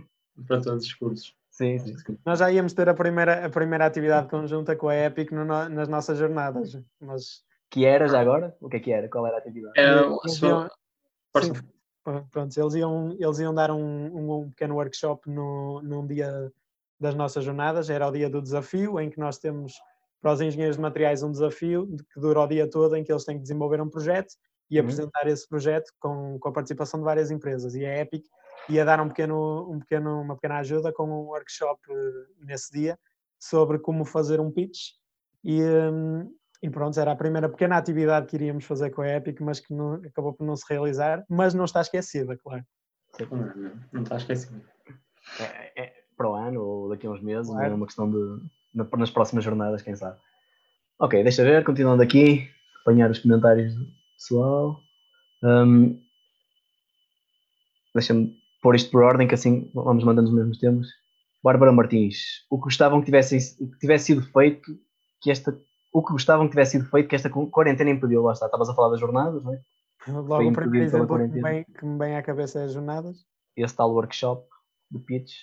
Para 0.47 0.61
todos 0.61 0.85
os 0.85 0.95
cursos. 0.95 1.35
Sim, 1.57 1.79
sim. 1.79 2.19
Nós 2.25 2.39
já 2.39 2.53
íamos 2.53 2.75
ter 2.75 2.87
a 2.87 2.93
primeira, 2.93 3.47
a 3.47 3.49
primeira 3.49 3.87
atividade 3.87 4.29
conjunta 4.29 4.77
com 4.77 4.91
a 4.91 4.95
Epic 4.95 5.33
no, 5.33 5.43
nas 5.45 5.89
nossas 5.89 6.19
jornadas, 6.19 6.79
mas... 7.01 7.43
Que 7.71 7.87
era 7.87 8.07
já 8.07 8.21
agora? 8.21 8.55
O 8.61 8.69
que 8.69 8.77
é 8.77 8.81
que 8.81 8.93
era? 8.93 9.09
Qual 9.09 9.27
era 9.27 9.37
a 9.37 9.39
atividade? 9.39 9.73
Era... 9.75 10.03
Eles 10.03 10.43
iam, 10.43 10.69
sim, 11.41 11.53
pronto, 12.31 12.61
eles 12.61 12.75
iam, 12.75 13.17
eles 13.19 13.39
iam 13.39 13.55
dar 13.55 13.71
um, 13.71 14.43
um 14.43 14.51
pequeno 14.51 14.75
workshop 14.75 15.31
no, 15.31 15.81
num 15.83 16.07
dia 16.07 16.53
das 17.01 17.15
nossas 17.15 17.43
jornadas, 17.43 17.89
era 17.89 18.07
o 18.07 18.13
dia 18.13 18.29
do 18.29 18.43
desafio, 18.43 19.01
em 19.01 19.09
que 19.09 19.19
nós 19.19 19.39
temos 19.39 19.73
para 20.21 20.33
os 20.33 20.43
engenheiros 20.43 20.77
de 20.77 20.83
materiais 20.83 21.23
um 21.23 21.31
desafio 21.31 21.87
que 22.13 22.21
dura 22.21 22.41
o 22.41 22.47
dia 22.47 22.69
todo, 22.69 22.97
em 22.97 23.03
que 23.03 23.11
eles 23.11 23.25
têm 23.25 23.37
que 23.37 23.43
desenvolver 23.43 23.81
um 23.81 23.89
projeto 23.89 24.35
e 24.71 24.77
uhum. 24.77 24.85
apresentar 24.85 25.27
esse 25.27 25.49
projeto 25.49 25.91
com, 25.99 26.39
com 26.39 26.49
a 26.51 26.53
participação 26.53 27.01
de 27.01 27.05
várias 27.05 27.31
empresas. 27.31 27.75
E 27.75 27.87
a 27.87 27.99
Epic 27.99 28.27
ia 28.69 28.85
dar 28.85 29.01
um 29.01 29.09
pequeno, 29.09 29.71
um 29.71 29.79
pequeno, 29.79 30.21
uma 30.21 30.35
pequena 30.35 30.59
ajuda 30.59 30.93
com 30.93 31.05
um 31.05 31.27
workshop 31.27 31.81
uh, 31.91 32.45
nesse 32.45 32.73
dia 32.73 32.99
sobre 33.39 33.79
como 33.79 34.05
fazer 34.05 34.41
um 34.41 34.51
pitch. 34.51 34.93
E, 35.45 35.63
um, 35.63 36.35
e 36.63 36.71
pronto, 36.71 36.99
era 36.99 37.13
a 37.13 37.17
primeira 37.17 37.49
pequena 37.49 37.77
atividade 37.77 38.27
que 38.27 38.37
iríamos 38.37 38.65
fazer 38.65 38.91
com 38.91 39.03
a 39.03 39.09
Epic, 39.09 39.41
mas 39.41 39.61
que 39.61 39.73
não, 39.73 39.95
acabou 39.95 40.33
por 40.33 40.45
não 40.45 40.57
se 40.57 40.65
realizar, 40.69 41.25
mas 41.29 41.55
não 41.55 41.65
está 41.65 41.81
esquecida, 41.81 42.37
claro. 42.37 42.65
Não, 43.31 43.73
não 43.93 44.03
está 44.03 44.17
esquecida. 44.17 44.61
É, 45.41 45.83
é, 45.83 45.93
para 46.17 46.29
o 46.29 46.35
ano 46.35 46.63
ou 46.63 46.89
daqui 46.89 47.07
a 47.07 47.11
uns 47.11 47.23
meses, 47.23 47.51
claro. 47.51 47.73
é 47.73 47.75
uma 47.75 47.87
questão 47.87 48.11
de 48.11 48.41
nas 48.75 49.11
próximas 49.11 49.43
jornadas, 49.43 49.81
quem 49.81 49.97
sabe. 49.97 50.19
Ok, 50.99 51.23
deixa 51.23 51.43
ver, 51.43 51.65
continuando 51.65 52.03
aqui, 52.03 52.51
apanhar 52.83 53.11
os 53.11 53.19
comentários 53.19 53.75
do 53.75 53.87
pessoal. 54.17 54.81
Um, 55.43 55.99
Deixa-me 57.95 58.39
pôr 58.67 58.75
isto 58.75 58.91
por 58.91 59.05
ordem, 59.05 59.29
que 59.29 59.35
assim 59.35 59.71
vamos 59.73 60.03
mandando 60.03 60.29
os 60.29 60.35
mesmos 60.35 60.59
temas. 60.59 60.89
Bárbara 61.41 61.71
Martins, 61.71 62.45
o 62.51 62.59
que 62.59 62.65
gostavam 62.65 62.99
que 62.99 63.07
tivesse, 63.07 63.57
que 63.57 63.79
tivesse 63.79 64.07
sido 64.07 64.23
feito, 64.23 64.77
que 65.23 65.31
esta, 65.31 65.57
o 65.93 66.05
que 66.05 66.13
gostavam 66.13 66.47
que 66.47 66.51
tivesse 66.51 66.73
sido 66.73 66.91
feito, 66.91 67.09
que 67.09 67.15
esta 67.15 67.31
quarentena 67.31 67.91
impediu, 67.91 68.23
lá 68.23 68.33
está, 68.33 68.47
estavas 68.47 68.69
a 68.69 68.75
falar 68.75 68.89
das 68.89 68.99
jornadas, 68.99 69.45
não 69.45 69.55
é? 69.55 69.61
Logo 70.09 70.49
o 70.49 70.53
primeiro 70.53 70.87
exemplo 70.87 71.17
que 71.17 71.29
me, 71.29 71.43
vem, 71.43 71.65
que 71.65 71.85
me 71.85 71.97
vem 71.97 72.17
à 72.17 72.23
cabeça 72.25 72.59
é 72.59 72.65
as 72.65 72.73
jornadas. 72.73 73.19
Esse 73.57 73.77
tal 73.77 73.93
workshop 73.93 74.45
do 74.91 74.99
pitch, 74.99 75.35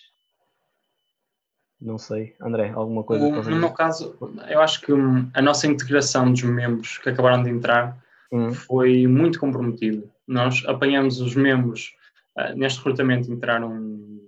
não 1.80 1.98
sei. 1.98 2.36
André, 2.42 2.72
alguma 2.76 3.04
coisa? 3.04 3.26
O, 3.26 3.42
no 3.42 3.58
meu 3.58 3.72
caso, 3.72 4.18
eu 4.50 4.60
acho 4.60 4.82
que 4.82 4.92
a 5.34 5.42
nossa 5.42 5.66
integração 5.66 6.30
dos 6.30 6.44
membros 6.44 6.98
que 6.98 7.10
acabaram 7.10 7.42
de 7.42 7.50
entrar 7.50 7.98
hum. 8.32 8.54
foi 8.54 9.08
muito 9.08 9.40
comprometida. 9.40 10.04
Nós 10.28 10.64
apanhamos 10.66 11.22
os 11.22 11.36
membros, 11.36 11.94
uh, 12.38 12.56
neste 12.56 12.78
recrutamento 12.80 13.32
entraram 13.32 14.22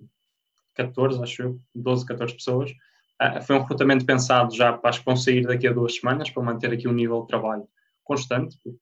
14, 0.76 1.22
acho 1.22 1.41
eu, 1.41 1.60
12, 1.74 2.06
14 2.06 2.34
pessoas. 2.34 2.72
Uh, 3.22 3.41
foi 3.41 3.56
um 3.56 3.62
recrutamento 3.62 4.06
pensado 4.06 4.53
já 4.56 4.74
para 4.74 4.89
as 4.89 4.99
que 4.99 5.06
vão 5.06 5.16
sair 5.16 5.45
daqui 5.45 5.68
a 5.68 5.74
duas 5.74 5.95
semanas, 5.95 6.30
para 6.30 6.43
manter 6.43 6.72
aqui 6.72 6.88
um 6.88 6.93
nível 6.93 7.22
de 7.22 7.28
trabalho 7.28 7.68
constante, 8.03 8.58
porque 8.64 8.78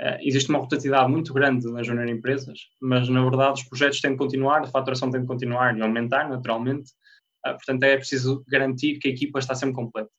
uh, 0.00 0.18
existe 0.20 0.50
uma 0.50 0.58
rotatividade 0.58 1.10
muito 1.10 1.32
grande 1.32 1.70
nas 1.72 1.86
junior 1.86 2.08
empresas, 2.08 2.58
mas 2.80 3.08
na 3.08 3.22
verdade 3.22 3.62
os 3.62 3.68
projetos 3.68 4.00
têm 4.00 4.12
de 4.12 4.18
continuar, 4.18 4.62
a 4.62 4.66
faturação 4.66 5.10
tem 5.10 5.20
de 5.20 5.26
continuar 5.26 5.76
e 5.76 5.82
aumentar 5.82 6.28
naturalmente, 6.28 6.92
ah, 7.46 7.54
portanto, 7.54 7.84
é 7.84 7.96
preciso 7.96 8.44
garantir 8.48 8.98
que 8.98 9.06
a 9.06 9.10
equipa 9.10 9.38
está 9.38 9.54
sempre 9.54 9.76
completa. 9.76 10.10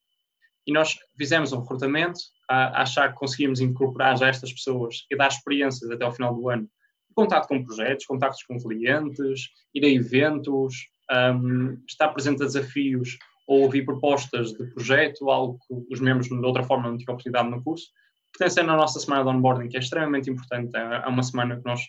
E 0.66 0.72
nós 0.72 0.98
fizemos 1.18 1.52
um 1.52 1.60
recrutamento, 1.60 2.20
a 2.50 2.82
achar 2.82 3.12
que 3.12 3.20
conseguimos 3.20 3.60
incorporar 3.60 4.18
já 4.18 4.30
estas 4.30 4.54
pessoas 4.54 5.06
e 5.12 5.18
dar 5.18 5.28
experiências 5.28 5.92
até 5.92 6.06
ao 6.06 6.14
final 6.14 6.34
do 6.34 6.50
ano. 6.50 6.70
Contato 7.18 7.48
com 7.48 7.66
projetos, 7.66 8.06
contactos 8.06 8.44
com 8.44 8.60
clientes, 8.60 9.50
ir 9.74 9.84
a 9.84 9.90
eventos, 9.90 10.88
um, 11.12 11.76
estar 11.90 12.10
presente 12.10 12.44
a 12.44 12.46
desafios 12.46 13.18
ou 13.48 13.62
ouvir 13.62 13.84
propostas 13.86 14.54
de 14.54 14.68
projeto, 14.68 15.32
algo 15.32 15.58
que 15.68 15.74
os 15.92 16.00
membros 16.00 16.28
de 16.28 16.36
outra 16.36 16.62
forma 16.62 16.88
não 16.88 16.96
tinham 16.96 17.16
oportunidade 17.16 17.50
no 17.50 17.64
curso. 17.64 17.88
Pertencendo 18.38 18.70
à 18.70 18.76
nossa 18.76 19.00
semana 19.00 19.24
de 19.24 19.30
onboarding, 19.36 19.68
que 19.68 19.78
é 19.78 19.80
extremamente 19.80 20.30
importante, 20.30 20.78
é, 20.78 20.80
é 20.80 21.08
uma 21.08 21.24
semana 21.24 21.58
que 21.58 21.66
nós 21.66 21.82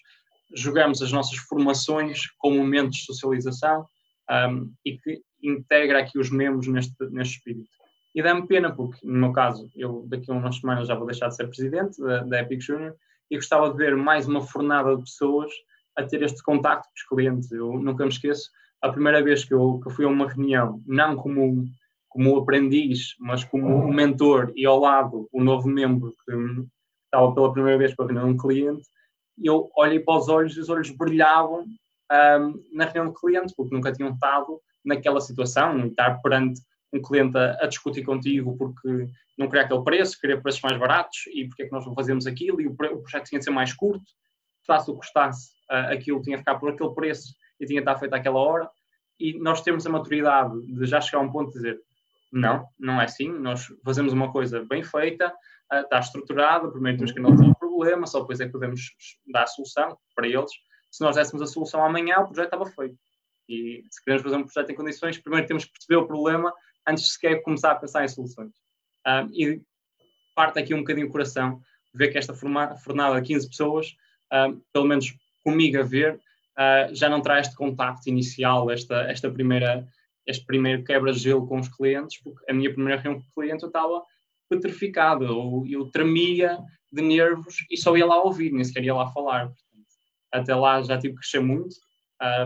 jogamos 0.57 1.03
as 1.03 1.13
nossas 1.13 1.37
formações 1.37 2.23
com 2.39 2.53
momentos 2.53 2.97
de 2.97 3.05
socialização 3.05 3.87
um, 4.31 4.73
e 4.83 4.97
que 4.97 5.21
integra 5.43 5.99
aqui 5.99 6.19
os 6.19 6.31
membros 6.31 6.69
neste, 6.69 6.95
neste 7.11 7.37
espírito. 7.37 7.69
E 8.15 8.23
dá-me 8.23 8.47
pena, 8.47 8.75
porque 8.75 9.07
no 9.07 9.13
meu 9.13 9.33
caso, 9.33 9.71
eu 9.77 10.07
daqui 10.09 10.31
a 10.31 10.35
umas 10.35 10.57
semanas 10.57 10.89
já 10.89 10.95
vou 10.95 11.07
deixar 11.07 11.29
de 11.29 11.37
ser 11.37 11.49
presidente 11.49 12.01
da, 12.01 12.25
da 12.25 12.41
Epic 12.41 12.63
Junior 12.63 12.97
e 13.31 13.37
gostava 13.37 13.71
de 13.71 13.77
ver 13.77 13.97
mais 13.97 14.27
uma 14.27 14.41
fornada 14.41 14.97
de 14.97 15.03
pessoas 15.03 15.51
a 15.97 16.05
ter 16.05 16.23
este 16.23 16.43
contacto 16.43 16.89
com 16.89 16.95
os 16.95 17.03
clientes. 17.07 17.51
Eu 17.51 17.73
nunca 17.81 18.05
me 18.05 18.11
esqueço, 18.11 18.51
a 18.81 18.91
primeira 18.91 19.23
vez 19.23 19.45
que 19.45 19.53
eu, 19.53 19.81
que 19.83 19.91
fui 19.91 20.05
a 20.05 20.09
uma 20.09 20.29
reunião, 20.29 20.83
não 20.87 21.17
como, 21.17 21.65
como 22.09 22.39
aprendiz, 22.39 23.15
mas 23.19 23.45
como 23.45 23.67
um 23.67 23.93
mentor 23.93 24.53
e 24.55 24.65
ao 24.65 24.79
lado 24.79 25.29
o 25.33 25.43
novo 25.43 25.69
membro 25.69 26.15
que 26.25 26.33
estava 27.05 27.35
pela 27.35 27.53
primeira 27.53 27.79
vez 27.79 27.95
para 27.95 28.07
ver 28.07 28.19
um 28.25 28.37
cliente, 28.37 28.83
eu 29.37 29.71
olhei 29.77 30.01
para 30.01 30.19
os 30.19 30.29
olhos 30.29 30.57
e 30.57 30.61
os 30.61 30.69
olhos 30.69 30.91
brilhavam 30.91 31.65
um, 32.13 32.65
na 32.73 32.85
reunião 32.85 33.13
de 33.13 33.21
cliente, 33.21 33.55
porque 33.57 33.75
nunca 33.75 33.93
tinham 33.93 34.13
estado 34.13 34.61
naquela 34.85 35.21
situação 35.21 35.87
estar 35.87 36.21
perante 36.23 36.61
um 36.93 37.03
cliente 37.03 37.37
a, 37.37 37.59
a, 37.61 37.67
discutir 37.67 38.03
contigo 38.03 38.57
porque 38.57 39.09
não 39.37 39.47
queria 39.47 39.65
aquele 39.65 39.83
preço, 39.83 40.19
queria 40.19 40.41
preços 40.41 40.61
mais 40.63 40.79
baratos 40.79 41.27
e 41.33 41.47
porque 41.47 41.65
é 41.65 41.67
que 41.67 41.73
nós 41.73 41.87
não 41.87 41.95
fazemos 41.95 42.27
aquilo 42.27 42.61
e 42.61 42.67
o, 42.67 42.73
o 42.73 43.03
projeto 43.03 43.27
tinha 43.27 43.39
de 43.39 43.45
ser 43.45 43.51
mais 43.51 43.73
curto, 43.73 44.05
custasse 44.59 44.91
o 44.91 44.95
que 44.95 45.01
custasse, 45.01 45.51
uh, 45.71 45.93
aquilo 45.93 46.23
tinha 46.23 46.37
de 46.37 46.43
ficar 46.43 46.59
por 46.59 46.71
aquele 46.71 46.95
preço 46.95 47.35
e 47.61 47.67
tinha 47.67 47.81
de 47.81 47.89
estar 47.89 47.99
feito 47.99 48.15
àquela 48.15 48.39
hora 48.39 48.71
e 49.21 49.39
nós 49.39 49.61
temos 49.61 49.87
a 49.87 49.91
maturidade 49.91 50.61
de 50.67 50.87
já 50.87 51.01
chegar 51.01 51.19
a 51.19 51.27
um 51.27 51.31
ponto 51.31 51.49
de 51.49 51.55
dizer 51.55 51.81
não, 52.33 52.67
não 52.79 53.01
é 53.01 53.05
assim, 53.05 53.31
nós 53.31 53.67
fazemos 53.85 54.13
uma 54.13 54.31
coisa 54.31 54.65
bem 54.65 54.83
feita, 54.83 55.29
uh, 55.73 55.77
está 55.81 55.99
estruturada, 55.99 56.71
primeiro 56.71 56.99
temos 56.99 57.13
que 57.13 57.19
analisar 57.19 57.47
o 57.47 57.59
problema, 57.59 58.07
só 58.07 58.21
depois 58.21 58.41
é 58.41 58.47
que 58.47 58.53
podemos 58.53 58.83
dar 59.33 59.45
a 59.45 59.47
solução 59.47 59.97
para 60.15 60.27
eles. 60.27 60.51
Se 60.91 61.03
nós 61.03 61.17
dessemos 61.17 61.43
a 61.43 61.47
solução 61.47 61.85
amanhã, 61.85 62.19
o 62.21 62.27
projeto 62.27 62.47
estava 62.47 62.67
feito. 62.67 62.99
E 63.49 63.83
se 63.91 64.05
queremos 64.05 64.23
fazer 64.23 64.37
um 64.37 64.45
projeto 64.45 64.71
em 64.71 64.75
condições, 64.75 65.19
primeiro 65.19 65.47
temos 65.47 65.65
que 65.65 65.73
perceber 65.73 65.97
o 65.97 66.07
problema 66.07 66.53
antes 66.89 67.05
de 67.05 67.11
sequer 67.11 67.43
começar 67.43 67.73
a 67.73 67.77
pensar 67.77 68.05
em 68.05 68.09
soluções. 68.09 68.53
Um, 69.07 69.31
e 69.33 69.63
parte 70.35 70.59
aqui 70.59 70.75
um 70.75 70.79
bocadinho 70.79 71.09
o 71.09 71.11
coração, 71.11 71.61
ver 71.95 72.09
que 72.09 72.19
esta 72.19 72.35
fornada 72.35 73.21
de 73.21 73.27
15 73.27 73.49
pessoas, 73.49 73.95
um, 74.33 74.61
pelo 74.73 74.87
menos 74.87 75.15
comigo 75.45 75.79
a 75.79 75.83
ver, 75.83 76.15
uh, 76.15 76.95
já 76.95 77.09
não 77.09 77.21
traz 77.21 77.47
este 77.47 77.57
contacto 77.57 78.09
inicial, 78.09 78.71
esta, 78.71 79.03
esta 79.11 79.31
primeira, 79.31 79.87
este 80.27 80.45
primeiro 80.47 80.85
quebra-gelo 80.85 81.47
com 81.47 81.59
os 81.59 81.69
clientes, 81.69 82.21
porque 82.23 82.51
a 82.51 82.55
minha 82.55 82.73
primeira 82.73 83.01
reunião 83.01 83.21
com 83.21 83.29
o 83.29 83.35
cliente 83.35 83.63
eu 83.63 83.69
estava 83.69 84.03
petrificado, 84.49 85.25
eu, 85.25 85.65
eu 85.69 85.91
tremia 85.91 86.59
de 86.91 87.03
nervos 87.03 87.67
e 87.71 87.77
só 87.77 87.97
ia 87.97 88.07
lá 88.07 88.23
ouvir, 88.23 88.51
nem 88.51 88.65
sequer 88.65 88.85
ia 88.85 88.95
lá 88.95 89.13
falar. 89.13 89.47
Portanto, 89.47 89.87
até 90.33 90.55
lá 90.55 90.81
já 90.83 90.97
tive 90.99 91.15
que 91.15 91.21
crescer 91.21 91.41
muito. 91.41 91.77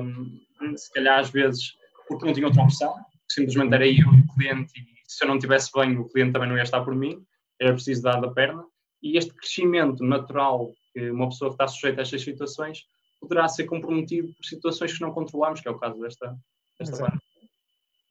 Um, 0.01 0.76
se 0.76 0.93
calhar 0.93 1.18
às 1.18 1.30
vezes 1.30 1.74
porque 2.09 2.26
não 2.26 2.32
tinha 2.32 2.47
outra 2.47 2.62
opção, 2.62 2.95
simplesmente 3.33 3.74
era 3.74 3.87
eu 3.87 3.95
e 3.95 4.20
o 4.20 4.35
cliente, 4.35 4.72
e 4.78 4.85
se 5.07 5.24
eu 5.24 5.28
não 5.28 5.39
tivesse 5.39 5.70
bem, 5.74 5.97
o 5.97 6.09
cliente 6.09 6.33
também 6.33 6.49
não 6.49 6.57
ia 6.57 6.62
estar 6.62 6.83
por 6.83 6.95
mim, 6.95 7.24
era 7.61 7.72
preciso 7.72 8.03
dar 8.03 8.20
da 8.20 8.30
perna. 8.30 8.64
E 9.03 9.16
este 9.16 9.33
crescimento 9.35 10.05
natural 10.05 10.70
que 10.93 11.11
uma 11.11 11.28
pessoa 11.28 11.51
que 11.51 11.55
está 11.55 11.66
sujeita 11.66 12.01
a 12.01 12.03
estas 12.03 12.22
situações 12.22 12.85
poderá 13.20 13.49
ser 13.49 13.64
comprometido 13.64 14.33
por 14.35 14.45
situações 14.45 14.93
que 14.93 15.01
não 15.01 15.12
controlamos, 15.12 15.61
que 15.61 15.68
é 15.68 15.70
o 15.70 15.78
caso 15.78 16.01
desta, 16.01 16.37
desta 16.78 17.12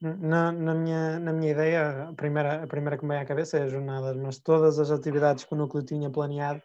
Na, 0.01 0.51
na, 0.51 0.73
minha, 0.73 1.19
na 1.19 1.33
minha 1.33 1.51
ideia, 1.51 2.09
a 2.09 2.13
primeira, 2.13 2.63
a 2.63 2.67
primeira 2.67 2.97
que 2.97 3.03
me 3.03 3.09
vem 3.09 3.21
à 3.21 3.25
cabeça 3.25 3.57
é 3.57 3.63
as 3.63 3.71
jornadas, 3.71 4.15
mas 4.17 4.39
todas 4.39 4.79
as 4.79 4.89
atividades 4.89 5.43
que 5.43 5.53
o 5.53 5.57
núcleo 5.57 5.83
tinha 5.83 6.09
planeado 6.09 6.61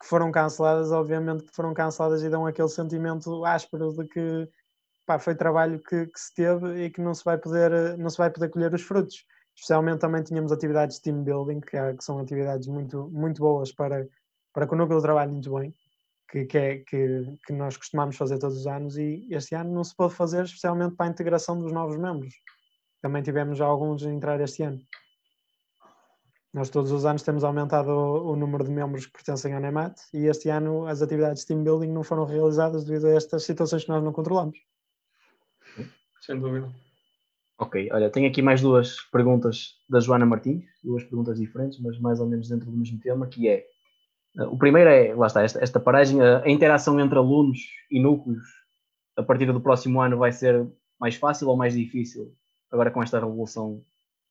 que 0.00 0.08
foram 0.08 0.32
canceladas, 0.32 0.90
obviamente 0.90 1.44
que 1.44 1.54
foram 1.54 1.72
canceladas 1.72 2.22
e 2.22 2.28
dão 2.28 2.46
aquele 2.46 2.68
sentimento 2.68 3.44
áspero 3.44 3.92
de 3.92 4.06
que 4.08 4.48
pá, 5.06 5.18
foi 5.18 5.34
trabalho 5.34 5.80
que, 5.80 6.06
que, 6.06 6.18
se 6.20 6.34
teve 6.34 6.84
e 6.84 6.90
que 6.90 7.00
não 7.00 7.14
se 7.14 7.24
vai 7.24 7.38
poder, 7.38 7.96
não 7.98 8.10
se 8.10 8.18
vai 8.18 8.30
poder 8.30 8.48
colher 8.50 8.72
os 8.74 8.82
frutos. 8.82 9.24
Especialmente 9.54 10.00
também 10.00 10.22
tínhamos 10.22 10.50
atividades 10.50 10.96
de 10.96 11.02
team 11.02 11.22
building, 11.22 11.60
que, 11.60 11.76
é, 11.76 11.94
que 11.94 12.04
são 12.04 12.18
atividades 12.18 12.66
muito, 12.66 13.08
muito 13.10 13.40
boas 13.40 13.72
para, 13.72 14.08
para 14.52 14.66
que 14.66 14.74
o 14.74 14.76
núcleo 14.76 15.00
trabalhe 15.00 15.30
muito 15.30 15.54
bem, 15.54 15.74
que, 16.30 16.44
que, 16.44 16.58
é, 16.58 16.78
que, 16.78 17.38
que 17.46 17.52
nós 17.52 17.76
costumamos 17.76 18.16
fazer 18.16 18.38
todos 18.38 18.58
os 18.58 18.66
anos 18.66 18.96
e 18.96 19.28
este 19.30 19.54
ano 19.54 19.72
não 19.72 19.84
se 19.84 19.94
pôde 19.94 20.14
fazer, 20.14 20.44
especialmente 20.44 20.96
para 20.96 21.06
a 21.06 21.10
integração 21.10 21.58
dos 21.58 21.72
novos 21.72 21.96
membros. 21.96 22.34
Também 23.00 23.22
tivemos 23.22 23.60
alguns 23.60 24.04
a 24.04 24.10
entrar 24.10 24.40
este 24.40 24.62
ano. 24.62 24.80
Nós 26.52 26.70
todos 26.70 26.92
os 26.92 27.04
anos 27.04 27.22
temos 27.22 27.42
aumentado 27.44 27.90
o, 27.90 28.32
o, 28.32 28.36
número 28.36 28.64
de 28.64 28.70
membros 28.70 29.06
que 29.06 29.12
pertencem 29.12 29.52
ao 29.54 29.60
NEMAT 29.60 30.00
e 30.12 30.26
este 30.26 30.48
ano 30.48 30.86
as 30.86 31.02
atividades 31.02 31.42
de 31.42 31.48
team 31.48 31.64
building 31.64 31.90
não 31.90 32.04
foram 32.04 32.24
realizadas 32.24 32.84
devido 32.84 33.08
a 33.08 33.14
estas 33.16 33.42
situações 33.42 33.82
que 33.84 33.90
nós 33.90 34.02
não 34.02 34.12
controlamos. 34.12 34.56
Sem 36.24 36.40
dúvida. 36.40 36.72
Ok, 37.58 37.88
olha, 37.92 38.10
tenho 38.10 38.28
aqui 38.28 38.40
mais 38.40 38.62
duas 38.62 39.00
perguntas 39.12 39.74
da 39.88 40.00
Joana 40.00 40.24
Martins, 40.24 40.64
duas 40.82 41.04
perguntas 41.04 41.38
diferentes, 41.38 41.78
mas 41.80 41.98
mais 42.00 42.18
ou 42.18 42.26
menos 42.26 42.48
dentro 42.48 42.70
do 42.70 42.76
mesmo 42.76 42.98
tema, 42.98 43.26
que 43.28 43.46
é, 43.46 43.64
uh, 44.38 44.44
o 44.44 44.58
primeiro 44.58 44.88
é, 44.88 45.14
lá 45.14 45.26
está, 45.26 45.42
esta, 45.42 45.62
esta 45.62 45.78
paragem, 45.78 46.20
a, 46.20 46.42
a, 46.42 46.50
interação 46.50 46.98
entre 46.98 47.18
alunos 47.18 47.58
e 47.90 48.00
núcleos, 48.00 48.42
a 49.16 49.22
partir 49.22 49.52
do 49.52 49.60
próximo 49.60 50.00
ano 50.00 50.16
vai 50.16 50.32
ser 50.32 50.66
mais 50.98 51.14
fácil 51.14 51.48
ou 51.48 51.56
mais 51.56 51.74
difícil, 51.74 52.34
agora 52.72 52.90
com 52.90 53.02
esta 53.02 53.20
revolução 53.20 53.84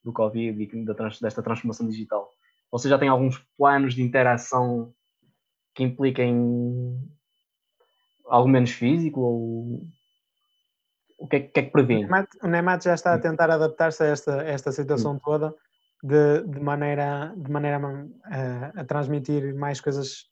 do 0.04 0.12
Covid 0.12 0.62
e 0.62 0.86
da, 0.86 0.94
desta 0.94 1.44
transformação 1.44 1.88
digital? 1.88 2.30
Você 2.72 2.89
já 2.89 2.98
tem 2.98 3.08
alguns 3.08 3.38
planos 3.56 3.94
de 3.94 4.02
interação 4.02 4.94
que 5.76 5.84
impliquem 5.84 7.00
algo 8.26 8.50
menos 8.50 8.72
físico 8.72 9.22
ou 9.22 9.88
o 11.24 11.28
que 11.28 11.38
é, 11.38 11.39
que, 11.39 11.59
é 11.61 11.63
que 11.63 11.71
prevê? 11.71 12.05
O 12.43 12.47
Nemat 12.47 12.84
já 12.84 12.93
está 12.93 13.13
a 13.13 13.17
tentar 13.17 13.49
adaptar-se 13.49 14.03
a 14.03 14.07
esta, 14.07 14.43
esta 14.43 14.74
situação 14.74 15.17
toda 15.17 15.55
de, 16.03 16.43
de 16.45 16.59
maneira, 16.59 17.34
de 17.38 17.49
maneira 17.49 17.80
a, 18.26 18.82
a, 18.82 18.84
transmitir 18.84 19.55
mais 19.55 19.80
coisas, 19.80 20.26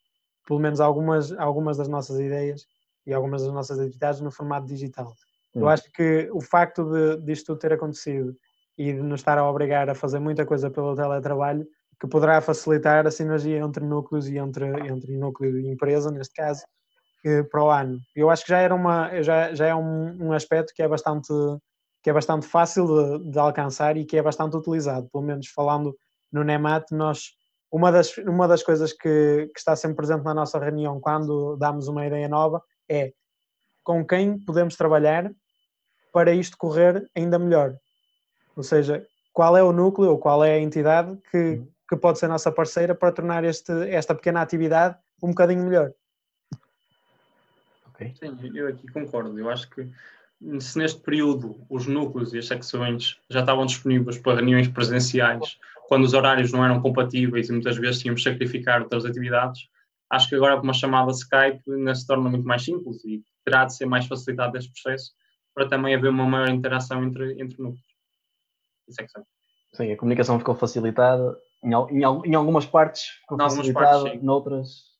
pelo 0.45 0.59
menos 0.59 0.81
algumas, 0.81 1.31
algumas 1.31 1.77
das 1.77 1.87
nossas 1.87 2.19
ideias 2.19 2.65
e 3.07 3.13
algumas 3.13 3.41
das 3.41 3.53
nossas 3.53 3.79
atividades 3.79 4.19
no 4.19 4.31
formato 4.31 4.67
digital. 4.67 5.13
Eu 5.55 5.69
acho 5.69 5.89
que 5.93 6.29
o 6.33 6.41
facto 6.41 6.83
de 6.83 7.23
disto 7.23 7.55
ter 7.55 7.71
acontecido 7.71 8.35
e 8.77 8.91
de 8.91 9.01
nos 9.01 9.21
estar 9.21 9.37
a 9.37 9.49
obrigar 9.49 9.89
a 9.89 9.95
fazer 9.95 10.19
muita 10.19 10.45
coisa 10.45 10.69
pelo 10.69 10.93
teletrabalho, 10.93 11.65
que 12.01 12.07
poderá 12.07 12.41
facilitar 12.41 13.07
a 13.07 13.11
sinergia 13.11 13.59
entre 13.59 13.85
núcleos 13.85 14.27
e 14.27 14.37
entre, 14.37 14.65
entre 14.89 15.15
núcleo 15.15 15.57
e 15.57 15.69
empresa, 15.69 16.11
neste 16.11 16.33
caso, 16.33 16.65
para 17.49 17.63
o 17.63 17.69
ano. 17.69 17.99
Eu 18.15 18.29
acho 18.29 18.43
que 18.43 18.49
já 18.49 18.59
era 18.59 18.73
uma 18.73 19.21
já, 19.21 19.53
já 19.53 19.67
é 19.67 19.75
um, 19.75 20.27
um 20.27 20.33
aspecto 20.33 20.73
que 20.73 20.81
é 20.81 20.87
bastante 20.87 21.33
que 22.03 22.09
é 22.09 22.13
bastante 22.13 22.47
fácil 22.47 22.87
de, 23.19 23.31
de, 23.31 23.37
alcançar 23.37 23.95
e 23.95 24.05
que 24.05 24.17
é 24.17 24.23
bastante 24.23 24.57
utilizado, 24.57 25.07
pelo 25.11 25.23
menos 25.23 25.47
falando 25.47 25.95
no 26.31 26.43
NEMAT, 26.43 26.91
nós 26.91 27.33
uma 27.71 27.91
das, 27.91 28.17
uma 28.17 28.47
das 28.47 28.63
coisas 28.63 28.91
que, 28.91 29.49
que 29.53 29.59
está 29.59 29.75
sempre 29.75 29.97
presente 29.97 30.23
na 30.23 30.33
nossa 30.33 30.59
reunião 30.59 30.99
quando 30.99 31.55
damos 31.57 31.87
uma 31.87 32.05
ideia 32.05 32.27
nova 32.27 32.61
é 32.89 33.13
com 33.83 34.05
quem 34.05 34.37
podemos 34.39 34.75
trabalhar 34.75 35.31
para 36.11 36.33
isto 36.33 36.57
correr 36.57 37.07
ainda 37.15 37.39
melhor. 37.39 37.75
Ou 38.55 38.63
seja, 38.63 39.05
qual 39.31 39.55
é 39.55 39.63
o 39.63 39.71
núcleo 39.71 40.11
ou 40.11 40.17
qual 40.17 40.43
é 40.43 40.55
a 40.55 40.59
entidade 40.59 41.17
que, 41.31 41.37
uhum. 41.37 41.67
que 41.89 41.95
pode 41.95 42.19
ser 42.19 42.27
nossa 42.27 42.51
parceira 42.51 42.93
para 42.93 43.13
tornar 43.13 43.43
este, 43.45 43.71
esta 43.89 44.13
pequena 44.13 44.41
atividade 44.41 44.97
um 45.23 45.29
bocadinho 45.29 45.63
melhor. 45.63 45.93
Sim, 48.09 48.51
eu 48.55 48.67
aqui 48.67 48.87
concordo. 48.91 49.37
Eu 49.37 49.49
acho 49.49 49.69
que 49.69 49.87
se 50.59 50.77
neste 50.77 50.99
período 51.01 51.65
os 51.69 51.85
núcleos 51.85 52.33
e 52.33 52.39
as 52.39 52.47
secções 52.47 53.19
já 53.29 53.41
estavam 53.41 53.65
disponíveis 53.65 54.17
para 54.17 54.35
reuniões 54.35 54.67
presenciais, 54.67 55.57
quando 55.87 56.03
os 56.03 56.13
horários 56.13 56.51
não 56.51 56.65
eram 56.65 56.81
compatíveis 56.81 57.49
e 57.49 57.51
muitas 57.51 57.77
vezes 57.77 58.01
tínhamos 58.01 58.21
de 58.21 58.29
sacrificar 58.29 58.81
outras 58.81 59.05
atividades, 59.05 59.67
acho 60.09 60.29
que 60.29 60.35
agora 60.35 60.57
com 60.57 60.63
uma 60.63 60.73
chamada 60.73 61.11
Skype 61.11 61.61
ainda 61.69 61.93
se 61.93 62.07
torna 62.07 62.29
muito 62.29 62.45
mais 62.45 62.63
simples 62.63 63.03
e 63.05 63.23
terá 63.45 63.65
de 63.65 63.75
ser 63.75 63.85
mais 63.85 64.07
facilitado 64.07 64.57
este 64.57 64.71
processo 64.71 65.11
para 65.53 65.67
também 65.67 65.93
haver 65.93 66.09
uma 66.09 66.25
maior 66.25 66.49
interação 66.49 67.03
entre, 67.03 67.33
entre 67.33 67.61
núcleos 67.61 67.85
e 68.87 68.93
secções. 68.93 69.25
Sim, 69.73 69.91
a 69.91 69.97
comunicação 69.97 70.39
ficou 70.39 70.55
facilitada, 70.55 71.37
em, 71.63 71.73
em, 71.73 72.31
em 72.31 72.35
algumas 72.35 72.65
partes 72.65 73.03
ficou 73.21 73.37
em 73.37 73.41
facilitada, 73.41 74.03
partes, 74.03 74.23
noutras 74.23 74.90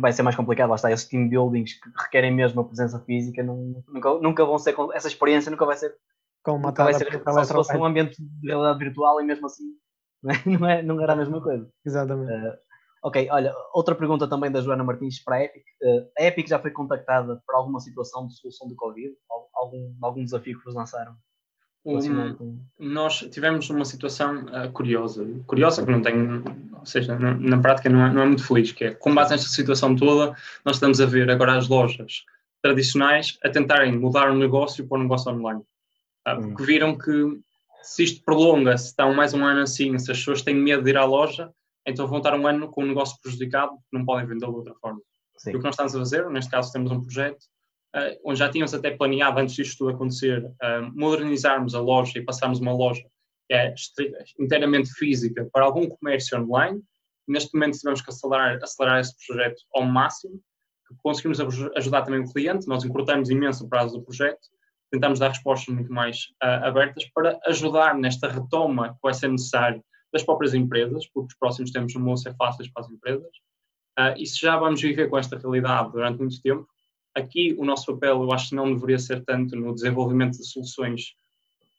vai 0.00 0.12
ser 0.12 0.22
mais 0.22 0.36
complicado, 0.36 0.70
lá 0.70 0.76
está, 0.76 0.90
esses 0.90 1.06
team 1.06 1.28
buildings 1.28 1.74
que 1.74 1.90
requerem 1.96 2.34
mesmo 2.34 2.60
a 2.60 2.64
presença 2.64 2.98
física, 3.00 3.42
não, 3.42 3.82
nunca, 3.88 4.14
nunca 4.18 4.44
vão 4.44 4.58
ser, 4.58 4.74
essa 4.94 5.08
experiência 5.08 5.50
nunca 5.50 5.64
vai 5.64 5.76
ser 5.76 5.94
como 6.42 6.66
nunca 6.66 6.84
vai 6.84 6.94
ser 6.94 7.22
só 7.24 7.44
se 7.44 7.52
fosse 7.52 7.76
um 7.76 7.84
ambiente 7.84 8.16
de 8.18 8.46
realidade 8.46 8.78
virtual 8.78 9.20
e 9.20 9.24
mesmo 9.24 9.46
assim 9.46 9.64
não, 10.22 10.30
é, 10.32 10.42
não, 10.46 10.68
é, 10.68 10.82
não 10.82 11.02
era 11.02 11.12
a 11.12 11.16
mesma 11.16 11.42
coisa. 11.42 11.68
Exatamente. 11.84 12.32
Uh, 12.32 12.58
ok, 13.04 13.28
olha, 13.30 13.54
outra 13.74 13.94
pergunta 13.94 14.28
também 14.28 14.50
da 14.50 14.60
Joana 14.60 14.84
Martins 14.84 15.22
para 15.22 15.36
a 15.36 15.44
Epic. 15.44 15.64
Uh, 15.82 16.10
a 16.18 16.24
Epic 16.24 16.48
já 16.48 16.58
foi 16.58 16.70
contactada 16.70 17.40
por 17.46 17.54
alguma 17.54 17.80
situação 17.80 18.26
de 18.26 18.36
solução 18.36 18.68
do 18.68 18.76
Covid? 18.76 19.14
Algum, 19.54 19.94
algum 20.02 20.24
desafio 20.24 20.58
que 20.58 20.64
vos 20.64 20.74
lançaram? 20.74 21.14
Um, 21.86 22.58
nós 22.80 23.20
tivemos 23.30 23.70
uma 23.70 23.84
situação 23.84 24.44
uh, 24.46 24.72
curiosa, 24.72 25.24
curiosa 25.46 25.84
que 25.84 25.92
não 25.92 26.02
tem, 26.02 26.42
ou 26.76 26.84
seja, 26.84 27.16
na, 27.16 27.32
na 27.34 27.58
prática 27.58 27.88
não 27.88 28.04
é, 28.04 28.12
não 28.12 28.22
é, 28.22 28.26
muito 28.26 28.44
feliz, 28.44 28.72
que 28.72 28.86
é, 28.86 28.90
com 28.94 29.14
base 29.14 29.30
nesta 29.30 29.48
situação 29.48 29.94
toda, 29.94 30.34
nós 30.64 30.76
estamos 30.76 31.00
a 31.00 31.06
ver 31.06 31.30
agora 31.30 31.56
as 31.56 31.68
lojas 31.68 32.24
tradicionais 32.60 33.38
a 33.44 33.48
tentarem 33.48 33.96
mudar 33.96 34.32
o 34.32 34.34
negócio 34.34 34.84
para 34.88 34.98
o 34.98 35.02
negócio 35.02 35.30
online. 35.30 35.62
Uh, 36.26 36.48
porque 36.48 36.64
viram 36.64 36.98
que 36.98 37.38
se 37.82 38.02
isto 38.02 38.24
prolonga, 38.24 38.76
se 38.76 38.86
estão 38.86 39.14
mais 39.14 39.32
um 39.32 39.44
ano 39.44 39.60
assim, 39.60 39.96
se 39.96 40.10
as 40.10 40.18
pessoas 40.18 40.42
têm 40.42 40.56
medo 40.56 40.82
de 40.82 40.90
ir 40.90 40.96
à 40.96 41.04
loja, 41.04 41.52
então 41.86 42.08
vão 42.08 42.18
estar 42.18 42.34
um 42.34 42.48
ano 42.48 42.68
com 42.68 42.82
o 42.82 42.86
negócio 42.86 43.16
prejudicado, 43.22 43.72
não 43.92 44.04
podem 44.04 44.26
vendê-lo 44.26 44.50
de 44.54 44.58
outra 44.58 44.74
forma. 44.74 45.00
Sim. 45.36 45.52
E 45.52 45.54
o 45.54 45.58
que 45.58 45.64
nós 45.64 45.74
estamos 45.74 45.94
a 45.94 45.98
fazer, 46.00 46.28
neste 46.30 46.50
caso 46.50 46.72
temos 46.72 46.90
um 46.90 47.00
projeto 47.00 47.46
uh, 47.94 48.18
onde 48.24 48.38
já 48.38 48.48
tínhamos 48.48 48.74
até 48.74 48.90
planeado 48.90 49.38
antes 49.38 49.54
disto 49.54 49.78
tudo 49.78 49.90
acontecer, 49.90 50.44
uh, 50.44 50.92
modernizarmos 50.94 51.74
a 51.74 51.80
loja 51.80 52.18
e 52.18 52.24
passarmos 52.24 52.58
uma 52.60 52.72
loja 52.72 53.02
que 53.48 53.54
é 53.54 53.74
inteiramente 54.40 54.92
física 54.94 55.48
para 55.52 55.64
algum 55.64 55.88
comércio 55.88 56.38
online. 56.40 56.82
Neste 57.28 57.54
momento 57.54 57.78
tivemos 57.78 58.02
que 58.02 58.10
acelerar, 58.10 58.58
acelerar 58.62 59.00
esse 59.00 59.14
projeto 59.26 59.62
ao 59.74 59.84
máximo, 59.84 60.40
conseguimos 61.02 61.40
ajudar 61.76 62.02
também 62.02 62.20
o 62.20 62.32
cliente, 62.32 62.68
nós 62.68 62.84
encurtamos 62.84 63.30
imenso 63.30 63.64
o 63.64 63.68
prazo 63.68 63.98
do 63.98 64.04
projeto, 64.04 64.40
tentamos 64.90 65.18
dar 65.18 65.28
respostas 65.28 65.74
muito 65.74 65.92
mais 65.92 66.28
uh, 66.42 66.66
abertas 66.66 67.04
para 67.12 67.38
ajudar 67.46 67.96
nesta 67.96 68.28
retoma 68.28 68.94
que 68.94 69.00
vai 69.02 69.14
ser 69.14 69.28
necessário 69.28 69.82
das 70.12 70.22
próprias 70.22 70.54
empresas, 70.54 71.06
porque 71.12 71.32
os 71.32 71.38
próximos 71.38 71.70
tempos 71.70 71.94
não 71.94 72.04
vão 72.04 72.16
ser 72.16 72.34
fáceis 72.36 72.70
para 72.70 72.84
as 72.84 72.90
empresas. 72.90 73.36
Uh, 73.98 74.14
e 74.16 74.26
se 74.26 74.40
já 74.40 74.56
vamos 74.56 74.80
viver 74.80 75.08
com 75.08 75.18
esta 75.18 75.38
realidade 75.38 75.90
durante 75.90 76.18
muito 76.18 76.40
tempo, 76.40 76.68
Aqui 77.16 77.54
o 77.58 77.64
nosso 77.64 77.86
papel, 77.94 78.22
eu 78.22 78.32
acho 78.32 78.50
que 78.50 78.54
não 78.54 78.74
deveria 78.74 78.98
ser 78.98 79.24
tanto 79.24 79.56
no 79.56 79.74
desenvolvimento 79.74 80.36
de 80.36 80.46
soluções 80.46 81.14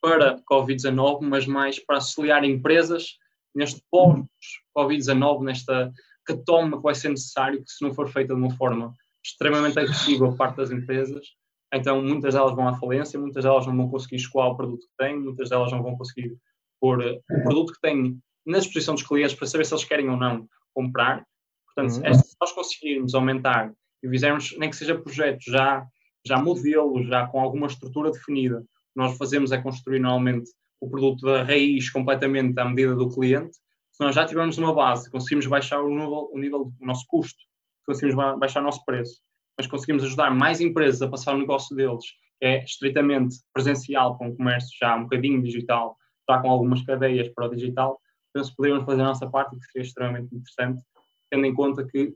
para 0.02 0.42
Covid-19, 0.52 1.20
mas 1.22 1.46
mais 1.46 1.78
para 1.80 1.98
auxiliar 1.98 2.44
empresas 2.44 3.18
neste 3.54 3.82
pós-Covid-19, 3.92 5.44
nesta 5.44 5.94
catoma 6.26 6.78
que 6.78 6.84
vai 6.84 6.96
ser 6.96 7.10
necessário, 7.10 7.64
que 7.64 7.72
se 7.72 7.84
não 7.84 7.94
for 7.94 8.10
feita 8.10 8.34
de 8.34 8.40
uma 8.42 8.52
forma 8.52 8.94
extremamente 9.24 9.80
agressiva 9.80 10.28
por 10.28 10.38
parte 10.38 10.58
das 10.58 10.72
empresas, 10.72 11.28
então 11.74 12.02
muitas 12.02 12.34
delas 12.34 12.56
vão 12.56 12.68
à 12.68 12.74
falência, 12.76 13.20
muitas 13.20 13.44
delas 13.44 13.68
não 13.68 13.76
vão 13.76 13.90
conseguir 13.90 14.16
escoar 14.16 14.50
o 14.50 14.58
produto 14.58 14.88
que 14.88 14.98
têm, 14.98 15.20
muitas 15.20 15.50
delas 15.50 15.72
não 15.72 15.84
vão 15.84 15.96
conseguir 15.96 16.36
pôr 16.80 17.02
eh, 17.02 17.20
o 17.30 17.44
produto 17.44 17.74
que 17.74 17.82
têm 17.82 18.18
na 18.46 18.60
disposição 18.60 18.96
dos 18.96 19.04
clientes 19.04 19.36
para 19.36 19.48
saber 19.48 19.66
se 19.66 19.74
eles 19.74 19.84
querem 19.84 20.10
ou 20.10 20.18
não 20.18 20.48
comprar. 20.74 21.26
Portanto, 21.66 22.06
uhum. 22.06 22.14
se 22.14 22.36
nós 22.40 22.52
conseguirmos 22.54 23.14
aumentar 23.14 23.74
e 24.04 24.10
fizermos, 24.10 24.56
nem 24.58 24.70
que 24.70 24.76
seja 24.76 24.98
projetos 24.98 25.46
já, 25.46 25.86
já 26.26 26.38
modelos, 26.38 27.08
já 27.08 27.28
com 27.28 27.40
alguma 27.40 27.68
estrutura 27.68 28.12
definida, 28.12 28.64
nós 28.96 29.18
fazemos 29.18 29.52
é 29.52 29.58
construir 29.62 30.00
normalmente 30.00 30.50
o 30.80 30.90
produto 30.90 31.26
da 31.26 31.44
raiz 31.44 31.90
completamente 31.90 32.60
à 32.60 32.66
medida 32.66 32.96
do 32.96 33.10
cliente. 33.10 33.56
Se 33.92 34.04
nós 34.04 34.16
já 34.16 34.26
tivermos 34.26 34.58
uma 34.58 34.74
base, 34.74 35.10
conseguimos 35.10 35.48
baixar 35.48 35.82
o 35.82 35.90
nível, 35.90 36.30
o 36.32 36.38
nível 36.38 36.66
do 36.66 36.86
nosso 36.86 37.06
custo, 37.08 37.40
conseguimos 37.86 38.16
baixar 38.40 38.62
o 38.62 38.64
nosso 38.64 38.84
preço, 38.86 39.22
mas 39.58 39.68
conseguimos 39.68 40.04
ajudar 40.04 40.30
mais 40.32 40.62
empresas 40.62 41.02
a 41.02 41.10
passar 41.10 41.34
o 41.36 41.40
negócio 41.40 41.76
deles, 41.76 42.06
que 42.40 42.46
é 42.46 42.64
estritamente 42.64 43.38
presencial, 43.54 44.18
com 44.18 44.30
o 44.30 44.36
comércio 44.36 44.70
já 44.80 44.96
um 44.96 45.04
bocadinho 45.04 45.42
digital, 45.42 45.98
já 46.30 46.40
com 46.40 46.52
algumas 46.52 46.84
cadeias 46.84 47.30
para 47.30 47.48
o 47.48 47.56
digital, 47.56 48.00
então 48.30 48.44
se 48.44 48.56
poderíamos 48.56 48.86
fazer 48.86 49.02
a 49.02 49.06
nossa 49.06 49.28
parte, 49.30 49.58
que 49.58 49.66
seria 49.66 49.88
extremamente 49.88 50.36
interessante, 50.36 50.84
tendo 51.32 51.46
em 51.46 51.54
conta 51.54 51.86
que 51.88 52.14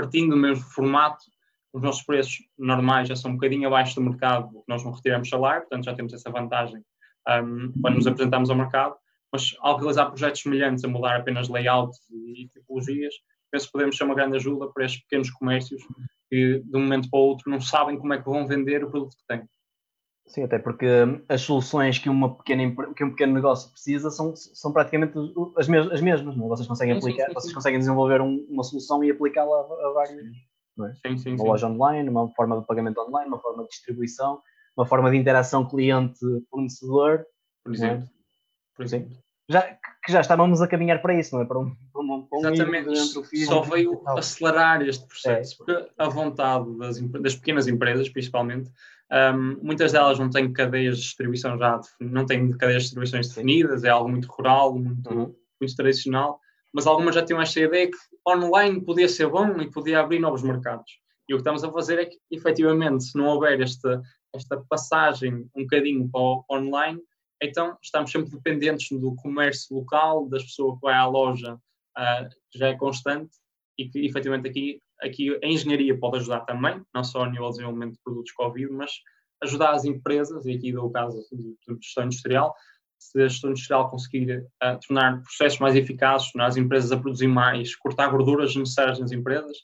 partindo 0.00 0.30
do 0.30 0.36
mesmo 0.36 0.64
formato, 0.64 1.22
os 1.72 1.82
nossos 1.82 2.02
preços 2.02 2.38
normais 2.58 3.06
já 3.06 3.14
são 3.14 3.30
um 3.30 3.34
bocadinho 3.34 3.68
abaixo 3.68 3.94
do 3.94 4.00
mercado, 4.00 4.64
nós 4.66 4.82
não 4.82 4.92
retiramos 4.92 5.28
salário, 5.28 5.62
portanto 5.62 5.84
já 5.84 5.94
temos 5.94 6.12
essa 6.14 6.30
vantagem 6.30 6.82
um, 7.28 7.72
quando 7.80 7.96
nos 7.96 8.06
apresentamos 8.06 8.50
ao 8.50 8.56
mercado, 8.56 8.96
mas 9.30 9.54
ao 9.60 9.76
realizar 9.76 10.06
projetos 10.06 10.40
semelhantes 10.40 10.82
a 10.82 10.88
mudar 10.88 11.16
apenas 11.16 11.48
layouts 11.48 11.98
e 12.10 12.48
tipologias, 12.48 13.14
penso 13.52 13.66
que 13.66 13.72
podemos 13.72 13.96
ser 13.96 14.04
uma 14.04 14.14
grande 14.14 14.36
ajuda 14.36 14.68
para 14.72 14.84
estes 14.86 15.02
pequenos 15.02 15.30
comércios 15.30 15.82
que 16.30 16.62
de 16.64 16.76
um 16.76 16.80
momento 16.80 17.10
para 17.10 17.20
o 17.20 17.22
outro 17.22 17.50
não 17.50 17.60
sabem 17.60 17.98
como 17.98 18.14
é 18.14 18.18
que 18.18 18.24
vão 18.24 18.46
vender 18.46 18.82
o 18.82 18.90
produto 18.90 19.16
que 19.16 19.26
têm. 19.28 19.44
Sim, 20.26 20.44
até 20.44 20.58
porque 20.58 20.86
as 21.28 21.40
soluções 21.40 21.98
que, 21.98 22.08
uma 22.08 22.36
pequena, 22.36 22.72
que 22.94 23.04
um 23.04 23.10
pequeno 23.10 23.34
negócio 23.34 23.70
precisa 23.72 24.10
são, 24.10 24.34
são 24.36 24.72
praticamente 24.72 25.12
as, 25.56 25.66
mes 25.66 25.90
as 25.90 26.00
mesmas, 26.00 26.36
não? 26.36 26.46
É? 26.46 26.48
Vocês 26.48 26.68
conseguem 26.68 26.96
aplicar, 26.96 27.24
sim, 27.24 27.26
sim, 27.26 27.28
sim. 27.28 27.34
vocês 27.34 27.52
conseguem 27.52 27.78
desenvolver 27.80 28.20
um, 28.20 28.46
uma 28.48 28.62
solução 28.62 29.02
e 29.02 29.10
aplicá-la 29.10 29.56
a, 29.56 29.88
a 29.88 29.92
vários, 29.92 30.22
é? 30.86 30.94
Sim, 31.08 31.18
sim, 31.18 31.34
uma 31.34 31.44
loja 31.44 31.66
online, 31.66 32.08
uma 32.08 32.28
forma 32.30 32.60
de 32.60 32.66
pagamento 32.66 33.00
online, 33.00 33.28
uma 33.28 33.40
forma 33.40 33.64
de 33.64 33.70
distribuição, 33.70 34.40
uma 34.76 34.86
forma 34.86 35.10
de 35.10 35.16
interação 35.16 35.68
cliente-fornecedor, 35.68 37.24
por 37.64 37.74
exemplo. 37.74 38.04
É? 38.04 38.10
Por 38.76 38.84
exemplo. 38.84 39.16
Já, 39.48 39.62
que 39.62 40.12
já 40.12 40.20
estávamos 40.20 40.62
a 40.62 40.68
caminhar 40.68 41.02
para 41.02 41.18
isso, 41.18 41.34
não 41.34 41.42
é? 41.42 41.44
Para 41.44 41.58
um, 41.58 41.74
para 41.92 42.02
um, 42.02 42.26
para 42.26 42.38
um 42.38 42.52
Exatamente, 42.52 42.96
só 43.46 43.62
veio 43.62 44.00
acelerar 44.06 44.80
este 44.82 45.04
processo, 45.06 45.54
é. 45.54 45.56
porque 45.56 45.92
a 45.98 46.08
vontade 46.08 46.78
das, 46.78 47.00
das 47.00 47.34
pequenas 47.34 47.66
empresas, 47.66 48.08
principalmente, 48.08 48.70
um, 49.12 49.58
muitas 49.62 49.92
delas 49.92 50.18
não 50.18 50.30
têm 50.30 50.52
cadeias 50.52 50.96
de 50.96 51.02
distribuição 51.02 51.58
já, 51.58 51.80
não 52.00 52.24
têm 52.24 52.50
cadeias 52.52 52.82
de 52.82 52.88
distribuições 52.88 53.28
definidas, 53.28 53.84
é 53.84 53.88
algo 53.88 54.08
muito 54.08 54.26
rural, 54.26 54.74
muito, 54.78 55.10
uhum. 55.10 55.34
muito 55.60 55.76
tradicional, 55.76 56.38
mas 56.72 56.86
algumas 56.86 57.14
já 57.14 57.24
tinham 57.24 57.42
esta 57.42 57.60
ideia 57.60 57.90
que 57.90 57.96
online 58.28 58.80
podia 58.84 59.08
ser 59.08 59.28
bom 59.28 59.60
e 59.60 59.70
podia 59.70 60.00
abrir 60.00 60.20
novos 60.20 60.42
mercados. 60.42 61.00
E 61.28 61.34
o 61.34 61.36
que 61.36 61.40
estamos 61.40 61.64
a 61.64 61.72
fazer 61.72 61.98
é 61.98 62.06
que, 62.06 62.18
efetivamente, 62.30 63.04
se 63.04 63.16
não 63.16 63.26
houver 63.26 63.60
esta, 63.60 64.02
esta 64.34 64.60
passagem 64.68 65.48
um 65.54 65.62
bocadinho 65.62 66.08
para 66.08 66.20
o 66.20 66.44
online, 66.50 67.00
então 67.42 67.76
estamos 67.82 68.10
sempre 68.10 68.30
dependentes 68.30 68.88
do 68.98 69.14
comércio 69.16 69.76
local, 69.76 70.28
das 70.28 70.42
pessoas 70.44 70.74
que 70.74 70.82
vai 70.82 70.94
à 70.94 71.06
loja, 71.06 71.54
uh, 71.54 72.28
já 72.54 72.68
é 72.68 72.76
constante, 72.76 73.30
e 73.78 73.88
que 73.88 74.04
efetivamente 74.04 74.48
aqui, 74.48 74.80
aqui 75.02 75.38
a 75.42 75.46
engenharia 75.46 75.98
pode 75.98 76.18
ajudar 76.18 76.40
também, 76.40 76.82
não 76.94 77.04
só 77.04 77.24
a 77.24 77.30
nível 77.30 77.46
de 77.46 77.52
desenvolvimento 77.52 77.92
de 77.94 78.02
produtos 78.02 78.32
Covid, 78.32 78.72
mas 78.72 78.92
ajudar 79.42 79.72
as 79.72 79.84
empresas, 79.84 80.44
e 80.46 80.52
aqui 80.52 80.72
dou 80.72 80.86
o 80.86 80.90
caso 80.90 81.18
de, 81.32 81.56
gestão 81.82 82.04
industrial, 82.04 82.54
se 82.98 83.22
a 83.22 83.28
gestão 83.28 83.50
industrial 83.50 83.90
conseguir 83.90 84.46
uh, 84.62 84.78
tornar 84.86 85.22
processos 85.22 85.58
mais 85.58 85.74
eficazes, 85.74 86.30
tornar 86.30 86.48
as 86.48 86.56
empresas 86.56 86.92
a 86.92 86.98
produzir 86.98 87.28
mais, 87.28 87.74
cortar 87.74 88.08
gorduras 88.08 88.54
necessárias 88.54 88.98
nas 88.98 89.12
empresas, 89.12 89.56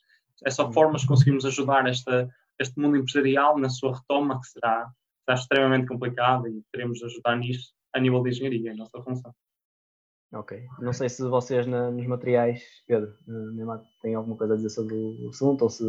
é 0.44 0.50
só 0.50 0.70
formas 0.72 1.02
que 1.02 1.08
conseguimos 1.08 1.44
ajudar 1.44 1.86
esta, 1.86 2.28
este 2.58 2.78
mundo 2.80 2.96
empresarial 2.96 3.58
na 3.58 3.68
sua 3.68 3.94
retoma, 3.96 4.40
que 4.40 4.46
será, 4.48 4.90
será 5.24 5.38
extremamente 5.38 5.86
complicado 5.86 6.48
e 6.48 6.62
teremos 6.72 6.98
de 6.98 7.04
ajudar 7.04 7.36
nisso 7.36 7.72
a 7.94 8.00
nível 8.00 8.22
de 8.22 8.30
engenharia, 8.30 8.70
é 8.70 8.72
a 8.72 8.76
nossa 8.76 9.02
função. 9.02 9.34
Ok. 10.32 10.66
Não 10.80 10.92
sei 10.92 11.08
se 11.08 11.22
vocês 11.22 11.66
na, 11.66 11.90
nos 11.90 12.06
materiais, 12.06 12.62
Pedro, 12.86 13.14
uh, 13.28 13.80
têm 14.02 14.14
alguma 14.14 14.36
coisa 14.36 14.54
a 14.54 14.56
dizer 14.56 14.70
sobre 14.70 14.94
o 14.94 15.28
assunto 15.30 15.62
ou 15.62 15.70
se. 15.70 15.84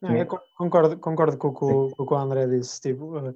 Não, 0.00 0.16
eu 0.16 0.26
concordo, 0.56 0.98
concordo 0.98 1.36
com, 1.36 1.52
com, 1.52 1.90
com 1.90 2.02
o 2.02 2.06
que 2.06 2.14
o 2.14 2.16
André 2.16 2.46
disse. 2.46 2.80
Tipo, 2.80 3.18
uh, 3.18 3.34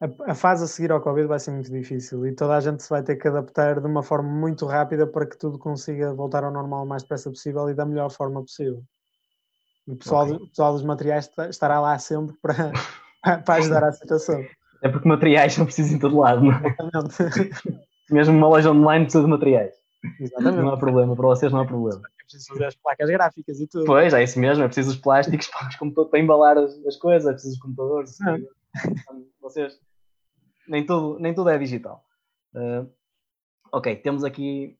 a, 0.00 0.32
a, 0.32 0.34
fase 0.34 0.64
a 0.64 0.66
seguir 0.66 0.90
ao 0.90 1.00
Covid 1.00 1.28
vai 1.28 1.38
ser 1.38 1.52
muito 1.52 1.70
difícil 1.70 2.26
e 2.26 2.34
toda 2.34 2.56
a 2.56 2.60
gente 2.60 2.82
se 2.82 2.90
vai 2.90 3.02
ter 3.02 3.16
que 3.16 3.28
adaptar 3.28 3.80
de 3.80 3.86
uma 3.86 4.02
forma 4.02 4.28
muito 4.28 4.66
rápida 4.66 5.06
para 5.06 5.26
que 5.26 5.38
tudo 5.38 5.58
consiga 5.58 6.12
voltar 6.12 6.42
ao 6.42 6.52
normal 6.52 6.84
o 6.84 6.88
mais 6.88 7.02
depressa 7.02 7.30
possível 7.30 7.68
e 7.70 7.74
da 7.74 7.86
melhor 7.86 8.10
forma 8.10 8.40
possível. 8.40 8.82
O 9.86 9.96
pessoal, 9.96 10.24
okay. 10.24 10.36
o 10.36 10.48
pessoal 10.48 10.72
dos 10.72 10.84
materiais 10.84 11.30
estará 11.48 11.80
lá 11.80 11.98
sempre 11.98 12.36
para, 12.40 12.72
para 13.44 13.54
ajudar 13.54 13.84
a 13.84 13.92
situação. 13.92 14.44
É 14.82 14.88
porque 14.88 15.08
materiais 15.08 15.56
não 15.58 15.66
precisam 15.66 15.96
em 15.96 16.00
todo 16.00 16.18
lado, 16.18 16.42
não 16.42 16.52
é? 16.52 16.76
Exatamente. 16.80 17.80
Mesmo 18.10 18.36
uma 18.36 18.48
loja 18.48 18.70
online 18.70 19.04
precisa 19.04 19.24
de 19.24 19.30
materiais. 19.30 19.74
Exatamente. 20.18 20.62
Não 20.62 20.72
há 20.72 20.78
problema, 20.78 21.14
para 21.14 21.26
vocês 21.26 21.52
não 21.52 21.60
há 21.60 21.66
problema. 21.66 22.00
É 22.20 22.22
preciso 22.24 22.48
fazer 22.48 22.64
as 22.66 22.76
placas 22.76 23.10
gráficas 23.10 23.60
e 23.60 23.66
tudo. 23.66 23.84
Pois, 23.84 24.12
é 24.14 24.22
isso 24.22 24.38
mesmo, 24.38 24.64
é 24.64 24.66
preciso 24.66 24.90
os 24.90 24.96
plásticos 24.96 25.48
para, 25.94 26.04
para 26.06 26.18
embalar 26.18 26.58
as, 26.58 26.74
as, 26.86 26.96
coisas, 26.96 27.28
é 27.28 27.32
preciso 27.32 27.54
os 27.54 27.60
computadores. 27.60 28.16
Vocês, 29.40 29.78
nem 30.68 30.84
tudo, 30.86 31.18
nem 31.18 31.34
tudo 31.34 31.50
é 31.50 31.58
digital. 31.58 32.04
Uh, 32.54 32.90
ok, 33.72 33.96
temos 33.96 34.24
aqui 34.24 34.78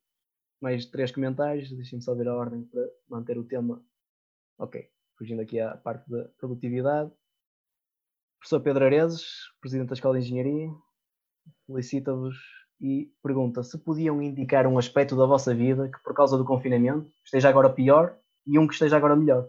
mais 0.60 0.86
três 0.86 1.10
comentários, 1.10 1.70
deixem-me 1.70 2.02
só 2.02 2.14
ver 2.14 2.28
a 2.28 2.34
ordem 2.34 2.62
para 2.64 2.82
manter 3.08 3.38
o 3.38 3.44
tema. 3.44 3.82
Ok, 4.58 4.88
fugindo 5.16 5.42
aqui 5.42 5.58
à 5.58 5.76
parte 5.76 6.08
da 6.10 6.28
produtividade. 6.38 7.10
Professor 8.38 8.60
Pedro 8.60 8.84
Areses, 8.84 9.24
Presidente 9.60 9.88
da 9.88 9.94
Escola 9.94 10.18
de 10.18 10.24
Engenharia, 10.24 10.70
felicita-vos 11.66 12.36
e 12.80 13.12
pergunta 13.22 13.62
se 13.62 13.76
podiam 13.78 14.22
indicar 14.22 14.66
um 14.66 14.78
aspecto 14.78 15.16
da 15.16 15.26
vossa 15.26 15.54
vida 15.54 15.88
que, 15.88 16.02
por 16.02 16.14
causa 16.14 16.38
do 16.38 16.44
confinamento, 16.44 17.10
esteja 17.24 17.48
agora 17.48 17.68
pior 17.68 18.16
e 18.46 18.58
um 18.58 18.66
que 18.66 18.72
esteja 18.72 18.96
agora 18.96 19.14
melhor. 19.14 19.48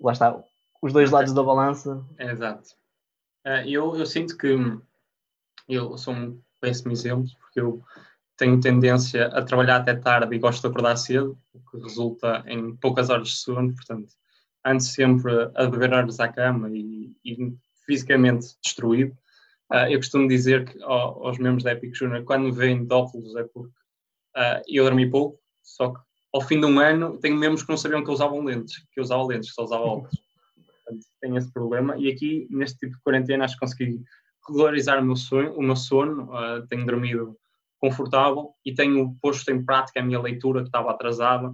Lá 0.00 0.12
está, 0.12 0.42
os 0.80 0.92
dois 0.92 1.10
lados 1.10 1.32
da 1.32 1.42
balança. 1.42 2.04
É, 2.18 2.30
exato. 2.30 2.70
Eh, 3.44 3.70
eu, 3.70 3.96
eu 3.96 4.06
sinto 4.06 4.36
que 4.36 4.56
eu 5.68 5.96
sou 5.98 6.14
um 6.14 6.40
péssimo 6.60 6.92
exemplo, 6.92 7.28
porque 7.40 7.60
eu 7.60 7.82
tenho 8.36 8.60
tendência 8.60 9.26
a 9.28 9.42
trabalhar 9.42 9.76
até 9.76 9.94
tarde 9.94 10.34
e 10.34 10.38
gosto 10.38 10.60
de 10.62 10.68
acordar 10.68 10.96
cedo, 10.96 11.38
o 11.54 11.60
que 11.70 11.78
resulta 11.82 12.44
em 12.46 12.76
poucas 12.76 13.08
horas 13.08 13.28
de 13.28 13.36
sono, 13.36 13.74
portanto, 13.74 14.08
ando 14.64 14.82
sempre 14.82 15.32
a 15.54 15.66
beber 15.66 15.92
horas 15.92 16.20
à 16.20 16.28
cama 16.28 16.68
e, 16.70 17.16
e 17.24 17.56
fisicamente 17.86 18.56
destruído. 18.62 19.16
Uh, 19.72 19.90
eu 19.90 19.98
costumo 19.98 20.28
dizer 20.28 20.64
que 20.64 20.80
aos 20.82 21.38
membros 21.38 21.64
da 21.64 21.72
Epic 21.72 21.94
Junior, 21.94 22.22
quando 22.24 22.52
vêm 22.52 22.84
de 22.84 22.94
óculos 22.94 23.34
é 23.34 23.42
porque 23.42 23.74
uh, 24.36 24.62
eu 24.68 24.84
dormi 24.84 25.10
pouco, 25.10 25.40
só 25.62 25.92
que 25.92 26.00
ao 26.32 26.40
fim 26.40 26.60
de 26.60 26.66
um 26.66 26.78
ano 26.78 27.18
tenho 27.18 27.36
membros 27.36 27.62
que 27.62 27.70
não 27.70 27.76
sabiam 27.76 28.04
que 28.04 28.10
eu 28.10 28.14
usava 28.14 28.38
lentes, 28.38 28.76
que 28.92 29.00
eu 29.00 29.02
usava 29.02 29.24
lentes, 29.24 29.52
só 29.52 29.64
usava 29.64 29.82
óculos. 29.82 30.20
Portanto, 30.54 31.06
tenho 31.20 31.36
esse 31.36 31.52
problema. 31.52 31.96
E 31.96 32.08
aqui, 32.08 32.46
neste 32.48 32.78
tipo 32.78 32.94
de 32.94 33.02
quarentena, 33.02 33.44
acho 33.44 33.54
que 33.54 33.60
consegui 33.60 34.00
regularizar 34.46 35.02
o 35.02 35.04
meu, 35.04 35.16
sonho, 35.16 35.52
o 35.56 35.62
meu 35.62 35.74
sono, 35.74 36.32
uh, 36.32 36.64
tenho 36.68 36.86
dormido 36.86 37.36
confortável 37.78 38.54
e 38.64 38.72
tenho 38.72 39.16
posto 39.20 39.50
em 39.50 39.64
prática 39.64 40.00
a 40.00 40.02
minha 40.02 40.20
leitura 40.20 40.60
que 40.60 40.68
estava 40.68 40.90
atrasada. 40.92 41.52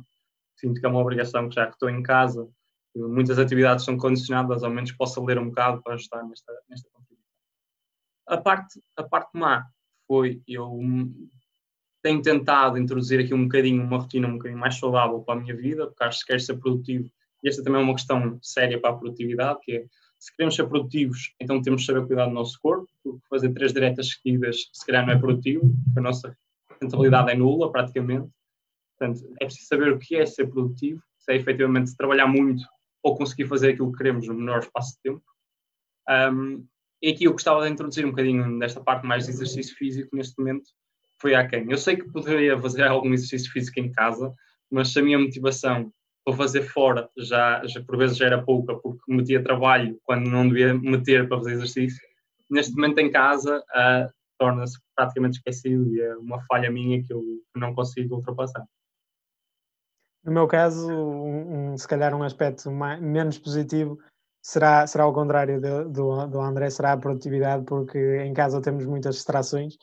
Sinto 0.57 0.81
que 0.81 0.87
é 0.87 0.89
uma 0.89 1.01
obrigação 1.01 1.51
já 1.51 1.67
que 1.67 1.73
estou 1.73 1.89
em 1.89 2.03
casa, 2.03 2.47
muitas 2.95 3.39
atividades 3.39 3.85
são 3.85 3.97
condicionadas, 3.97 4.63
ao 4.63 4.71
menos 4.71 4.93
possa 4.93 5.21
ler 5.23 5.39
um 5.39 5.49
bocado 5.49 5.83
para 5.83 5.95
ajudar 5.95 6.23
nesta, 6.25 6.53
nesta 6.69 6.89
a 8.27 8.37
parte, 8.37 8.81
a 8.97 9.03
parte 9.03 9.31
má 9.35 9.67
foi 10.07 10.43
eu 10.47 10.79
tenho 12.03 12.21
tentado 12.21 12.79
introduzir 12.79 13.21
aqui 13.21 13.33
um 13.33 13.45
bocadinho 13.45 13.83
uma 13.83 13.99
rotina 13.99 14.27
um 14.27 14.35
bocadinho 14.35 14.61
mais 14.61 14.77
saudável 14.77 15.21
para 15.21 15.39
a 15.39 15.43
minha 15.43 15.57
vida, 15.57 15.87
porque 15.87 16.05
acho 16.05 16.21
que 16.21 16.27
quero 16.27 16.41
ser 16.41 16.59
produtivo 16.59 17.09
e 17.43 17.49
esta 17.49 17.63
também 17.63 17.81
é 17.81 17.85
uma 17.85 17.95
questão 17.95 18.39
séria 18.41 18.81
para 18.81 18.91
a 18.91 18.97
produtividade, 18.97 19.59
que 19.63 19.73
é 19.73 19.87
se 20.19 20.35
queremos 20.37 20.55
ser 20.55 20.69
produtivos, 20.69 21.35
então 21.41 21.61
temos 21.61 21.81
de 21.81 21.89
saber 21.89 22.07
cuidar 22.07 22.27
do 22.27 22.33
nosso 22.33 22.57
corpo, 22.63 22.87
porque 23.03 23.19
fazer 23.29 23.53
três 23.53 23.73
diretas 23.73 24.11
seguidas 24.11 24.71
se 24.73 24.87
calhar 24.87 25.05
não 25.05 25.13
é 25.13 25.19
produtivo, 25.19 25.63
porque 25.85 25.99
a 25.99 26.03
nossa 26.03 26.37
rentabilidade 26.81 27.33
é 27.33 27.35
nula 27.35 27.73
praticamente. 27.73 28.31
Portanto, 28.97 29.35
é 29.41 29.45
preciso 29.47 29.67
saber 29.67 29.93
o 29.93 29.99
que 29.99 30.15
é 30.15 30.25
ser 30.25 30.47
produtivo, 30.47 31.03
se 31.19 31.33
é 31.33 31.37
efetivamente 31.37 31.97
trabalhar 31.97 32.29
muito 32.29 32.63
ou 33.03 33.17
conseguir 33.17 33.47
fazer 33.47 33.73
aquilo 33.73 33.91
que 33.91 33.99
queremos 33.99 34.29
no 34.29 34.35
menor 34.35 34.61
espaço 34.61 34.95
de 34.95 35.11
tempo. 35.11 35.25
Um, 36.09 36.65
e 37.03 37.11
aqui 37.11 37.25
eu 37.25 37.33
gostava 37.33 37.65
de 37.65 37.71
introduzir 37.71 38.07
um 38.07 38.11
bocadinho 38.11 38.59
desta 38.59 38.81
parte 38.81 39.07
mais 39.07 39.25
de 39.25 39.33
exercício 39.33 39.75
físico 39.77 40.15
neste 40.15 40.39
momento, 40.39 40.71
foi 41.21 41.35
a 41.35 41.47
quem. 41.47 41.71
Eu 41.71 41.77
sei 41.77 41.97
que 41.97 42.11
poderia 42.11 42.59
fazer 42.61 42.85
algum 42.85 43.13
exercício 43.13 43.51
físico 43.51 43.81
em 43.81 43.91
casa, 43.91 44.33
mas 44.71 44.93
se 44.93 44.99
a 44.99 45.03
minha 45.03 45.19
motivação 45.19 45.93
para 46.25 46.37
fazer 46.37 46.63
fora 46.63 47.11
já, 47.19 47.65
já 47.67 47.83
por 47.83 47.97
vezes 47.97 48.17
já 48.17 48.27
era 48.27 48.43
pouca, 48.43 48.77
porque 48.77 49.01
metia 49.09 49.43
trabalho 49.43 49.99
quando 50.05 50.31
não 50.31 50.49
devia 50.49 50.73
meter 50.75 51.29
para 51.29 51.39
fazer 51.39 51.53
exercício, 51.55 52.01
neste 52.49 52.75
momento 52.75 52.99
em 52.99 53.11
casa 53.11 53.59
uh, 53.59 54.13
torna-se 54.39 54.79
praticamente 54.95 55.39
esquecido 55.39 55.93
e 55.95 56.01
é 56.01 56.17
uma 56.17 56.41
falha 56.47 56.71
minha 56.71 57.03
que 57.03 57.13
eu 57.13 57.23
não 57.57 57.75
consigo 57.75 58.17
ultrapassar. 58.17 58.65
No 60.25 60.33
meu 60.33 60.47
caso, 60.47 60.89
um, 60.93 61.73
um, 61.73 61.79
se 61.79 61.89
calhar 61.89 62.15
um 62.15 62.23
aspecto 62.23 62.71
mais, 62.71 63.01
menos 63.01 63.39
positivo 63.39 63.99
será, 64.43 64.87
será 64.87 65.07
o 65.07 65.13
contrário 65.13 65.61
do, 65.61 65.89
do, 65.89 66.27
do 66.27 66.41
André, 66.41 66.69
será 66.69 66.93
a 66.93 66.97
produtividade, 66.97 67.65
porque 67.65 67.99
em 68.25 68.35
casa 68.35 68.61
temos 68.61 68.85
muitas 68.85 69.15
distrações 69.15 69.79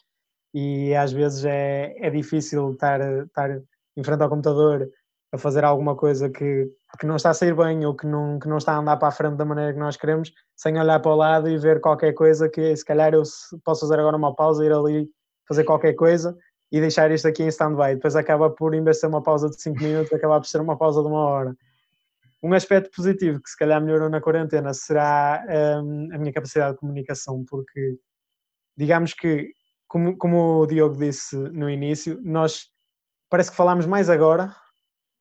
e 0.53 0.94
às 0.94 1.11
vezes 1.11 1.45
é, 1.45 1.95
é 1.98 2.10
difícil 2.10 2.72
estar, 2.72 2.99
estar 3.23 3.61
em 3.95 4.03
frente 4.03 4.22
ao 4.22 4.30
computador 4.30 4.90
a 5.31 5.38
fazer 5.38 5.64
alguma 5.64 5.95
coisa 5.95 6.30
que, 6.30 6.68
que 6.99 7.06
não 7.06 7.15
está 7.15 7.30
a 7.30 7.34
sair 7.34 7.56
bem 7.56 7.86
ou 7.86 7.95
que 7.95 8.07
não, 8.07 8.40
que 8.40 8.48
não 8.48 8.57
está 8.57 8.73
a 8.73 8.77
andar 8.80 8.98
para 8.98 9.10
a 9.10 9.11
frente 9.11 9.36
da 9.36 9.45
maneira 9.45 9.73
que 9.73 9.80
nós 9.80 9.95
queremos, 9.95 10.31
sem 10.56 10.80
olhar 10.80 10.99
para 10.99 11.11
o 11.11 11.15
lado 11.15 11.48
e 11.48 11.57
ver 11.57 11.80
qualquer 11.80 12.14
coisa 12.14 12.49
que 12.49 12.76
se 12.76 12.84
calhar 12.84 13.14
eu 13.14 13.22
posso 13.64 13.81
fazer 13.81 13.99
agora 13.99 14.18
uma 14.18 14.36
pausa, 14.36 14.65
ir 14.65 14.73
ali 14.73 15.07
fazer 15.48 15.64
qualquer 15.64 15.94
coisa 15.94 16.36
e 16.72 16.80
deixar 16.80 17.11
isto 17.11 17.27
aqui 17.27 17.44
em 17.44 17.48
stand-by. 17.48 17.95
Depois 17.95 18.15
acaba 18.15 18.49
por, 18.49 18.73
em 18.73 18.84
vez 18.84 18.98
de 18.98 19.02
ser 19.02 19.07
uma 19.07 19.22
pausa 19.22 19.49
de 19.49 19.61
5 19.61 19.80
minutos, 19.81 20.14
acaba 20.14 20.40
por 20.40 20.48
ser 20.48 20.61
uma 20.61 20.77
pausa 20.77 21.02
de 21.02 21.07
uma 21.07 21.19
hora. 21.19 21.56
Um 22.41 22.53
aspecto 22.53 22.90
positivo 22.95 23.41
que 23.41 23.49
se 23.49 23.57
calhar 23.57 23.82
melhorou 23.82 24.10
na 24.10 24.22
quarentena 24.22 24.74
será 24.74 25.44
um, 25.84 26.14
a 26.14 26.18
minha 26.18 26.34
capacidade 26.34 26.74
de 26.74 26.80
comunicação, 26.80 27.44
porque 27.45 27.98
digamos 28.78 29.14
que, 29.14 29.52
como, 29.88 30.18
como 30.18 30.61
o 30.61 30.66
Diogo 30.66 30.98
disse 30.98 31.36
no 31.36 31.70
início, 31.70 32.20
nós 32.24 32.68
parece 33.30 33.52
que 33.52 33.57
falamos 33.57 33.86
mais 33.86 34.10
agora 34.10 34.56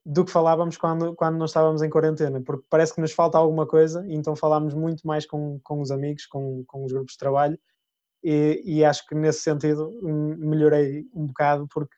do 0.06 0.24
que 0.24 0.30
falávamos 0.30 0.78
quando, 0.78 1.14
quando 1.14 1.36
não 1.36 1.44
estávamos 1.44 1.82
em 1.82 1.90
quarentena, 1.90 2.40
porque 2.40 2.64
parece 2.70 2.94
que 2.94 3.00
nos 3.00 3.12
falta 3.12 3.36
alguma 3.36 3.66
coisa, 3.66 4.06
e 4.06 4.14
então 4.14 4.34
falámos 4.34 4.72
muito 4.72 5.06
mais 5.06 5.26
com, 5.26 5.60
com 5.62 5.80
os 5.80 5.90
amigos, 5.90 6.24
com, 6.24 6.64
com 6.66 6.84
os 6.84 6.92
grupos 6.92 7.12
de 7.12 7.18
trabalho, 7.18 7.58
e, 8.22 8.62
e 8.64 8.84
acho 8.84 9.06
que 9.06 9.14
nesse 9.14 9.40
sentido 9.40 9.92
melhorei 10.02 11.04
um 11.12 11.26
bocado, 11.26 11.66
porque 11.68 11.94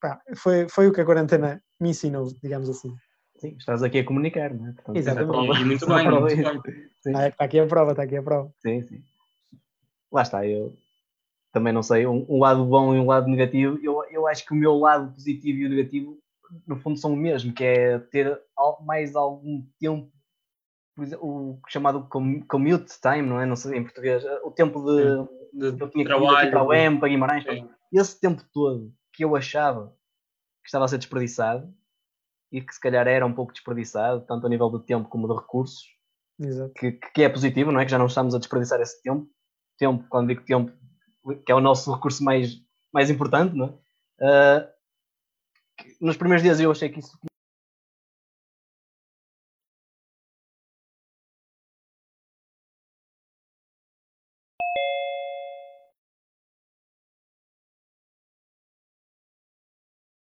pá, 0.00 0.20
foi, 0.36 0.68
foi 0.68 0.88
o 0.88 0.92
que 0.92 1.00
a 1.00 1.04
quarentena 1.04 1.62
me 1.80 1.90
ensinou, 1.90 2.28
digamos 2.42 2.68
assim. 2.68 2.94
Sim, 3.42 3.56
estás 3.58 3.82
aqui 3.82 3.98
a 3.98 4.04
comunicar, 4.04 4.54
não 4.54 4.68
é? 4.68 4.72
Portanto, 4.72 4.96
Exatamente. 4.96 5.60
E 5.60 5.64
muito 5.64 5.86
bem, 5.88 6.08
muito 6.08 6.36
bem. 6.36 7.16
Ah, 7.16 7.26
está 7.26 7.44
aqui 7.44 7.58
a 7.58 7.66
prova, 7.66 7.90
está 7.90 8.04
aqui 8.04 8.16
a 8.16 8.22
prova. 8.22 8.54
Sim, 8.58 8.82
sim. 8.82 9.02
Lá 10.12 10.22
está, 10.22 10.46
eu 10.46 10.78
também 11.52 11.72
não 11.72 11.82
sei, 11.82 12.06
um, 12.06 12.24
um, 12.28 12.38
lado 12.38 12.64
bom 12.64 12.94
e 12.94 13.00
um 13.00 13.06
lado 13.06 13.26
negativo. 13.26 13.80
Eu, 13.82 14.04
eu 14.12 14.28
acho 14.28 14.46
que 14.46 14.52
o 14.52 14.56
meu 14.56 14.78
lado 14.78 15.12
positivo 15.12 15.58
e 15.58 15.66
o 15.66 15.70
negativo, 15.70 16.18
no 16.68 16.76
fundo, 16.76 16.96
são 16.96 17.14
o 17.14 17.16
mesmo, 17.16 17.52
que 17.52 17.64
é 17.64 17.98
ter 17.98 18.40
mais 18.84 19.16
algum 19.16 19.66
tempo, 19.80 20.08
o 21.20 21.58
chamado 21.68 22.06
commute 22.46 23.00
time, 23.00 23.22
não 23.22 23.40
é? 23.40 23.44
Não 23.44 23.56
sei 23.56 23.76
em 23.76 23.82
português, 23.82 24.22
o 24.44 24.52
tempo 24.52 24.84
de, 24.84 25.26
de, 25.52 25.72
de 25.72 25.82
eu 25.82 25.90
tinha 25.90 26.04
que 26.04 26.10
trabalho, 26.10 26.48
para 26.48 26.62
o 26.62 26.72
M, 26.72 27.00
para 27.00 27.08
Guimarães. 27.08 27.42
Sim. 27.42 27.68
Esse 27.92 28.20
tempo 28.20 28.40
todo 28.52 28.94
que 29.12 29.24
eu 29.24 29.34
achava 29.34 29.92
que 30.62 30.68
estava 30.68 30.84
a 30.84 30.88
ser 30.88 30.98
desperdiçado, 30.98 31.74
e 32.52 32.60
que 32.60 32.74
se 32.74 32.80
calhar 32.80 33.08
era 33.08 33.24
um 33.24 33.32
pouco 33.32 33.52
desperdiçado, 33.52 34.24
tanto 34.26 34.46
a 34.46 34.50
nível 34.50 34.70
de 34.70 34.84
tempo 34.84 35.08
como 35.08 35.26
de 35.26 35.34
recursos, 35.34 35.84
que, 36.76 36.92
que, 36.92 37.22
é 37.22 37.28
positivo, 37.28 37.72
não 37.72 37.80
é? 37.80 37.84
Que 37.84 37.90
já 37.90 37.98
não 37.98 38.06
estamos 38.06 38.34
a 38.34 38.38
desperdiçar 38.38 38.80
esse 38.80 39.02
tempo. 39.02 39.28
Tempo, 39.78 40.04
quando 40.08 40.28
digo 40.28 40.44
tempo, 40.44 40.72
que 41.46 41.50
é 41.50 41.54
o 41.54 41.60
nosso 41.60 41.92
recurso 41.92 42.22
mais, 42.22 42.60
mais 42.92 43.08
importante, 43.10 43.56
não 43.56 43.80
é? 44.20 44.66
Uh, 44.68 44.72
nos 46.00 46.16
primeiros 46.16 46.42
dias 46.42 46.60
eu 46.60 46.70
achei 46.70 46.88
que 46.88 47.00
isso 47.00 47.18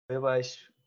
abaixo. 0.10 0.79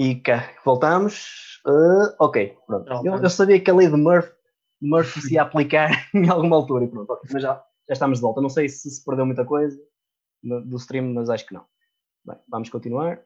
E 0.00 0.14
cá, 0.14 0.50
voltamos. 0.64 1.60
Uh, 1.66 2.16
ok, 2.18 2.56
pronto. 2.66 3.06
Eu, 3.06 3.16
eu, 3.22 3.28
sabia 3.28 3.60
que 3.60 3.70
a 3.70 3.74
lei 3.74 3.86
de 3.86 3.98
Murphy, 3.98 4.32
Murphy 4.80 5.20
se 5.20 5.34
ia 5.34 5.42
aplicar 5.44 5.90
em 6.14 6.26
alguma 6.26 6.56
altura 6.56 6.86
e 6.86 6.88
pronto, 6.88 7.12
okay, 7.12 7.28
mas 7.30 7.42
já, 7.42 7.62
já 7.86 7.92
estamos 7.92 8.16
de 8.16 8.22
volta. 8.22 8.40
Não 8.40 8.48
sei 8.48 8.66
se 8.66 8.90
se 8.90 9.04
perdeu 9.04 9.26
muita 9.26 9.44
coisa 9.44 9.78
no, 10.42 10.64
do 10.64 10.78
stream, 10.78 11.12
mas 11.12 11.28
acho 11.28 11.44
que 11.44 11.52
não. 11.52 11.66
Bem, 12.24 12.38
vamos 12.48 12.70
continuar. 12.70 13.20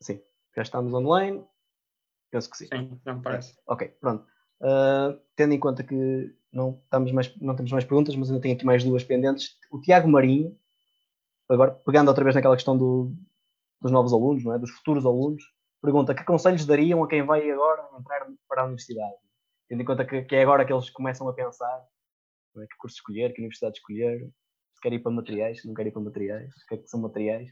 Sim, 0.00 0.18
já 0.56 0.62
estamos 0.62 0.94
online. 0.94 1.44
Penso 2.30 2.48
que 2.48 2.56
sim. 2.56 2.68
Sim, 2.72 2.98
não 3.04 3.20
parece. 3.20 3.54
Ok, 3.66 3.86
pronto. 4.00 4.24
Uh, 4.62 5.20
tendo 5.36 5.52
em 5.52 5.60
conta 5.60 5.84
que 5.84 6.34
não, 6.50 6.80
estamos 6.84 7.12
mais, 7.12 7.36
não 7.36 7.54
temos 7.54 7.70
mais 7.70 7.84
perguntas, 7.84 8.16
mas 8.16 8.30
ainda 8.30 8.40
tenho 8.40 8.54
aqui 8.54 8.64
mais 8.64 8.82
duas 8.82 9.04
pendentes. 9.04 9.58
O 9.70 9.78
Tiago 9.78 10.08
Marinho, 10.08 10.58
agora 11.50 11.72
pegando 11.84 12.08
outra 12.08 12.24
vez 12.24 12.34
naquela 12.34 12.56
questão 12.56 12.78
do, 12.78 13.14
dos 13.80 13.92
novos 13.92 14.12
alunos, 14.12 14.44
não 14.44 14.54
é? 14.54 14.58
dos 14.58 14.70
futuros 14.70 15.06
alunos, 15.06 15.42
pergunta 15.82 16.14
que 16.14 16.24
conselhos 16.24 16.66
dariam 16.66 17.02
a 17.02 17.08
quem 17.08 17.22
vai 17.22 17.50
agora 17.50 17.88
entrar 17.98 18.26
para 18.48 18.62
a 18.62 18.64
universidade? 18.64 19.16
Tendo 19.68 19.82
em 19.82 19.84
conta 19.84 20.04
que, 20.04 20.22
que 20.22 20.36
é 20.36 20.42
agora 20.42 20.64
que 20.64 20.72
eles 20.72 20.90
começam 20.90 21.28
a 21.28 21.32
pensar 21.32 21.86
é? 22.58 22.66
que 22.66 22.76
curso 22.78 22.96
escolher, 22.96 23.32
que 23.32 23.40
universidade 23.40 23.78
escolher, 23.78 24.28
se 24.74 24.80
quer 24.82 24.92
ir 24.92 25.00
para 25.00 25.12
materiais, 25.12 25.60
se 25.60 25.68
não 25.68 25.74
quer 25.74 25.86
ir 25.86 25.92
para 25.92 26.02
materiais, 26.02 26.48
o 26.48 26.66
que 26.68 26.74
é 26.74 26.78
que 26.78 26.88
são 26.88 27.00
materiais. 27.00 27.50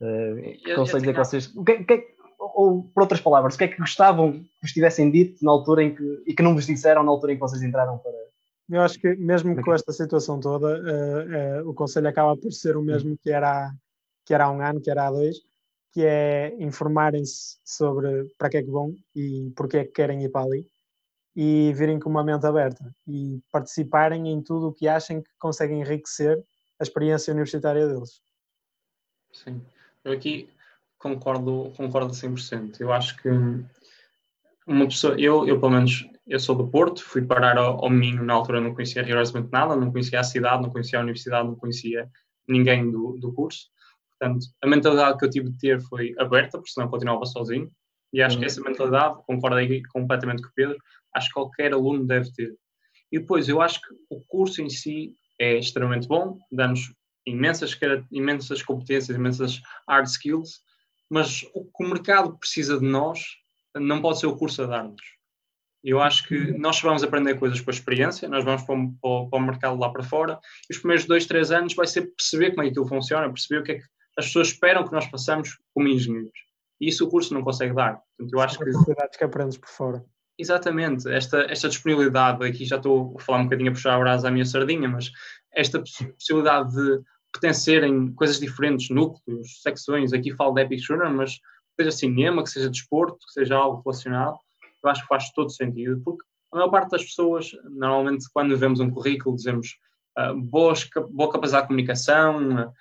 Uh, 0.00 0.36
que 0.64 0.74
conselhos 0.74 1.06
é 1.06 1.12
que 1.12 1.18
vocês. 1.18 1.54
O 1.54 1.64
que, 1.64 1.84
que, 1.84 2.14
ou, 2.38 2.84
por 2.84 3.02
outras 3.02 3.20
palavras, 3.20 3.54
o 3.54 3.58
que 3.58 3.64
é 3.64 3.68
que 3.68 3.78
gostavam 3.78 4.32
que 4.32 4.50
vos 4.60 4.72
tivessem 4.72 5.10
dito 5.10 5.44
na 5.44 5.52
altura 5.52 5.84
em 5.84 5.94
que. 5.94 6.22
e 6.26 6.34
que 6.34 6.42
não 6.42 6.54
vos 6.54 6.66
disseram 6.66 7.02
na 7.02 7.10
altura 7.10 7.32
em 7.32 7.36
que 7.36 7.40
vocês 7.40 7.62
entraram 7.62 7.98
para. 7.98 8.12
Eu 8.70 8.80
acho 8.80 8.98
que, 8.98 9.14
mesmo 9.16 9.60
com 9.62 9.74
esta 9.74 9.92
situação 9.92 10.40
toda, 10.40 10.80
uh, 10.80 11.62
uh, 11.62 11.68
o 11.68 11.74
conselho 11.74 12.08
acaba 12.08 12.36
por 12.36 12.52
ser 12.52 12.76
o 12.76 12.82
mesmo 12.82 13.16
que 13.18 13.30
era, 13.30 13.70
que 14.24 14.32
era 14.32 14.44
há 14.44 14.50
um 14.50 14.62
ano, 14.62 14.80
que 14.80 14.90
era 14.90 15.06
há 15.06 15.10
dois, 15.10 15.36
que 15.92 16.02
é 16.04 16.56
informarem-se 16.58 17.58
sobre 17.64 18.26
para 18.38 18.48
que 18.48 18.56
é 18.56 18.62
que 18.62 18.70
vão 18.70 18.94
e 19.14 19.52
porque 19.54 19.76
é 19.76 19.84
que 19.84 19.92
querem 19.92 20.24
ir 20.24 20.30
para 20.30 20.46
ali 20.46 20.66
e 21.36 21.72
virem 21.74 21.98
com 21.98 22.10
uma 22.10 22.24
mente 22.24 22.46
aberta 22.46 22.94
e 23.06 23.40
participarem 23.50 24.28
em 24.28 24.42
tudo 24.42 24.68
o 24.68 24.72
que 24.72 24.88
achem 24.88 25.22
que 25.22 25.30
conseguem 25.38 25.80
enriquecer 25.80 26.42
a 26.78 26.82
experiência 26.82 27.32
universitária 27.32 27.86
deles. 27.86 28.20
Sim, 29.32 29.62
eu 30.04 30.12
aqui 30.12 30.48
concordo, 30.98 31.72
concordo 31.76 32.12
100%. 32.12 32.80
Eu 32.80 32.92
acho 32.92 33.16
que 33.16 33.28
uma 34.66 34.86
pessoa, 34.86 35.18
eu, 35.18 35.46
eu 35.46 35.58
pelo 35.58 35.72
menos, 35.72 36.08
eu 36.26 36.38
sou 36.38 36.54
do 36.54 36.68
Porto, 36.68 37.02
fui 37.02 37.22
parar 37.22 37.58
ao, 37.58 37.84
ao 37.84 37.90
Minho, 37.90 38.22
na 38.22 38.34
altura 38.34 38.60
não 38.60 38.74
conhecia 38.74 39.02
rigorosamente 39.02 39.50
nada, 39.50 39.74
não 39.74 39.90
conhecia 39.90 40.20
a 40.20 40.24
cidade, 40.24 40.62
não 40.62 40.70
conhecia 40.70 40.98
a 40.98 41.02
universidade, 41.02 41.48
não 41.48 41.56
conhecia 41.56 42.08
ninguém 42.48 42.90
do, 42.90 43.18
do 43.18 43.32
curso. 43.32 43.70
Portanto, 44.22 44.46
a 44.62 44.68
mentalidade 44.68 45.18
que 45.18 45.24
eu 45.24 45.30
tive 45.30 45.50
de 45.50 45.58
ter 45.58 45.80
foi 45.82 46.14
aberta, 46.16 46.56
porque 46.56 46.70
senão 46.70 46.88
continuava 46.88 47.26
sozinho. 47.26 47.68
E 48.12 48.22
acho 48.22 48.36
uhum. 48.36 48.40
que 48.40 48.46
essa 48.46 48.60
mentalidade, 48.60 49.20
concordo 49.26 49.56
aí 49.56 49.82
completamente 49.86 50.42
com 50.42 50.48
o 50.48 50.52
Pedro, 50.54 50.76
acho 51.12 51.26
que 51.26 51.34
qualquer 51.34 51.72
aluno 51.72 52.06
deve 52.06 52.32
ter. 52.32 52.54
E 53.10 53.18
depois, 53.18 53.48
eu 53.48 53.60
acho 53.60 53.80
que 53.80 53.88
o 54.10 54.20
curso 54.28 54.62
em 54.62 54.70
si 54.70 55.16
é 55.40 55.58
extremamente 55.58 56.06
bom, 56.06 56.38
dá-nos 56.52 56.94
imensas, 57.26 57.76
imensas 58.12 58.62
competências, 58.62 59.16
imensas 59.16 59.60
hard 59.88 60.06
skills, 60.06 60.60
mas 61.10 61.42
o 61.52 61.64
que 61.64 61.84
o 61.84 61.88
mercado 61.88 62.38
precisa 62.38 62.78
de 62.78 62.86
nós 62.86 63.20
não 63.74 64.00
pode 64.00 64.20
ser 64.20 64.26
o 64.26 64.36
curso 64.36 64.62
a 64.62 64.66
dar-nos. 64.66 65.02
Eu 65.82 66.00
acho 66.00 66.28
que 66.28 66.36
uhum. 66.36 66.58
nós 66.58 66.80
vamos 66.80 67.02
aprender 67.02 67.34
coisas 67.40 67.60
com 67.60 67.70
a 67.70 67.74
experiência, 67.74 68.28
nós 68.28 68.44
vamos 68.44 68.62
para 68.62 68.76
o, 69.02 69.28
para 69.28 69.38
o, 69.38 69.42
mercado 69.42 69.78
lá 69.80 69.90
para 69.90 70.04
fora, 70.04 70.38
e 70.70 70.72
os 70.72 70.78
primeiros 70.78 71.06
dois, 71.06 71.26
três 71.26 71.50
anos 71.50 71.74
vai 71.74 71.88
ser 71.88 72.02
perceber 72.14 72.50
como 72.50 72.62
é 72.62 72.66
que 72.66 72.70
aquilo 72.70 72.86
funciona, 72.86 73.28
perceber 73.28 73.60
o 73.60 73.64
que 73.64 73.72
é 73.72 73.78
que 73.78 73.84
as 74.18 74.26
pessoas 74.26 74.48
esperam 74.48 74.84
que 74.84 74.92
nós 74.92 75.06
façamos 75.06 75.58
como 75.74 75.88
engenheiros. 75.88 76.38
E 76.80 76.88
isso 76.88 77.04
o 77.06 77.08
curso 77.08 77.32
não 77.32 77.42
consegue 77.42 77.74
dar. 77.74 78.00
Portanto, 78.16 78.34
eu 78.34 78.40
acho 78.40 78.58
que. 78.58 79.18
que 79.18 79.24
aprendes 79.24 79.56
por 79.56 79.68
fora. 79.68 80.04
Exatamente, 80.38 81.08
esta, 81.08 81.42
esta 81.42 81.68
disponibilidade, 81.68 82.44
aqui 82.44 82.64
já 82.64 82.76
estou 82.76 83.14
a 83.18 83.22
falar 83.22 83.40
um 83.40 83.44
bocadinho 83.44 83.70
a 83.70 83.72
puxar 83.72 83.94
a 83.94 83.98
brasa 83.98 84.28
à 84.28 84.30
minha 84.30 84.44
sardinha, 84.44 84.88
mas 84.88 85.12
esta 85.54 85.78
possibilidade 85.78 86.74
de 86.74 87.02
pertencerem 87.32 88.12
coisas 88.14 88.40
diferentes, 88.40 88.90
núcleos, 88.90 89.60
secções, 89.62 90.12
aqui 90.12 90.34
falo 90.34 90.54
de 90.54 90.62
Epic 90.62 90.80
Shooter, 90.80 91.10
mas 91.10 91.38
seja 91.78 91.90
cinema, 91.90 92.42
que 92.42 92.50
seja 92.50 92.68
desporto, 92.68 93.18
que 93.26 93.32
seja 93.32 93.56
algo 93.56 93.82
relacionado, 93.84 94.36
eu 94.82 94.90
acho 94.90 95.02
que 95.02 95.08
faz 95.08 95.30
todo 95.30 95.50
sentido, 95.50 96.00
porque 96.04 96.24
a 96.52 96.56
maior 96.56 96.70
parte 96.70 96.90
das 96.90 97.04
pessoas, 97.04 97.52
normalmente 97.64 98.26
quando 98.32 98.56
vemos 98.56 98.80
um 98.80 98.90
currículo, 98.90 99.36
dizemos 99.36 99.78
uh, 100.18 100.34
boas, 100.34 100.88
boa 101.10 101.30
capacidade 101.30 101.64
de 101.64 101.68
comunicação, 101.68 102.72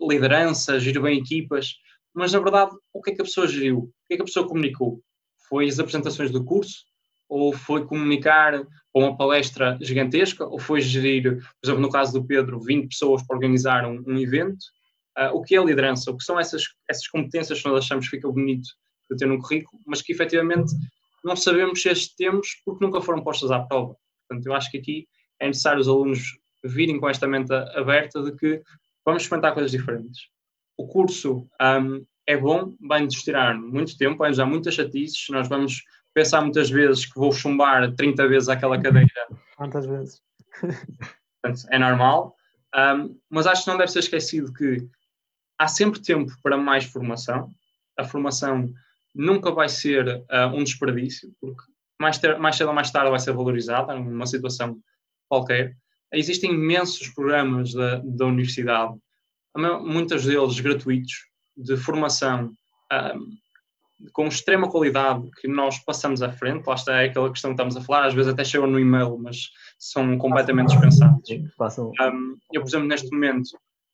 liderança, 0.00 0.80
geriu 0.80 1.02
bem 1.02 1.18
equipas, 1.18 1.74
mas 2.14 2.32
na 2.32 2.40
verdade, 2.40 2.72
o 2.92 3.02
que 3.02 3.10
é 3.10 3.14
que 3.14 3.20
a 3.20 3.24
pessoa 3.24 3.46
geriu? 3.46 3.78
O 3.78 3.92
que 4.08 4.14
é 4.14 4.16
que 4.16 4.22
a 4.22 4.26
pessoa 4.26 4.48
comunicou? 4.48 5.02
Foi 5.48 5.68
as 5.68 5.78
apresentações 5.78 6.30
do 6.30 6.44
curso? 6.44 6.84
Ou 7.28 7.52
foi 7.52 7.84
comunicar 7.84 8.52
para 8.52 9.02
uma 9.02 9.16
palestra 9.16 9.76
gigantesca? 9.80 10.46
Ou 10.46 10.58
foi 10.58 10.80
gerir, 10.80 11.38
por 11.38 11.66
exemplo, 11.66 11.82
no 11.82 11.90
caso 11.90 12.12
do 12.12 12.26
Pedro, 12.26 12.60
20 12.60 12.88
pessoas 12.88 13.22
para 13.26 13.36
organizar 13.36 13.84
um, 13.84 14.02
um 14.06 14.18
evento? 14.18 14.64
Uh, 15.18 15.34
o 15.34 15.42
que 15.42 15.56
é 15.56 15.62
liderança? 15.62 16.10
O 16.10 16.16
que 16.16 16.24
são 16.24 16.38
essas, 16.40 16.64
essas 16.88 17.06
competências 17.08 17.60
que 17.60 17.68
nós 17.68 17.84
achamos 17.84 18.06
que 18.06 18.16
fica 18.16 18.30
bonito 18.30 18.68
de 19.10 19.16
ter 19.16 19.26
no 19.26 19.38
currículo, 19.38 19.80
mas 19.86 20.02
que 20.02 20.12
efetivamente 20.12 20.72
não 21.24 21.36
sabemos 21.36 21.82
se 21.82 21.88
as 21.88 22.06
temos 22.06 22.60
porque 22.64 22.84
nunca 22.84 23.00
foram 23.00 23.22
postas 23.22 23.50
à 23.50 23.60
prova. 23.60 23.96
Portanto, 24.28 24.46
eu 24.46 24.54
acho 24.54 24.70
que 24.70 24.78
aqui 24.78 25.08
é 25.40 25.46
necessário 25.46 25.80
os 25.80 25.88
alunos 25.88 26.38
virem 26.64 26.98
com 26.98 27.08
esta 27.08 27.26
mente 27.26 27.52
aberta 27.52 28.22
de 28.22 28.32
que 28.36 28.62
vamos 29.06 29.22
experimentar 29.22 29.54
coisas 29.54 29.70
diferentes. 29.70 30.28
O 30.76 30.86
curso 30.86 31.48
um, 31.62 32.04
é 32.26 32.36
bom, 32.36 32.74
vai-nos 32.80 33.22
tirar 33.22 33.54
muito 33.54 33.96
tempo, 33.96 34.18
vai-nos 34.18 34.36
dar 34.36 34.46
muitas 34.46 34.74
chatices, 34.74 35.26
nós 35.30 35.48
vamos 35.48 35.82
pensar 36.12 36.42
muitas 36.42 36.68
vezes 36.68 37.06
que 37.06 37.18
vou 37.18 37.32
chumbar 37.32 37.94
30 37.94 38.28
vezes 38.28 38.48
aquela 38.48 38.80
cadeira. 38.80 39.08
Quantas 39.56 39.86
vezes? 39.86 40.20
Portanto, 41.40 41.68
é 41.70 41.78
normal, 41.78 42.34
um, 42.74 43.18
mas 43.30 43.46
acho 43.46 43.64
que 43.64 43.70
não 43.70 43.78
deve 43.78 43.92
ser 43.92 44.00
esquecido 44.00 44.52
que 44.52 44.86
há 45.58 45.68
sempre 45.68 46.00
tempo 46.00 46.32
para 46.42 46.56
mais 46.56 46.84
formação. 46.84 47.48
A 47.98 48.04
formação 48.04 48.68
nunca 49.14 49.50
vai 49.50 49.68
ser 49.68 50.06
uh, 50.06 50.54
um 50.54 50.62
desperdício, 50.62 51.32
porque 51.40 51.62
mais, 51.98 52.18
ter, 52.18 52.38
mais 52.38 52.56
cedo 52.56 52.68
ou 52.68 52.74
mais 52.74 52.90
tarde 52.90 53.10
vai 53.10 53.18
ser 53.18 53.32
valorizada 53.32 53.94
numa 53.94 54.26
situação 54.26 54.78
qualquer. 55.28 55.74
Existem 56.12 56.52
imensos 56.52 57.08
programas 57.08 57.72
da, 57.72 58.00
da 58.04 58.26
universidade, 58.26 58.94
muitos 59.82 60.24
deles 60.24 60.60
gratuitos, 60.60 61.26
de 61.56 61.76
formação 61.76 62.52
um, 62.92 63.36
com 64.12 64.26
extrema 64.26 64.70
qualidade 64.70 65.28
que 65.40 65.48
nós 65.48 65.78
passamos 65.78 66.22
à 66.22 66.30
frente, 66.30 66.66
lá 66.66 66.74
está 66.74 67.00
é 67.00 67.06
aquela 67.06 67.30
questão 67.30 67.50
que 67.50 67.54
estamos 67.54 67.76
a 67.76 67.80
falar, 67.80 68.06
às 68.06 68.14
vezes 68.14 68.32
até 68.32 68.44
chegam 68.44 68.66
no 68.66 68.78
e-mail, 68.78 69.16
mas 69.18 69.50
são 69.78 70.18
completamente 70.18 70.68
dispensados. 70.68 71.22
Um, 72.00 72.36
eu, 72.52 72.60
por 72.60 72.68
exemplo, 72.68 72.86
neste 72.86 73.10
momento, 73.10 73.48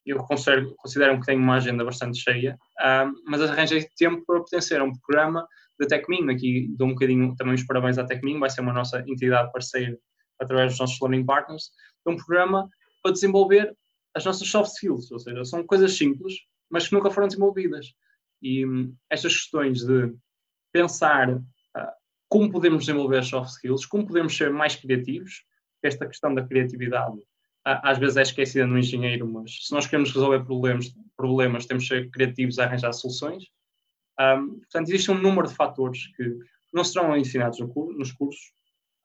eu 0.05 0.19
considero, 0.19 0.75
considero 0.77 1.21
que 1.21 1.27
tenho 1.27 1.41
uma 1.41 1.57
agenda 1.57 1.85
bastante 1.85 2.19
cheia, 2.19 2.59
um, 2.81 3.13
mas 3.31 3.43
arranjei 3.43 3.87
tempo 3.97 4.25
para 4.27 4.41
pertencer 4.41 4.81
a 4.81 4.85
um 4.85 4.93
programa 4.93 5.47
da 5.79 5.87
TecMin, 5.87 6.31
aqui 6.31 6.69
dou 6.77 6.89
um 6.89 6.93
bocadinho 6.93 7.35
também 7.37 7.55
os 7.55 7.65
parabéns 7.65 7.97
à 7.99 8.05
TecMin, 8.05 8.39
vai 8.39 8.51
ser 8.51 8.61
uma 8.61 8.73
nossa 8.73 9.05
entidade 9.07 9.53
parceira 9.53 9.97
através 10.41 10.73
dos 10.73 10.81
nossos 10.81 11.01
learning 11.01 11.25
partners, 11.25 11.71
é 12.07 12.11
um 12.11 12.17
programa 12.17 12.69
para 13.03 13.13
desenvolver 13.13 13.77
as 14.15 14.25
nossas 14.25 14.49
soft 14.49 14.73
skills, 14.73 15.11
ou 15.11 15.19
seja, 15.19 15.45
são 15.45 15.65
coisas 15.67 15.97
simples, 15.97 16.35
mas 16.71 16.89
que 16.89 16.95
nunca 16.95 17.11
foram 17.11 17.29
desenvolvidas. 17.29 17.95
E 18.41 18.67
hum, 18.67 18.95
estas 19.09 19.35
questões 19.35 19.85
de 19.85 20.15
pensar 20.73 21.35
uh, 21.35 21.43
como 22.29 22.51
podemos 22.51 22.85
desenvolver 22.85 23.19
as 23.19 23.29
soft 23.29 23.51
skills, 23.51 23.87
como 23.87 24.07
podemos 24.07 24.37
ser 24.37 24.51
mais 24.51 24.77
criativos, 24.77 25.45
esta 25.83 26.07
questão 26.07 26.35
da 26.35 26.47
criatividade 26.47 27.19
às 27.65 27.99
vezes 27.99 28.17
é 28.17 28.23
esquecida 28.23 28.67
no 28.67 28.79
engenheiro, 28.79 29.27
mas 29.27 29.67
se 29.67 29.73
nós 29.73 29.87
queremos 29.87 30.13
resolver 30.13 30.45
problemas, 30.45 30.93
problemas 31.17 31.67
temos 31.67 31.85
que 31.85 31.95
ser 31.95 32.11
criativos 32.11 32.59
a 32.59 32.65
arranjar 32.65 32.93
soluções. 32.93 33.45
Um, 34.19 34.59
portanto, 34.61 34.89
existe 34.89 35.11
um 35.11 35.19
número 35.19 35.47
de 35.47 35.55
fatores 35.55 36.09
que 36.17 36.39
não 36.73 36.83
serão 36.83 37.17
ensinados 37.17 37.61
no, 37.61 37.69
nos 37.97 38.11
cursos 38.13 38.53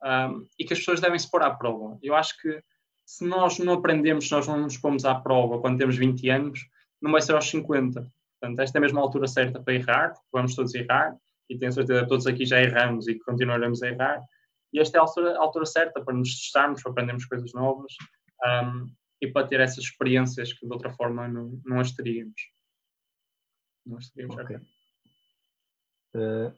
um, 0.04 0.46
e 0.58 0.66
que 0.66 0.74
as 0.74 0.80
pessoas 0.80 1.00
devem 1.00 1.20
se 1.20 1.30
pôr 1.30 1.44
à 1.44 1.54
prova. 1.54 2.00
Eu 2.02 2.16
acho 2.16 2.36
que 2.42 2.62
se 3.08 3.26
nós 3.26 3.58
não 3.60 3.76
aprendemos, 3.76 4.28
se 4.28 4.32
nós 4.34 4.46
não 4.46 4.60
nos 4.60 4.76
pomos 4.76 5.06
à 5.06 5.16
prova 5.16 5.62
quando 5.62 5.78
temos 5.78 5.96
20 5.96 6.30
anos, 6.30 6.68
não 7.02 7.10
vai 7.10 7.22
ser 7.22 7.34
aos 7.36 7.50
50. 7.50 8.02
Portanto, 8.02 8.60
esta 8.60 8.78
é 8.78 8.82
mesmo 8.82 9.00
a 9.00 9.02
altura 9.02 9.30
certa 9.30 9.64
para 9.64 9.74
errar, 9.74 10.14
vamos 10.30 10.54
todos 10.54 10.76
errar, 10.76 11.16
e 11.50 11.58
tenho 11.58 11.72
certeza 11.72 12.02
que 12.02 12.10
todos 12.10 12.28
aqui 12.28 12.46
já 12.46 12.62
erramos 12.62 13.08
e 13.08 13.18
continuaremos 13.20 13.82
a 13.82 13.88
errar. 13.88 14.22
E 14.74 14.80
esta 14.82 14.98
é 14.98 15.00
a 15.00 15.04
altura, 15.04 15.38
a 15.38 15.42
altura 15.42 15.66
certa 15.66 16.04
para 16.04 16.14
nos 16.14 16.36
testarmos, 16.38 16.84
para 16.84 16.92
aprendermos 16.92 17.24
coisas 17.26 17.54
novas 17.54 17.94
um, 18.46 18.88
e 19.22 19.28
para 19.28 19.48
ter 19.48 19.62
essas 19.62 19.86
experiências 19.86 20.52
que 20.52 20.68
de 20.68 20.74
outra 20.74 20.92
forma 20.92 21.30
não, 21.30 21.62
não 21.66 21.80
as 21.80 21.94
teríamos. 21.94 22.42
Não 23.86 23.98
as 23.98 24.10
teríamos, 24.10 24.36
okay. 24.36 24.58
uh, 26.14 26.54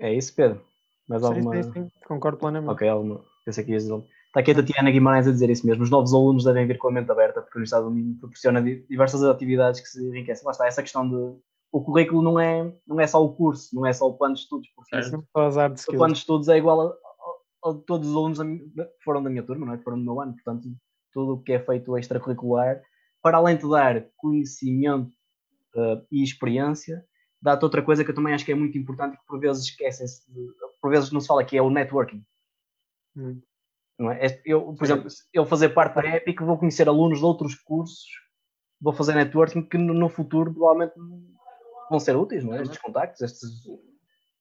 É 0.00 0.12
isso, 0.12 0.34
Pedro? 0.34 0.66
Mais 1.08 1.22
alguma... 1.22 1.62
Sim, 1.62 1.72
sim, 1.72 1.88
sim. 1.88 1.92
Concordo 2.08 2.38
plenamente. 2.38 2.72
Ok, 2.72 2.88
alguma... 2.88 3.24
Pensei 3.44 3.64
que 3.64 3.70
ias 3.70 3.84
dizer 3.84 4.04
Está 4.32 4.40
aqui 4.40 4.52
a 4.52 4.54
Tatiana 4.54 4.90
Guimarães 4.90 5.28
a 5.28 5.30
dizer 5.30 5.50
isso 5.50 5.66
mesmo. 5.66 5.82
Os 5.82 5.90
novos 5.90 6.14
alunos 6.14 6.44
devem 6.44 6.66
vir 6.66 6.78
com 6.78 6.88
a 6.88 6.90
mente 6.90 7.10
aberta, 7.12 7.42
porque 7.42 7.54
a 7.54 7.58
Universidade 7.58 7.84
do 7.84 7.90
Minho 7.90 8.16
proporciona 8.18 8.62
diversas 8.62 9.22
atividades 9.22 9.78
que 9.82 9.86
se 9.86 10.02
enriquecem. 10.02 10.46
Lá 10.46 10.52
está, 10.52 10.66
essa 10.66 10.82
questão 10.82 11.06
de. 11.06 11.38
O 11.70 11.84
currículo 11.84 12.22
não 12.22 12.40
é, 12.40 12.74
não 12.86 12.98
é 12.98 13.06
só 13.06 13.22
o 13.22 13.34
curso, 13.34 13.74
não 13.74 13.84
é 13.84 13.92
só 13.92 14.08
o 14.08 14.16
plano 14.16 14.34
de 14.34 14.40
estudos. 14.40 14.70
Porque 14.74 14.96
é, 14.96 15.00
o 15.00 15.96
plano 15.98 16.14
de 16.14 16.20
estudos 16.20 16.48
é 16.48 16.56
igual 16.56 16.80
a, 16.80 16.84
a, 16.86 17.70
a 17.70 17.74
todos 17.86 18.08
os 18.08 18.16
alunos 18.16 18.38
que 18.38 19.04
foram 19.04 19.22
da 19.22 19.28
minha 19.28 19.42
turma, 19.42 19.66
não 19.66 19.74
é? 19.74 19.76
que 19.76 19.84
foram 19.84 19.98
do 19.98 20.04
meu 20.04 20.18
ano. 20.18 20.32
Portanto, 20.32 20.66
tudo 21.12 21.34
o 21.34 21.42
que 21.42 21.52
é 21.52 21.60
feito 21.60 21.98
extracurricular, 21.98 22.80
para 23.22 23.36
além 23.36 23.58
de 23.58 23.68
dar 23.68 24.02
conhecimento 24.16 25.12
uh, 25.76 26.02
e 26.10 26.22
experiência, 26.22 27.04
dá-te 27.40 27.64
outra 27.64 27.82
coisa 27.82 28.02
que 28.02 28.10
eu 28.10 28.14
também 28.14 28.32
acho 28.32 28.46
que 28.46 28.52
é 28.52 28.54
muito 28.54 28.78
importante 28.78 29.18
que 29.18 29.26
por 29.26 29.38
vezes 29.38 29.64
esquecem-se, 29.64 30.22
por 30.80 30.90
vezes 30.90 31.12
não 31.12 31.20
se 31.20 31.26
fala, 31.26 31.44
que 31.44 31.56
é 31.56 31.60
o 31.60 31.68
networking. 31.68 32.24
Hum. 33.14 33.42
Não 34.02 34.10
é? 34.10 34.40
Eu, 34.44 34.74
por 34.74 34.84
exemplo, 34.84 35.08
eu 35.32 35.46
fazer 35.46 35.68
parte 35.68 35.94
da 35.94 36.16
Epic, 36.16 36.40
vou 36.40 36.58
conhecer 36.58 36.88
alunos 36.88 37.20
de 37.20 37.24
outros 37.24 37.54
cursos, 37.54 38.04
vou 38.80 38.92
fazer 38.92 39.14
networking 39.14 39.62
que 39.62 39.78
no, 39.78 40.08
futuro 40.08 40.52
provavelmente 40.52 40.94
vão 41.88 42.00
ser 42.00 42.16
úteis, 42.16 42.42
não 42.42 42.54
é? 42.54 42.62
Estes 42.62 42.78
contactos, 42.78 43.22
estes... 43.22 43.66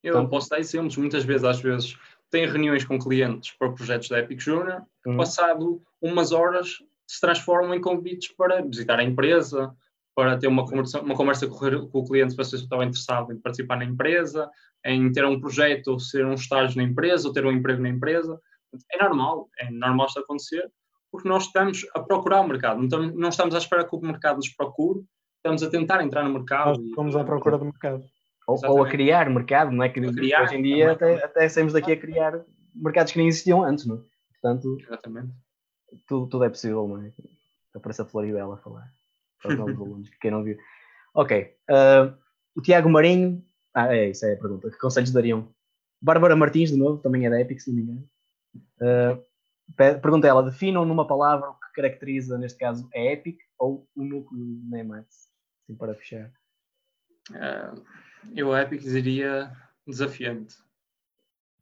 Eu 0.04 0.14
Portanto, 0.14 0.32
posso 0.32 0.50
dar 0.50 0.60
exemplos, 0.60 0.98
muitas 0.98 1.24
vezes, 1.24 1.44
às 1.44 1.62
vezes, 1.62 1.96
tenho 2.32 2.52
reuniões 2.52 2.84
com 2.84 2.98
clientes 2.98 3.52
para 3.52 3.72
projetos 3.72 4.10
da 4.10 4.18
Epic 4.18 4.40
Junior, 4.40 4.82
uhum. 5.06 5.18
passado 5.18 5.82
umas 6.02 6.32
horas 6.32 6.78
se 7.06 7.22
transformam 7.22 7.76
em 7.76 7.82
convites 7.82 8.32
para 8.36 8.64
visitar 8.64 8.98
a 8.98 9.04
empresa, 9.04 9.76
para 10.16 10.38
ter 10.38 10.48
uma 10.48 10.66
conversa, 10.66 11.02
uma 11.02 11.16
conversa 11.16 11.48
com, 11.48 11.56
o 11.94 12.06
cliente 12.06 12.36
para 12.36 12.44
ver 12.44 12.50
se 12.50 12.56
estava 12.56 12.84
interessado 12.84 13.32
em 13.32 13.38
participar 13.38 13.76
na 13.78 13.86
empresa, 13.86 14.50
em 14.84 15.12
ter 15.12 15.24
um 15.24 15.40
projeto, 15.40 15.90
ou 15.90 16.00
ser 16.00 16.26
um 16.26 16.34
estágio 16.34 16.78
na 16.78 16.84
empresa, 16.84 17.28
ou 17.28 17.34
ter 17.34 17.46
um 17.46 17.52
emprego 17.52 17.82
na 17.82 17.90
empresa. 17.90 18.40
É 18.92 19.04
normal, 19.04 19.50
é 19.58 19.70
normal 19.70 20.08
isto 20.08 20.20
acontecer, 20.20 20.72
porque 21.12 21.28
nós 21.28 21.46
estamos 21.46 21.86
a 21.94 22.00
procurar 22.02 22.42
o 22.42 22.48
mercado, 22.48 22.78
não 22.78 22.86
estamos, 22.86 23.16
não 23.16 23.30
estamos 23.30 23.56
à 23.56 23.58
espera 23.58 23.88
que 23.88 23.96
o 23.96 24.02
mercado 24.02 24.38
nos 24.38 24.50
procure, 24.50 25.04
estamos 25.38 25.64
a 25.64 25.70
tentar 25.70 26.04
entrar 26.04 26.24
no 26.24 26.34
mercado. 26.34 26.78
Nós 26.78 26.80
estamos 26.80 27.16
à 27.16 27.24
procura 27.24 27.58
do 27.58 27.66
mercado. 27.66 28.04
Ou, 28.48 28.60
ou, 28.66 28.84
a 28.84 28.90
criar 28.90 29.30
mercado, 29.30 29.72
não 29.72 29.84
é? 29.84 29.90
Que 29.90 30.02
criar, 30.02 30.44
hoje 30.44 30.56
em 30.56 30.64
dia 30.64 30.92
até, 30.92 31.24
até 31.24 31.48
saímos 31.48 31.74
daqui 31.74 31.92
a 31.92 31.98
criar 31.98 32.44
mercados 32.74 33.12
que 33.12 33.20
nem 33.20 33.28
existiam 33.28 33.64
antes, 33.64 33.86
não 33.86 33.98
é? 33.98 34.00
Portanto, 34.42 34.78
Exatamente. 34.82 35.32
Tudo, 36.08 36.28
tudo 36.28 36.44
é 36.46 36.50
possível, 36.50 36.88
não 36.88 37.02
é? 37.02 37.12
Aparece 37.76 38.02
a 38.02 38.06
Floribela 38.06 38.56
a 38.56 38.58
falar 38.58 38.92
para 39.42 39.52
os 39.52 39.58
novos 39.58 39.76
alunos, 39.76 40.10
que 40.10 40.20
quem 40.20 40.32
não 40.32 40.44
viu. 40.44 40.58
Ok. 41.14 41.56
Uh, 41.70 42.16
o 42.56 42.62
Tiago 42.62 42.90
Marinho. 42.90 43.44
Ah, 43.74 43.96
é 43.96 44.10
isso, 44.10 44.26
é 44.26 44.34
a 44.34 44.38
pergunta. 44.38 44.70
Que 44.70 44.78
conselhos 44.78 45.12
dariam? 45.12 45.48
Bárbara 46.02 46.36
Martins, 46.36 46.72
de 46.72 46.78
novo, 46.78 47.02
também 47.02 47.26
é 47.26 47.30
da 47.30 47.40
Epic, 47.40 47.60
se 47.60 47.70
não 47.70 47.76
me 47.76 47.84
engano. 47.84 48.10
Uh, 48.56 49.24
pergunta 49.76 50.28
ela, 50.28 50.44
definam 50.44 50.86
numa 50.86 51.08
palavra 51.08 51.50
o 51.50 51.54
que 51.54 51.72
caracteriza, 51.74 52.38
neste 52.38 52.60
caso, 52.60 52.90
a 52.94 53.00
Epic 53.00 53.40
ou 53.58 53.88
o 53.96 54.04
núcleo 54.04 54.60
da 54.70 54.80
Emacs? 54.80 55.30
Assim 55.64 55.76
para 55.76 55.96
fechar. 55.96 56.32
Uh, 57.30 57.84
eu 58.36 58.54
a 58.54 58.62
Epic 58.62 58.82
diria 58.82 59.52
desafiante. 59.88 60.56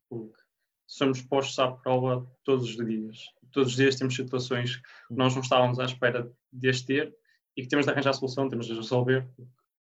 Porque 0.10 0.40
somos 0.88 1.22
postos 1.22 1.60
à 1.60 1.72
prova 1.72 2.30
todos 2.44 2.70
os 2.70 2.86
dias. 2.86 3.26
Todos 3.52 3.70
os 3.70 3.76
dias 3.76 3.96
temos 3.96 4.16
situações 4.16 4.78
que 4.78 4.84
nós 5.12 5.34
não 5.36 5.42
estávamos 5.42 5.80
à 5.80 5.86
espera 5.86 6.32
de 6.52 6.70
as 6.70 6.82
ter 6.82 7.16
e 7.56 7.62
que 7.62 7.68
temos 7.68 7.86
de 7.86 7.92
arranjar 7.92 8.14
solução, 8.14 8.50
temos 8.50 8.68
de 8.68 8.74
resolver. 8.74 9.28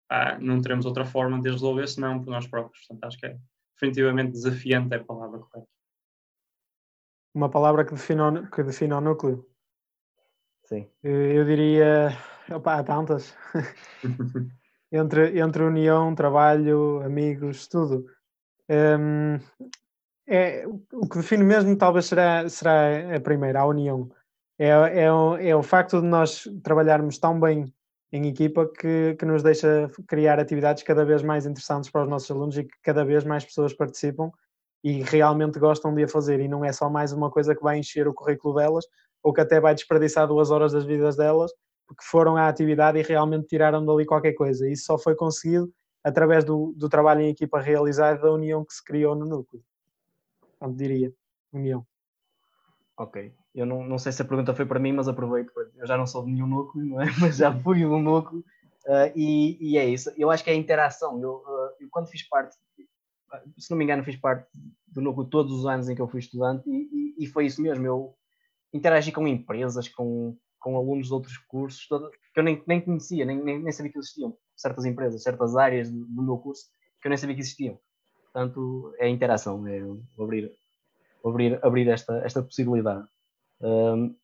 Ah, 0.08 0.38
não 0.38 0.60
teremos 0.60 0.86
outra 0.86 1.04
forma 1.04 1.40
de 1.40 1.50
resolver 1.50 1.88
senão 1.88 2.22
por 2.22 2.30
nós 2.30 2.46
próprios. 2.46 2.86
Portanto, 2.86 3.04
acho 3.04 3.18
que 3.18 3.26
é 3.26 3.38
definitivamente 3.74 4.32
desafiante 4.32 4.94
é 4.94 4.98
a 4.98 5.04
palavra 5.04 5.38
correta. 5.38 5.68
Uma 7.34 7.50
palavra 7.50 7.84
que 7.84 7.94
define 7.94 8.20
o, 8.20 8.50
que 8.50 8.62
define 8.62 8.94
o 8.94 9.00
núcleo. 9.00 9.44
Sim. 10.64 10.88
Eu 11.02 11.44
diria. 11.44 12.16
Opa, 12.50 12.76
há 12.76 12.84
tantas. 12.84 13.34
entre, 14.92 15.38
entre 15.40 15.64
união, 15.64 16.14
trabalho, 16.14 17.02
amigos, 17.02 17.66
tudo. 17.66 18.06
Um, 18.68 19.38
é, 20.26 20.64
o 20.66 21.08
que 21.08 21.18
define 21.18 21.44
mesmo 21.44 21.76
talvez 21.76 22.06
será, 22.06 22.48
será 22.48 23.16
a 23.16 23.20
primeira, 23.20 23.60
a 23.60 23.66
união. 23.66 24.08
É, 24.58 24.68
é, 24.68 25.12
o, 25.12 25.36
é 25.36 25.54
o 25.56 25.62
facto 25.62 26.00
de 26.00 26.06
nós 26.06 26.48
trabalharmos 26.62 27.18
tão 27.18 27.38
bem 27.38 27.74
em 28.12 28.28
equipa 28.28 28.70
que, 28.78 29.16
que 29.18 29.26
nos 29.26 29.42
deixa 29.42 29.90
criar 30.06 30.38
atividades 30.38 30.84
cada 30.84 31.04
vez 31.04 31.22
mais 31.22 31.44
interessantes 31.44 31.90
para 31.90 32.04
os 32.04 32.08
nossos 32.08 32.30
alunos 32.30 32.56
e 32.56 32.62
que 32.62 32.76
cada 32.80 33.04
vez 33.04 33.24
mais 33.24 33.44
pessoas 33.44 33.74
participam 33.74 34.30
e 34.84 35.02
realmente 35.02 35.58
gostam 35.58 35.94
de 35.94 36.04
a 36.04 36.08
fazer 36.08 36.38
e 36.40 36.46
não 36.46 36.62
é 36.62 36.70
só 36.70 36.90
mais 36.90 37.10
uma 37.10 37.30
coisa 37.30 37.54
que 37.54 37.62
vai 37.62 37.78
encher 37.78 38.06
o 38.06 38.12
currículo 38.12 38.54
delas 38.54 38.84
ou 39.22 39.32
que 39.32 39.40
até 39.40 39.58
vai 39.58 39.74
desperdiçar 39.74 40.28
duas 40.28 40.50
horas 40.50 40.72
das 40.72 40.84
vidas 40.84 41.16
delas 41.16 41.50
porque 41.86 42.04
foram 42.04 42.36
à 42.36 42.48
atividade 42.48 42.98
e 42.98 43.02
realmente 43.02 43.46
tiraram 43.46 43.84
dali 43.84 44.04
qualquer 44.04 44.34
coisa. 44.34 44.68
Isso 44.68 44.84
só 44.84 44.98
foi 44.98 45.14
conseguido 45.14 45.72
através 46.02 46.44
do, 46.44 46.74
do 46.76 46.88
trabalho 46.88 47.22
em 47.22 47.30
equipa 47.30 47.60
realizado 47.60 48.20
da 48.20 48.30
união 48.30 48.62
que 48.64 48.74
se 48.74 48.84
criou 48.84 49.14
no 49.14 49.24
núcleo. 49.24 49.62
Onde 50.60 50.76
diria, 50.76 51.12
união. 51.52 51.86
Ok. 52.96 53.32
Eu 53.54 53.64
não, 53.64 53.84
não 53.84 53.98
sei 53.98 54.12
se 54.12 54.20
a 54.20 54.24
pergunta 54.24 54.54
foi 54.54 54.66
para 54.66 54.80
mim, 54.80 54.92
mas 54.92 55.08
aproveito. 55.08 55.52
Eu 55.76 55.86
já 55.86 55.96
não 55.96 56.06
sou 56.06 56.24
de 56.24 56.30
nenhum 56.30 56.46
núcleo, 56.46 56.84
não 56.84 57.00
é? 57.00 57.06
mas 57.20 57.36
já 57.36 57.52
fui 57.52 57.78
de 57.78 57.86
um 57.86 58.00
núcleo. 58.00 58.44
Uh, 58.86 59.12
e, 59.14 59.56
e, 59.60 59.78
é 59.78 59.86
isso. 59.86 60.10
Eu 60.16 60.30
acho 60.30 60.44
que 60.44 60.50
é 60.50 60.52
a 60.52 60.56
interação. 60.56 61.20
Eu, 61.20 61.36
uh, 61.36 61.70
eu 61.80 61.88
quando 61.90 62.08
fiz 62.08 62.26
parte 62.28 62.56
se 63.58 63.70
não 63.70 63.78
me 63.78 63.84
engano, 63.84 64.04
fiz 64.04 64.16
parte 64.16 64.48
do 64.86 65.00
núcleo 65.00 65.26
todos 65.26 65.52
os 65.52 65.66
anos 65.66 65.88
em 65.88 65.94
que 65.94 66.02
eu 66.02 66.08
fui 66.08 66.20
estudante 66.20 66.68
e, 66.68 67.14
e, 67.18 67.24
e 67.24 67.26
foi 67.26 67.46
isso 67.46 67.60
mesmo. 67.60 67.86
Eu 67.86 68.14
interagi 68.72 69.12
com 69.12 69.26
empresas, 69.26 69.88
com, 69.88 70.36
com 70.58 70.76
alunos 70.76 71.08
de 71.08 71.14
outros 71.14 71.36
cursos, 71.38 71.86
todo, 71.86 72.10
que 72.10 72.40
eu 72.40 72.44
nem, 72.44 72.62
nem 72.66 72.80
conhecia, 72.80 73.24
nem, 73.24 73.42
nem, 73.42 73.62
nem, 73.62 73.72
sabia 73.72 73.92
que 73.92 73.98
existiam. 73.98 74.36
Certas 74.56 74.84
empresas, 74.84 75.22
certas 75.22 75.56
áreas 75.56 75.90
do, 75.90 76.04
do, 76.04 76.22
meu 76.22 76.38
curso 76.38 76.64
que 77.00 77.08
eu 77.08 77.10
nem 77.10 77.18
sabia 77.18 77.34
que 77.34 77.40
existiam. 77.40 77.78
Portanto, 78.24 78.94
é 78.98 79.08
interação, 79.08 79.66
é 79.66 79.80
abrir, 80.18 80.50
abrir, 81.24 81.64
abrir 81.64 81.88
esta, 81.88 82.18
esta 82.24 82.42
possibilidade. 82.42 83.06
Um, 83.60 84.14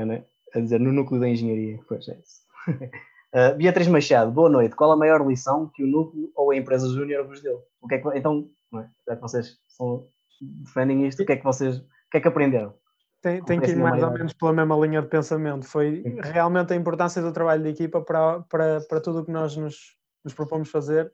Ana, 0.00 0.24
a 0.54 0.60
dizer, 0.60 0.80
no 0.80 0.92
núcleo 0.92 1.20
da 1.20 1.28
engenharia, 1.28 1.80
pois 1.88 2.08
é 2.08 2.18
isso. 2.18 2.42
Uh, 3.32 3.56
Beatriz 3.56 3.86
Machado, 3.86 4.32
boa 4.32 4.50
noite. 4.50 4.74
Qual 4.74 4.90
a 4.90 4.96
maior 4.96 5.24
lição 5.24 5.70
que 5.72 5.84
o 5.84 5.86
núcleo 5.86 6.32
ou 6.34 6.50
a 6.50 6.56
empresa 6.56 6.88
júnior 6.88 7.26
vos 7.26 7.40
deu? 7.40 7.62
O 7.80 7.86
que 7.86 7.94
é 7.94 7.98
que, 7.98 8.18
então, 8.18 8.50
não 8.72 8.80
é? 8.80 8.90
já 9.06 9.14
que 9.14 9.22
vocês 9.22 9.56
são, 9.68 10.04
defendem 10.40 11.06
isto, 11.06 11.22
o 11.22 11.26
que 11.26 11.32
é 11.32 11.36
que 11.36 11.44
vocês 11.44 11.78
o 11.78 12.10
que 12.10 12.16
é 12.16 12.20
que 12.20 12.26
aprenderam? 12.26 12.74
Tem, 13.22 13.40
tem 13.44 13.60
que 13.60 13.70
ir 13.70 13.76
mais 13.76 14.00
maior. 14.00 14.10
ou 14.10 14.18
menos 14.18 14.32
pela 14.32 14.52
mesma 14.52 14.76
linha 14.78 15.00
de 15.00 15.06
pensamento. 15.06 15.64
Foi 15.64 16.02
realmente 16.32 16.72
a 16.72 16.76
importância 16.76 17.22
do 17.22 17.32
trabalho 17.32 17.62
de 17.62 17.68
equipa 17.68 18.00
para, 18.00 18.40
para, 18.40 18.80
para 18.80 19.00
tudo 19.00 19.20
o 19.20 19.24
que 19.24 19.30
nós 19.30 19.56
nos, 19.56 19.96
nos 20.24 20.34
propomos 20.34 20.68
fazer, 20.68 21.12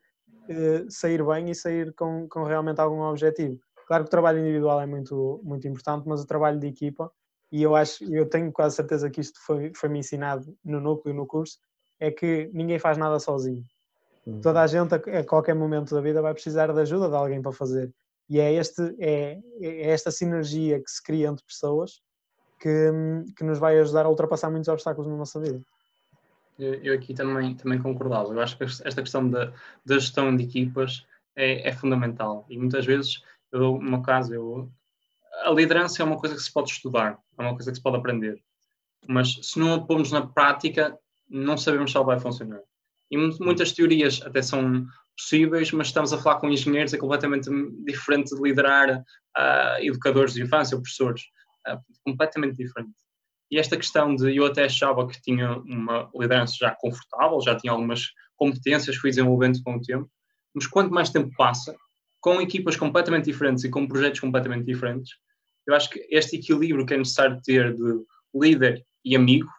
eh, 0.49 0.87
sair 0.89 1.23
bem 1.23 1.51
e 1.51 1.55
sair 1.55 1.93
com, 1.95 2.27
com 2.29 2.45
realmente 2.45 2.81
algum 2.81 3.03
objetivo. 3.03 3.59
Claro 3.87 4.05
que 4.05 4.09
o 4.09 4.11
trabalho 4.11 4.39
individual 4.39 4.81
é 4.81 4.87
muito, 4.87 5.41
muito 5.45 5.69
importante, 5.69 6.09
mas 6.09 6.23
o 6.23 6.27
trabalho 6.27 6.59
de 6.59 6.67
equipa, 6.67 7.13
e 7.53 7.63
eu 7.63 7.77
acho, 7.77 8.05
eu 8.05 8.27
tenho 8.27 8.51
quase 8.53 8.77
certeza 8.77 9.11
que 9.11 9.21
isto 9.21 9.39
foi, 9.45 9.73
foi-me 9.75 9.99
ensinado 9.99 10.57
no 10.65 10.81
núcleo, 10.81 11.15
no 11.15 11.27
curso, 11.27 11.59
é 11.99 12.11
que 12.11 12.51
ninguém 12.53 12.79
faz 12.79 12.99
nada 12.99 13.19
sozinho. 13.19 13.65
Uhum. 14.27 14.41
Toda 14.41 14.61
a 14.61 14.67
gente, 14.67 14.95
a, 14.95 15.25
qualquer 15.25 15.55
momento 15.55 15.95
da 15.95 16.01
vida, 16.01 16.21
vai 16.21 16.35
precisar 16.35 16.73
da 16.73 16.83
ajuda 16.83 17.09
de 17.09 17.15
alguém 17.15 17.41
para 17.41 17.53
fazer. 17.53 17.93
E 18.29 18.41
é, 18.41 18.53
este, 18.55 18.83
é, 18.99 19.39
é 19.61 19.91
esta 19.91 20.11
sinergia 20.11 20.83
que 20.83 20.91
se 20.91 21.03
cria 21.03 21.29
entre 21.29 21.45
pessoas 21.45 22.01
que, 22.61 22.91
que 23.37 23.45
nos 23.45 23.59
vai 23.59 23.79
ajudar 23.79 24.07
a 24.07 24.09
ultrapassar 24.09 24.51
muitos 24.51 24.69
obstáculos 24.69 25.09
na 25.09 25.17
nossa 25.17 25.39
vida. 25.41 25.61
Eu, 26.59 26.75
eu 26.75 26.95
aqui 26.95 27.15
também, 27.15 27.55
também 27.55 27.81
concordava. 27.81 28.33
Eu 28.33 28.41
acho 28.41 28.57
que 28.57 28.65
esta 28.65 29.03
questão 29.03 29.29
da, 29.29 29.53
da 29.85 29.99
gestão 29.99 30.35
de 30.35 30.43
equipas 30.43 31.07
é, 31.37 31.69
é 31.69 31.73
fundamental. 31.73 32.47
E 32.49 32.59
muitas 32.59 32.85
vezes, 32.85 33.23
eu, 33.53 33.79
no 33.79 33.91
meu 33.91 34.03
caso, 34.03 34.35
eu, 34.35 34.71
a 35.45 35.51
liderança 35.51 36.03
é 36.03 36.05
uma 36.05 36.19
coisa 36.19 36.35
que 36.35 36.43
se 36.43 36.53
pode 36.53 36.71
estudar, 36.71 37.19
é 37.39 37.43
uma 37.43 37.55
coisa 37.55 37.71
que 37.71 37.77
se 37.77 37.83
pode 37.83 37.97
aprender. 37.97 38.43
Mas 39.07 39.39
se 39.43 39.59
não 39.59 39.75
a 39.75 39.87
pomos 39.87 40.11
na 40.11 40.27
prática, 40.27 40.99
não 41.29 41.57
sabemos 41.57 41.91
se 41.91 41.97
ela 41.97 42.07
vai 42.07 42.21
funcionar. 42.21 42.61
E 43.11 43.17
muitas 43.17 43.73
teorias 43.73 44.21
até 44.25 44.43
são 44.43 44.87
possíveis, 45.17 45.73
mas 45.73 45.89
estamos 45.89 46.13
a 46.13 46.19
falar 46.19 46.41
com 46.41 46.49
engenheiros, 46.49 46.93
é 46.93 46.99
completamente 46.99 47.49
diferente 47.85 48.35
de 48.35 48.43
liderar 48.43 48.99
uh, 48.99 49.81
educadores 49.81 50.35
de 50.35 50.43
infância 50.43 50.77
ou 50.77 50.83
professores. 50.83 51.23
Uh, 51.69 51.79
completamente 52.05 52.57
diferente. 52.57 52.91
E 53.51 53.59
esta 53.59 53.77
questão 53.77 54.15
de 54.15 54.35
eu 54.35 54.47
até 54.47 54.65
achava 54.65 55.07
que 55.07 55.21
tinha 55.21 55.53
uma 55.59 56.11
liderança 56.15 56.55
já 56.59 56.75
confortável, 56.81 57.41
já 57.41 57.57
tinha 57.57 57.73
algumas 57.73 58.09
competências, 58.37 58.97
fui 58.97 59.11
desenvolvendo 59.11 59.63
com 59.63 59.77
o 59.77 59.81
tempo, 59.81 60.11
mas 60.55 60.67
quanto 60.67 60.93
mais 60.93 61.11
tempo 61.11 61.31
passa, 61.37 61.77
com 62.21 62.41
equipas 62.41 62.77
completamente 62.77 63.27
diferentes 63.27 63.63
e 63.65 63.71
com 63.71 63.87
projetos 63.87 64.21
completamente 64.21 64.65
diferentes, 64.65 65.13
eu 65.67 65.75
acho 65.75 65.91
que 65.91 66.07
este 66.11 66.37
equilíbrio 66.37 66.85
que 66.85 66.95
é 66.95 66.99
necessário 66.99 67.41
ter 67.43 67.75
de 67.75 68.01
líder 68.35 68.85
e 69.05 69.15
amigo, 69.15 69.51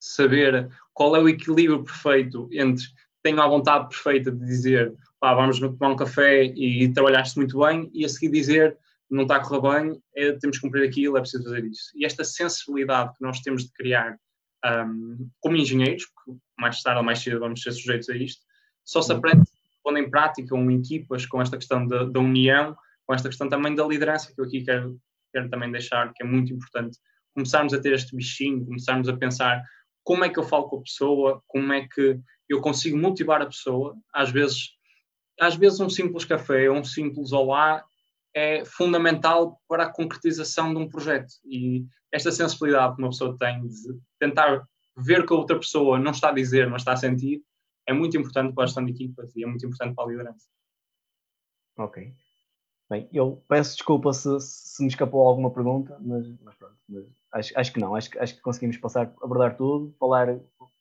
saber 0.00 0.70
qual 0.96 1.14
é 1.14 1.20
o 1.20 1.28
equilíbrio 1.28 1.84
perfeito 1.84 2.48
entre 2.50 2.86
tenho 3.22 3.40
a 3.42 3.46
vontade 3.46 3.88
perfeita 3.90 4.32
de 4.32 4.44
dizer 4.44 4.94
pá, 5.20 5.34
vamos 5.34 5.60
tomar 5.60 5.90
um 5.90 5.96
café 5.96 6.44
e 6.44 6.90
trabalhaste 6.92 7.36
muito 7.36 7.58
bem, 7.58 7.90
e 7.92 8.04
a 8.04 8.08
seguir 8.08 8.30
dizer 8.30 8.78
não 9.10 9.22
está 9.22 9.36
a 9.36 9.40
correr 9.40 9.82
bem, 9.82 10.02
é, 10.16 10.32
temos 10.32 10.56
que 10.56 10.62
cumprir 10.62 10.88
aquilo, 10.88 11.16
é 11.16 11.20
preciso 11.20 11.44
fazer 11.44 11.64
isso. 11.64 11.90
E 11.94 12.04
esta 12.04 12.24
sensibilidade 12.24 13.12
que 13.14 13.22
nós 13.22 13.40
temos 13.40 13.64
de 13.64 13.72
criar 13.72 14.18
um, 14.64 15.28
como 15.38 15.56
engenheiros, 15.56 16.06
porque 16.06 16.40
mais 16.58 16.82
tarde 16.82 16.98
ou 16.98 17.04
mais 17.04 17.20
cedo 17.20 17.38
vamos 17.38 17.62
ser 17.62 17.72
sujeitos 17.72 18.08
a 18.08 18.16
isto, 18.16 18.42
só 18.84 19.02
se 19.02 19.12
aprende 19.12 19.44
quando 19.82 19.98
em 19.98 20.10
prática, 20.10 20.54
ou 20.56 20.70
em 20.70 20.80
equipas, 20.80 21.24
com 21.26 21.40
esta 21.40 21.56
questão 21.56 21.86
da, 21.86 22.04
da 22.04 22.18
união, 22.18 22.76
com 23.06 23.14
esta 23.14 23.28
questão 23.28 23.48
também 23.48 23.74
da 23.74 23.86
liderança, 23.86 24.32
que 24.34 24.40
eu 24.40 24.44
aqui 24.44 24.64
quero, 24.64 24.98
quero 25.32 25.48
também 25.50 25.70
deixar, 25.70 26.12
que 26.12 26.24
é 26.24 26.26
muito 26.26 26.52
importante. 26.52 26.98
Começarmos 27.32 27.72
a 27.74 27.80
ter 27.80 27.92
este 27.92 28.16
bichinho, 28.16 28.64
começarmos 28.64 29.08
a 29.08 29.16
pensar 29.16 29.62
como 30.06 30.24
é 30.24 30.28
que 30.28 30.38
eu 30.38 30.44
falo 30.44 30.68
com 30.68 30.76
a 30.76 30.82
pessoa, 30.82 31.42
como 31.48 31.72
é 31.72 31.88
que 31.88 32.20
eu 32.48 32.60
consigo 32.60 32.96
motivar 32.96 33.42
a 33.42 33.46
pessoa. 33.46 33.96
Às 34.14 34.30
vezes, 34.30 34.70
às 35.40 35.56
vezes 35.56 35.80
um 35.80 35.90
simples 35.90 36.24
café, 36.24 36.70
um 36.70 36.84
simples 36.84 37.32
olá 37.32 37.84
é 38.32 38.64
fundamental 38.64 39.60
para 39.66 39.82
a 39.82 39.92
concretização 39.92 40.72
de 40.72 40.78
um 40.78 40.88
projeto. 40.88 41.32
E 41.44 41.84
esta 42.12 42.30
sensibilidade 42.30 42.94
que 42.94 43.02
uma 43.02 43.10
pessoa 43.10 43.36
tem 43.36 43.66
de 43.66 43.98
tentar 44.20 44.64
ver 44.96 45.26
que 45.26 45.32
a 45.32 45.36
outra 45.36 45.58
pessoa 45.58 45.98
não 45.98 46.12
está 46.12 46.28
a 46.28 46.34
dizer, 46.34 46.70
mas 46.70 46.82
está 46.82 46.92
a 46.92 46.96
sentir, 46.96 47.42
é 47.84 47.92
muito 47.92 48.16
importante 48.16 48.54
para 48.54 48.62
a 48.62 48.66
gestão 48.66 48.84
de 48.84 48.92
equipas 48.92 49.34
e 49.34 49.42
é 49.42 49.46
muito 49.46 49.66
importante 49.66 49.92
para 49.92 50.04
a 50.04 50.08
liderança. 50.08 50.46
Ok. 51.78 52.14
Bem, 52.88 53.08
eu 53.12 53.42
peço 53.48 53.76
desculpa 53.76 54.12
se, 54.12 54.38
se 54.40 54.82
me 54.82 54.88
escapou 54.88 55.26
alguma 55.26 55.50
pergunta, 55.50 55.98
mas, 56.00 56.26
mas 56.40 56.54
pronto. 56.54 56.76
Mas 56.88 57.04
acho, 57.32 57.58
acho 57.58 57.72
que 57.72 57.80
não, 57.80 57.94
acho, 57.96 58.10
acho 58.20 58.36
que 58.36 58.40
conseguimos 58.40 58.76
passar, 58.76 59.12
abordar 59.22 59.56
tudo, 59.56 59.94
falar 59.98 60.38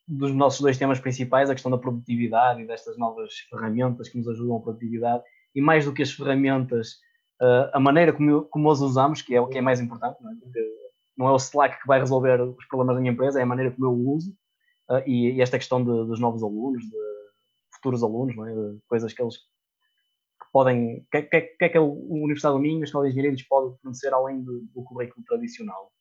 dos 0.08 0.32
nossos 0.34 0.62
dois 0.62 0.78
temas 0.78 1.00
principais, 1.00 1.50
a 1.50 1.54
questão 1.54 1.72
da 1.72 1.80
produtividade 1.80 2.62
e 2.62 2.68
destas 2.68 2.98
novas 2.98 3.34
ferramentas 3.50 4.08
que 4.10 4.18
nos 4.18 4.28
ajudam 4.28 4.58
a 4.58 4.62
produtividade, 4.62 5.24
e 5.56 5.62
mais 5.62 5.86
do 5.86 5.94
que 5.94 6.04
as 6.04 6.12
ferramentas, 6.12 7.00
uh, 7.42 7.72
a 7.74 7.80
maneira 7.80 8.14
como, 8.14 8.44
como 8.44 8.70
as 8.70 8.82
usamos, 8.82 9.24
que 9.24 9.34
é 9.34 9.42
o 9.42 9.48
que 9.48 9.58
é 9.58 9.62
mais 9.62 9.82
importante, 9.82 10.22
não 10.22 10.32
é? 10.32 10.36
não 11.18 11.28
é 11.28 11.32
o 11.32 11.38
Slack 11.38 11.82
que 11.82 11.88
vai 11.88 12.00
resolver 12.00 12.40
os 12.42 12.66
problemas 12.68 12.96
da 12.96 13.02
minha 13.02 13.14
empresa, 13.14 13.40
é 13.40 13.44
a 13.44 13.48
maneira 13.48 13.72
como 13.72 13.88
eu 13.88 13.94
uso, 13.94 14.32
uh, 14.92 15.02
e, 15.08 15.42
esta 15.42 15.58
questão 15.58 15.84
de, 15.84 15.90
dos 16.06 16.20
novos 16.20 16.44
alunos, 16.44 16.84
de 16.84 16.98
futuros 17.74 18.04
alunos, 18.04 18.36
é? 18.38 18.54
de 18.54 18.80
coisas 18.88 19.12
que 19.12 19.24
eles 19.24 19.38
podem, 20.56 21.00
o 21.00 21.06
que, 21.12 21.22
que, 21.24 21.42
que, 21.42 21.66
é 21.66 21.70
que 21.70 21.78
a 21.78 21.82
Universidade 21.82 22.56
do 22.56 22.62
Minho, 22.62 22.80
a 22.80 22.86
Escola 22.86 23.04
de 23.04 23.10
Engenharia 23.12 23.32
lhes 23.32 23.46
pode 23.46 23.78
fornecer 23.82 24.14
além 24.14 24.42
do, 24.42 24.62
do 24.74 24.84
currículo 24.86 25.22
tradicional 25.26 25.92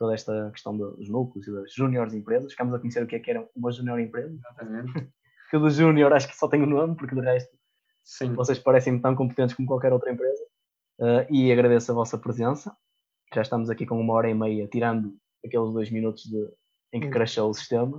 toda 0.00 0.14
esta 0.14 0.50
questão 0.50 0.76
dos 0.76 1.08
núcleos 1.08 1.46
e 1.46 1.52
das 1.52 1.72
júniores 1.72 2.12
empresas. 2.12 2.50
Ficamos 2.50 2.74
a 2.74 2.80
conhecer 2.80 3.04
o 3.04 3.06
que 3.06 3.14
é 3.14 3.20
que 3.20 3.30
era 3.30 3.48
uma 3.54 3.70
júnior 3.70 4.00
empresa. 4.00 4.34
Exatamente. 4.34 4.92
que 5.48 5.58
do 5.58 5.70
júnior 5.70 6.12
acho 6.12 6.26
que 6.26 6.36
só 6.36 6.48
tem 6.48 6.60
o 6.60 6.64
um 6.64 6.70
nome, 6.70 6.96
porque 6.96 7.14
de 7.14 7.20
resto 7.20 7.56
Sim. 8.02 8.34
vocês 8.34 8.58
parecem 8.58 9.00
tão 9.00 9.14
competentes 9.14 9.54
como 9.54 9.68
qualquer 9.68 9.92
outra 9.92 10.10
empresa. 10.10 10.42
Uh, 10.98 11.32
e 11.32 11.52
agradeço 11.52 11.92
a 11.92 11.94
vossa 11.94 12.18
presença. 12.18 12.76
Já 13.32 13.42
estamos 13.42 13.70
aqui 13.70 13.86
com 13.86 14.00
uma 14.00 14.14
hora 14.14 14.28
e 14.28 14.34
meia, 14.34 14.66
tirando 14.66 15.16
aqueles 15.46 15.72
dois 15.72 15.88
minutos 15.88 16.24
de, 16.24 16.48
em 16.92 16.98
que 16.98 17.06
hum. 17.06 17.10
crashou 17.10 17.48
o 17.48 17.54
sistema. 17.54 17.98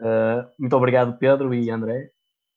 Uh, 0.00 0.48
muito 0.58 0.74
obrigado, 0.74 1.18
Pedro 1.18 1.52
e 1.52 1.70
André. 1.70 2.10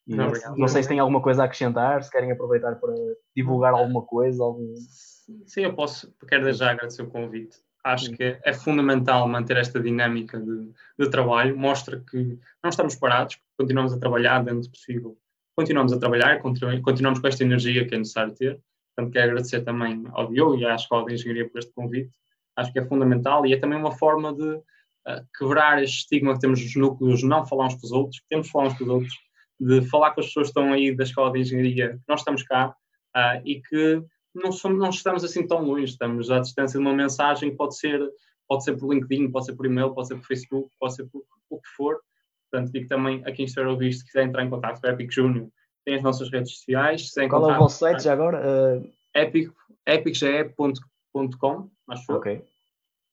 E 0.08 0.16
não, 0.16 0.32
não 0.56 0.68
sei 0.68 0.84
se 0.84 0.90
tem 0.90 1.00
alguma 1.00 1.22
coisa 1.22 1.42
a 1.42 1.46
acrescentar, 1.46 2.04
se 2.04 2.12
querem 2.12 2.32
aproveitar 2.32 2.76
para 2.76 2.94
divulgar 3.36 3.74
alguma 3.74 4.04
coisa. 4.04 4.44
Algum... 4.44 4.74
Sim, 5.46 5.62
eu 5.62 5.74
posso, 5.74 6.14
quero 6.28 6.52
já 6.54 6.72
agradecer 6.72 7.02
o 7.02 7.08
convite. 7.08 7.58
Acho 7.84 8.12
que 8.12 8.40
é 8.44 8.52
fundamental 8.52 9.28
manter 9.28 9.58
esta 9.58 9.80
dinâmica 9.80 10.40
de, 10.40 10.72
de, 10.98 11.10
trabalho, 11.12 11.56
mostra 11.56 12.00
que 12.00 12.40
não 12.64 12.70
estamos 12.72 12.96
parados, 12.96 13.38
continuamos 13.56 13.94
a 13.94 14.00
trabalhar 14.00 14.44
dentro 14.44 14.62
do 14.62 14.72
possível, 14.72 15.16
continuamos 15.56 15.94
a 15.94 16.00
trabalhar, 16.00 16.42
continuamos 16.42 17.20
com 17.20 17.28
esta 17.28 17.44
energia 17.44 17.88
que 17.88 17.94
é 17.94 17.98
necessário 18.00 18.34
ter. 18.34 18.60
Portanto, 18.96 19.14
quero 19.14 19.30
agradecer 19.30 19.62
também 19.62 20.04
ao 20.14 20.28
Diogo 20.28 20.58
e 20.58 20.66
à 20.66 20.74
Escola 20.74 21.06
de 21.06 21.14
Engenharia 21.14 21.48
por 21.48 21.60
este 21.60 21.72
convite. 21.74 22.12
Acho 22.56 22.74
que 22.74 22.80
é 22.80 22.86
fundamental 22.86 23.46
e 23.46 23.54
é 23.54 23.58
também 23.60 23.78
uma 23.78 23.92
forma 23.92 24.34
de 24.34 24.56
uh, 24.56 25.28
quebrar 25.38 25.84
este 25.84 26.00
estigma 26.00 26.34
que 26.34 26.40
temos 26.40 26.62
nos 26.64 26.76
núcleos, 26.76 27.22
não 27.22 27.46
falar 27.46 27.68
uns 27.68 27.76
com 27.76 27.86
os 27.86 27.92
outros, 27.92 28.22
temos 28.30 28.48
de 28.48 28.52
falar 28.52 28.68
uns 28.68 28.78
com 28.78 28.84
os 28.86 28.90
outros, 28.90 29.14
de 29.60 29.82
falar 29.90 30.12
com 30.12 30.20
as 30.20 30.28
pessoas 30.28 30.48
que 30.48 30.60
estão 30.60 30.74
aí 30.74 30.96
da 30.96 31.04
Escola 31.04 31.32
de 31.32 31.40
Engenharia, 31.40 31.94
que 31.94 32.04
nós 32.08 32.22
estamos 32.22 32.44
cá 32.44 32.76
uh, 33.16 33.42
e 33.46 33.62
que 33.62 34.04
não, 34.34 34.52
somos, 34.52 34.78
não 34.78 34.90
estamos 34.90 35.24
assim 35.24 35.48
tão 35.48 35.64
longe, 35.64 35.86
estamos 35.86 36.30
à 36.30 36.40
distância 36.40 36.80
de 36.80 36.86
uma 36.86 36.94
mensagem 36.94 37.52
que 37.52 37.58
pode 37.58 37.78
ser, 37.78 38.00
pode 38.48 38.64
ser 38.64 38.78
por 38.78 38.94
LinkedIn, 38.94 39.32
pode 39.32 39.46
ser 39.46 39.56
por 39.56 39.66
e-mail, 39.66 39.94
pode 39.94 40.10
ser 40.10 40.16
por 40.16 40.26
Facebook, 40.26 40.70
pode 40.80 40.96
ser 40.96 41.06
por 41.06 41.24
o 41.50 41.62
que 41.62 41.70
for. 41.76 42.00
Portanto, 42.52 42.72
digo 42.72 42.88
também 42.88 43.24
a 43.26 43.32
quem 43.32 43.46
estiver 43.46 43.66
a 43.66 43.72
ouvir, 43.72 43.94
se 43.94 44.06
quiser 44.06 44.24
entrar 44.24 44.44
em 44.44 44.50
contato 44.50 44.82
com 44.82 44.88
o 44.88 44.90
Epic 44.90 45.12
Junior, 45.12 45.48
tem 45.86 45.96
as 45.96 46.04
nossas 46.04 46.30
redes 46.30 46.52
sociais. 46.52 47.12
Se 47.12 47.28
Qual 47.28 47.50
é 47.50 47.56
o 47.56 47.60
vosso 47.60 47.80
site 47.80 48.04
já 48.04 48.14
agora? 48.14 48.42
Uh... 48.42 48.92
Epic, 49.16 49.52
epicge.com, 49.86 51.70
acho 51.88 52.14
Ok. 52.14 52.44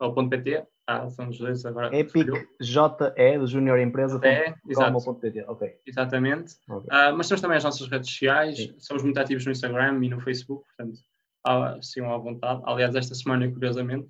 Ou 0.00 0.28
.pt, 0.28 0.66
ah, 0.86 1.08
são 1.10 1.28
os 1.28 1.38
dois 1.38 1.64
agora. 1.64 1.94
Epic 1.96 2.28
JE, 2.60 3.38
do 3.38 3.46
Junior 3.46 3.78
Empresa. 3.78 4.20
É, 4.24 4.54
exatamente. 4.68 5.40
Okay. 5.46 5.76
Exatamente. 5.86 6.54
Okay. 6.68 6.88
Uh, 6.90 7.16
mas 7.16 7.28
temos 7.28 7.40
também 7.40 7.56
as 7.56 7.64
nossas 7.64 7.88
redes 7.88 8.10
sociais, 8.10 8.56
Sim. 8.56 8.74
somos 8.78 9.02
muito 9.02 9.18
ativos 9.18 9.44
no 9.46 9.52
Instagram 9.52 10.04
e 10.04 10.08
no 10.08 10.20
Facebook, 10.20 10.64
portanto, 10.66 10.98
sigam 11.82 12.12
à 12.12 12.18
vontade. 12.18 12.62
Aliás, 12.64 12.94
esta 12.94 13.14
semana, 13.14 13.48
curiosamente, 13.50 14.08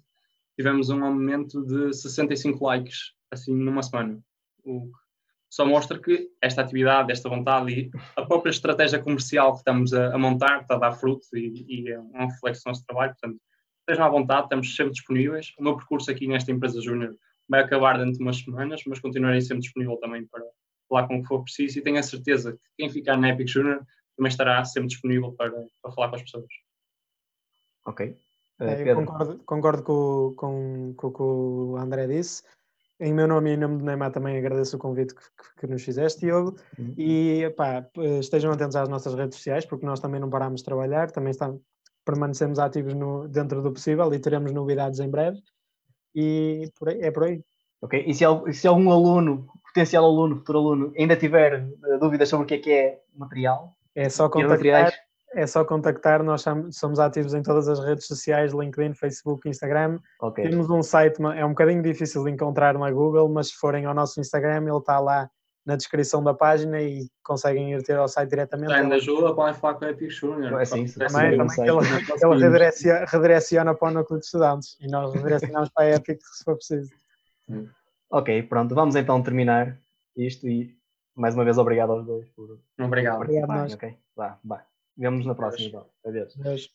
tivemos 0.57 0.89
um 0.89 1.05
aumento 1.05 1.65
de 1.65 1.93
65 1.93 2.65
likes, 2.65 3.13
assim, 3.31 3.55
numa 3.55 3.83
semana. 3.83 4.19
O 4.65 4.87
que 4.87 5.03
só 5.51 5.67
mostra 5.67 5.99
que 5.99 6.31
esta 6.41 6.63
atividade, 6.63 7.13
esta 7.13 7.29
vontade 7.29 7.71
e 7.71 7.91
a 8.17 8.25
própria 8.25 8.51
estratégia 8.51 8.99
comercial 8.99 9.53
que 9.53 9.59
estamos 9.59 9.93
a, 9.93 10.15
a 10.15 10.19
montar 10.19 10.63
está 10.63 10.77
a 10.77 10.79
dar 10.79 10.93
fruto 10.93 11.27
e, 11.35 11.65
e 11.69 11.91
é 11.91 12.01
um 12.01 12.27
reflexo 12.27 12.65
do 12.65 12.69
nosso 12.69 12.87
trabalho. 12.87 13.13
Portanto, 13.13 13.41
estejam 13.83 14.07
à 14.07 14.09
vontade, 14.09 14.45
estamos 14.45 14.75
sempre 14.75 14.93
disponíveis. 14.93 15.53
O 15.59 15.63
meu 15.63 15.77
percurso 15.77 16.11
aqui 16.11 16.27
nesta 16.27 16.51
empresa 16.51 16.81
júnior 16.81 17.17
vai 17.49 17.63
acabar 17.63 17.99
dentro 17.99 18.15
de 18.15 18.23
umas 18.23 18.39
semanas, 18.39 18.83
mas 18.87 19.01
continuarei 19.01 19.41
sempre 19.41 19.61
disponível 19.61 19.97
também 19.97 20.27
para 20.27 20.45
falar 20.89 21.07
com 21.07 21.19
o 21.19 21.23
que 21.23 21.29
for 21.29 21.43
preciso 21.43 21.79
e 21.79 21.83
tenho 21.83 21.99
a 21.99 22.03
certeza 22.03 22.53
que 22.53 22.65
quem 22.79 22.91
ficar 22.91 23.17
na 23.17 23.31
Epic 23.31 23.49
Junior 23.49 23.85
também 24.17 24.29
estará 24.29 24.65
sempre 24.65 24.89
disponível 24.89 25.33
para, 25.33 25.51
para 25.83 25.93
falar 25.93 26.09
com 26.09 26.17
as 26.17 26.23
pessoas. 26.23 26.53
Ok. 27.87 28.17
Uh, 28.61 28.65
eu 28.65 28.97
concordo, 28.97 29.39
concordo 29.45 29.83
com, 29.83 30.35
com, 30.37 30.95
com 30.97 31.07
o 31.07 31.13
que 31.13 31.23
o 31.23 31.77
André 31.77 32.07
disse. 32.07 32.43
Em 33.01 33.13
meu 33.13 33.27
nome 33.27 33.51
e 33.51 33.55
em 33.55 33.57
nome 33.57 33.79
do 33.79 33.85
Neymar 33.85 34.13
também 34.13 34.39
agradeço 34.39 34.77
o 34.77 34.79
convite 34.79 35.15
que, 35.15 35.23
que, 35.23 35.61
que 35.61 35.67
nos 35.67 35.83
fizeste, 35.83 36.21
Diogo. 36.21 36.57
Uhum. 36.79 36.95
E 36.97 37.51
pá, 37.57 37.85
estejam 38.21 38.53
atentos 38.53 38.77
às 38.77 38.89
nossas 38.89 39.15
redes 39.15 39.37
sociais, 39.37 39.67
porque 39.67 39.85
nós 39.85 39.99
também 39.99 40.21
não 40.21 40.31
paramos 40.31 40.61
de 40.61 40.67
trabalhar, 40.67 41.11
também 41.11 41.33
estamos, 41.33 41.61
permanecemos 42.05 42.59
ativos 42.59 42.95
no, 42.95 43.29
dentro 43.29 43.63
do 43.63 43.73
possível 43.73 44.13
e 44.13 44.19
teremos 44.19 44.53
novidades 44.53 45.01
em 45.01 45.11
breve. 45.11 45.39
E 46.15 46.71
por 46.79 46.89
aí, 46.89 47.01
é 47.01 47.11
por 47.11 47.25
aí. 47.25 47.43
Ok, 47.81 48.05
e 48.07 48.15
se, 48.15 48.25
se 48.53 48.69
algum 48.69 48.91
aluno 48.91 49.49
potencial 49.73 50.05
aluno, 50.05 50.37
futuro 50.37 50.59
aluno, 50.59 50.93
ainda 50.97 51.17
tiver 51.17 51.65
uh, 51.65 51.99
dúvidas 51.99 52.29
sobre 52.29 52.45
o 52.45 52.47
que 52.47 52.55
é 52.55 52.59
que 52.59 52.71
é 52.71 53.01
material, 53.17 53.75
é 53.95 54.09
só 54.09 54.29
contactar, 54.29 54.93
é 55.35 55.47
só 55.47 55.65
contactar, 55.65 56.23
nós 56.23 56.45
somos 56.73 56.99
ativos 56.99 57.33
em 57.33 57.43
todas 57.43 57.69
as 57.69 57.83
redes 57.83 58.07
sociais, 58.07 58.53
LinkedIn, 58.53 58.95
Facebook, 58.95 59.49
Instagram. 59.49 59.99
Okay. 60.21 60.49
Temos 60.49 60.69
um 60.69 60.83
site, 60.83 61.21
é 61.35 61.45
um 61.45 61.51
bocadinho 61.51 61.83
difícil 61.83 62.23
de 62.25 62.31
encontrar 62.31 62.79
na 62.79 62.91
Google, 62.91 63.29
mas 63.31 63.49
se 63.49 63.55
forem 63.55 63.87
ao 63.87 63.95
nosso 63.95 64.21
Instagram, 64.21 64.65
ele 64.67 64.77
está 64.77 65.01
lá 65.01 65.29
na 65.65 65.77
descrição 65.77 66.23
da 66.23 66.35
página 66.35 66.81
e 66.81 67.09
conseguem 67.23 67.73
ir 67.73 67.83
ter 67.83 67.97
ao 67.97 68.09
site 68.09 68.31
diretamente. 68.31 68.73
Ainda 68.73 68.97
ajuda, 68.97 69.35
podem 69.35 69.55
falar 69.55 69.75
com 69.75 69.85
o 69.85 69.89
Epic 69.89 70.11
Junior. 70.11 70.59
É 70.59 70.63
assim, 70.63 70.87
também, 70.87 71.37
também 71.37 71.69
ele, 71.69 71.79
ele 72.23 72.45
redireciona, 72.45 73.05
redireciona 73.07 73.75
para 73.75 73.89
o 73.89 73.91
núcleo 73.93 74.19
de 74.19 74.27
estudantes 74.27 74.77
e 74.81 74.89
nós 74.89 75.15
redirecionamos 75.15 75.71
para 75.71 75.85
a 75.85 75.91
Epic 75.97 76.21
se 76.21 76.45
for 76.45 76.57
preciso. 76.57 76.91
Ok, 78.11 78.43
pronto, 78.45 78.75
vamos 78.75 78.97
então 78.97 79.23
terminar 79.23 79.79
isto 80.17 80.49
e 80.49 80.77
mais 81.15 81.35
uma 81.35 81.45
vez 81.45 81.59
obrigado 81.59 81.93
aos 81.93 82.05
dois 82.05 82.29
por 82.31 82.59
Obrigado. 82.81 83.17
Obrigado, 83.17 83.49
nós. 83.49 83.75
Ok, 83.75 83.97
vá, 84.17 84.39
vá. 84.45 84.67
Vemos 84.97 85.25
na 85.25 85.35
próxima 85.35 85.69
então. 85.69 85.87
Adeus. 86.05 86.39
Adeus. 86.39 86.71